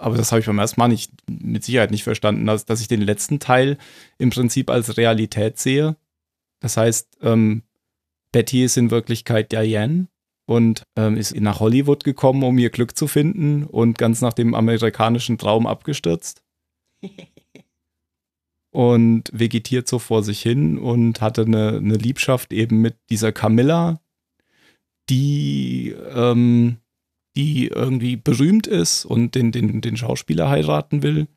aber 0.00 0.16
das 0.16 0.32
habe 0.32 0.40
ich 0.40 0.46
beim 0.46 0.58
ersten 0.58 0.80
Mal 0.80 0.88
nicht, 0.88 1.12
mit 1.28 1.64
Sicherheit 1.64 1.90
nicht 1.90 2.04
verstanden, 2.04 2.46
dass, 2.46 2.64
dass 2.64 2.80
ich 2.80 2.88
den 2.88 3.02
letzten 3.02 3.38
Teil 3.38 3.78
im 4.18 4.30
Prinzip 4.30 4.70
als 4.70 4.96
Realität 4.96 5.58
sehe. 5.58 5.96
Das 6.60 6.76
heißt, 6.76 7.18
ähm, 7.22 7.62
Betty 8.32 8.64
ist 8.64 8.76
in 8.76 8.90
Wirklichkeit 8.90 9.52
Diane 9.52 10.08
und 10.46 10.84
ähm, 10.96 11.16
ist 11.16 11.34
nach 11.38 11.60
Hollywood 11.60 12.04
gekommen, 12.04 12.42
um 12.42 12.58
ihr 12.58 12.70
Glück 12.70 12.96
zu 12.96 13.06
finden 13.06 13.64
und 13.64 13.98
ganz 13.98 14.20
nach 14.20 14.32
dem 14.32 14.54
amerikanischen 14.54 15.38
Traum 15.38 15.66
abgestürzt. 15.66 16.42
und 18.72 19.30
vegetiert 19.32 19.88
so 19.88 19.98
vor 19.98 20.22
sich 20.22 20.40
hin 20.40 20.78
und 20.78 21.20
hatte 21.20 21.42
eine, 21.42 21.76
eine 21.76 21.96
Liebschaft 21.96 22.52
eben 22.52 22.80
mit 22.80 22.96
dieser 23.10 23.32
Camilla, 23.32 24.00
die, 25.08 25.94
ähm, 26.14 26.78
die 27.36 27.68
irgendwie 27.68 28.16
berühmt 28.16 28.66
ist 28.66 29.04
und 29.04 29.34
den, 29.34 29.52
den, 29.52 29.80
den 29.80 29.96
Schauspieler 29.96 30.48
heiraten 30.48 31.02
will. 31.02 31.28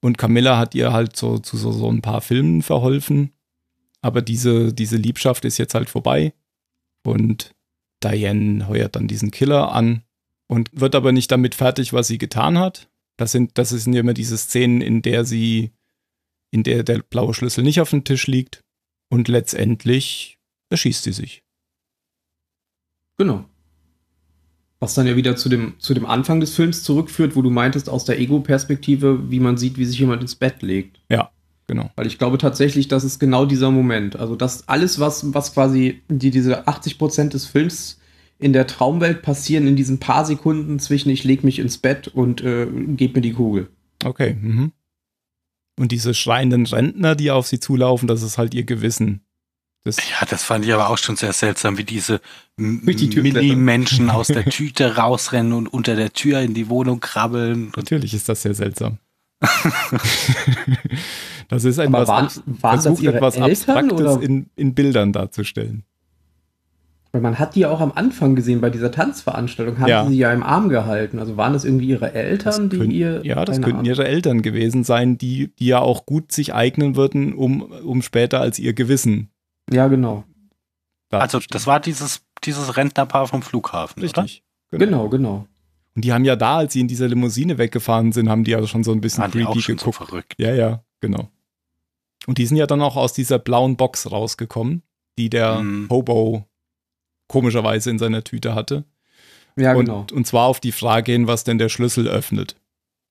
Und 0.00 0.18
Camilla 0.18 0.58
hat 0.58 0.74
ihr 0.74 0.92
halt 0.92 1.16
so 1.16 1.38
zu 1.38 1.56
so, 1.56 1.72
so 1.72 1.90
ein 1.90 2.02
paar 2.02 2.20
Filmen 2.20 2.62
verholfen. 2.62 3.32
Aber 4.02 4.22
diese, 4.22 4.72
diese 4.72 4.96
Liebschaft 4.96 5.44
ist 5.44 5.58
jetzt 5.58 5.74
halt 5.74 5.90
vorbei. 5.90 6.32
Und 7.04 7.54
Diane 8.02 8.66
heuert 8.66 8.96
dann 8.96 9.08
diesen 9.08 9.30
Killer 9.30 9.72
an 9.72 10.02
und 10.46 10.70
wird 10.72 10.94
aber 10.94 11.12
nicht 11.12 11.30
damit 11.30 11.54
fertig, 11.54 11.92
was 11.92 12.08
sie 12.08 12.18
getan 12.18 12.58
hat. 12.58 12.88
Das 13.16 13.32
sind, 13.32 13.58
das 13.58 13.68
sind 13.68 13.94
immer 13.94 14.14
diese 14.14 14.38
Szenen, 14.38 14.80
in 14.80 15.02
der 15.02 15.24
sie, 15.24 15.72
in 16.50 16.62
der 16.62 16.82
der 16.82 17.00
blaue 17.00 17.34
Schlüssel 17.34 17.62
nicht 17.62 17.80
auf 17.80 17.90
dem 17.90 18.04
Tisch 18.04 18.26
liegt. 18.26 18.64
Und 19.10 19.28
letztendlich 19.28 20.38
erschießt 20.70 21.02
sie 21.02 21.12
sich. 21.12 21.42
Genau. 23.18 23.49
Was 24.80 24.94
dann 24.94 25.06
ja 25.06 25.14
wieder 25.14 25.36
zu 25.36 25.48
dem, 25.50 25.74
zu 25.78 25.92
dem 25.92 26.06
Anfang 26.06 26.40
des 26.40 26.54
Films 26.54 26.82
zurückführt, 26.82 27.36
wo 27.36 27.42
du 27.42 27.50
meintest, 27.50 27.90
aus 27.90 28.06
der 28.06 28.18
Ego-Perspektive, 28.18 29.30
wie 29.30 29.40
man 29.40 29.58
sieht, 29.58 29.76
wie 29.76 29.84
sich 29.84 29.98
jemand 29.98 30.22
ins 30.22 30.34
Bett 30.34 30.62
legt. 30.62 31.00
Ja, 31.10 31.30
genau. 31.66 31.90
Weil 31.96 32.06
ich 32.06 32.18
glaube 32.18 32.38
tatsächlich, 32.38 32.88
das 32.88 33.04
ist 33.04 33.18
genau 33.18 33.44
dieser 33.44 33.70
Moment. 33.70 34.16
Also 34.16 34.36
das 34.36 34.68
alles, 34.68 34.98
was, 34.98 35.34
was 35.34 35.52
quasi 35.52 36.00
die, 36.08 36.30
diese 36.30 36.66
80% 36.66 37.28
des 37.28 37.46
Films 37.46 38.00
in 38.38 38.54
der 38.54 38.66
Traumwelt 38.66 39.20
passieren, 39.20 39.66
in 39.66 39.76
diesen 39.76 40.00
paar 40.00 40.24
Sekunden 40.24 40.78
zwischen 40.78 41.10
ich 41.10 41.24
leg 41.24 41.44
mich 41.44 41.58
ins 41.58 41.76
Bett 41.76 42.08
und 42.08 42.42
äh, 42.42 42.66
geb 42.96 43.14
mir 43.14 43.20
die 43.20 43.34
Kugel. 43.34 43.68
Okay. 44.02 44.34
Mhm. 44.40 44.72
Und 45.78 45.92
diese 45.92 46.14
schreienden 46.14 46.66
Rentner, 46.66 47.14
die 47.14 47.30
auf 47.30 47.46
sie 47.46 47.60
zulaufen, 47.60 48.08
das 48.08 48.22
ist 48.22 48.38
halt 48.38 48.54
ihr 48.54 48.64
Gewissen. 48.64 49.20
Das, 49.84 49.96
Ja, 49.96 50.26
das 50.28 50.44
fand 50.44 50.64
ich 50.66 50.72
aber 50.74 50.90
auch 50.90 50.98
schon 50.98 51.16
sehr 51.16 51.32
seltsam, 51.32 51.78
wie 51.78 51.84
diese 51.84 52.20
die. 52.58 52.62
Mini-Menschen 53.22 54.10
aus 54.10 54.26
der 54.28 54.44
Tüte 54.44 54.96
rausrennen 54.96 55.52
und 55.54 55.68
unter 55.68 55.96
der 55.96 56.12
Tür 56.12 56.40
in 56.40 56.52
die 56.54 56.68
Wohnung 56.68 57.00
krabbeln. 57.00 57.72
Natürlich 57.76 58.12
ist 58.14 58.28
das 58.28 58.42
sehr 58.42 58.54
seltsam. 58.54 58.98
das 61.48 61.64
ist 61.64 61.78
ein 61.78 61.88
Aber 61.94 62.00
was 62.02 62.08
waren- 62.08 62.28
waren 62.60 62.76
das 62.76 62.84
versucht, 62.84 63.06
etwas 63.06 63.36
Eltern, 63.36 63.50
Abstraktes 63.50 64.16
in, 64.22 64.46
in 64.56 64.74
Bildern 64.74 65.12
darzustellen. 65.12 65.84
Weil 67.12 67.22
man 67.22 67.38
hat 67.40 67.56
die 67.56 67.60
ja 67.60 67.70
auch 67.70 67.80
am 67.80 67.90
Anfang 67.92 68.36
gesehen, 68.36 68.60
bei 68.60 68.70
dieser 68.70 68.92
Tanzveranstaltung, 68.92 69.80
haben 69.80 69.88
Ja. 69.88 70.06
sie 70.06 70.16
ja 70.16 70.32
im 70.32 70.44
Arm 70.44 70.68
gehalten. 70.68 71.18
Also 71.18 71.36
waren 71.36 71.54
das 71.54 71.64
irgendwie 71.64 71.86
ihre 71.88 72.12
Eltern, 72.12 72.70
die 72.70 72.78
Können- 72.78 72.90
ihr. 72.92 73.20
ja, 73.24 73.44
das 73.44 73.56
könnten 73.56 73.78
Ahnung. 73.78 73.84
ihre 73.86 74.06
Eltern 74.06 74.42
gewesen 74.42 74.84
sein, 74.84 75.18
die, 75.18 75.52
die 75.58 75.66
ja 75.66 75.80
auch 75.80 76.06
gut 76.06 76.30
sich 76.30 76.54
eignen 76.54 76.94
würden, 76.94 77.32
um, 77.34 77.62
um 77.62 78.02
später 78.02 78.40
als 78.40 78.58
ihr 78.60 78.74
Gewissen. 78.74 79.30
Ja, 79.70 79.88
genau. 79.88 80.24
Also 81.10 81.40
das 81.50 81.66
war 81.66 81.80
dieses, 81.80 82.22
dieses 82.44 82.76
Rentnerpaar 82.76 83.26
vom 83.26 83.42
Flughafen, 83.42 84.02
Richtig. 84.02 84.44
Genau, 84.70 85.08
genau. 85.08 85.46
Und 85.96 86.04
die 86.04 86.12
haben 86.12 86.24
ja 86.24 86.36
da, 86.36 86.58
als 86.58 86.72
sie 86.72 86.80
in 86.80 86.86
dieser 86.88 87.08
Limousine 87.08 87.58
weggefahren 87.58 88.12
sind, 88.12 88.28
haben 88.28 88.44
die 88.44 88.52
ja 88.52 88.64
schon 88.66 88.84
so 88.84 88.92
ein 88.92 89.00
bisschen 89.00 89.28
creepy 89.30 89.60
schon 89.60 89.78
so 89.78 89.90
geguckt. 89.90 89.96
verrückt. 89.96 90.34
Ja, 90.38 90.54
ja, 90.54 90.84
genau. 91.00 91.28
Und 92.26 92.38
die 92.38 92.46
sind 92.46 92.56
ja 92.56 92.66
dann 92.66 92.80
auch 92.80 92.96
aus 92.96 93.12
dieser 93.12 93.38
blauen 93.40 93.76
Box 93.76 94.10
rausgekommen, 94.10 94.82
die 95.18 95.30
der 95.30 95.56
Mhm. 95.60 95.88
Hobo 95.90 96.46
komischerweise 97.28 97.90
in 97.90 97.98
seiner 97.98 98.22
Tüte 98.22 98.54
hatte. 98.54 98.84
Ja, 99.56 99.74
und, 99.74 99.86
genau. 99.86 100.06
und 100.12 100.26
zwar 100.26 100.46
auf 100.46 100.60
die 100.60 100.70
Frage 100.72 101.10
hin, 101.12 101.26
was 101.26 101.42
denn 101.42 101.58
der 101.58 101.68
Schlüssel 101.68 102.06
öffnet. 102.06 102.54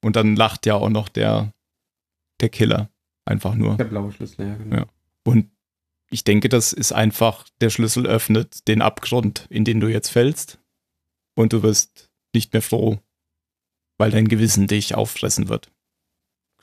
Und 0.02 0.16
dann 0.16 0.38
lacht 0.38 0.66
ja 0.66 0.76
auch 0.76 0.90
noch 0.90 1.10
der, 1.10 1.52
der 2.40 2.48
Killer. 2.50 2.90
Einfach 3.26 3.56
nur. 3.56 3.76
Der 3.76 3.84
blaue 3.84 4.12
Schlüssel, 4.14 4.48
ja, 4.48 4.56
genau. 4.56 4.76
Ja. 4.78 4.86
Und 5.26 5.50
ich 6.10 6.24
denke, 6.24 6.50
das 6.50 6.74
ist 6.74 6.92
einfach, 6.92 7.48
der 7.62 7.70
Schlüssel 7.70 8.06
öffnet 8.08 8.68
den 8.68 8.82
Abgrund, 8.82 9.46
in 9.50 9.64
den 9.66 9.80
du 9.80 9.88
jetzt 9.88 10.10
fällst. 10.10 10.60
Und 11.36 11.54
du 11.54 11.64
wirst 11.64 12.10
nicht 12.34 12.52
mehr 12.54 12.62
froh, 12.62 13.00
weil 13.98 14.12
dein 14.12 14.28
Gewissen 14.28 14.68
dich 14.68 14.96
auffressen 14.96 15.50
wird. 15.50 15.72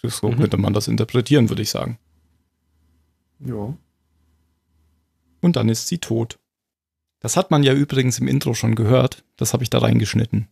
So 0.02 0.30
Mhm. 0.30 0.36
könnte 0.36 0.56
man 0.56 0.72
das 0.72 0.88
interpretieren, 0.88 1.48
würde 1.48 1.62
ich 1.62 1.70
sagen. 1.70 1.98
Ja. 3.40 3.76
Und 5.40 5.56
dann 5.56 5.68
ist 5.68 5.88
sie 5.88 5.98
tot. 5.98 6.38
Das 7.20 7.36
hat 7.36 7.50
man 7.50 7.62
ja 7.62 7.72
übrigens 7.72 8.18
im 8.18 8.28
Intro 8.28 8.54
schon 8.54 8.74
gehört. 8.74 9.24
Das 9.36 9.52
habe 9.52 9.62
ich 9.62 9.70
da 9.70 9.78
reingeschnitten. 9.78 10.48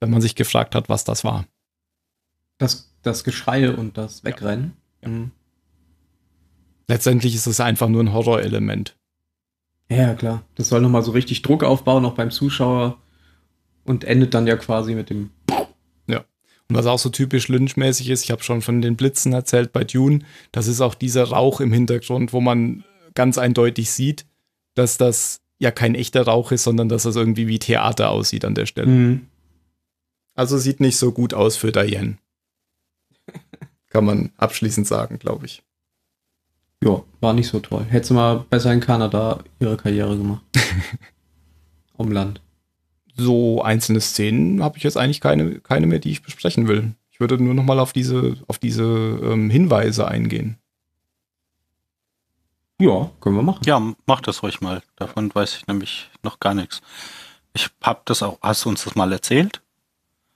Wenn 0.00 0.10
man 0.10 0.20
sich 0.20 0.34
gefragt 0.34 0.74
hat, 0.74 0.88
was 0.88 1.04
das 1.04 1.24
war. 1.24 1.46
Das, 2.58 2.94
das 3.02 3.24
Geschrei 3.24 3.70
und 3.74 3.96
das 3.96 4.24
Wegrennen. 4.24 4.76
Ja. 5.02 5.08
Mhm. 5.08 5.30
Letztendlich 6.88 7.34
ist 7.34 7.46
es 7.46 7.60
einfach 7.60 7.88
nur 7.88 8.02
ein 8.02 8.12
Horrorelement. 8.12 8.96
Ja, 9.90 9.96
ja, 9.96 10.14
klar. 10.14 10.42
Das 10.54 10.68
soll 10.68 10.80
nochmal 10.80 11.02
so 11.02 11.12
richtig 11.12 11.42
Druck 11.42 11.62
aufbauen, 11.62 12.04
auch 12.04 12.14
beim 12.14 12.30
Zuschauer. 12.30 12.98
Und 13.84 14.04
endet 14.04 14.34
dann 14.34 14.46
ja 14.46 14.56
quasi 14.56 14.94
mit 14.94 15.08
dem. 15.08 15.30
Und 16.68 16.76
was 16.76 16.86
auch 16.86 16.98
so 16.98 17.08
typisch 17.08 17.48
lynchmäßig 17.48 18.10
ist, 18.10 18.24
ich 18.24 18.30
habe 18.30 18.42
schon 18.42 18.60
von 18.60 18.82
den 18.82 18.96
Blitzen 18.96 19.32
erzählt 19.32 19.72
bei 19.72 19.84
Dune, 19.84 20.20
das 20.52 20.66
ist 20.66 20.82
auch 20.82 20.94
dieser 20.94 21.24
Rauch 21.24 21.60
im 21.60 21.72
Hintergrund, 21.72 22.32
wo 22.32 22.40
man 22.40 22.84
ganz 23.14 23.38
eindeutig 23.38 23.90
sieht, 23.90 24.26
dass 24.74 24.98
das 24.98 25.40
ja 25.58 25.70
kein 25.70 25.94
echter 25.94 26.22
Rauch 26.22 26.52
ist, 26.52 26.64
sondern 26.64 26.88
dass 26.88 27.04
das 27.04 27.16
irgendwie 27.16 27.48
wie 27.48 27.58
Theater 27.58 28.10
aussieht 28.10 28.44
an 28.44 28.54
der 28.54 28.66
Stelle. 28.66 28.86
Mhm. 28.86 29.26
Also 30.34 30.58
sieht 30.58 30.80
nicht 30.80 30.98
so 30.98 31.10
gut 31.10 31.32
aus 31.32 31.56
für 31.56 31.72
Diane. 31.72 32.18
Kann 33.88 34.04
man 34.04 34.30
abschließend 34.36 34.86
sagen, 34.86 35.18
glaube 35.18 35.46
ich. 35.46 35.62
Ja, 36.82 37.02
war 37.20 37.32
nicht 37.32 37.48
so 37.48 37.58
toll. 37.60 37.84
Hätte 37.88 38.08
sie 38.08 38.14
mal 38.14 38.44
besser 38.50 38.72
in 38.72 38.80
Kanada 38.80 39.40
ihre 39.58 39.76
Karriere 39.76 40.16
gemacht. 40.16 40.42
um 41.96 42.12
Land. 42.12 42.40
So 43.16 43.62
einzelne 43.62 44.00
Szenen 44.00 44.62
habe 44.62 44.78
ich 44.78 44.84
jetzt 44.84 44.96
eigentlich 44.96 45.20
keine, 45.20 45.58
keine 45.60 45.86
mehr, 45.86 45.98
die 45.98 46.12
ich 46.12 46.22
besprechen 46.22 46.68
will. 46.68 46.94
Ich 47.10 47.18
würde 47.18 47.42
nur 47.42 47.54
noch 47.54 47.64
mal 47.64 47.80
auf 47.80 47.92
diese, 47.92 48.36
auf 48.46 48.58
diese 48.58 48.84
ähm, 48.84 49.50
Hinweise 49.50 50.06
eingehen. 50.06 50.56
Ja, 52.80 53.10
können 53.20 53.34
wir 53.34 53.42
machen. 53.42 53.62
Ja, 53.64 53.82
mach 54.06 54.20
das 54.20 54.44
ruhig 54.44 54.60
mal. 54.60 54.82
Davon 54.94 55.34
weiß 55.34 55.56
ich 55.56 55.66
nämlich 55.66 56.08
noch 56.22 56.38
gar 56.38 56.54
nichts. 56.54 56.80
Ich 57.54 57.68
hab 57.82 58.06
das 58.06 58.22
auch, 58.22 58.38
hast 58.40 58.64
du 58.64 58.68
uns 58.68 58.84
das 58.84 58.94
mal 58.94 59.12
erzählt? 59.12 59.62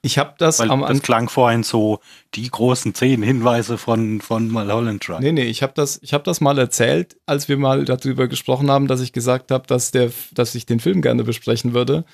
Ich 0.04 0.18
habe 0.18 0.34
das 0.36 0.58
Weil 0.58 0.70
am 0.70 0.80
das 0.80 0.90
Anfang. 0.90 1.02
klang 1.02 1.28
vorhin 1.28 1.62
so 1.62 2.00
die 2.34 2.50
großen 2.50 2.92
zehn 2.92 3.22
Hinweise 3.22 3.78
von, 3.78 4.20
von 4.20 4.48
Mulholland 4.48 5.06
Drive. 5.06 5.20
Nee, 5.20 5.30
nee, 5.30 5.44
ich 5.44 5.62
habe 5.62 5.72
das, 5.76 6.00
ich 6.02 6.12
hab 6.12 6.24
das 6.24 6.40
mal 6.40 6.58
erzählt, 6.58 7.16
als 7.24 7.48
wir 7.48 7.56
mal 7.56 7.84
darüber 7.84 8.26
gesprochen 8.26 8.68
haben, 8.68 8.88
dass 8.88 9.00
ich 9.00 9.12
gesagt 9.12 9.52
habe, 9.52 9.64
dass, 9.68 9.92
der, 9.92 10.10
dass 10.32 10.56
ich 10.56 10.66
den 10.66 10.80
Film 10.80 11.02
gerne 11.02 11.22
besprechen 11.22 11.72
würde. 11.72 12.04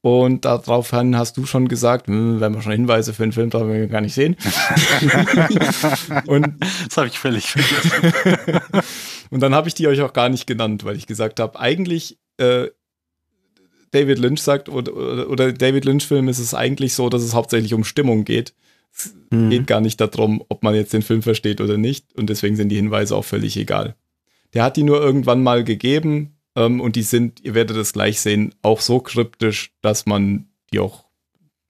Und 0.00 0.44
daraufhin 0.44 1.18
hast 1.18 1.36
du 1.36 1.46
schon 1.46 1.68
gesagt, 1.68 2.06
hm, 2.06 2.40
wenn 2.40 2.54
wir 2.54 2.62
schon 2.62 2.72
Hinweise 2.72 3.12
für 3.12 3.24
den 3.24 3.32
Film 3.32 3.50
brauchen 3.50 3.72
wir 3.72 3.86
gar 3.88 4.00
nicht 4.00 4.14
sehen. 4.14 4.36
und, 6.26 6.54
Das 6.86 6.96
habe 6.96 7.08
ich 7.08 7.18
völlig 7.18 7.50
vergessen. 7.50 8.60
und 9.30 9.40
dann 9.40 9.54
habe 9.54 9.68
ich 9.68 9.74
die 9.74 9.88
euch 9.88 10.00
auch 10.00 10.12
gar 10.12 10.28
nicht 10.28 10.46
genannt, 10.46 10.84
weil 10.84 10.96
ich 10.96 11.06
gesagt 11.06 11.40
habe, 11.40 11.58
eigentlich 11.58 12.18
äh, 12.38 12.68
David 13.92 14.18
Lynch 14.18 14.40
sagt, 14.42 14.68
oder, 14.68 15.28
oder, 15.30 15.52
David 15.52 15.84
Lynch-Film 15.84 16.28
ist 16.28 16.38
es 16.38 16.54
eigentlich 16.54 16.94
so, 16.94 17.08
dass 17.08 17.22
es 17.22 17.34
hauptsächlich 17.34 17.74
um 17.74 17.84
Stimmung 17.84 18.24
geht. 18.24 18.54
Es 18.94 19.14
Mhm. 19.30 19.50
geht 19.50 19.66
gar 19.66 19.80
nicht 19.80 20.00
darum, 20.00 20.42
ob 20.48 20.62
man 20.62 20.74
jetzt 20.74 20.92
den 20.92 21.02
Film 21.02 21.22
versteht 21.22 21.60
oder 21.60 21.76
nicht. 21.78 22.14
Und 22.14 22.30
deswegen 22.30 22.56
sind 22.56 22.68
die 22.70 22.76
Hinweise 22.76 23.14
auch 23.16 23.24
völlig 23.24 23.56
egal. 23.56 23.94
Der 24.54 24.62
hat 24.64 24.76
die 24.76 24.82
nur 24.84 25.00
irgendwann 25.00 25.42
mal 25.42 25.64
gegeben 25.64 26.36
ähm, 26.54 26.80
und 26.80 26.96
die 26.96 27.02
sind, 27.02 27.40
ihr 27.42 27.54
werdet 27.54 27.76
es 27.76 27.92
gleich 27.92 28.20
sehen, 28.20 28.54
auch 28.62 28.80
so 28.80 29.00
kryptisch, 29.00 29.72
dass 29.82 30.06
man 30.06 30.46
die 30.72 30.78
auch, 30.78 31.04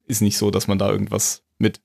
ist 0.06 0.22
nicht 0.22 0.36
so, 0.38 0.50
dass 0.50 0.68
man 0.68 0.78
da 0.78 0.90
irgendwas 0.90 1.42
mit 1.58 1.80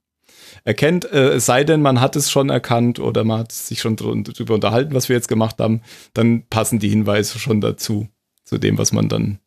erkennt. 0.64 1.06
Äh, 1.12 1.30
es 1.34 1.46
sei 1.46 1.64
denn, 1.64 1.82
man 1.82 2.02
hat 2.02 2.16
es 2.16 2.30
schon 2.30 2.50
erkannt 2.50 3.00
oder 3.00 3.24
man 3.24 3.40
hat 3.40 3.52
sich 3.52 3.80
schon 3.82 3.96
dr- 3.96 4.22
drüber 4.24 4.54
unterhalten, 4.54 4.94
was 4.94 5.10
wir 5.10 5.16
jetzt 5.16 5.28
gemacht 5.30 5.60
haben, 5.60 5.82
dann 6.14 6.44
passen 6.50 6.78
die 6.80 6.90
Hinweise 6.90 7.40
schon 7.40 7.62
dazu, 7.62 8.08
zu 8.44 8.58
dem, 8.58 8.78
was 8.78 8.92
man 8.92 9.10
dann 9.10 9.40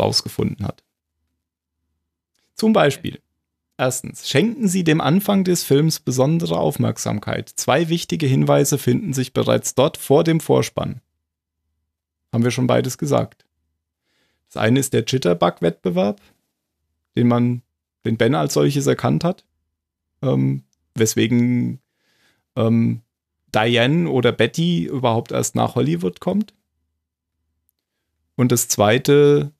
rausgefunden 0.00 0.66
hat. 0.66 0.82
Zum 2.54 2.72
Beispiel. 2.72 3.20
Erstens, 3.78 4.28
schenken 4.28 4.68
Sie 4.68 4.84
dem 4.84 5.00
Anfang 5.00 5.44
des 5.44 5.64
Films 5.64 6.00
besondere 6.00 6.58
Aufmerksamkeit. 6.58 7.48
Zwei 7.48 7.88
wichtige 7.88 8.26
Hinweise 8.26 8.76
finden 8.76 9.14
sich 9.14 9.32
bereits 9.32 9.74
dort 9.74 9.96
vor 9.96 10.22
dem 10.22 10.40
Vorspann. 10.40 11.00
Haben 12.30 12.44
wir 12.44 12.50
schon 12.50 12.66
beides 12.66 12.98
gesagt. 12.98 13.46
Das 14.48 14.58
eine 14.58 14.80
ist 14.80 14.92
der 14.92 15.04
Jitterbug-Wettbewerb, 15.06 16.20
den 17.16 17.28
man, 17.28 17.62
den 18.04 18.18
Ben 18.18 18.34
als 18.34 18.52
solches 18.52 18.86
erkannt 18.86 19.24
hat, 19.24 19.44
ähm, 20.20 20.64
weswegen 20.94 21.80
ähm, 22.56 23.00
Diane 23.54 24.10
oder 24.10 24.32
Betty 24.32 24.84
überhaupt 24.84 25.32
erst 25.32 25.54
nach 25.54 25.74
Hollywood 25.74 26.20
kommt. 26.20 26.52
Und 28.36 28.52
das 28.52 28.68
zweite 28.68 29.52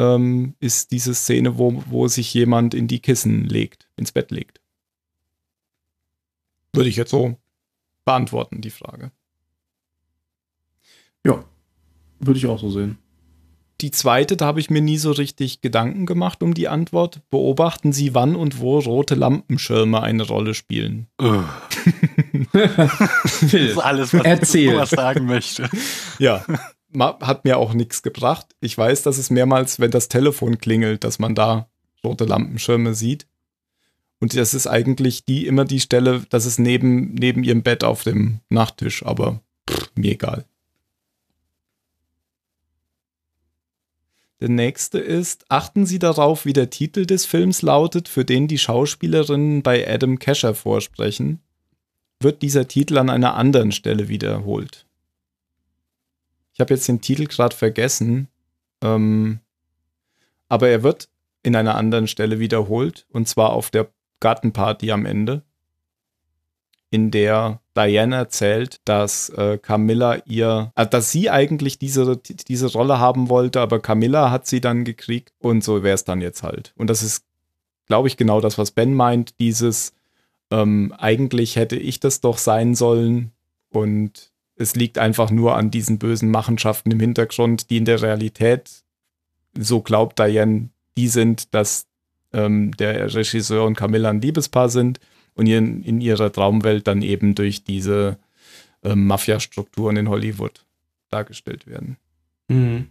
ähm, 0.00 0.54
ist 0.60 0.92
diese 0.92 1.14
Szene, 1.14 1.58
wo, 1.58 1.82
wo 1.86 2.08
sich 2.08 2.32
jemand 2.32 2.72
in 2.72 2.88
die 2.88 3.00
Kissen 3.00 3.44
legt, 3.44 3.86
ins 3.96 4.12
Bett 4.12 4.30
legt. 4.30 4.60
Würde 6.72 6.88
ich 6.88 6.96
jetzt 6.96 7.10
so 7.10 7.36
beantworten, 8.06 8.62
die 8.62 8.70
Frage. 8.70 9.12
Ja, 11.24 11.44
würde 12.18 12.38
ich 12.38 12.46
auch 12.46 12.58
so 12.58 12.70
sehen. 12.70 12.96
Die 13.82 13.90
zweite, 13.90 14.36
da 14.36 14.46
habe 14.46 14.60
ich 14.60 14.70
mir 14.70 14.80
nie 14.80 14.98
so 14.98 15.10
richtig 15.10 15.60
Gedanken 15.60 16.06
gemacht 16.06 16.42
um 16.42 16.54
die 16.54 16.68
Antwort. 16.68 17.20
Beobachten 17.30 17.92
Sie, 17.92 18.14
wann 18.14 18.36
und 18.36 18.60
wo 18.60 18.78
rote 18.78 19.14
Lampenschirme 19.14 20.02
eine 20.02 20.26
Rolle 20.26 20.54
spielen. 20.54 21.08
Ugh. 21.20 21.44
Das 22.52 23.54
ist 23.54 23.78
alles, 23.78 24.12
was 24.12 24.24
Erzähl. 24.24 24.72
ich 24.72 24.76
was 24.76 24.90
sagen 24.90 25.26
möchte. 25.26 25.68
Ja, 26.18 26.44
hat 26.98 27.44
mir 27.44 27.58
auch 27.58 27.72
nichts 27.72 28.02
gebracht. 28.02 28.54
Ich 28.60 28.76
weiß, 28.76 29.02
dass 29.02 29.18
es 29.18 29.30
mehrmals, 29.30 29.80
wenn 29.80 29.90
das 29.90 30.08
Telefon 30.08 30.58
klingelt, 30.58 31.04
dass 31.04 31.18
man 31.18 31.34
da 31.34 31.68
rote 32.04 32.24
Lampenschirme 32.24 32.94
sieht. 32.94 33.26
Und 34.18 34.36
das 34.36 34.52
ist 34.54 34.66
eigentlich 34.66 35.24
die 35.24 35.46
immer 35.46 35.64
die 35.64 35.80
Stelle, 35.80 36.24
das 36.28 36.44
ist 36.44 36.58
neben, 36.58 37.14
neben 37.14 37.42
ihrem 37.42 37.62
Bett 37.62 37.84
auf 37.84 38.04
dem 38.04 38.40
Nachttisch, 38.50 39.04
aber 39.04 39.40
pff, 39.68 39.90
mir 39.94 40.12
egal. 40.12 40.44
Der 44.40 44.48
nächste 44.48 44.98
ist, 44.98 45.44
achten 45.50 45.84
Sie 45.84 45.98
darauf, 45.98 46.46
wie 46.46 46.54
der 46.54 46.70
Titel 46.70 47.04
des 47.04 47.26
Films 47.26 47.60
lautet, 47.60 48.08
für 48.08 48.24
den 48.24 48.48
die 48.48 48.58
Schauspielerinnen 48.58 49.62
bei 49.62 49.86
Adam 49.86 50.18
Kesher 50.18 50.54
vorsprechen. 50.54 51.40
Wird 52.20 52.42
dieser 52.42 52.66
Titel 52.66 52.98
an 52.98 53.10
einer 53.10 53.34
anderen 53.34 53.72
Stelle 53.72 54.08
wiederholt? 54.08 54.86
Ich 56.60 56.62
habe 56.62 56.74
jetzt 56.74 56.88
den 56.88 57.00
Titel 57.00 57.24
gerade 57.24 57.56
vergessen, 57.56 58.28
ähm, 58.82 59.40
aber 60.50 60.68
er 60.68 60.82
wird 60.82 61.08
in 61.42 61.56
einer 61.56 61.74
anderen 61.74 62.06
Stelle 62.06 62.38
wiederholt, 62.38 63.06
und 63.08 63.26
zwar 63.26 63.54
auf 63.54 63.70
der 63.70 63.88
Gartenparty 64.20 64.92
am 64.92 65.06
Ende, 65.06 65.40
in 66.90 67.10
der 67.10 67.62
Diane 67.74 68.16
erzählt, 68.16 68.82
dass 68.84 69.30
äh, 69.30 69.56
Camilla 69.56 70.18
ihr, 70.26 70.70
äh, 70.76 70.86
dass 70.86 71.10
sie 71.10 71.30
eigentlich 71.30 71.78
diese, 71.78 72.18
diese 72.18 72.66
Rolle 72.70 72.98
haben 72.98 73.30
wollte, 73.30 73.62
aber 73.62 73.80
Camilla 73.80 74.30
hat 74.30 74.46
sie 74.46 74.60
dann 74.60 74.84
gekriegt 74.84 75.32
und 75.38 75.64
so 75.64 75.82
wäre 75.82 75.94
es 75.94 76.04
dann 76.04 76.20
jetzt 76.20 76.42
halt. 76.42 76.74
Und 76.76 76.90
das 76.90 77.02
ist, 77.02 77.24
glaube 77.86 78.08
ich, 78.08 78.18
genau 78.18 78.42
das, 78.42 78.58
was 78.58 78.72
Ben 78.72 78.92
meint, 78.92 79.40
dieses, 79.40 79.94
ähm, 80.50 80.92
eigentlich 80.98 81.56
hätte 81.56 81.76
ich 81.76 82.00
das 82.00 82.20
doch 82.20 82.36
sein 82.36 82.74
sollen 82.74 83.32
und 83.70 84.29
es 84.60 84.76
liegt 84.76 84.98
einfach 84.98 85.30
nur 85.30 85.56
an 85.56 85.70
diesen 85.70 85.98
bösen 85.98 86.30
Machenschaften 86.30 86.90
im 86.90 87.00
Hintergrund, 87.00 87.70
die 87.70 87.78
in 87.78 87.86
der 87.86 88.02
Realität, 88.02 88.84
so 89.58 89.80
glaubt 89.80 90.18
Diane, 90.18 90.68
die 90.98 91.08
sind, 91.08 91.54
dass 91.54 91.86
ähm, 92.34 92.76
der 92.76 93.14
Regisseur 93.14 93.64
und 93.64 93.74
Camilla 93.74 94.10
ein 94.10 94.20
Liebespaar 94.20 94.68
sind 94.68 95.00
und 95.34 95.46
in, 95.46 95.82
in 95.82 96.02
ihrer 96.02 96.30
Traumwelt 96.30 96.86
dann 96.86 97.00
eben 97.00 97.34
durch 97.34 97.64
diese 97.64 98.18
ähm, 98.84 99.06
Mafia-Strukturen 99.06 99.96
in 99.96 100.10
Hollywood 100.10 100.66
dargestellt 101.08 101.66
werden. 101.66 101.96
Mhm. 102.48 102.88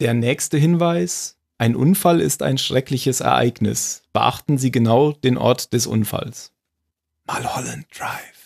Der 0.00 0.14
nächste 0.14 0.56
Hinweis: 0.56 1.36
Ein 1.58 1.76
Unfall 1.76 2.22
ist 2.22 2.42
ein 2.42 2.56
schreckliches 2.56 3.20
Ereignis. 3.20 4.02
Beachten 4.14 4.56
Sie 4.56 4.70
genau 4.70 5.12
den 5.12 5.36
Ort 5.36 5.74
des 5.74 5.86
Unfalls. 5.86 6.52
Mulholland 7.26 7.86
Drive. 7.96 8.41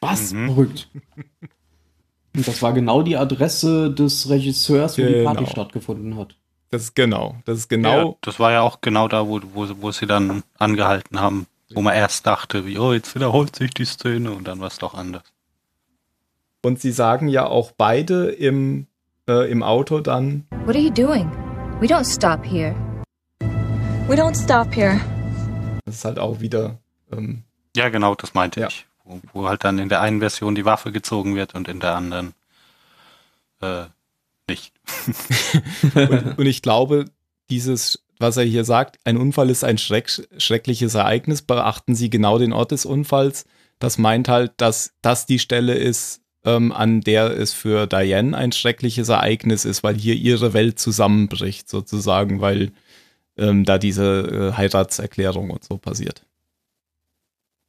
Was? 0.00 0.32
Mhm. 0.32 0.46
Verrückt. 0.48 0.88
Und 2.36 2.46
das 2.46 2.62
war 2.62 2.72
genau 2.72 3.02
die 3.02 3.16
Adresse 3.16 3.90
des 3.90 4.28
Regisseurs, 4.28 4.96
wo 4.98 5.02
die 5.02 5.24
Party 5.24 5.40
Genau. 5.40 5.50
stattgefunden 5.50 6.16
hat. 6.16 6.36
Das 6.70 6.82
ist 6.82 6.94
genau, 6.94 7.36
das 7.46 7.58
ist 7.58 7.70
Ja, 7.72 7.76
genau, 7.78 8.18
das 8.20 8.38
war 8.38 8.52
ja 8.52 8.60
auch 8.60 8.80
genau 8.82 9.08
da, 9.08 9.26
wo, 9.26 9.40
wo, 9.54 9.66
wo 9.80 9.90
sie 9.90 10.06
dann 10.06 10.42
angehalten 10.58 11.18
haben, 11.20 11.46
wo 11.72 11.80
man 11.80 11.94
erst 11.94 12.26
dachte, 12.26 12.66
wie, 12.66 12.78
oh, 12.78 12.92
jetzt 12.92 13.14
wiederholt 13.14 13.56
sich 13.56 13.70
die 13.70 13.86
Szene 13.86 14.30
und 14.32 14.46
dann 14.46 14.60
war 14.60 14.68
es 14.68 14.76
doch 14.78 14.94
anders. 14.94 15.22
und 16.62 16.78
sie 16.80 16.92
sagen 16.92 17.28
ja 17.28 17.46
auch 17.46 17.72
beide 17.72 18.28
im, 18.30 18.86
äh, 19.28 19.50
im 19.50 19.62
Auto 19.62 20.00
dann, 20.00 20.44
What 20.66 20.76
are 20.76 20.78
you 20.84 20.90
doing? 20.90 21.30
We 21.80 21.86
don't 21.86 22.04
stop 22.04 22.44
here. 22.44 22.74
We 24.08 24.14
don't 24.16 24.36
stop 24.36 24.74
here. 24.74 25.00
das 25.86 25.96
ist 25.96 26.04
halt 26.04 26.18
auch 26.18 26.40
wieder, 26.40 26.78
ähm, 27.10 27.44
Ja, 27.74 27.88
genau, 27.88 28.14
das 28.14 28.34
meinte 28.34 28.60
Ja. 28.60 28.68
ich. 28.68 28.86
Wo, 29.32 29.48
halt 29.48 29.64
dann 29.64 29.78
in 29.78 29.88
der 29.88 30.00
einen 30.00 30.20
Version 30.20 30.54
die 30.54 30.64
Waffe 30.64 30.92
gezogen 30.92 31.34
wird 31.34 31.54
und 31.54 31.68
in 31.68 31.80
der 31.80 31.94
anderen 31.94 32.34
äh, 33.60 33.84
nicht. 34.48 34.72
und, 35.94 36.38
und 36.38 36.46
ich 36.46 36.62
glaube, 36.62 37.06
dieses, 37.50 38.04
was 38.18 38.36
er 38.36 38.44
hier 38.44 38.64
sagt, 38.64 38.98
ein 39.04 39.16
Unfall 39.16 39.50
ist 39.50 39.64
ein 39.64 39.78
schreck, 39.78 40.10
schreckliches 40.36 40.94
Ereignis, 40.94 41.42
beachten 41.42 41.94
Sie 41.94 42.10
genau 42.10 42.38
den 42.38 42.52
Ort 42.52 42.72
des 42.72 42.84
Unfalls. 42.84 43.44
Das 43.78 43.98
meint 43.98 44.28
halt, 44.28 44.52
dass 44.56 44.92
das 45.02 45.26
die 45.26 45.38
Stelle 45.38 45.74
ist, 45.74 46.20
ähm, 46.44 46.72
an 46.72 47.00
der 47.00 47.30
es 47.30 47.52
für 47.52 47.86
Diane 47.86 48.36
ein 48.36 48.52
schreckliches 48.52 49.08
Ereignis 49.08 49.64
ist, 49.64 49.82
weil 49.82 49.96
hier 49.96 50.14
ihre 50.14 50.52
Welt 50.52 50.78
zusammenbricht, 50.78 51.68
sozusagen, 51.68 52.40
weil 52.40 52.72
ähm, 53.36 53.64
da 53.64 53.78
diese 53.78 54.50
äh, 54.52 54.56
Heiratserklärung 54.56 55.50
und 55.50 55.64
so 55.64 55.78
passiert. 55.78 56.24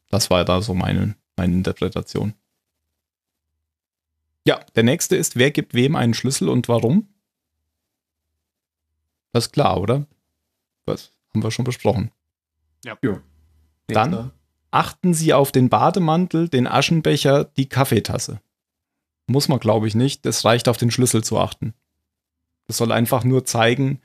Das 0.10 0.30
war 0.30 0.44
da 0.46 0.62
so 0.62 0.74
meine, 0.74 1.16
meine 1.40 1.54
Interpretation. 1.54 2.34
Ja, 4.46 4.60
der 4.76 4.84
nächste 4.84 5.16
ist, 5.16 5.38
wer 5.38 5.52
gibt 5.52 5.74
wem 5.74 5.96
einen 5.96 6.14
Schlüssel 6.14 6.50
und 6.50 6.68
warum? 6.68 7.08
Das 9.32 9.46
ist 9.46 9.54
klar, 9.54 9.80
oder? 9.80 10.06
Was 10.86 11.12
haben 11.32 11.44
wir 11.44 11.52
schon 11.52 11.66
besprochen. 11.66 12.12
Ja. 12.84 12.98
Jo. 13.02 13.20
Dann 13.88 14.32
achten 14.72 15.14
Sie 15.14 15.34
auf 15.34 15.52
den 15.52 15.70
Bademantel, 15.70 16.50
den 16.50 16.68
Aschenbecher, 16.68 17.46
die 17.46 17.70
Kaffeetasse. 17.70 18.42
Muss 19.28 19.48
man, 19.48 19.60
glaube 19.60 19.88
ich, 19.88 19.96
nicht. 19.96 20.26
Es 20.26 20.44
reicht 20.44 20.68
auf 20.68 20.78
den 20.78 20.92
Schlüssel 20.92 21.24
zu 21.24 21.40
achten. 21.40 21.74
Das 22.68 22.78
soll 22.78 22.92
einfach 22.92 23.24
nur 23.24 23.46
zeigen, 23.46 24.02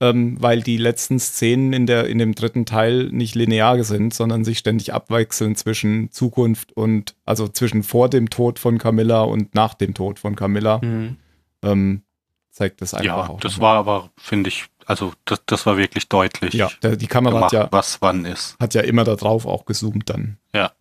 ähm, 0.00 0.36
weil 0.40 0.62
die 0.62 0.76
letzten 0.76 1.18
Szenen 1.20 1.72
in, 1.72 1.86
der, 1.86 2.06
in 2.08 2.18
dem 2.18 2.34
dritten 2.34 2.66
Teil 2.66 3.08
nicht 3.10 3.34
linear 3.34 3.82
sind, 3.84 4.12
sondern 4.14 4.44
sich 4.44 4.58
ständig 4.58 4.92
abwechseln 4.92 5.56
zwischen 5.56 6.10
Zukunft 6.10 6.72
und, 6.72 7.14
also 7.24 7.48
zwischen 7.48 7.82
vor 7.82 8.08
dem 8.10 8.28
Tod 8.30 8.58
von 8.58 8.78
Camilla 8.78 9.22
und 9.22 9.54
nach 9.54 9.74
dem 9.74 9.94
Tod 9.94 10.18
von 10.18 10.34
Camilla. 10.36 10.78
Mhm. 10.82 11.16
Ähm, 11.62 12.02
zeigt 12.50 12.82
das 12.82 12.94
einfach 12.94 13.04
Ja, 13.06 13.28
auch. 13.28 13.40
das 13.40 13.52
nochmal. 13.54 13.70
war 13.74 13.78
aber, 13.78 14.10
finde 14.16 14.48
ich, 14.48 14.66
also 14.86 15.12
das, 15.24 15.42
das 15.46 15.64
war 15.66 15.76
wirklich 15.76 16.08
deutlich 16.08 16.54
Ja, 16.54 16.70
der, 16.82 16.96
die 16.96 17.06
Kamera 17.06 17.40
hat 17.44 17.50
gemacht, 17.50 17.52
ja, 17.52 17.68
was 17.72 18.00
wann 18.02 18.24
ist. 18.24 18.56
hat 18.60 18.74
ja 18.74 18.82
immer 18.82 19.04
da 19.04 19.16
drauf 19.16 19.46
auch 19.46 19.64
gezoomt 19.64 20.10
dann. 20.10 20.38
Ja. 20.54 20.72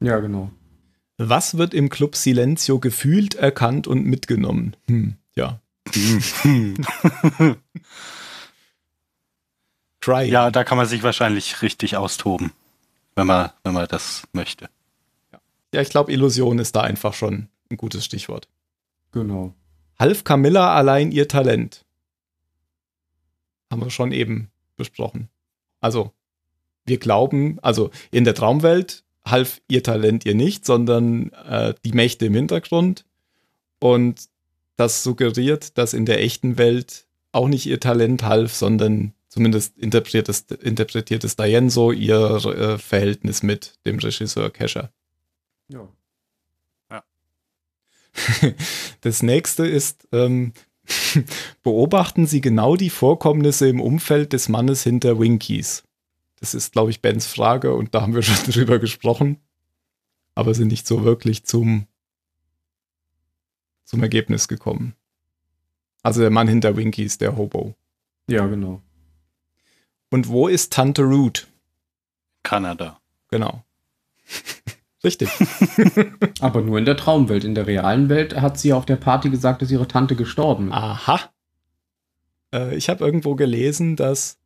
Ja, 0.00 0.18
genau. 0.18 0.50
Was 1.18 1.56
wird 1.58 1.74
im 1.74 1.88
Club 1.90 2.16
Silencio 2.16 2.80
gefühlt, 2.80 3.36
erkannt 3.36 3.86
und 3.86 4.04
mitgenommen? 4.04 4.74
Hm, 4.88 5.14
ja. 5.36 5.60
Cry. 10.02 10.24
ja, 10.24 10.50
da 10.50 10.64
kann 10.64 10.76
man 10.76 10.86
sich 10.86 11.02
wahrscheinlich 11.02 11.62
richtig 11.62 11.96
austoben, 11.96 12.52
wenn 13.14 13.26
man, 13.26 13.50
wenn 13.62 13.72
man 13.72 13.86
das 13.88 14.24
möchte. 14.32 14.68
Ja, 15.72 15.80
ich 15.80 15.88
glaube, 15.88 16.12
Illusion 16.12 16.58
ist 16.58 16.76
da 16.76 16.82
einfach 16.82 17.14
schon 17.14 17.48
ein 17.70 17.76
gutes 17.76 18.04
Stichwort. 18.04 18.48
Genau. 19.12 19.54
Half 19.98 20.24
Camilla 20.24 20.74
allein 20.74 21.12
ihr 21.12 21.28
Talent? 21.28 21.84
Haben 23.70 23.82
wir 23.82 23.90
schon 23.90 24.12
eben 24.12 24.50
besprochen. 24.76 25.28
Also, 25.80 26.12
wir 26.84 26.98
glauben, 26.98 27.58
also 27.62 27.90
in 28.10 28.24
der 28.24 28.34
Traumwelt 28.34 29.04
half 29.24 29.60
ihr 29.68 29.82
Talent 29.82 30.26
ihr 30.26 30.34
nicht, 30.34 30.66
sondern 30.66 31.30
äh, 31.48 31.74
die 31.84 31.92
Mächte 31.92 32.26
im 32.26 32.34
Hintergrund. 32.34 33.04
Und 33.78 34.28
das 34.76 35.02
suggeriert, 35.02 35.78
dass 35.78 35.94
in 35.94 36.06
der 36.06 36.20
echten 36.20 36.58
Welt 36.58 37.06
auch 37.30 37.48
nicht 37.48 37.66
ihr 37.66 37.80
Talent 37.80 38.24
half, 38.24 38.52
sondern 38.52 39.14
zumindest 39.32 39.78
interpretiert 39.78 40.28
es, 40.28 40.42
interpretiert 40.42 41.24
es 41.24 41.36
Diane 41.36 41.70
so 41.70 41.90
ihr 41.90 42.18
äh, 42.44 42.76
Verhältnis 42.76 43.42
mit 43.42 43.78
dem 43.86 43.98
Regisseur 43.98 44.50
Kescher. 44.50 44.92
Ja. 45.68 45.88
Das 49.00 49.22
nächste 49.22 49.66
ist, 49.66 50.06
ähm, 50.12 50.52
beobachten 51.62 52.26
Sie 52.26 52.42
genau 52.42 52.76
die 52.76 52.90
Vorkommnisse 52.90 53.68
im 53.68 53.80
Umfeld 53.80 54.34
des 54.34 54.50
Mannes 54.50 54.82
hinter 54.82 55.18
Winkies. 55.18 55.84
Das 56.38 56.52
ist, 56.52 56.72
glaube 56.72 56.90
ich, 56.90 57.00
Bens 57.00 57.26
Frage 57.26 57.74
und 57.74 57.94
da 57.94 58.02
haben 58.02 58.14
wir 58.14 58.22
schon 58.22 58.52
drüber 58.52 58.78
gesprochen, 58.78 59.38
aber 60.34 60.52
sind 60.52 60.68
nicht 60.68 60.86
so 60.86 61.04
wirklich 61.04 61.44
zum, 61.44 61.86
zum 63.84 64.02
Ergebnis 64.02 64.46
gekommen. 64.46 64.94
Also 66.02 66.20
der 66.20 66.30
Mann 66.30 66.48
hinter 66.48 66.76
Winkies, 66.76 67.16
der 67.16 67.34
Hobo. 67.38 67.74
Ja, 68.28 68.46
genau. 68.46 68.82
Und 70.12 70.28
wo 70.28 70.46
ist 70.46 70.74
Tante 70.74 71.04
Root? 71.04 71.46
Kanada. 72.42 73.00
Genau. 73.30 73.64
Richtig. 75.04 75.30
Aber 76.40 76.60
nur 76.60 76.78
in 76.78 76.84
der 76.84 76.98
Traumwelt. 76.98 77.44
In 77.44 77.54
der 77.54 77.66
realen 77.66 78.10
Welt 78.10 78.38
hat 78.38 78.58
sie 78.58 78.74
auf 78.74 78.84
der 78.84 78.96
Party 78.96 79.30
gesagt, 79.30 79.62
dass 79.62 79.70
ihre 79.70 79.88
Tante 79.88 80.14
gestorben 80.14 80.68
ist. 80.68 80.74
Aha. 80.74 81.20
Äh, 82.52 82.76
ich 82.76 82.90
habe 82.90 83.02
irgendwo 83.02 83.36
gelesen, 83.36 83.96
dass 83.96 84.38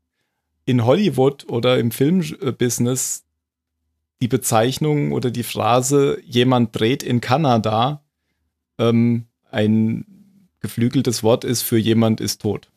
in 0.66 0.84
Hollywood 0.84 1.48
oder 1.50 1.80
im 1.80 1.90
Filmbusiness 1.90 3.24
die 4.20 4.28
Bezeichnung 4.28 5.10
oder 5.10 5.32
die 5.32 5.42
Phrase 5.42 6.20
jemand 6.24 6.78
dreht 6.78 7.02
in 7.02 7.20
Kanada 7.20 8.04
ähm, 8.78 9.26
ein 9.50 10.06
geflügeltes 10.60 11.24
Wort 11.24 11.42
ist 11.44 11.62
für 11.62 11.76
jemand 11.76 12.20
ist 12.20 12.42
tot. 12.42 12.70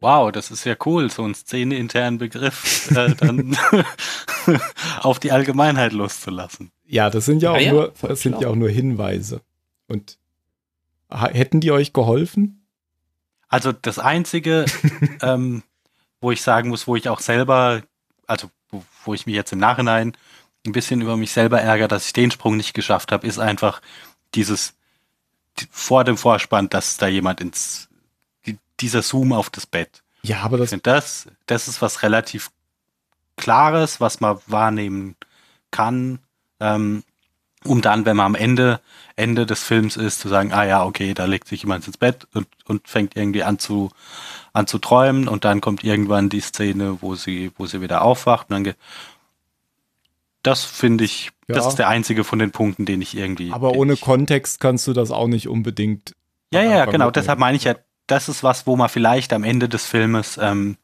Wow, 0.00 0.30
das 0.30 0.50
ist 0.50 0.64
ja 0.64 0.76
cool, 0.86 1.10
so 1.10 1.24
einen 1.24 1.34
szeneinternen 1.34 2.18
Begriff 2.18 2.90
äh, 2.92 3.14
dann 3.16 3.56
auf 5.00 5.18
die 5.18 5.32
Allgemeinheit 5.32 5.92
loszulassen. 5.92 6.70
Ja, 6.86 7.10
das 7.10 7.24
sind 7.24 7.42
ja 7.42 7.50
auch, 7.50 7.56
Ah 7.56 7.60
ja, 7.60 7.72
nur, 7.72 7.92
das 8.02 8.20
sind 8.20 8.40
ja 8.40 8.48
auch 8.48 8.54
nur 8.54 8.70
Hinweise. 8.70 9.40
Und 9.88 10.18
hätten 11.10 11.60
die 11.60 11.72
euch 11.72 11.92
geholfen? 11.92 12.64
Also 13.48 13.72
das 13.72 13.98
Einzige, 13.98 14.66
ähm, 15.22 15.62
wo 16.20 16.30
ich 16.30 16.42
sagen 16.42 16.68
muss, 16.68 16.86
wo 16.86 16.94
ich 16.94 17.08
auch 17.08 17.20
selber, 17.20 17.82
also 18.26 18.50
wo, 18.70 18.84
wo 19.04 19.14
ich 19.14 19.26
mich 19.26 19.34
jetzt 19.34 19.52
im 19.52 19.58
Nachhinein 19.58 20.12
ein 20.66 20.72
bisschen 20.72 21.00
über 21.00 21.16
mich 21.16 21.32
selber 21.32 21.60
ärgere, 21.60 21.88
dass 21.88 22.06
ich 22.06 22.12
den 22.12 22.30
Sprung 22.30 22.56
nicht 22.56 22.74
geschafft 22.74 23.10
habe, 23.10 23.26
ist 23.26 23.38
einfach 23.38 23.80
dieses 24.34 24.74
die, 25.58 25.66
vor 25.70 26.04
dem 26.04 26.16
Vorspann, 26.16 26.68
dass 26.68 26.98
da 26.98 27.08
jemand 27.08 27.40
ins 27.40 27.87
dieser 28.80 29.02
Zoom 29.02 29.32
auf 29.32 29.50
das 29.50 29.66
Bett. 29.66 30.02
Ja, 30.22 30.40
aber 30.40 30.58
das, 30.58 30.74
das, 30.82 31.26
das 31.46 31.68
ist 31.68 31.80
was 31.82 32.02
relativ 32.02 32.50
Klares, 33.36 34.00
was 34.00 34.20
man 34.20 34.38
wahrnehmen 34.46 35.14
kann, 35.70 36.18
ähm, 36.60 37.04
um 37.64 37.82
dann, 37.82 38.04
wenn 38.04 38.16
man 38.16 38.26
am 38.26 38.34
Ende, 38.34 38.80
Ende 39.16 39.46
des 39.46 39.62
Films 39.62 39.96
ist, 39.96 40.20
zu 40.20 40.28
sagen, 40.28 40.52
ah 40.52 40.64
ja, 40.64 40.84
okay, 40.84 41.14
da 41.14 41.24
legt 41.24 41.48
sich 41.48 41.62
jemand 41.62 41.86
ins 41.86 41.96
Bett 41.96 42.26
und, 42.34 42.46
und 42.66 42.88
fängt 42.88 43.16
irgendwie 43.16 43.42
an 43.42 43.58
zu, 43.58 43.90
an 44.52 44.66
zu 44.66 44.78
träumen 44.78 45.28
und 45.28 45.44
dann 45.44 45.60
kommt 45.60 45.84
irgendwann 45.84 46.28
die 46.28 46.40
Szene, 46.40 46.98
wo 47.00 47.14
sie, 47.14 47.52
wo 47.56 47.66
sie 47.66 47.80
wieder 47.80 48.02
aufwacht 48.02 48.50
und 48.50 48.64
dann 48.64 48.74
das 50.42 50.64
finde 50.64 51.04
ich, 51.04 51.30
das 51.46 51.64
Ja. 51.64 51.68
ist 51.68 51.76
der 51.76 51.88
einzige 51.88 52.24
von 52.24 52.38
den 52.38 52.52
Punkten, 52.52 52.84
den 52.86 53.02
ich 53.02 53.16
irgendwie. 53.16 53.52
aber 53.52 53.72
ohne 53.72 53.96
Kontext 53.96 54.60
kannst 54.60 54.86
du 54.86 54.92
das 54.92 55.10
auch 55.10 55.26
nicht 55.26 55.48
unbedingt. 55.48 56.14
Ja, 56.52 56.62
ja, 56.62 56.84
genau. 56.84 57.06
mitnehmen. 57.06 57.12
Deshalb 57.12 57.38
meine 57.38 57.56
ich 57.56 57.64
ja, 57.64 57.74
das 58.08 58.28
ist 58.28 58.42
was, 58.42 58.66
wo 58.66 58.74
man 58.76 58.88
vielleicht 58.88 59.32
am 59.32 59.44
Ende 59.44 59.68
des 59.68 59.86
Filmes 59.86 60.38
ähm, 60.42 60.76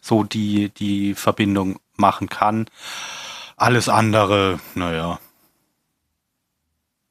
so 0.00 0.24
die, 0.24 0.70
die 0.70 1.14
Verbindung 1.14 1.78
machen 1.96 2.28
kann. 2.28 2.66
Alles 3.56 3.88
andere, 3.90 4.58
naja, 4.74 5.20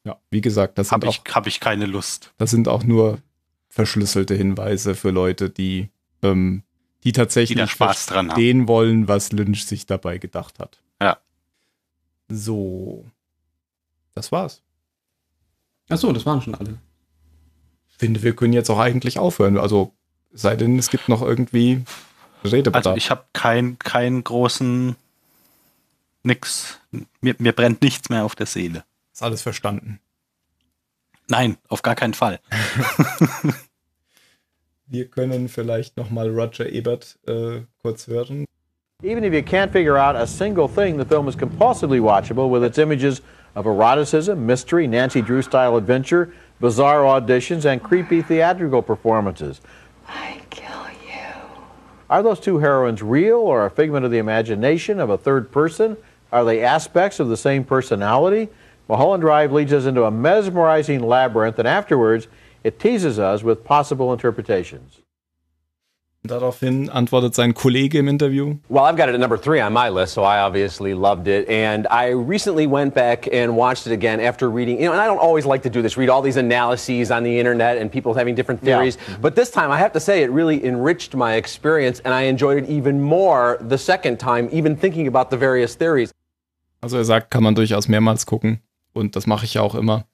Ja, 0.04 0.16
wie 0.30 0.40
gesagt, 0.40 0.78
das 0.78 0.88
sind 0.88 0.94
habe 0.96 1.08
auch 1.08 1.20
ich, 1.24 1.34
hab 1.34 1.46
ich 1.46 1.60
keine 1.60 1.86
Lust. 1.86 2.32
Das 2.38 2.50
sind 2.50 2.66
auch 2.66 2.82
nur 2.82 3.18
verschlüsselte 3.68 4.34
Hinweise 4.34 4.96
für 4.96 5.10
Leute, 5.10 5.48
die, 5.48 5.90
ähm, 6.22 6.64
die 7.04 7.12
tatsächlich 7.12 7.60
Die 7.60 7.68
Spaß 7.68 8.06
dran 8.06 8.16
haben. 8.18 8.26
verstehen 8.30 8.66
wollen, 8.66 9.06
was 9.06 9.30
Lynch 9.30 9.64
sich 9.66 9.86
dabei 9.86 10.18
gedacht 10.18 10.58
hat. 10.58 10.80
Ja. 11.00 11.18
So. 12.28 13.04
Das 14.14 14.32
war's. 14.32 14.62
Achso, 15.88 16.12
das 16.12 16.26
waren 16.26 16.42
schon 16.42 16.54
alle. 16.56 16.78
Finde, 18.00 18.22
wir 18.22 18.34
können 18.34 18.54
jetzt 18.54 18.70
auch 18.70 18.78
eigentlich 18.78 19.18
aufhören. 19.18 19.58
Also, 19.58 19.92
sei 20.32 20.56
denn, 20.56 20.78
es 20.78 20.88
gibt 20.88 21.10
noch 21.10 21.20
irgendwie 21.20 21.82
Redebedarf. 22.42 22.86
Also 22.86 22.96
ich 22.96 23.10
habe 23.10 23.26
keinen 23.34 23.78
keinen 23.78 24.24
großen 24.24 24.96
nix. 26.22 26.80
Mir, 27.20 27.34
mir 27.36 27.52
brennt 27.52 27.82
nichts 27.82 28.08
mehr 28.08 28.24
auf 28.24 28.34
der 28.34 28.46
Seele. 28.46 28.84
ist 29.12 29.22
alles 29.22 29.42
verstanden. 29.42 30.00
Nein, 31.28 31.58
auf 31.68 31.82
gar 31.82 31.94
keinen 31.94 32.14
Fall. 32.14 32.40
Wir 34.86 35.04
können 35.08 35.50
vielleicht 35.50 35.98
noch 35.98 36.08
mal 36.08 36.30
Roger 36.30 36.70
Ebert 36.70 37.18
äh, 37.26 37.60
kurz 37.82 38.06
hören. 38.06 38.46
Even 39.02 39.24
if 39.24 39.34
you 39.34 39.42
can't 39.42 39.72
figure 39.72 39.98
out 39.98 40.16
a 40.16 40.26
single 40.26 40.68
thing, 40.68 40.98
the 40.98 41.04
film 41.04 41.28
is 41.28 41.36
compulsively 41.36 42.00
watchable 42.00 42.50
with 42.50 42.64
its 42.64 42.78
images 42.78 43.20
of 43.54 43.66
eroticism, 43.66 44.46
mystery, 44.46 44.86
Nancy 44.86 45.20
Drew 45.20 45.42
style 45.42 45.76
adventure, 45.76 46.32
bizarre 46.60 47.02
auditions, 47.02 47.64
and 47.64 47.82
creepy 47.82 48.22
theatrical 48.22 48.82
performances. 48.82 49.60
I 50.06 50.40
kill 50.50 50.86
you. 51.06 51.24
Are 52.08 52.22
those 52.22 52.40
two 52.40 52.58
heroines 52.58 53.02
real 53.02 53.38
or 53.38 53.66
a 53.66 53.70
figment 53.70 54.04
of 54.04 54.10
the 54.10 54.18
imagination 54.18 55.00
of 55.00 55.10
a 55.10 55.18
third 55.18 55.50
person? 55.50 55.96
Are 56.30 56.44
they 56.44 56.62
aspects 56.62 57.18
of 57.18 57.28
the 57.28 57.36
same 57.36 57.64
personality? 57.64 58.48
Mulholland 58.88 59.22
Drive 59.22 59.52
leads 59.52 59.72
us 59.72 59.86
into 59.86 60.04
a 60.04 60.10
mesmerizing 60.10 61.02
labyrinth, 61.02 61.58
and 61.58 61.68
afterwards, 61.68 62.28
it 62.62 62.78
teases 62.78 63.18
us 63.18 63.42
with 63.42 63.64
possible 63.64 64.12
interpretations. 64.12 65.00
Daraufhin 66.22 66.90
antwortet 66.90 67.34
sein 67.34 67.54
Kollege 67.54 67.98
im 67.98 68.06
Interview. 68.06 68.56
Well, 68.68 68.84
I've 68.84 68.96
got 68.98 69.08
it 69.08 69.14
at 69.14 69.20
number 69.20 69.38
three 69.38 69.58
on 69.62 69.72
my 69.72 69.88
list, 69.88 70.12
so 70.12 70.22
I 70.22 70.40
obviously 70.42 70.92
loved 70.92 71.26
it. 71.28 71.48
And 71.48 71.86
I 71.90 72.10
recently 72.12 72.66
went 72.66 72.92
back 72.92 73.26
and 73.32 73.56
watched 73.56 73.86
it 73.86 73.92
again 73.94 74.20
after 74.20 74.50
reading, 74.50 74.78
you 74.78 74.84
know, 74.84 74.92
and 74.92 75.00
I 75.00 75.06
don't 75.06 75.18
always 75.18 75.46
like 75.46 75.62
to 75.62 75.70
do 75.70 75.80
this, 75.80 75.96
read 75.96 76.10
all 76.10 76.20
these 76.20 76.36
analyses 76.36 77.10
on 77.10 77.22
the 77.24 77.38
internet 77.38 77.78
and 77.78 77.90
people 77.90 78.12
having 78.12 78.34
different 78.34 78.60
Yeah. 78.62 78.76
theories. 78.76 78.98
But 79.22 79.34
this 79.34 79.50
time, 79.50 79.70
I 79.70 79.78
have 79.78 79.92
to 79.94 80.00
say, 80.00 80.22
it 80.22 80.30
really 80.30 80.62
enriched 80.62 81.14
my 81.16 81.36
experience, 81.36 82.00
and 82.04 82.12
I 82.12 82.24
enjoyed 82.28 82.58
it 82.64 82.68
even 82.68 83.00
more 83.00 83.56
the 83.66 83.78
second 83.78 84.18
time, 84.18 84.50
even 84.52 84.76
thinking 84.76 85.08
about 85.08 85.30
the 85.30 85.38
various 85.38 85.74
theories. 85.74 86.12
Also 86.82 86.98
er 86.98 87.04
sagt, 87.04 87.30
kann 87.30 87.42
man 87.42 87.54
durchaus 87.54 87.88
mehrmals 87.88 88.26
gucken. 88.26 88.60
Und 88.92 89.16
das 89.16 89.26
mache 89.26 89.46
ich 89.46 89.54
ja 89.54 89.62
auch 89.62 89.74
immer. 89.74 90.04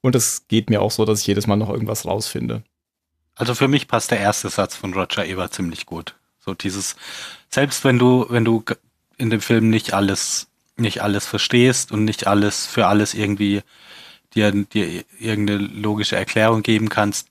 Und 0.00 0.14
es 0.14 0.48
geht 0.48 0.70
mir 0.70 0.80
auch 0.80 0.90
so, 0.90 1.04
dass 1.04 1.20
ich 1.20 1.26
jedes 1.26 1.46
Mal 1.46 1.56
noch 1.56 1.68
irgendwas 1.68 2.06
rausfinde. 2.06 2.62
Also 3.34 3.54
für 3.54 3.68
mich 3.68 3.88
passt 3.88 4.10
der 4.10 4.20
erste 4.20 4.48
Satz 4.48 4.76
von 4.76 4.94
Roger 4.94 5.24
Ebert 5.24 5.54
ziemlich 5.54 5.86
gut. 5.86 6.14
So 6.38 6.54
dieses, 6.54 6.96
selbst 7.48 7.84
wenn 7.84 7.98
du, 7.98 8.26
wenn 8.28 8.44
du 8.44 8.64
in 9.16 9.30
dem 9.30 9.40
Film 9.40 9.70
nicht 9.70 9.94
alles, 9.94 10.48
nicht 10.76 11.02
alles 11.02 11.26
verstehst 11.26 11.92
und 11.92 12.04
nicht 12.04 12.26
alles 12.26 12.66
für 12.66 12.86
alles 12.86 13.14
irgendwie 13.14 13.62
dir, 14.34 14.50
dir 14.50 15.04
irgendeine 15.18 15.58
logische 15.58 16.16
Erklärung 16.16 16.62
geben 16.62 16.88
kannst, 16.88 17.28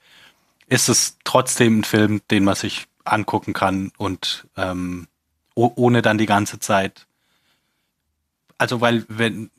ist 0.68 0.90
es 0.90 1.18
trotzdem 1.24 1.80
ein 1.80 1.84
Film, 1.84 2.22
den 2.32 2.46
man 2.46 2.56
sich 2.56 2.88
angucken 3.04 3.54
kann 3.54 3.92
und 3.98 4.48
ähm, 4.56 5.08
ohne 5.56 6.02
dann 6.02 6.18
die 6.18 6.28
ganze 6.28 6.60
Zeit. 6.60 7.08
Also 8.58 8.80
weil 8.80 9.06
wenn 9.10 9.50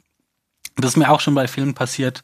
das 0.76 0.92
ist 0.92 0.96
mir 0.96 1.10
auch 1.10 1.20
schon 1.20 1.34
bei 1.34 1.48
Filmen 1.48 1.74
passiert, 1.74 2.22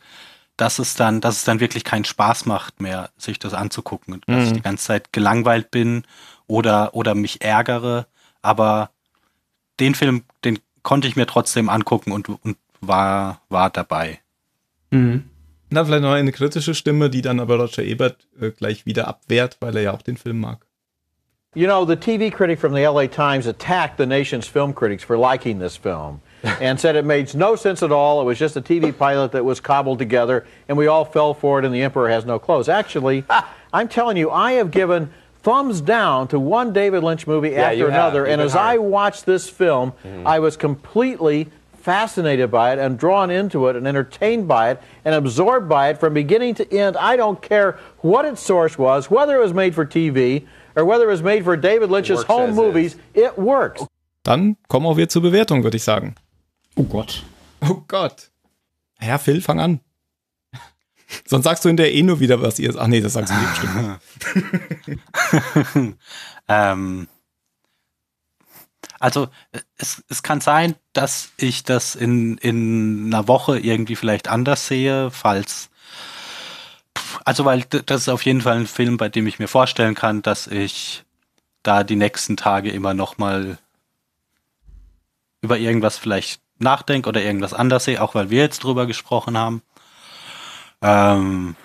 dass 0.59 0.79
es 0.79 0.95
dann, 0.95 1.23
dass 1.23 1.37
es 1.37 1.45
dann 1.45 1.61
wirklich 1.61 1.85
keinen 1.85 2.05
Spaß 2.05 2.45
macht 2.45 2.83
mehr, 2.83 3.09
sich 3.17 3.39
das 3.39 3.55
anzugucken. 3.55 4.21
Dass 4.27 4.45
ich 4.45 4.51
Mhm. 4.51 4.55
die 4.57 4.63
ganze 4.63 4.85
Zeit 4.85 5.13
gelangweilt 5.13 5.71
bin 5.71 6.03
oder, 6.47 6.95
oder 6.95 7.15
mich 7.15 7.41
ärgere. 7.43 8.07
Aber 8.43 8.91
den 9.81 9.95
Film, 9.95 10.25
den 10.45 10.59
konnte 10.83 11.09
ich 11.09 11.17
mir 11.17 11.27
trotzdem 11.27 11.69
angucken 11.71 12.13
und, 12.13 12.29
und 12.29 12.57
war, 12.81 13.41
war 13.49 13.71
dabei. 13.71 14.19
Mhm. 14.91 15.31
Na, 15.71 15.85
vielleicht 15.85 16.03
noch 16.03 16.13
eine 16.13 16.33
kritische 16.33 16.75
Stimme, 16.75 17.09
die 17.11 17.23
dann 17.23 17.41
aber 17.41 17.57
Roger 17.57 17.83
Ebert 17.85 18.27
äh, 18.41 18.51
gleich 18.51 18.85
wieder 18.87 19.07
abwehrt, 19.07 19.59
weil 19.61 19.77
er 19.77 19.83
ja 19.83 19.93
auch 19.93 20.03
den 20.03 20.17
Film 20.17 20.41
mag. 20.41 20.67
You 21.55 21.67
know, 21.67 21.87
the 21.87 21.97
TV 21.97 22.35
critic 22.35 22.59
from 22.61 22.75
the 22.75 22.83
LA 22.83 23.07
Times 23.07 23.47
attacked 23.47 23.97
the 23.99 24.07
nation's 24.07 24.47
film 24.47 24.75
critics 24.75 25.03
for 25.05 25.17
liking 25.17 25.59
this 25.61 25.77
film 25.77 26.21
and 26.43 26.79
said 26.79 26.97
it 26.97 27.05
made 27.05 27.35
no 27.35 27.57
sense 27.57 27.83
at 27.83 27.93
all. 27.93 28.21
It 28.21 28.25
was 28.25 28.39
just 28.39 28.57
a 28.57 28.61
TV 28.63 28.97
pilot 28.97 29.33
that 29.33 29.45
was 29.45 29.61
cobbled 29.61 29.99
together 29.99 30.47
and 30.69 30.77
we 30.79 30.87
all 30.87 31.05
fell 31.05 31.35
for 31.35 31.59
it 31.59 31.65
and 31.65 31.75
the 31.75 31.83
emperor 31.83 32.09
has 32.09 32.25
no 32.25 32.39
clothes. 32.39 32.69
Actually, 32.69 33.25
I'm 33.73 33.89
telling 33.89 34.17
you, 34.17 34.31
I 34.31 34.53
have 34.53 34.71
given 34.71 35.11
thumbs 35.43 35.81
down 35.81 36.29
to 36.29 36.39
one 36.39 36.73
David 36.73 37.03
Lynch 37.03 37.27
movie 37.27 37.51
Yeah, 37.51 37.71
after 37.71 37.89
another 37.89 38.25
and 38.25 38.35
Even 38.35 38.47
as 38.47 38.57
I 38.57 38.79
watched 38.79 39.27
this 39.27 39.49
film, 39.49 39.93
I 40.25 40.39
was 40.39 40.57
completely 40.57 41.49
fascinated 41.81 42.51
by 42.51 42.73
it 42.73 42.79
and 42.79 42.99
drawn 42.99 43.31
into 43.31 43.69
it 43.69 43.77
and 43.77 43.87
entertained 43.89 44.47
by 44.47 44.71
it 44.71 44.83
and 45.05 45.15
absorbed 45.15 45.69
by 45.69 45.89
it 45.89 45.99
from 45.99 46.13
beginning 46.13 46.55
to 46.55 46.71
end. 46.71 46.97
I 46.97 47.17
don't 47.17 47.41
care 47.41 47.79
what 47.99 48.27
its 48.27 48.43
source 48.43 48.77
was, 48.77 49.11
whether 49.11 49.37
it 49.37 49.41
was 49.41 49.55
made 49.55 49.75
for 49.75 49.87
TV 49.87 50.47
or 50.77 50.85
whether 50.85 51.05
it 51.05 51.13
was 51.13 51.23
made 51.23 51.45
for 51.45 51.57
David 51.57 51.91
Lynch's 51.91 52.25
home 52.25 52.51
as 52.51 52.57
movies, 52.57 52.97
it 53.15 53.39
works. 53.39 53.87
Dann 54.25 54.57
kommen 54.69 54.87
auch 54.87 54.97
wir 54.99 55.09
zur 55.09 55.23
Bewertung, 55.23 55.63
würde 55.65 55.77
ich 55.79 55.85
sagen. 55.85 56.15
Oh 56.79 56.85
Gott. 56.85 57.25
Oh 57.61 57.83
Gott. 57.89 58.31
Ja, 59.01 59.19
Phil, 59.19 59.43
fang 59.43 59.59
an. 59.59 59.81
Sonst 61.27 61.43
sagst 61.43 61.65
du 61.65 61.69
hinterher 61.69 61.93
eh 61.93 62.05
nur 62.05 62.21
wieder, 62.21 62.41
was 62.41 62.61
ihr. 62.61 62.73
Ach 62.79 62.87
nee, 62.87 63.01
das 63.01 63.15
sagst 63.15 63.33
du 63.33 63.37
nicht 63.37 63.99
bestimmt. 65.65 65.97
ähm, 66.49 67.09
also 69.01 69.29
es, 69.77 70.05
es 70.09 70.23
kann 70.23 70.41
sein, 70.41 70.77
dass 70.93 71.31
ich 71.37 71.65
das 71.65 71.97
in, 71.97 72.39
in 72.39 73.07
einer 73.13 73.27
Woche 73.27 73.59
irgendwie 73.59 73.97
vielleicht 73.97 74.29
anders 74.29 74.69
sehe, 74.69 75.11
falls. 75.11 75.71
Also 77.25 77.45
weil 77.45 77.63
das 77.63 78.03
ist 78.03 78.09
auf 78.09 78.25
jeden 78.25 78.43
Fall 78.43 78.57
ein 78.57 78.67
Film, 78.69 78.99
bei 78.99 79.09
dem 79.09 79.27
ich 79.27 79.41
mir 79.41 79.49
vorstellen 79.49 79.97
kann, 79.97 80.23
dass 80.23 80.47
ich 80.47 81.03
da 81.65 81.83
die 81.83 81.97
nächsten 81.97 82.37
Tage 82.37 82.71
immer 82.71 82.95
noch 82.95 83.19
mal 83.19 83.59
über 85.41 85.59
irgendwas 85.59 85.99
vielleicht 85.99 86.41
nachdenke 86.59 87.09
oder 87.09 87.23
irgendwas 87.23 87.55
anders 87.55 87.85
sehe, 87.85 88.03
auch 88.03 88.15
weil 88.15 88.31
wir 88.31 88.41
jetzt 88.41 88.65
drüber 88.65 88.87
gesprochen 88.87 89.37
haben. 89.37 89.63
Ähm, 90.83 91.57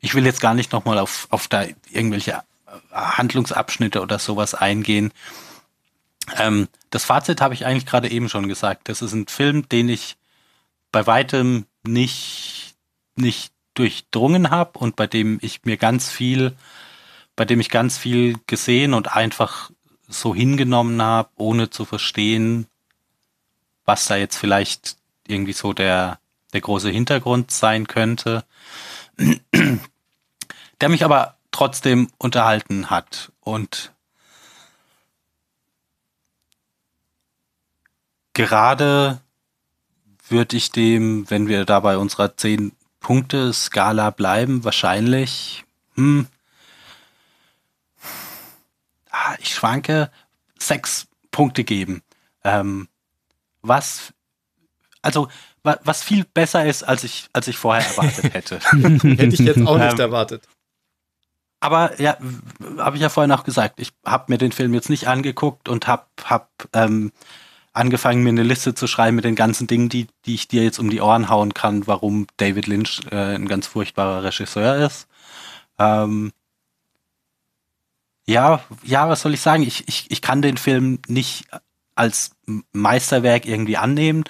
ich 0.00 0.14
will 0.14 0.26
jetzt 0.26 0.40
gar 0.40 0.54
nicht 0.54 0.72
nochmal 0.72 0.98
auf, 0.98 1.28
auf 1.30 1.48
da 1.48 1.64
irgendwelche 1.90 2.32
äh, 2.32 2.72
Handlungsabschnitte 2.92 4.02
oder 4.02 4.18
sowas 4.18 4.54
eingehen. 4.54 5.12
Ähm, 6.36 6.68
das 6.90 7.04
Fazit 7.04 7.40
habe 7.40 7.54
ich 7.54 7.66
eigentlich 7.66 7.86
gerade 7.86 8.10
eben 8.10 8.28
schon 8.28 8.48
gesagt. 8.48 8.88
Das 8.88 9.02
ist 9.02 9.12
ein 9.12 9.28
Film, 9.28 9.68
den 9.68 9.88
ich 9.88 10.16
bei 10.90 11.06
weitem 11.06 11.66
nicht, 11.84 12.74
nicht 13.16 13.52
durchdrungen 13.74 14.50
habe 14.50 14.78
und 14.78 14.96
bei 14.96 15.06
dem 15.06 15.38
ich 15.40 15.64
mir 15.64 15.76
ganz 15.76 16.10
viel, 16.10 16.54
bei 17.36 17.44
dem 17.44 17.60
ich 17.60 17.70
ganz 17.70 17.96
viel 17.96 18.36
gesehen 18.46 18.94
und 18.94 19.16
einfach 19.16 19.70
so 20.12 20.34
hingenommen 20.34 21.00
habe, 21.02 21.30
ohne 21.36 21.70
zu 21.70 21.84
verstehen, 21.84 22.66
was 23.84 24.06
da 24.06 24.16
jetzt 24.16 24.36
vielleicht 24.36 24.96
irgendwie 25.26 25.52
so 25.52 25.72
der, 25.72 26.18
der 26.52 26.60
große 26.60 26.90
Hintergrund 26.90 27.50
sein 27.50 27.86
könnte, 27.86 28.44
der 30.80 30.88
mich 30.88 31.04
aber 31.04 31.36
trotzdem 31.50 32.08
unterhalten 32.18 32.90
hat. 32.90 33.32
Und 33.40 33.92
gerade 38.34 39.20
würde 40.28 40.56
ich 40.56 40.72
dem, 40.72 41.28
wenn 41.30 41.48
wir 41.48 41.64
da 41.64 41.80
bei 41.80 41.96
unserer 41.96 42.26
10-Punkte-Skala 42.26 44.10
bleiben, 44.10 44.64
wahrscheinlich, 44.64 45.64
hm, 45.94 46.26
ah, 49.12 49.36
ich 49.38 49.54
schwanke, 49.54 50.10
sechs 50.58 51.06
Punkte 51.30 51.64
geben. 51.64 52.02
Ähm, 52.44 52.88
was, 53.62 54.12
also, 55.02 55.28
wa, 55.62 55.78
was 55.84 56.02
viel 56.02 56.24
besser 56.24 56.66
ist, 56.66 56.82
als 56.82 57.04
ich, 57.04 57.28
als 57.32 57.46
ich 57.48 57.56
vorher 57.56 57.86
erwartet 57.86 58.34
hätte. 58.34 58.58
Hätte 58.60 59.26
ich 59.26 59.38
jetzt 59.40 59.66
auch 59.66 59.78
nicht 59.78 59.92
Ähm, 59.94 60.00
erwartet. 60.00 60.48
aber 61.60 62.00
ja, 62.00 62.16
habe 62.78 62.96
ich 62.96 63.02
ja 63.02 63.08
vorhin 63.08 63.32
auch 63.32 63.44
gesagt, 63.44 63.78
ich 63.80 63.92
habe 64.04 64.24
mir 64.32 64.38
den 64.38 64.52
Film 64.52 64.74
jetzt 64.74 64.90
nicht 64.90 65.06
angeguckt 65.08 65.68
und 65.68 65.86
habe 65.86 66.06
hab, 66.24 66.50
ähm, 66.72 67.12
angefangen, 67.72 68.22
mir 68.22 68.30
eine 68.30 68.42
Liste 68.42 68.74
zu 68.74 68.86
schreiben 68.86 69.16
mit 69.16 69.24
den 69.24 69.34
ganzen 69.36 69.66
Dingen, 69.66 69.88
die, 69.88 70.08
die 70.26 70.34
ich 70.34 70.48
dir 70.48 70.62
jetzt 70.64 70.78
um 70.78 70.90
die 70.90 71.00
Ohren 71.00 71.28
hauen 71.30 71.54
kann, 71.54 71.86
warum 71.86 72.26
David 72.36 72.66
Lynch 72.66 73.00
äh, 73.10 73.34
ein 73.36 73.48
ganz 73.48 73.66
furchtbarer 73.68 74.24
Regisseur 74.24 74.76
ist. 74.84 75.06
Ähm, 75.78 76.32
ja, 78.32 78.64
ja, 78.82 79.08
was 79.08 79.20
soll 79.20 79.34
ich 79.34 79.40
sagen? 79.40 79.62
Ich, 79.62 79.86
ich, 79.88 80.10
ich 80.10 80.22
kann 80.22 80.42
den 80.42 80.56
Film 80.56 81.00
nicht 81.06 81.44
als 81.94 82.32
Meisterwerk 82.72 83.44
irgendwie 83.44 83.76
annehmen. 83.76 84.24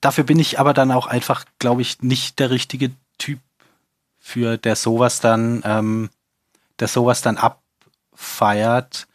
Dafür 0.00 0.24
bin 0.24 0.38
ich 0.38 0.60
aber 0.60 0.72
dann 0.72 0.92
auch 0.92 1.06
einfach, 1.06 1.44
glaube 1.58 1.82
ich, 1.82 2.02
nicht 2.02 2.38
der 2.38 2.50
richtige 2.50 2.92
Typ 3.18 3.40
für 4.18 4.56
der 4.56 4.76
sowas 4.76 5.20
dann, 5.20 5.62
ähm, 5.64 6.10
der 6.78 6.86
sowas 6.86 7.20
dann 7.20 7.36
abfeiert, 7.36 9.08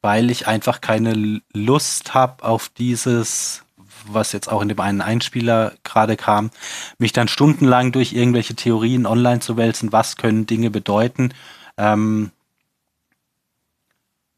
weil 0.00 0.30
ich 0.30 0.46
einfach 0.46 0.80
keine 0.80 1.42
Lust 1.52 2.14
habe 2.14 2.44
auf 2.44 2.68
dieses, 2.68 3.64
was 4.06 4.32
jetzt 4.32 4.48
auch 4.48 4.62
in 4.62 4.68
dem 4.68 4.80
einen 4.80 5.00
Einspieler 5.00 5.72
gerade 5.82 6.16
kam, 6.16 6.50
mich 6.98 7.12
dann 7.12 7.28
stundenlang 7.28 7.90
durch 7.90 8.12
irgendwelche 8.12 8.54
Theorien 8.54 9.04
online 9.04 9.40
zu 9.40 9.56
wälzen, 9.56 9.90
was 9.90 10.16
können 10.16 10.46
Dinge 10.46 10.70
bedeuten, 10.70 11.34
ähm, 11.80 12.30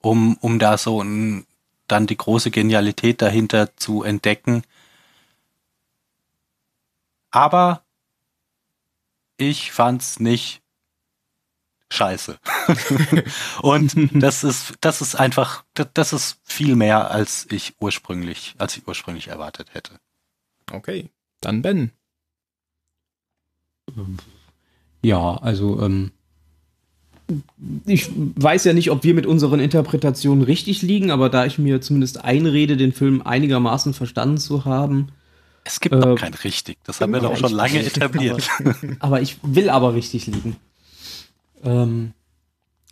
um, 0.00 0.36
um 0.40 0.58
da 0.58 0.78
so 0.78 1.02
ein, 1.02 1.44
dann 1.88 2.06
die 2.06 2.16
große 2.16 2.50
Genialität 2.50 3.20
dahinter 3.20 3.76
zu 3.76 4.04
entdecken. 4.04 4.62
Aber 7.30 7.82
ich 9.38 9.72
fand's 9.72 10.20
nicht 10.20 10.62
scheiße. 11.90 12.38
Und 13.62 14.22
das 14.22 14.44
ist, 14.44 14.74
das 14.80 15.00
ist 15.00 15.16
einfach, 15.16 15.64
das, 15.74 15.88
das 15.94 16.12
ist 16.12 16.40
viel 16.44 16.76
mehr, 16.76 17.10
als 17.10 17.46
ich 17.50 17.74
ursprünglich, 17.80 18.54
als 18.58 18.76
ich 18.76 18.86
ursprünglich 18.86 19.28
erwartet 19.28 19.74
hätte. 19.74 19.98
Okay, 20.70 21.10
dann 21.40 21.60
Ben. 21.62 21.90
Ja, 25.02 25.36
also 25.38 25.82
ähm, 25.82 26.12
ich 27.86 28.10
weiß 28.14 28.64
ja 28.64 28.72
nicht, 28.72 28.90
ob 28.90 29.04
wir 29.04 29.14
mit 29.14 29.26
unseren 29.26 29.60
Interpretationen 29.60 30.42
richtig 30.44 30.82
liegen, 30.82 31.10
aber 31.10 31.28
da 31.28 31.46
ich 31.46 31.58
mir 31.58 31.80
zumindest 31.80 32.24
einrede, 32.24 32.76
den 32.76 32.92
Film 32.92 33.22
einigermaßen 33.22 33.94
verstanden 33.94 34.38
zu 34.38 34.64
haben. 34.64 35.08
Es 35.64 35.80
gibt 35.80 35.94
doch 35.94 36.16
kein 36.16 36.34
richtig, 36.34 36.78
das 36.84 37.00
haben 37.00 37.12
wir 37.12 37.20
doch 37.20 37.36
schon 37.36 37.52
lange 37.52 37.78
etabliert. 37.84 38.48
Aber, 38.58 38.76
aber 38.98 39.20
ich 39.22 39.38
will 39.42 39.70
aber 39.70 39.94
richtig 39.94 40.26
liegen. 40.26 40.56
Ähm, 41.62 42.12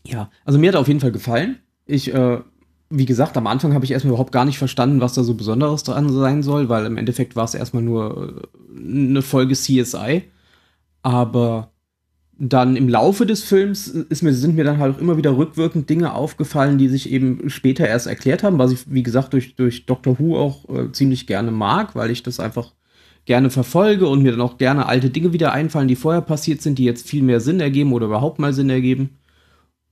ja, 0.05 0.31
also 0.45 0.59
mir 0.59 0.69
hat 0.69 0.75
er 0.77 0.81
auf 0.81 0.89
jeden 0.89 1.01
Fall 1.01 1.13
gefallen. 1.13 1.59
Ich, 1.87 2.15
äh, 2.15 2.41
wie 2.89 3.07
gesagt, 3.07 3.37
am 3.37 3.47
Anfang 3.47 3.75
habe 3.75 3.85
ich 3.85 3.91
erstmal 3.91 4.13
überhaupt 4.13 4.33
gar 4.33 4.45
nicht 4.45 4.59
verstanden, 4.59 5.01
was 5.01 5.15
da 5.15 5.25
so 5.25 5.35
Besonderes 5.35 5.83
dran 5.83 6.11
sein 6.13 6.43
soll, 6.43 6.69
weil 6.69 6.87
im 6.87 6.97
Endeffekt 6.97 7.37
war 7.37 7.45
es 7.45 7.55
erstmal 7.55 7.83
nur 7.83 8.49
äh, 8.73 8.79
eine 8.79 9.23
Folge 9.23 9.55
CSI. 9.55 10.25
Aber 11.03 11.73
dann 12.43 12.75
im 12.75 12.89
Laufe 12.89 13.27
des 13.27 13.45
Films 13.45 13.87
ist 13.87 14.23
mir, 14.23 14.33
sind 14.33 14.57
mir 14.57 14.65
dann 14.65 14.79
halt 14.79 14.97
auch 14.97 15.01
immer 15.01 15.19
wieder 15.19 15.37
rückwirkend 15.37 15.91
Dinge 15.91 16.15
aufgefallen, 16.15 16.79
die 16.79 16.89
sich 16.89 17.11
eben 17.11 17.51
später 17.51 17.87
erst 17.87 18.07
erklärt 18.07 18.43
haben, 18.43 18.59
was 18.59 18.73
ich, 18.73 18.81
wie 18.87 19.03
gesagt, 19.03 19.35
durch, 19.35 19.57
durch 19.57 19.85
Doctor 19.85 20.19
Who 20.19 20.39
auch 20.39 20.67
äh, 20.71 20.91
ziemlich 20.91 21.27
gerne 21.27 21.51
mag, 21.51 21.95
weil 21.95 22.11
ich 22.11 22.23
das 22.23 22.41
einfach 22.41 22.73
gerne 23.27 23.51
verfolge 23.51 24.09
und 24.09 24.23
mir 24.23 24.31
dann 24.31 24.41
auch 24.41 24.57
gerne 24.57 24.87
alte 24.87 25.11
Dinge 25.11 25.35
wieder 25.35 25.53
einfallen, 25.53 25.87
die 25.87 25.97
vorher 25.97 26.23
passiert 26.23 26.63
sind, 26.63 26.79
die 26.79 26.85
jetzt 26.85 27.07
viel 27.07 27.23
mehr 27.23 27.41
Sinn 27.41 27.61
ergeben 27.61 27.93
oder 27.93 28.07
überhaupt 28.07 28.39
mal 28.39 28.55
Sinn 28.55 28.71
ergeben. 28.71 29.19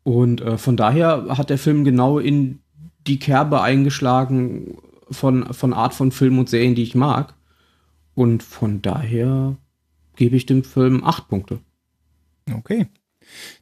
Und 0.03 0.41
äh, 0.41 0.57
von 0.57 0.79
daher 0.79 1.27
hat 1.37 1.51
der 1.51 1.59
Film 1.59 1.85
genau 1.85 2.19
in 2.19 2.61
die 3.07 3.19
Kerbe 3.19 3.61
eingeschlagen 3.61 4.79
von, 5.11 5.53
von 5.53 5.75
Art 5.75 5.93
von 5.93 6.13
Filmen 6.13 6.39
und 6.39 6.49
Serien, 6.49 6.75
die 6.75 6.83
ich 6.83 6.95
mag. 6.95 7.35
Und 8.15 8.43
von 8.43 8.81
daher 8.81 9.59
gebe 10.17 10.35
ich 10.35 10.47
dem 10.47 10.65
Film 10.65 11.05
acht 11.05 11.29
Punkte. 11.29 11.61
Okay. 12.55 12.87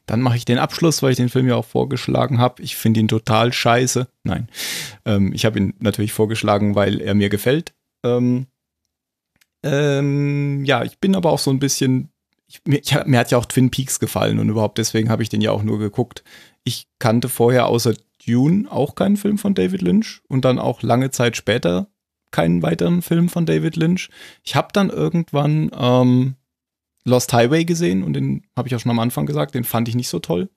Dann 0.05 0.21
mache 0.21 0.37
ich 0.37 0.45
den 0.45 0.59
Abschluss, 0.59 1.01
weil 1.01 1.11
ich 1.11 1.17
den 1.17 1.29
Film 1.29 1.47
ja 1.47 1.55
auch 1.55 1.65
vorgeschlagen 1.65 2.39
habe. 2.39 2.61
Ich 2.61 2.75
finde 2.75 2.99
ihn 2.99 3.07
total 3.07 3.51
scheiße. 3.51 4.07
Nein, 4.23 4.47
ähm, 5.05 5.33
ich 5.33 5.45
habe 5.45 5.59
ihn 5.59 5.73
natürlich 5.79 6.13
vorgeschlagen, 6.13 6.75
weil 6.75 7.01
er 7.01 7.13
mir 7.13 7.29
gefällt. 7.29 7.73
Ähm, 8.03 8.47
ähm, 9.63 10.63
ja, 10.65 10.83
ich 10.83 10.99
bin 10.99 11.15
aber 11.15 11.31
auch 11.31 11.39
so 11.39 11.51
ein 11.51 11.59
bisschen. 11.59 12.09
Ich, 12.47 12.61
mir, 12.65 12.79
ich, 12.79 12.95
mir, 13.05 13.19
hat 13.19 13.31
ja 13.31 13.37
auch 13.37 13.45
Twin 13.45 13.71
Peaks 13.71 13.99
gefallen 13.99 14.39
und 14.39 14.47
überhaupt 14.47 14.77
deswegen 14.77 15.09
habe 15.09 15.21
ich 15.21 15.27
den 15.27 15.41
ja 15.41 15.51
auch 15.51 15.63
nur 15.63 15.79
geguckt. 15.79 16.23
Ich 16.63 16.87
kannte 16.97 17.27
vorher 17.27 17.67
außer 17.67 17.93
Dune 18.25 18.71
auch 18.71 18.95
keinen 18.95 19.17
Film 19.17 19.37
von 19.37 19.53
David 19.53 19.81
Lynch 19.81 20.21
und 20.29 20.45
dann 20.45 20.57
auch 20.57 20.81
lange 20.81 21.11
Zeit 21.11 21.35
später 21.35 21.87
keinen 22.31 22.61
weiteren 22.61 23.01
Film 23.01 23.27
von 23.27 23.45
David 23.45 23.75
Lynch. 23.75 24.09
Ich 24.43 24.55
habe 24.55 24.69
dann 24.71 24.89
irgendwann 24.89 25.71
ähm, 25.77 26.35
Lost 27.07 27.33
Highway 27.33 27.65
gesehen 27.65 28.03
und 28.03 28.13
den 28.13 28.43
habe 28.55 28.67
ich 28.67 28.75
auch 28.75 28.79
schon 28.79 28.91
am 28.91 28.99
Anfang 28.99 29.25
gesagt, 29.25 29.55
den 29.55 29.63
fand 29.63 29.87
ich 29.87 29.95
nicht 29.95 30.09
so 30.09 30.19
toll. 30.19 30.49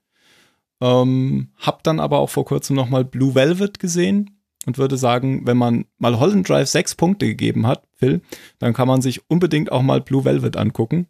Ähm, 0.82 1.50
hab 1.56 1.84
dann 1.84 2.00
aber 2.00 2.18
auch 2.18 2.30
vor 2.30 2.44
kurzem 2.44 2.74
nochmal 2.74 3.04
Blue 3.04 3.34
Velvet 3.34 3.78
gesehen 3.78 4.40
und 4.66 4.76
würde 4.76 4.96
sagen, 4.96 5.46
wenn 5.46 5.56
man 5.56 5.84
mal 5.98 6.18
Holland 6.18 6.48
Drive 6.48 6.68
sechs 6.68 6.94
Punkte 6.94 7.26
gegeben 7.26 7.66
hat, 7.66 7.86
Phil, 7.94 8.20
dann 8.58 8.72
kann 8.72 8.88
man 8.88 9.00
sich 9.00 9.30
unbedingt 9.30 9.70
auch 9.70 9.82
mal 9.82 10.00
Blue 10.00 10.24
Velvet 10.24 10.56
angucken, 10.56 11.06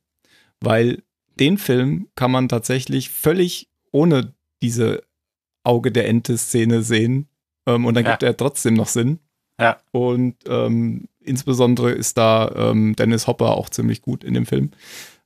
weil 0.60 1.02
den 1.38 1.56
Film 1.56 2.08
kann 2.16 2.30
man 2.30 2.48
tatsächlich 2.48 3.08
völlig 3.08 3.70
ohne 3.92 4.34
diese 4.62 5.02
Auge 5.64 5.90
der 5.90 6.08
Ente-Szene 6.08 6.82
sehen 6.82 7.28
ähm, 7.66 7.86
und 7.86 7.94
dann 7.94 8.04
ja. 8.04 8.10
gibt 8.10 8.22
er 8.22 8.36
trotzdem 8.36 8.74
noch 8.74 8.88
Sinn. 8.88 9.20
Ja. 9.58 9.78
Und 9.92 10.36
ähm, 10.46 11.08
insbesondere 11.20 11.92
ist 11.92 12.18
da 12.18 12.50
ähm, 12.54 12.96
Dennis 12.96 13.26
Hopper 13.26 13.56
auch 13.56 13.68
ziemlich 13.68 14.02
gut 14.02 14.24
in 14.24 14.34
dem 14.34 14.46
Film. 14.46 14.70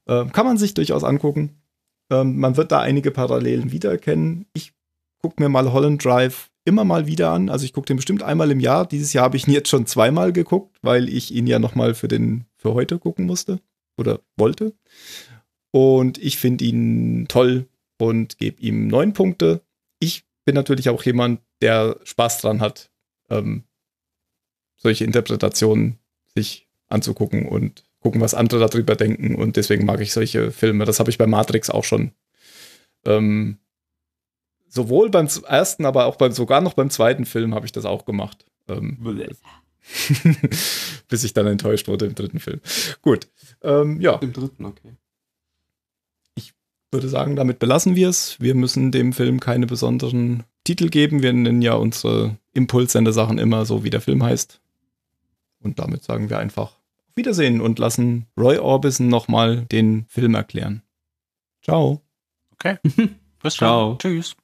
Ähm, 0.09 0.33
kann 0.33 0.47
man 0.47 0.59
sich 0.59 0.75
durchaus 0.75 1.05
angucken. 1.05 1.63
Ähm, 2.11 2.39
man 2.39 2.57
wird 2.57 2.73
da 2.73 2.81
einige 2.81 3.11
Parallelen 3.11 3.73
wiedererkennen. 3.73 4.47
Ich 4.53 4.73
gucke 5.21 5.43
mir 5.43 5.49
mal 5.49 5.73
Holland 5.73 6.05
Drive 6.05 6.51
immer 6.65 6.85
mal 6.85 7.07
wieder 7.07 7.31
an. 7.31 7.49
Also 7.51 7.65
ich 7.65 7.73
gucke 7.73 7.87
den 7.87 7.97
bestimmt 7.97 8.23
einmal 8.23 8.51
im 8.51 8.61
Jahr. 8.61 8.87
Dieses 8.87 9.13
Jahr 9.13 9.25
habe 9.25 9.37
ich 9.37 9.47
ihn 9.47 9.55
jetzt 9.55 9.69
schon 9.69 9.87
zweimal 9.87 10.33
geguckt, 10.33 10.79
weil 10.83 11.09
ich 11.09 11.35
ihn 11.35 11.47
ja 11.47 11.59
noch 11.59 11.75
mal 11.75 11.95
für 11.95 12.09
den 12.09 12.47
für 12.57 12.75
heute 12.75 12.99
gucken 12.99 13.27
musste 13.27 13.61
oder 13.97 14.21
wollte. 14.37 14.75
Und 15.71 16.19
ich 16.19 16.39
finde 16.39 16.65
ihn 16.65 17.27
toll 17.29 17.69
und 17.99 18.39
gebe 18.39 18.61
ihm 18.63 18.87
neun 18.87 19.13
Punkte. 19.13 19.63
Ich 19.99 20.25
bin 20.45 20.55
natürlich 20.55 20.89
auch 20.89 21.03
jemand, 21.03 21.41
der 21.61 21.99
Spaß 22.05 22.41
dran 22.41 22.61
hat, 22.61 22.91
ähm, 23.31 23.65
solche 24.77 25.05
Interpretationen 25.05 25.99
sich 26.35 26.69
anzugucken 26.89 27.47
und 27.47 27.84
gucken, 28.05 28.21
was 28.21 28.35
andere 28.35 28.69
darüber 28.69 28.97
denken. 28.97 29.35
Und 29.35 29.57
deswegen 29.57 29.87
mag 29.87 30.01
ich 30.01 30.13
solche 30.13 30.51
Filme. 30.51 30.85
Das 30.85 31.01
habe 31.01 31.11
ich 31.11 31.17
bei 31.17 31.27
Matrix 31.27 31.71
auch 31.71 31.85
schon. 31.85 32.13
Ähm, 33.07 33.57
sowohl 34.69 35.09
beim 35.09 35.27
ersten, 35.47 35.87
aber 35.87 36.05
auch 36.05 36.17
beim, 36.17 36.33
sogar 36.33 36.61
noch 36.61 36.75
beim 36.75 36.91
zweiten 36.91 37.25
Film 37.25 37.55
habe 37.55 37.65
ich 37.65 37.73
das 37.73 37.87
auch 37.87 38.05
gemacht. 38.05 38.45
Ähm, 38.69 38.99
bis 41.09 41.25
ich 41.25 41.33
dann 41.33 41.47
enttäuscht 41.47 41.89
wurde 41.89 42.05
im 42.05 42.15
dritten 42.15 42.41
Film. 42.41 42.61
Gut. 43.01 43.29
Ähm, 43.63 44.03
ja. 44.03 44.17
Im 44.17 44.35
dritten, 44.35 44.67
okay. 44.67 44.97
Ich 46.35 46.53
würde 46.91 47.09
sagen, 47.09 47.37
damit 47.37 47.59
belassen 47.59 47.97
wir 47.97 48.11
es. 48.11 48.39
Wir 48.39 48.55
müssen 48.55 48.93
dem 48.93 49.15
Film 49.15 49.41
keine 49.41 49.67
besonderen 49.67 50.43
Titel 50.63 50.91
geben. 50.91 51.23
Wir 51.23 51.33
nennen 51.33 51.63
ja 51.63 51.73
unsere 51.73 52.37
Impulssender-Sachen 52.53 53.39
immer 53.39 53.65
so, 53.65 53.83
wie 53.83 53.91
der 53.91 54.03
Film 54.03 54.23
heißt. 54.23 54.61
Und 55.61 55.79
damit 55.79 56.05
sagen 56.05 56.29
wir 56.29 56.39
einfach 56.39 56.84
Wiedersehen 57.17 57.61
und 57.61 57.79
lassen 57.79 58.27
Roy 58.39 58.59
Orbison 58.59 59.09
nochmal 59.09 59.67
den 59.67 60.07
Film 60.09 60.35
erklären. 60.35 60.83
Ciao. 61.63 62.03
Okay. 62.53 62.79
Bis 63.43 63.55
Ciao. 63.55 63.97
Tschüss. 63.97 64.37